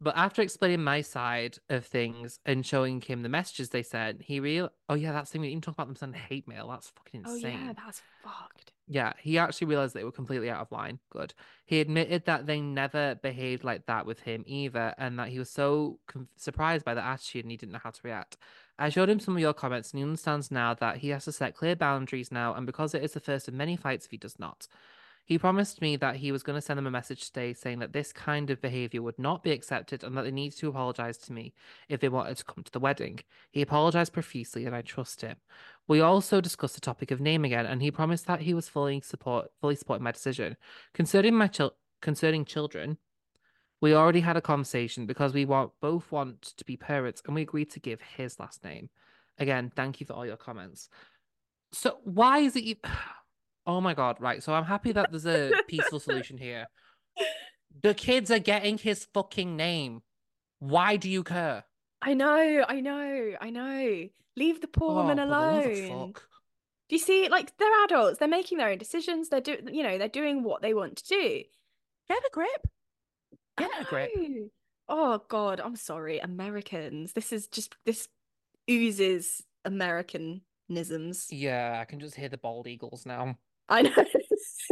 But 0.01 0.15
after 0.15 0.41
explaining 0.41 0.83
my 0.83 1.01
side 1.01 1.57
of 1.69 1.85
things 1.85 2.39
and 2.45 2.65
showing 2.65 3.01
him 3.01 3.21
the 3.21 3.29
messages 3.29 3.69
they 3.69 3.83
sent, 3.83 4.21
he 4.21 4.39
real 4.39 4.71
oh 4.87 4.93
yeah, 4.93 5.11
that's 5.11 5.29
the 5.29 5.33
thing 5.33 5.41
we 5.41 5.49
didn't 5.49 5.63
talk 5.65 5.73
about 5.73 5.87
them 5.87 5.95
sending 5.95 6.21
hate 6.21 6.47
mail. 6.47 6.69
That's 6.69 6.89
fucking 6.89 7.21
insane. 7.25 7.59
oh 7.61 7.65
yeah, 7.67 7.73
that's 7.73 8.01
fucked. 8.23 8.71
Yeah, 8.87 9.13
he 9.19 9.37
actually 9.37 9.67
realized 9.67 9.93
they 9.93 10.03
were 10.03 10.11
completely 10.11 10.49
out 10.49 10.61
of 10.61 10.71
line. 10.71 10.99
Good. 11.11 11.33
He 11.65 11.79
admitted 11.79 12.25
that 12.25 12.47
they 12.47 12.59
never 12.59 13.15
behaved 13.21 13.63
like 13.63 13.85
that 13.85 14.05
with 14.05 14.21
him 14.21 14.43
either, 14.47 14.95
and 14.97 15.19
that 15.19 15.27
he 15.27 15.37
was 15.37 15.49
so 15.49 15.99
con- 16.07 16.27
surprised 16.37 16.85
by 16.85 16.93
the 16.93 17.05
attitude 17.05 17.45
and 17.45 17.51
he 17.51 17.57
didn't 17.57 17.73
know 17.73 17.81
how 17.83 17.91
to 17.91 18.01
react. 18.03 18.37
I 18.79 18.89
showed 18.89 19.09
him 19.09 19.19
some 19.19 19.35
of 19.35 19.41
your 19.41 19.53
comments, 19.53 19.91
and 19.91 19.99
he 19.99 20.03
understands 20.03 20.49
now 20.49 20.73
that 20.75 20.97
he 20.97 21.09
has 21.09 21.25
to 21.25 21.33
set 21.33 21.55
clear 21.55 21.75
boundaries 21.75 22.31
now, 22.31 22.53
and 22.53 22.65
because 22.65 22.95
it 22.95 23.03
is 23.03 23.11
the 23.11 23.19
first 23.19 23.49
of 23.49 23.53
many 23.53 23.75
fights 23.75 24.05
if 24.05 24.11
he 24.11 24.17
does 24.17 24.39
not. 24.39 24.67
He 25.25 25.37
promised 25.37 25.79
me 25.79 25.95
that 25.97 26.15
he 26.15 26.31
was 26.31 26.41
going 26.41 26.57
to 26.57 26.61
send 26.61 26.77
them 26.77 26.87
a 26.87 26.91
message 26.91 27.27
today 27.27 27.53
saying 27.53 27.79
that 27.79 27.93
this 27.93 28.11
kind 28.11 28.49
of 28.49 28.61
behavior 28.61 29.03
would 29.03 29.19
not 29.19 29.43
be 29.43 29.51
accepted 29.51 30.03
and 30.03 30.17
that 30.17 30.23
they 30.23 30.31
needed 30.31 30.57
to 30.57 30.69
apologize 30.69 31.17
to 31.19 31.33
me 31.33 31.53
if 31.87 31.99
they 31.99 32.09
wanted 32.09 32.37
to 32.37 32.45
come 32.45 32.63
to 32.63 32.71
the 32.71 32.79
wedding. 32.79 33.19
He 33.51 33.61
apologized 33.61 34.11
profusely, 34.11 34.65
and 34.65 34.75
I 34.75 34.81
trust 34.81 35.21
him. 35.21 35.35
We 35.87 36.01
also 36.01 36.41
discussed 36.41 36.75
the 36.75 36.81
topic 36.81 37.11
of 37.11 37.21
name 37.21 37.45
again, 37.45 37.67
and 37.67 37.81
he 37.81 37.91
promised 37.91 38.25
that 38.25 38.41
he 38.41 38.55
was 38.55 38.67
fully 38.69 39.01
support 39.01 39.47
fully 39.61 39.75
supporting 39.75 40.03
my 40.03 40.11
decision. 40.11 40.57
Concerning 40.93 41.35
my 41.35 41.47
chil- 41.47 41.75
concerning 42.01 42.43
children, 42.43 42.97
we 43.81 43.93
already 43.93 44.21
had 44.21 44.37
a 44.37 44.41
conversation 44.41 45.05
because 45.05 45.33
we 45.33 45.45
want 45.45 45.71
both 45.79 46.11
want 46.11 46.41
to 46.41 46.65
be 46.65 46.75
parents, 46.75 47.21
and 47.25 47.35
we 47.35 47.43
agreed 47.43 47.69
to 47.71 47.79
give 47.79 48.01
his 48.01 48.39
last 48.39 48.63
name. 48.63 48.89
Again, 49.37 49.71
thank 49.75 49.99
you 49.99 50.05
for 50.05 50.13
all 50.13 50.25
your 50.25 50.37
comments. 50.37 50.89
So 51.71 51.99
why 52.03 52.39
is 52.39 52.55
it? 52.55 52.79
Oh 53.69 53.79
my 53.81 53.93
god! 53.93 54.17
Right. 54.19 54.41
So 54.41 54.53
I'm 54.53 54.65
happy 54.65 54.91
that 54.93 55.11
there's 55.11 55.27
a 55.27 55.51
peaceful 55.67 55.99
solution 55.99 56.37
here. 56.37 56.65
The 57.83 57.93
kids 57.93 58.31
are 58.31 58.39
getting 58.39 58.77
his 58.77 59.05
fucking 59.13 59.55
name. 59.55 60.01
Why 60.57 60.95
do 60.97 61.09
you 61.09 61.23
care? 61.23 61.65
I 62.01 62.13
know, 62.13 62.65
I 62.67 62.81
know, 62.81 63.33
I 63.39 63.49
know. 63.49 64.07
Leave 64.35 64.61
the 64.61 64.67
poor 64.67 64.91
Oh, 64.91 64.95
woman 64.95 65.19
alone. 65.19 66.13
Do 66.13 66.95
you 66.95 66.99
see? 66.99 67.29
Like 67.29 67.55
they're 67.57 67.83
adults. 67.85 68.17
They're 68.17 68.27
making 68.27 68.57
their 68.57 68.69
own 68.69 68.79
decisions. 68.79 69.29
They're 69.29 69.41
doing, 69.41 69.73
you 69.73 69.83
know, 69.83 69.97
they're 69.97 70.07
doing 70.09 70.43
what 70.43 70.61
they 70.61 70.73
want 70.73 70.97
to 70.97 71.07
do. 71.07 71.43
Get 72.07 72.17
a 72.17 72.29
grip. 72.33 72.67
Get 73.57 73.69
a 73.79 73.83
grip. 73.83 74.09
Oh 74.87 75.21
God, 75.29 75.61
I'm 75.63 75.75
sorry, 75.75 76.17
Americans. 76.17 77.13
This 77.13 77.31
is 77.31 77.47
just 77.47 77.75
this 77.85 78.07
oozes 78.69 79.43
Americanisms. 79.65 81.27
Yeah, 81.31 81.77
I 81.79 81.85
can 81.85 81.99
just 81.99 82.15
hear 82.15 82.29
the 82.29 82.37
bald 82.37 82.65
eagles 82.67 83.05
now. 83.05 83.37
I 83.69 83.81
know. 83.83 83.91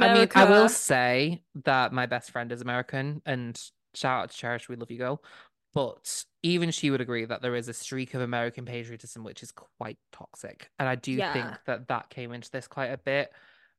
I 0.00 0.12
mean, 0.12 0.28
I 0.34 0.44
will 0.44 0.68
say 0.68 1.42
that 1.64 1.92
my 1.92 2.06
best 2.06 2.30
friend 2.30 2.52
is 2.52 2.60
American, 2.60 3.22
and 3.24 3.60
shout 3.94 4.24
out 4.24 4.30
to 4.30 4.36
Cherish, 4.36 4.68
we 4.68 4.76
love 4.76 4.90
you, 4.90 4.98
girl. 4.98 5.22
But 5.74 6.24
even 6.42 6.70
she 6.70 6.90
would 6.90 7.00
agree 7.00 7.24
that 7.24 7.40
there 7.40 7.54
is 7.54 7.68
a 7.68 7.72
streak 7.72 8.12
of 8.12 8.20
American 8.20 8.66
patriotism 8.66 9.24
which 9.24 9.42
is 9.42 9.52
quite 9.78 9.98
toxic, 10.12 10.70
and 10.78 10.88
I 10.88 10.96
do 10.96 11.16
Yeah. 11.18 11.32
think 11.32 11.46
that 11.66 11.88
that 11.88 12.10
came 12.10 12.32
into 12.32 12.50
this 12.50 12.66
quite 12.66 12.90
a 12.92 12.98
bit. 12.98 13.32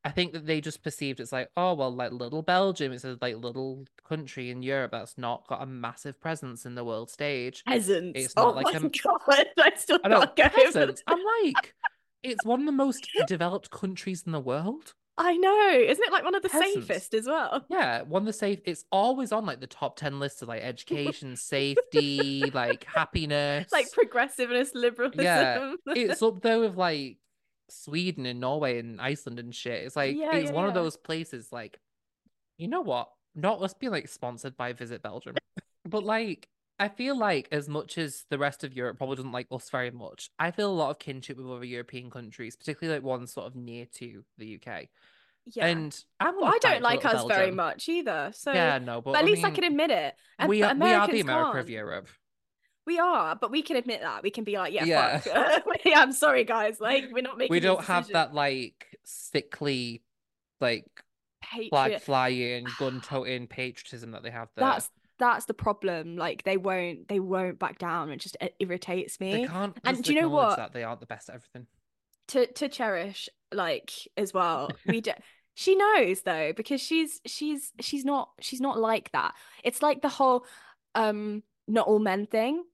I 0.06 0.10
think 0.10 0.34
that 0.34 0.44
they 0.44 0.60
just 0.60 0.82
perceived 0.82 1.18
it's 1.20 1.32
like, 1.32 1.48
oh 1.56 1.74
well, 1.74 1.90
like 1.94 2.12
little 2.12 2.42
Belgium, 2.42 2.92
it's 2.92 3.04
a 3.04 3.16
like 3.22 3.36
little 3.36 3.84
country 4.06 4.50
in 4.50 4.62
Europe 4.62 4.90
that's 4.90 5.16
not 5.16 5.46
got 5.46 5.62
a 5.62 5.66
massive 5.66 6.20
presence 6.20 6.66
in 6.66 6.74
the 6.74 6.84
world 6.84 7.10
stage. 7.10 7.62
Peasants. 7.66 8.18
It's 8.18 8.36
oh 8.36 8.42
not 8.42 8.56
like 8.56 8.66
my 8.66 8.72
a- 8.72 8.80
God, 9.02 9.46
I 9.58 9.72
still 9.76 9.98
I 10.04 10.08
can't 10.08 10.36
get 10.36 10.52
peasants. 10.54 11.02
I'm 11.06 11.22
like, 11.44 11.74
it's 12.24 12.44
one 12.44 12.60
of 12.60 12.66
the 12.66 12.72
most 12.72 13.08
developed 13.26 13.70
countries 13.70 14.24
in 14.26 14.32
the 14.32 14.40
world. 14.40 14.94
I 15.16 15.36
know. 15.36 15.70
Isn't 15.70 16.04
it 16.04 16.10
like 16.10 16.24
one 16.24 16.34
of 16.34 16.42
the 16.42 16.48
Peasants. 16.48 16.74
safest 16.88 17.14
as 17.14 17.26
well? 17.26 17.64
Yeah, 17.70 18.02
one 18.02 18.22
of 18.22 18.26
the 18.26 18.32
safe. 18.32 18.58
It's 18.64 18.84
always 18.90 19.30
on 19.30 19.46
like 19.46 19.60
the 19.60 19.68
top 19.68 19.96
ten 19.96 20.18
lists 20.18 20.42
of 20.42 20.48
like 20.48 20.62
education, 20.62 21.36
safety, 21.36 22.50
like 22.52 22.84
happiness. 22.84 23.70
Like 23.70 23.92
progressiveness, 23.92 24.74
liberalism. 24.74 25.22
Yeah, 25.22 25.74
it's 25.86 26.20
up 26.22 26.40
there 26.42 26.58
with 26.58 26.76
like 26.76 27.18
Sweden 27.70 28.26
and 28.26 28.40
Norway 28.40 28.80
and 28.80 29.00
Iceland 29.00 29.38
and 29.38 29.54
shit. 29.54 29.84
It's 29.84 29.94
like 29.94 30.16
Yeah, 30.16 30.34
it's 30.34 30.50
yeah, 30.50 30.56
one 30.56 30.66
of 30.66 30.74
those 30.74 30.96
places. 30.96 31.52
Like, 31.52 31.78
you 32.58 32.66
know 32.66 32.80
what? 32.80 33.08
Not 33.36 33.62
us 33.62 33.74
being 33.74 33.92
like 33.92 34.08
sponsored 34.08 34.56
by 34.56 34.72
Visit 34.72 35.02
Belgium, 35.02 35.36
but 35.84 36.02
like 36.02 36.48
I 36.78 36.88
feel 36.88 37.16
like 37.16 37.48
as 37.52 37.68
much 37.68 37.98
as 37.98 38.24
the 38.30 38.38
rest 38.38 38.64
of 38.64 38.74
Europe 38.74 38.98
probably 38.98 39.16
doesn't 39.16 39.32
like 39.32 39.46
us 39.50 39.70
very 39.70 39.90
much, 39.90 40.30
I 40.38 40.50
feel 40.50 40.70
a 40.70 40.74
lot 40.74 40.90
of 40.90 40.98
kinship 40.98 41.36
with 41.36 41.46
other 41.46 41.64
European 41.64 42.10
countries, 42.10 42.56
particularly 42.56 42.98
like 42.98 43.04
ones 43.06 43.32
sort 43.32 43.46
of 43.46 43.54
near 43.54 43.86
to 43.98 44.24
the 44.38 44.56
UK. 44.56 44.88
yeah. 45.46 45.66
And 45.66 46.04
I'm 46.18 46.34
well, 46.36 46.46
I 46.52 46.58
don't 46.58 46.82
like 46.82 47.04
us 47.04 47.12
little 47.14 47.28
very 47.28 47.52
much 47.52 47.88
either. 47.88 48.32
So 48.34 48.52
Yeah, 48.52 48.78
no, 48.78 49.00
but 49.00 49.12
but 49.12 49.18
at 49.18 49.24
I 49.24 49.26
least 49.26 49.44
I 49.44 49.50
can 49.50 49.64
admit 49.64 49.90
it. 49.90 50.14
And 50.38 50.48
we 50.48 50.62
are 50.62 50.74
we 50.74 50.92
are 50.92 51.06
the 51.06 51.20
America 51.20 51.58
of 51.58 51.66
can't. 51.66 51.68
Europe. 51.68 52.08
We 52.86 52.98
are, 52.98 53.34
but 53.36 53.50
we 53.50 53.62
can 53.62 53.76
admit 53.76 54.02
that. 54.02 54.22
We 54.22 54.30
can 54.30 54.44
be 54.44 54.58
like, 54.58 54.72
yeah, 54.74 54.84
Yeah. 54.84 55.18
fuck. 55.18 55.64
yeah, 55.86 56.00
I'm 56.00 56.12
sorry, 56.12 56.44
guys. 56.44 56.80
Like, 56.80 57.06
we're 57.12 57.22
not 57.22 57.38
making 57.38 57.52
We 57.52 57.60
don't 57.60 57.82
have 57.84 58.08
that 58.08 58.34
like 58.34 58.98
sickly, 59.04 60.02
like 60.60 60.84
flag 61.70 62.00
flying, 62.00 62.66
gun 62.78 63.00
toting 63.00 63.46
patriotism 63.46 64.10
that 64.10 64.22
they 64.22 64.30
have 64.30 64.48
there. 64.56 64.66
That's 64.66 64.90
that's 65.18 65.44
the 65.46 65.54
problem. 65.54 66.16
Like, 66.16 66.42
they 66.44 66.56
won't 66.56 67.08
they 67.08 67.20
won't 67.20 67.58
back 67.58 67.78
down. 67.78 68.10
It 68.10 68.20
just 68.20 68.36
irritates 68.58 69.20
me 69.20 69.32
they 69.32 69.46
can't 69.46 69.76
and 69.84 70.02
do 70.02 70.12
you 70.12 70.20
know 70.20 70.28
what? 70.28 70.56
that 70.56 70.72
they 70.72 70.82
aren't 70.84 71.00
the 71.00 71.06
best 71.06 71.28
at 71.28 71.36
everything. 71.36 71.66
to 72.28 72.46
to 72.54 72.68
cherish 72.68 73.28
like 73.52 73.90
as 74.16 74.32
well 74.34 74.70
we 74.86 75.00
do 75.00 75.12
she 75.54 75.74
knows 75.76 76.22
though 76.22 76.52
because 76.56 76.80
she's 76.80 77.20
she's 77.26 77.72
she's 77.80 78.04
not 78.04 78.30
she's 78.40 78.60
not 78.60 78.78
like 78.78 79.12
that 79.12 79.34
it's 79.62 79.82
like 79.82 80.02
the 80.02 80.08
whole 80.08 80.44
um 80.96 81.42
not 81.68 81.86
all 81.86 81.98
men 82.00 82.26
thing 82.26 82.64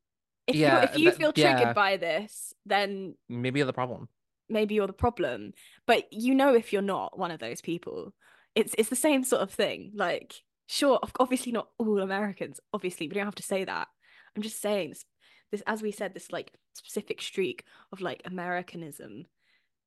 if 0.47 0.55
you 0.57 0.62
Yeah, 0.62 0.82
if 0.84 0.97
you 0.97 1.11
feel 1.12 1.32
triggered 1.32 1.61
yeah. 1.61 1.72
by 1.74 1.97
this 1.99 2.55
then 2.64 3.16
Maybe 3.28 3.59
you're 3.61 3.66
the 3.66 3.72
problem. 3.72 4.09
maybe 4.49 4.74
you're 4.74 4.86
the 4.86 4.93
problem 4.93 5.53
but 5.86 6.11
you 6.12 6.34
know 6.34 6.55
if 6.55 6.72
you're 6.72 6.82
not 6.82 7.18
one 7.18 7.30
of 7.30 7.38
those 7.41 7.61
people 7.61 8.14
it's 8.55 8.74
it's 8.78 8.88
the 8.88 8.97
same 8.97 9.24
sort 9.24 9.43
of 9.43 9.51
thing 9.51 9.93
like 9.95 10.43
sure 10.70 11.00
obviously 11.18 11.52
not 11.52 11.68
all 11.78 11.98
americans 12.00 12.60
obviously 12.72 13.08
we 13.08 13.14
don't 13.14 13.24
have 13.24 13.34
to 13.34 13.42
say 13.42 13.64
that 13.64 13.88
i'm 14.36 14.42
just 14.42 14.60
saying 14.62 14.90
this, 14.90 15.04
this 15.50 15.62
as 15.66 15.82
we 15.82 15.90
said 15.90 16.14
this 16.14 16.30
like 16.30 16.52
specific 16.74 17.20
streak 17.20 17.64
of 17.92 18.00
like 18.00 18.22
americanism 18.24 19.24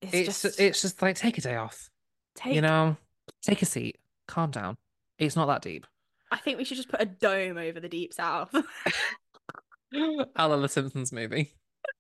is 0.01 0.13
It's 0.13 0.41
just 0.43 0.59
it's 0.59 0.81
just 0.81 1.01
like 1.01 1.15
take 1.15 1.37
a 1.37 1.41
day 1.41 1.55
off. 1.55 1.89
take 2.35 2.55
You 2.55 2.61
know, 2.61 2.97
take 3.41 3.61
a 3.61 3.65
seat, 3.65 3.97
calm 4.27 4.51
down. 4.51 4.75
It's 5.17 5.37
not 5.37 5.45
that 5.45 5.61
deep. 5.61 5.87
i 6.31 6.37
think 6.37 6.57
we 6.57 6.65
should 6.65 6.75
just 6.77 6.89
put 6.89 7.01
a 7.01 7.05
dome 7.05 7.57
over 7.57 7.79
the 7.79 7.87
deep 7.87 8.13
south 8.13 8.53
I 10.35 10.45
love 10.45 10.61
the 10.61 10.67
Simpsons 10.67 11.11
movie. 11.13 11.53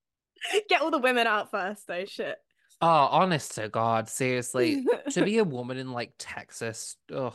get 0.69 0.81
all 0.81 0.91
the 0.91 0.97
women 0.99 1.27
out 1.27 1.51
first 1.51 1.87
though 1.87 2.05
shit 2.05 2.37
Oh, 2.81 3.07
honest 3.11 3.55
to 3.55 3.69
God, 3.69 4.09
seriously. 4.09 4.83
to 5.11 5.23
be 5.23 5.37
a 5.37 5.43
woman 5.57 5.77
in 5.77 5.93
like 5.93 6.11
Texas, 6.19 6.97
ugh. 7.15 7.33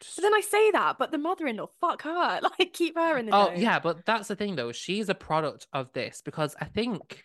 Just- 0.00 0.16
But 0.16 0.22
then 0.22 0.34
I 0.34 0.40
say 0.40 0.70
that, 0.72 0.98
but 0.98 1.10
the 1.12 1.18
mother-in-law, 1.18 1.68
fuck 1.80 2.02
her. 2.02 2.40
Like, 2.58 2.72
keep 2.72 2.96
her 2.96 3.18
in 3.18 3.26
the 3.26 3.34
Oh, 3.34 3.50
dome. 3.50 3.60
yeah, 3.60 3.78
but 3.78 4.04
that's 4.06 4.28
the 4.28 4.36
thing 4.36 4.56
though. 4.56 4.72
She's 4.72 5.08
a 5.08 5.14
product 5.14 5.66
of 5.72 5.92
this 5.92 6.22
because 6.24 6.56
I 6.60 6.64
think, 6.66 7.24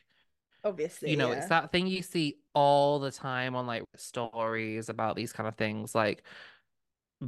obviously. 0.64 1.12
you 1.12 1.18
know, 1.18 1.32
yeah. 1.32 1.38
it's 1.38 1.48
that 1.50 1.72
thing 1.72 1.88
you 1.88 2.02
see 2.02 2.38
all 2.54 3.00
the 3.00 3.12
time 3.12 3.56
on 3.56 3.66
like 3.68 3.84
stories 3.96 4.90
about 4.90 5.16
these 5.16 5.34
kind 5.34 5.48
of 5.48 5.56
things, 5.56 5.94
like 5.96 6.24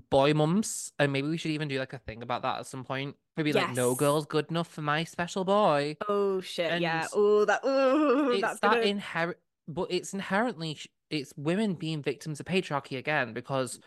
boy 0.10 0.34
mums. 0.34 0.92
And 1.00 1.12
maybe 1.14 1.28
we 1.28 1.38
should 1.38 1.52
even 1.52 1.68
do 1.68 1.80
like 1.80 1.94
a 1.94 2.00
thing 2.00 2.22
about 2.24 2.42
that 2.44 2.60
at 2.60 2.68
some 2.68 2.84
point. 2.84 3.16
Maybe 3.36 3.54
like 3.54 3.74
no 3.74 3.94
girl's 3.96 4.26
good 4.26 4.48
enough 4.50 4.68
for 4.68 4.82
my 4.82 5.04
special 5.04 5.44
boy. 5.46 5.96
Oh 6.08 6.42
shit, 6.42 6.82
yeah. 6.82 7.08
Oh, 7.14 7.46
that. 7.46 7.62
Oh, 7.64 8.30
it's 8.32 8.42
that's 8.42 8.60
that 8.62 8.72
gonna. 8.72 8.82
inherent, 8.82 9.38
but 9.68 9.88
it's 9.92 10.14
inherently 10.14 10.78
it's 11.10 11.34
women 11.38 11.76
being 11.76 12.02
victims 12.02 12.40
of 12.40 12.46
patriarchy 12.48 12.98
again 12.98 13.34
because 13.34 13.80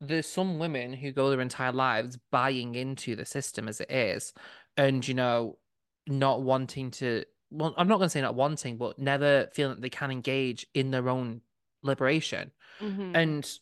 there's 0.00 0.26
some 0.26 0.58
women 0.58 0.92
who 0.92 1.12
go 1.12 1.30
their 1.30 1.40
entire 1.40 1.72
lives 1.72 2.18
buying 2.30 2.74
into 2.74 3.16
the 3.16 3.26
system 3.26 3.68
as 3.68 3.80
it 3.80 3.90
is, 3.90 4.32
and 4.76 5.06
you 5.06 5.14
know, 5.14 5.58
not 6.06 6.42
wanting 6.42 6.90
to. 6.92 7.24
Well, 7.50 7.74
I'm 7.76 7.88
not 7.88 7.98
going 7.98 8.06
to 8.06 8.10
say 8.10 8.20
not 8.20 8.34
wanting, 8.34 8.76
but 8.76 8.98
never 8.98 9.48
feeling 9.52 9.74
that 9.74 9.82
they 9.82 9.90
can 9.90 10.10
engage 10.10 10.66
in 10.72 10.90
their 10.90 11.08
own 11.08 11.40
liberation. 11.82 12.52
Mhm. 12.80 13.16
And 13.16 13.58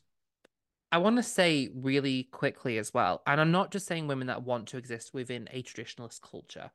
I 0.93 0.99
want 0.99 1.17
to 1.17 1.23
say 1.23 1.71
really 1.75 2.25
quickly 2.25 2.79
as 2.79 2.95
well, 2.95 3.23
and 3.27 3.41
I'm 3.41 3.51
not 3.51 3.73
just 3.73 3.87
saying 3.87 4.07
women 4.07 4.29
that 4.29 4.43
want 4.45 4.69
to 4.69 4.79
exist 4.79 5.13
within 5.13 5.49
a 5.51 5.63
traditionalist 5.63 6.21
culture. 6.23 6.71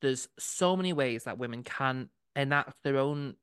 There's 0.00 0.28
so 0.38 0.76
many 0.76 0.92
ways 0.92 1.24
that 1.24 1.38
women 1.38 1.64
can 1.64 2.10
enact 2.36 2.82
their 2.82 2.98
own, 2.98 3.34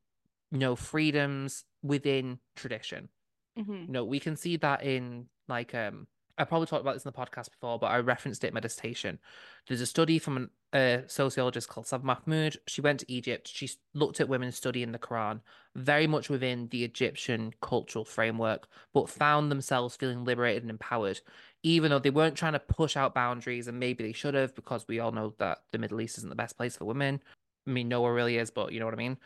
you 0.51 0.59
know, 0.59 0.75
freedoms 0.75 1.65
within 1.83 2.39
tradition. 2.55 3.09
Mhm. 3.57 3.87
You 3.87 3.91
know, 3.91 4.05
we 4.05 4.19
can 4.19 4.35
see 4.35 4.57
that 4.57 4.83
in 4.83 5.29
like 5.47 5.73
um 5.73 6.07
I 6.37 6.43
probably 6.43 6.67
talked 6.67 6.81
about 6.81 6.95
this 6.95 7.05
in 7.05 7.11
the 7.11 7.17
podcast 7.17 7.51
before, 7.51 7.79
but 7.79 7.87
I 7.87 7.99
referenced 7.99 8.43
it 8.43 8.47
in 8.47 8.53
my 8.53 8.59
dissertation. 8.59 9.19
There's 9.67 9.79
a 9.79 9.85
study 9.85 10.19
from 10.19 10.35
an, 10.37 10.49
a 10.73 11.03
sociologist 11.07 11.69
called 11.69 11.87
Saba 11.87 12.05
Mahmood. 12.05 12.57
She 12.67 12.81
went 12.81 12.99
to 12.99 13.11
Egypt. 13.11 13.47
She 13.47 13.69
looked 13.93 14.19
at 14.19 14.27
women 14.27 14.51
studying 14.51 14.91
the 14.91 14.99
Quran, 14.99 15.39
very 15.75 16.07
much 16.07 16.29
within 16.29 16.67
the 16.71 16.83
Egyptian 16.83 17.53
cultural 17.61 18.03
framework, 18.03 18.67
but 18.93 19.09
found 19.09 19.49
themselves 19.49 19.95
feeling 19.95 20.25
liberated 20.25 20.63
and 20.63 20.69
empowered, 20.71 21.21
even 21.63 21.89
though 21.89 21.99
they 21.99 22.09
weren't 22.09 22.35
trying 22.35 22.53
to 22.53 22.59
push 22.59 22.97
out 22.97 23.15
boundaries, 23.15 23.69
and 23.69 23.79
maybe 23.79 24.03
they 24.03 24.11
should 24.11 24.33
have, 24.33 24.53
because 24.55 24.85
we 24.89 24.99
all 24.99 25.13
know 25.13 25.33
that 25.37 25.59
the 25.71 25.77
Middle 25.77 26.01
East 26.01 26.17
isn't 26.17 26.29
the 26.29 26.35
best 26.35 26.57
place 26.57 26.75
for 26.75 26.83
women. 26.83 27.21
I 27.65 27.71
mean, 27.71 27.87
nowhere 27.87 28.13
really 28.13 28.37
is, 28.37 28.51
but 28.51 28.73
you 28.73 28.79
know 28.81 28.85
what 28.85 28.93
I 28.93 28.97
mean. 28.97 29.17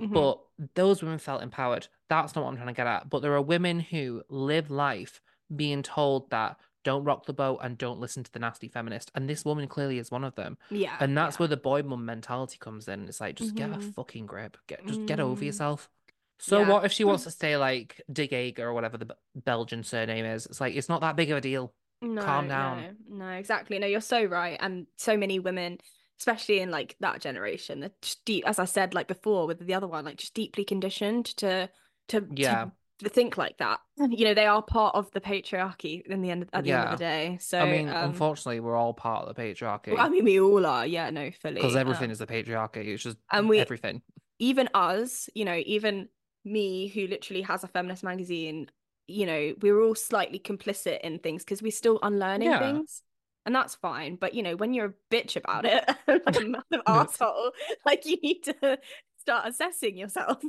Mhm. 0.00 0.12
But 0.12 0.40
those 0.74 1.00
women 1.00 1.18
felt 1.18 1.42
empowered. 1.42 1.86
That's 2.08 2.34
not 2.34 2.44
what 2.44 2.50
I'm 2.50 2.56
trying 2.56 2.68
to 2.68 2.74
get 2.74 2.88
at. 2.88 3.08
But 3.08 3.20
there 3.20 3.34
are 3.34 3.40
women 3.40 3.78
who 3.78 4.22
live 4.28 4.70
life 4.70 5.20
being 5.54 5.82
told 5.82 6.30
that 6.30 6.56
don't 6.84 7.04
rock 7.04 7.26
the 7.26 7.32
boat 7.32 7.58
and 7.62 7.76
don't 7.76 7.98
listen 7.98 8.22
to 8.22 8.32
the 8.32 8.38
nasty 8.38 8.68
feminist. 8.68 9.10
And 9.14 9.28
this 9.28 9.44
woman 9.44 9.66
clearly 9.66 9.98
is 9.98 10.10
one 10.10 10.22
of 10.24 10.34
them. 10.36 10.56
Yeah. 10.70 10.96
And 11.00 11.16
that's 11.18 11.34
yeah. 11.34 11.38
where 11.40 11.48
the 11.48 11.56
boy 11.56 11.82
mum 11.82 12.04
mentality 12.04 12.58
comes 12.60 12.86
in. 12.86 13.08
It's 13.08 13.20
like, 13.20 13.34
just 13.36 13.54
get 13.56 13.70
a 13.70 13.74
Mhm. 13.74 13.94
fucking 13.94 14.26
grip. 14.26 14.56
Get 14.68 14.86
just 14.86 15.04
get 15.06 15.18
over 15.18 15.42
Mm. 15.42 15.46
yourself. 15.46 15.88
So 16.38 16.60
Yeah. 16.60 16.68
what 16.68 16.84
if 16.84 16.92
she 16.92 17.02
wants 17.04 17.24
to 17.24 17.30
stay 17.32 17.56
like 17.56 18.00
Digega 18.12 18.60
or 18.60 18.72
whatever 18.72 18.98
the 18.98 19.06
Be- 19.06 19.14
Belgian 19.34 19.82
surname 19.82 20.24
is? 20.26 20.46
It's 20.46 20.60
like 20.60 20.74
it's 20.76 20.88
not 20.88 21.00
that 21.00 21.16
big 21.16 21.30
of 21.30 21.38
a 21.38 21.40
deal. 21.40 21.74
No, 22.02 22.22
calm 22.22 22.46
down. 22.46 22.96
No, 23.08 23.26
no, 23.26 23.30
exactly. 23.32 23.78
No, 23.78 23.86
you're 23.86 24.00
so 24.00 24.24
right. 24.24 24.56
And 24.60 24.86
so 24.96 25.16
many 25.16 25.38
women, 25.40 25.78
especially 26.20 26.60
in 26.60 26.70
like 26.70 26.94
that 27.00 27.20
generation, 27.20 27.80
they're 27.80 27.90
deep, 28.26 28.46
as 28.46 28.58
I 28.60 28.64
said, 28.66 28.94
like 28.94 29.08
before 29.08 29.46
with 29.46 29.58
the 29.58 29.74
other 29.74 29.88
one, 29.88 30.04
like 30.04 30.18
just 30.18 30.34
deeply 30.34 30.64
conditioned 30.64 31.24
to 31.38 31.68
to 32.08 32.28
Yeah. 32.32 32.64
to 32.66 32.72
think 33.04 33.36
like 33.36 33.58
that. 33.58 33.80
You 33.98 34.24
know, 34.24 34.34
they 34.34 34.46
are 34.46 34.62
part 34.62 34.94
of 34.94 35.10
the 35.12 35.20
patriarchy 35.20 36.02
in 36.06 36.22
the 36.22 36.30
end 36.30 36.46
at 36.52 36.64
the 36.64 36.70
end 36.72 36.84
of 36.84 36.98
the 36.98 37.04
day. 37.04 37.38
So 37.40 37.58
I 37.60 37.70
mean, 37.70 37.88
um, 37.88 38.10
unfortunately, 38.10 38.60
we're 38.60 38.76
all 38.76 38.94
part 38.94 39.26
of 39.28 39.34
the 39.34 39.40
patriarchy 39.42 39.92
well, 39.92 40.00
I 40.04 40.08
mean, 40.08 40.24
we 40.24 40.40
all 40.40 40.64
are. 40.66 40.86
Yeah, 40.86 41.10
no, 41.10 41.30
fully. 41.30 41.56
because 41.56 41.76
everything 41.76 42.06
Um, 42.06 42.10
is 42.12 42.18
the 42.18 42.26
patriarchy. 42.26 42.86
It's 42.86 43.02
just 43.02 43.18
and 43.30 43.48
we- 43.48 43.58
everything. 43.60 44.02
even 44.38 44.68
us, 44.74 45.28
you 45.34 45.44
know, 45.44 45.60
even 45.66 46.08
me 46.44 46.88
who 46.88 47.06
literally 47.06 47.42
has 47.42 47.64
a 47.64 47.68
feminist 47.68 48.02
magazine, 48.04 48.70
you 49.08 49.26
know, 49.26 49.54
we're 49.60 49.80
all 49.80 49.94
slightly 49.94 50.38
complicit 50.38 51.00
in 51.00 51.18
things 51.18 51.44
because 51.44 51.62
we're 51.62 51.72
still 51.72 51.98
unlearning 52.02 52.48
Yeah. 52.50 52.58
things. 52.60 53.02
and 53.44 53.54
that's 53.54 53.76
fine. 53.76 54.16
But 54.16 54.34
you 54.34 54.42
know, 54.42 54.56
when 54.56 54.74
you're 54.74 54.86
a 54.86 55.14
bitch 55.14 55.36
about 55.36 55.64
it, 55.66 55.84
like 56.08 56.36
a 56.40 56.44
massive 56.44 56.82
asshole, 56.86 57.52
like 57.86 58.04
you 58.04 58.16
need 58.22 58.42
to 58.42 58.78
start 59.20 59.46
assessing 59.48 59.96
yourself. 59.96 60.42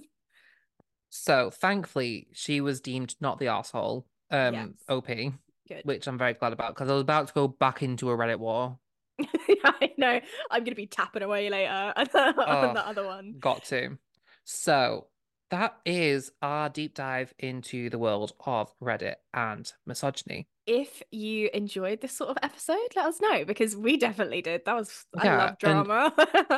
So 1.09 1.49
thankfully, 1.49 2.27
she 2.33 2.61
was 2.61 2.81
deemed 2.81 3.15
not 3.21 3.39
the 3.39 3.47
asshole. 3.47 4.05
Um, 4.29 4.53
Yes. 4.53 4.67
OP, 4.89 5.07
Good. 5.07 5.81
which 5.83 6.07
I'm 6.07 6.17
very 6.17 6.33
glad 6.33 6.53
about 6.53 6.75
because 6.75 6.89
I 6.89 6.93
was 6.93 7.01
about 7.01 7.27
to 7.29 7.33
go 7.33 7.47
back 7.47 7.81
into 7.81 8.09
a 8.11 8.17
Reddit 8.17 8.39
war. 8.39 8.77
I 9.19 9.93
know. 9.97 10.19
I'm 10.51 10.63
gonna 10.63 10.75
be 10.75 10.85
tapping 10.87 11.23
away 11.23 11.49
later 11.49 11.71
on 11.95 12.05
the 12.13 12.33
Oh. 12.45 12.73
other 12.85 13.05
one. 13.05 13.35
Got 13.39 13.63
to. 13.65 13.97
So 14.43 15.07
that 15.49 15.77
is 15.85 16.31
our 16.41 16.69
deep 16.69 16.93
dive 16.93 17.33
into 17.39 17.89
the 17.89 17.97
world 17.97 18.33
of 18.45 18.71
Reddit 18.81 19.15
and 19.33 19.71
misogyny. 19.85 20.47
If 20.65 21.01
you 21.11 21.49
enjoyed 21.53 22.01
this 22.01 22.11
sort 22.11 22.31
of 22.31 22.37
episode, 22.43 22.77
let 22.95 23.05
us 23.05 23.21
know 23.21 23.45
because 23.45 23.75
we 23.75 23.95
definitely 23.95 24.41
did. 24.41 24.63
That 24.65 24.75
was 24.75 25.05
I 25.17 25.35
love 25.35 25.57
drama. 25.59 26.13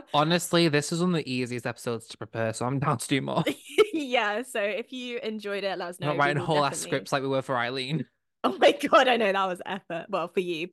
Honestly, 0.14 0.68
this 0.68 0.92
is 0.92 1.02
one 1.02 1.12
of 1.12 1.18
the 1.18 1.32
easiest 1.32 1.68
episodes 1.68 2.08
to 2.08 2.18
prepare, 2.18 2.54
so 2.54 2.66
I'm 2.66 2.80
down 2.80 2.98
to 2.98 3.08
do 3.08 3.22
more. 3.22 3.44
yeah, 3.94 4.42
so 4.42 4.60
if 4.62 4.92
you 4.92 5.20
enjoyed 5.20 5.64
it, 5.64 5.78
let 5.78 5.90
us 5.90 6.00
know. 6.00 6.08
not 6.08 6.18
writing 6.18 6.42
whole 6.42 6.66
ass 6.66 6.80
scripts 6.80 7.12
like 7.12 7.22
we 7.22 7.28
were 7.28 7.42
for 7.42 7.58
Eileen. 7.58 8.06
Oh 8.42 8.58
my 8.58 8.72
god, 8.72 9.10
I 9.10 9.18
know 9.18 9.34
that 9.34 9.48
was 9.48 9.62
effort. 9.66 10.06
Well, 10.08 10.30
for 10.30 10.40
you. 10.40 10.70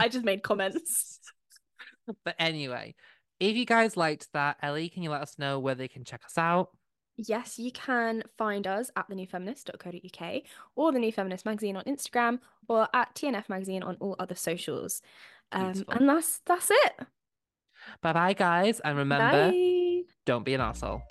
I 0.00 0.08
just 0.08 0.24
made 0.24 0.42
comments. 0.42 1.20
But 2.24 2.34
anyway, 2.40 2.96
if 3.38 3.54
you 3.54 3.64
guys 3.64 3.96
liked 3.96 4.26
that, 4.32 4.56
Ellie, 4.62 4.88
can 4.88 5.04
you 5.04 5.10
let 5.10 5.22
us 5.22 5.38
know 5.38 5.60
where 5.60 5.76
they 5.76 5.86
can 5.86 6.02
check 6.04 6.22
us 6.24 6.36
out? 6.36 6.70
Yes, 7.16 7.58
you 7.58 7.72
can 7.72 8.22
find 8.36 8.66
us 8.66 8.90
at 8.94 9.08
thenewfeminist.co.uk 9.08 10.42
or 10.74 10.92
the 10.92 10.98
New 10.98 11.12
Feminist 11.12 11.46
Magazine 11.46 11.76
on 11.76 11.84
Instagram 11.84 12.40
or 12.68 12.88
at 12.92 13.14
TNF 13.14 13.48
Magazine 13.48 13.82
on 13.82 13.96
all 14.00 14.16
other 14.18 14.34
socials. 14.34 15.00
Um, 15.52 15.84
and 15.88 16.08
that's 16.08 16.40
that's 16.44 16.70
it. 16.70 16.92
Bye 18.02 18.12
bye, 18.12 18.32
guys. 18.32 18.80
And 18.80 18.98
remember, 18.98 19.50
Bye. 19.50 20.02
don't 20.24 20.44
be 20.44 20.54
an 20.54 20.60
asshole. 20.60 21.02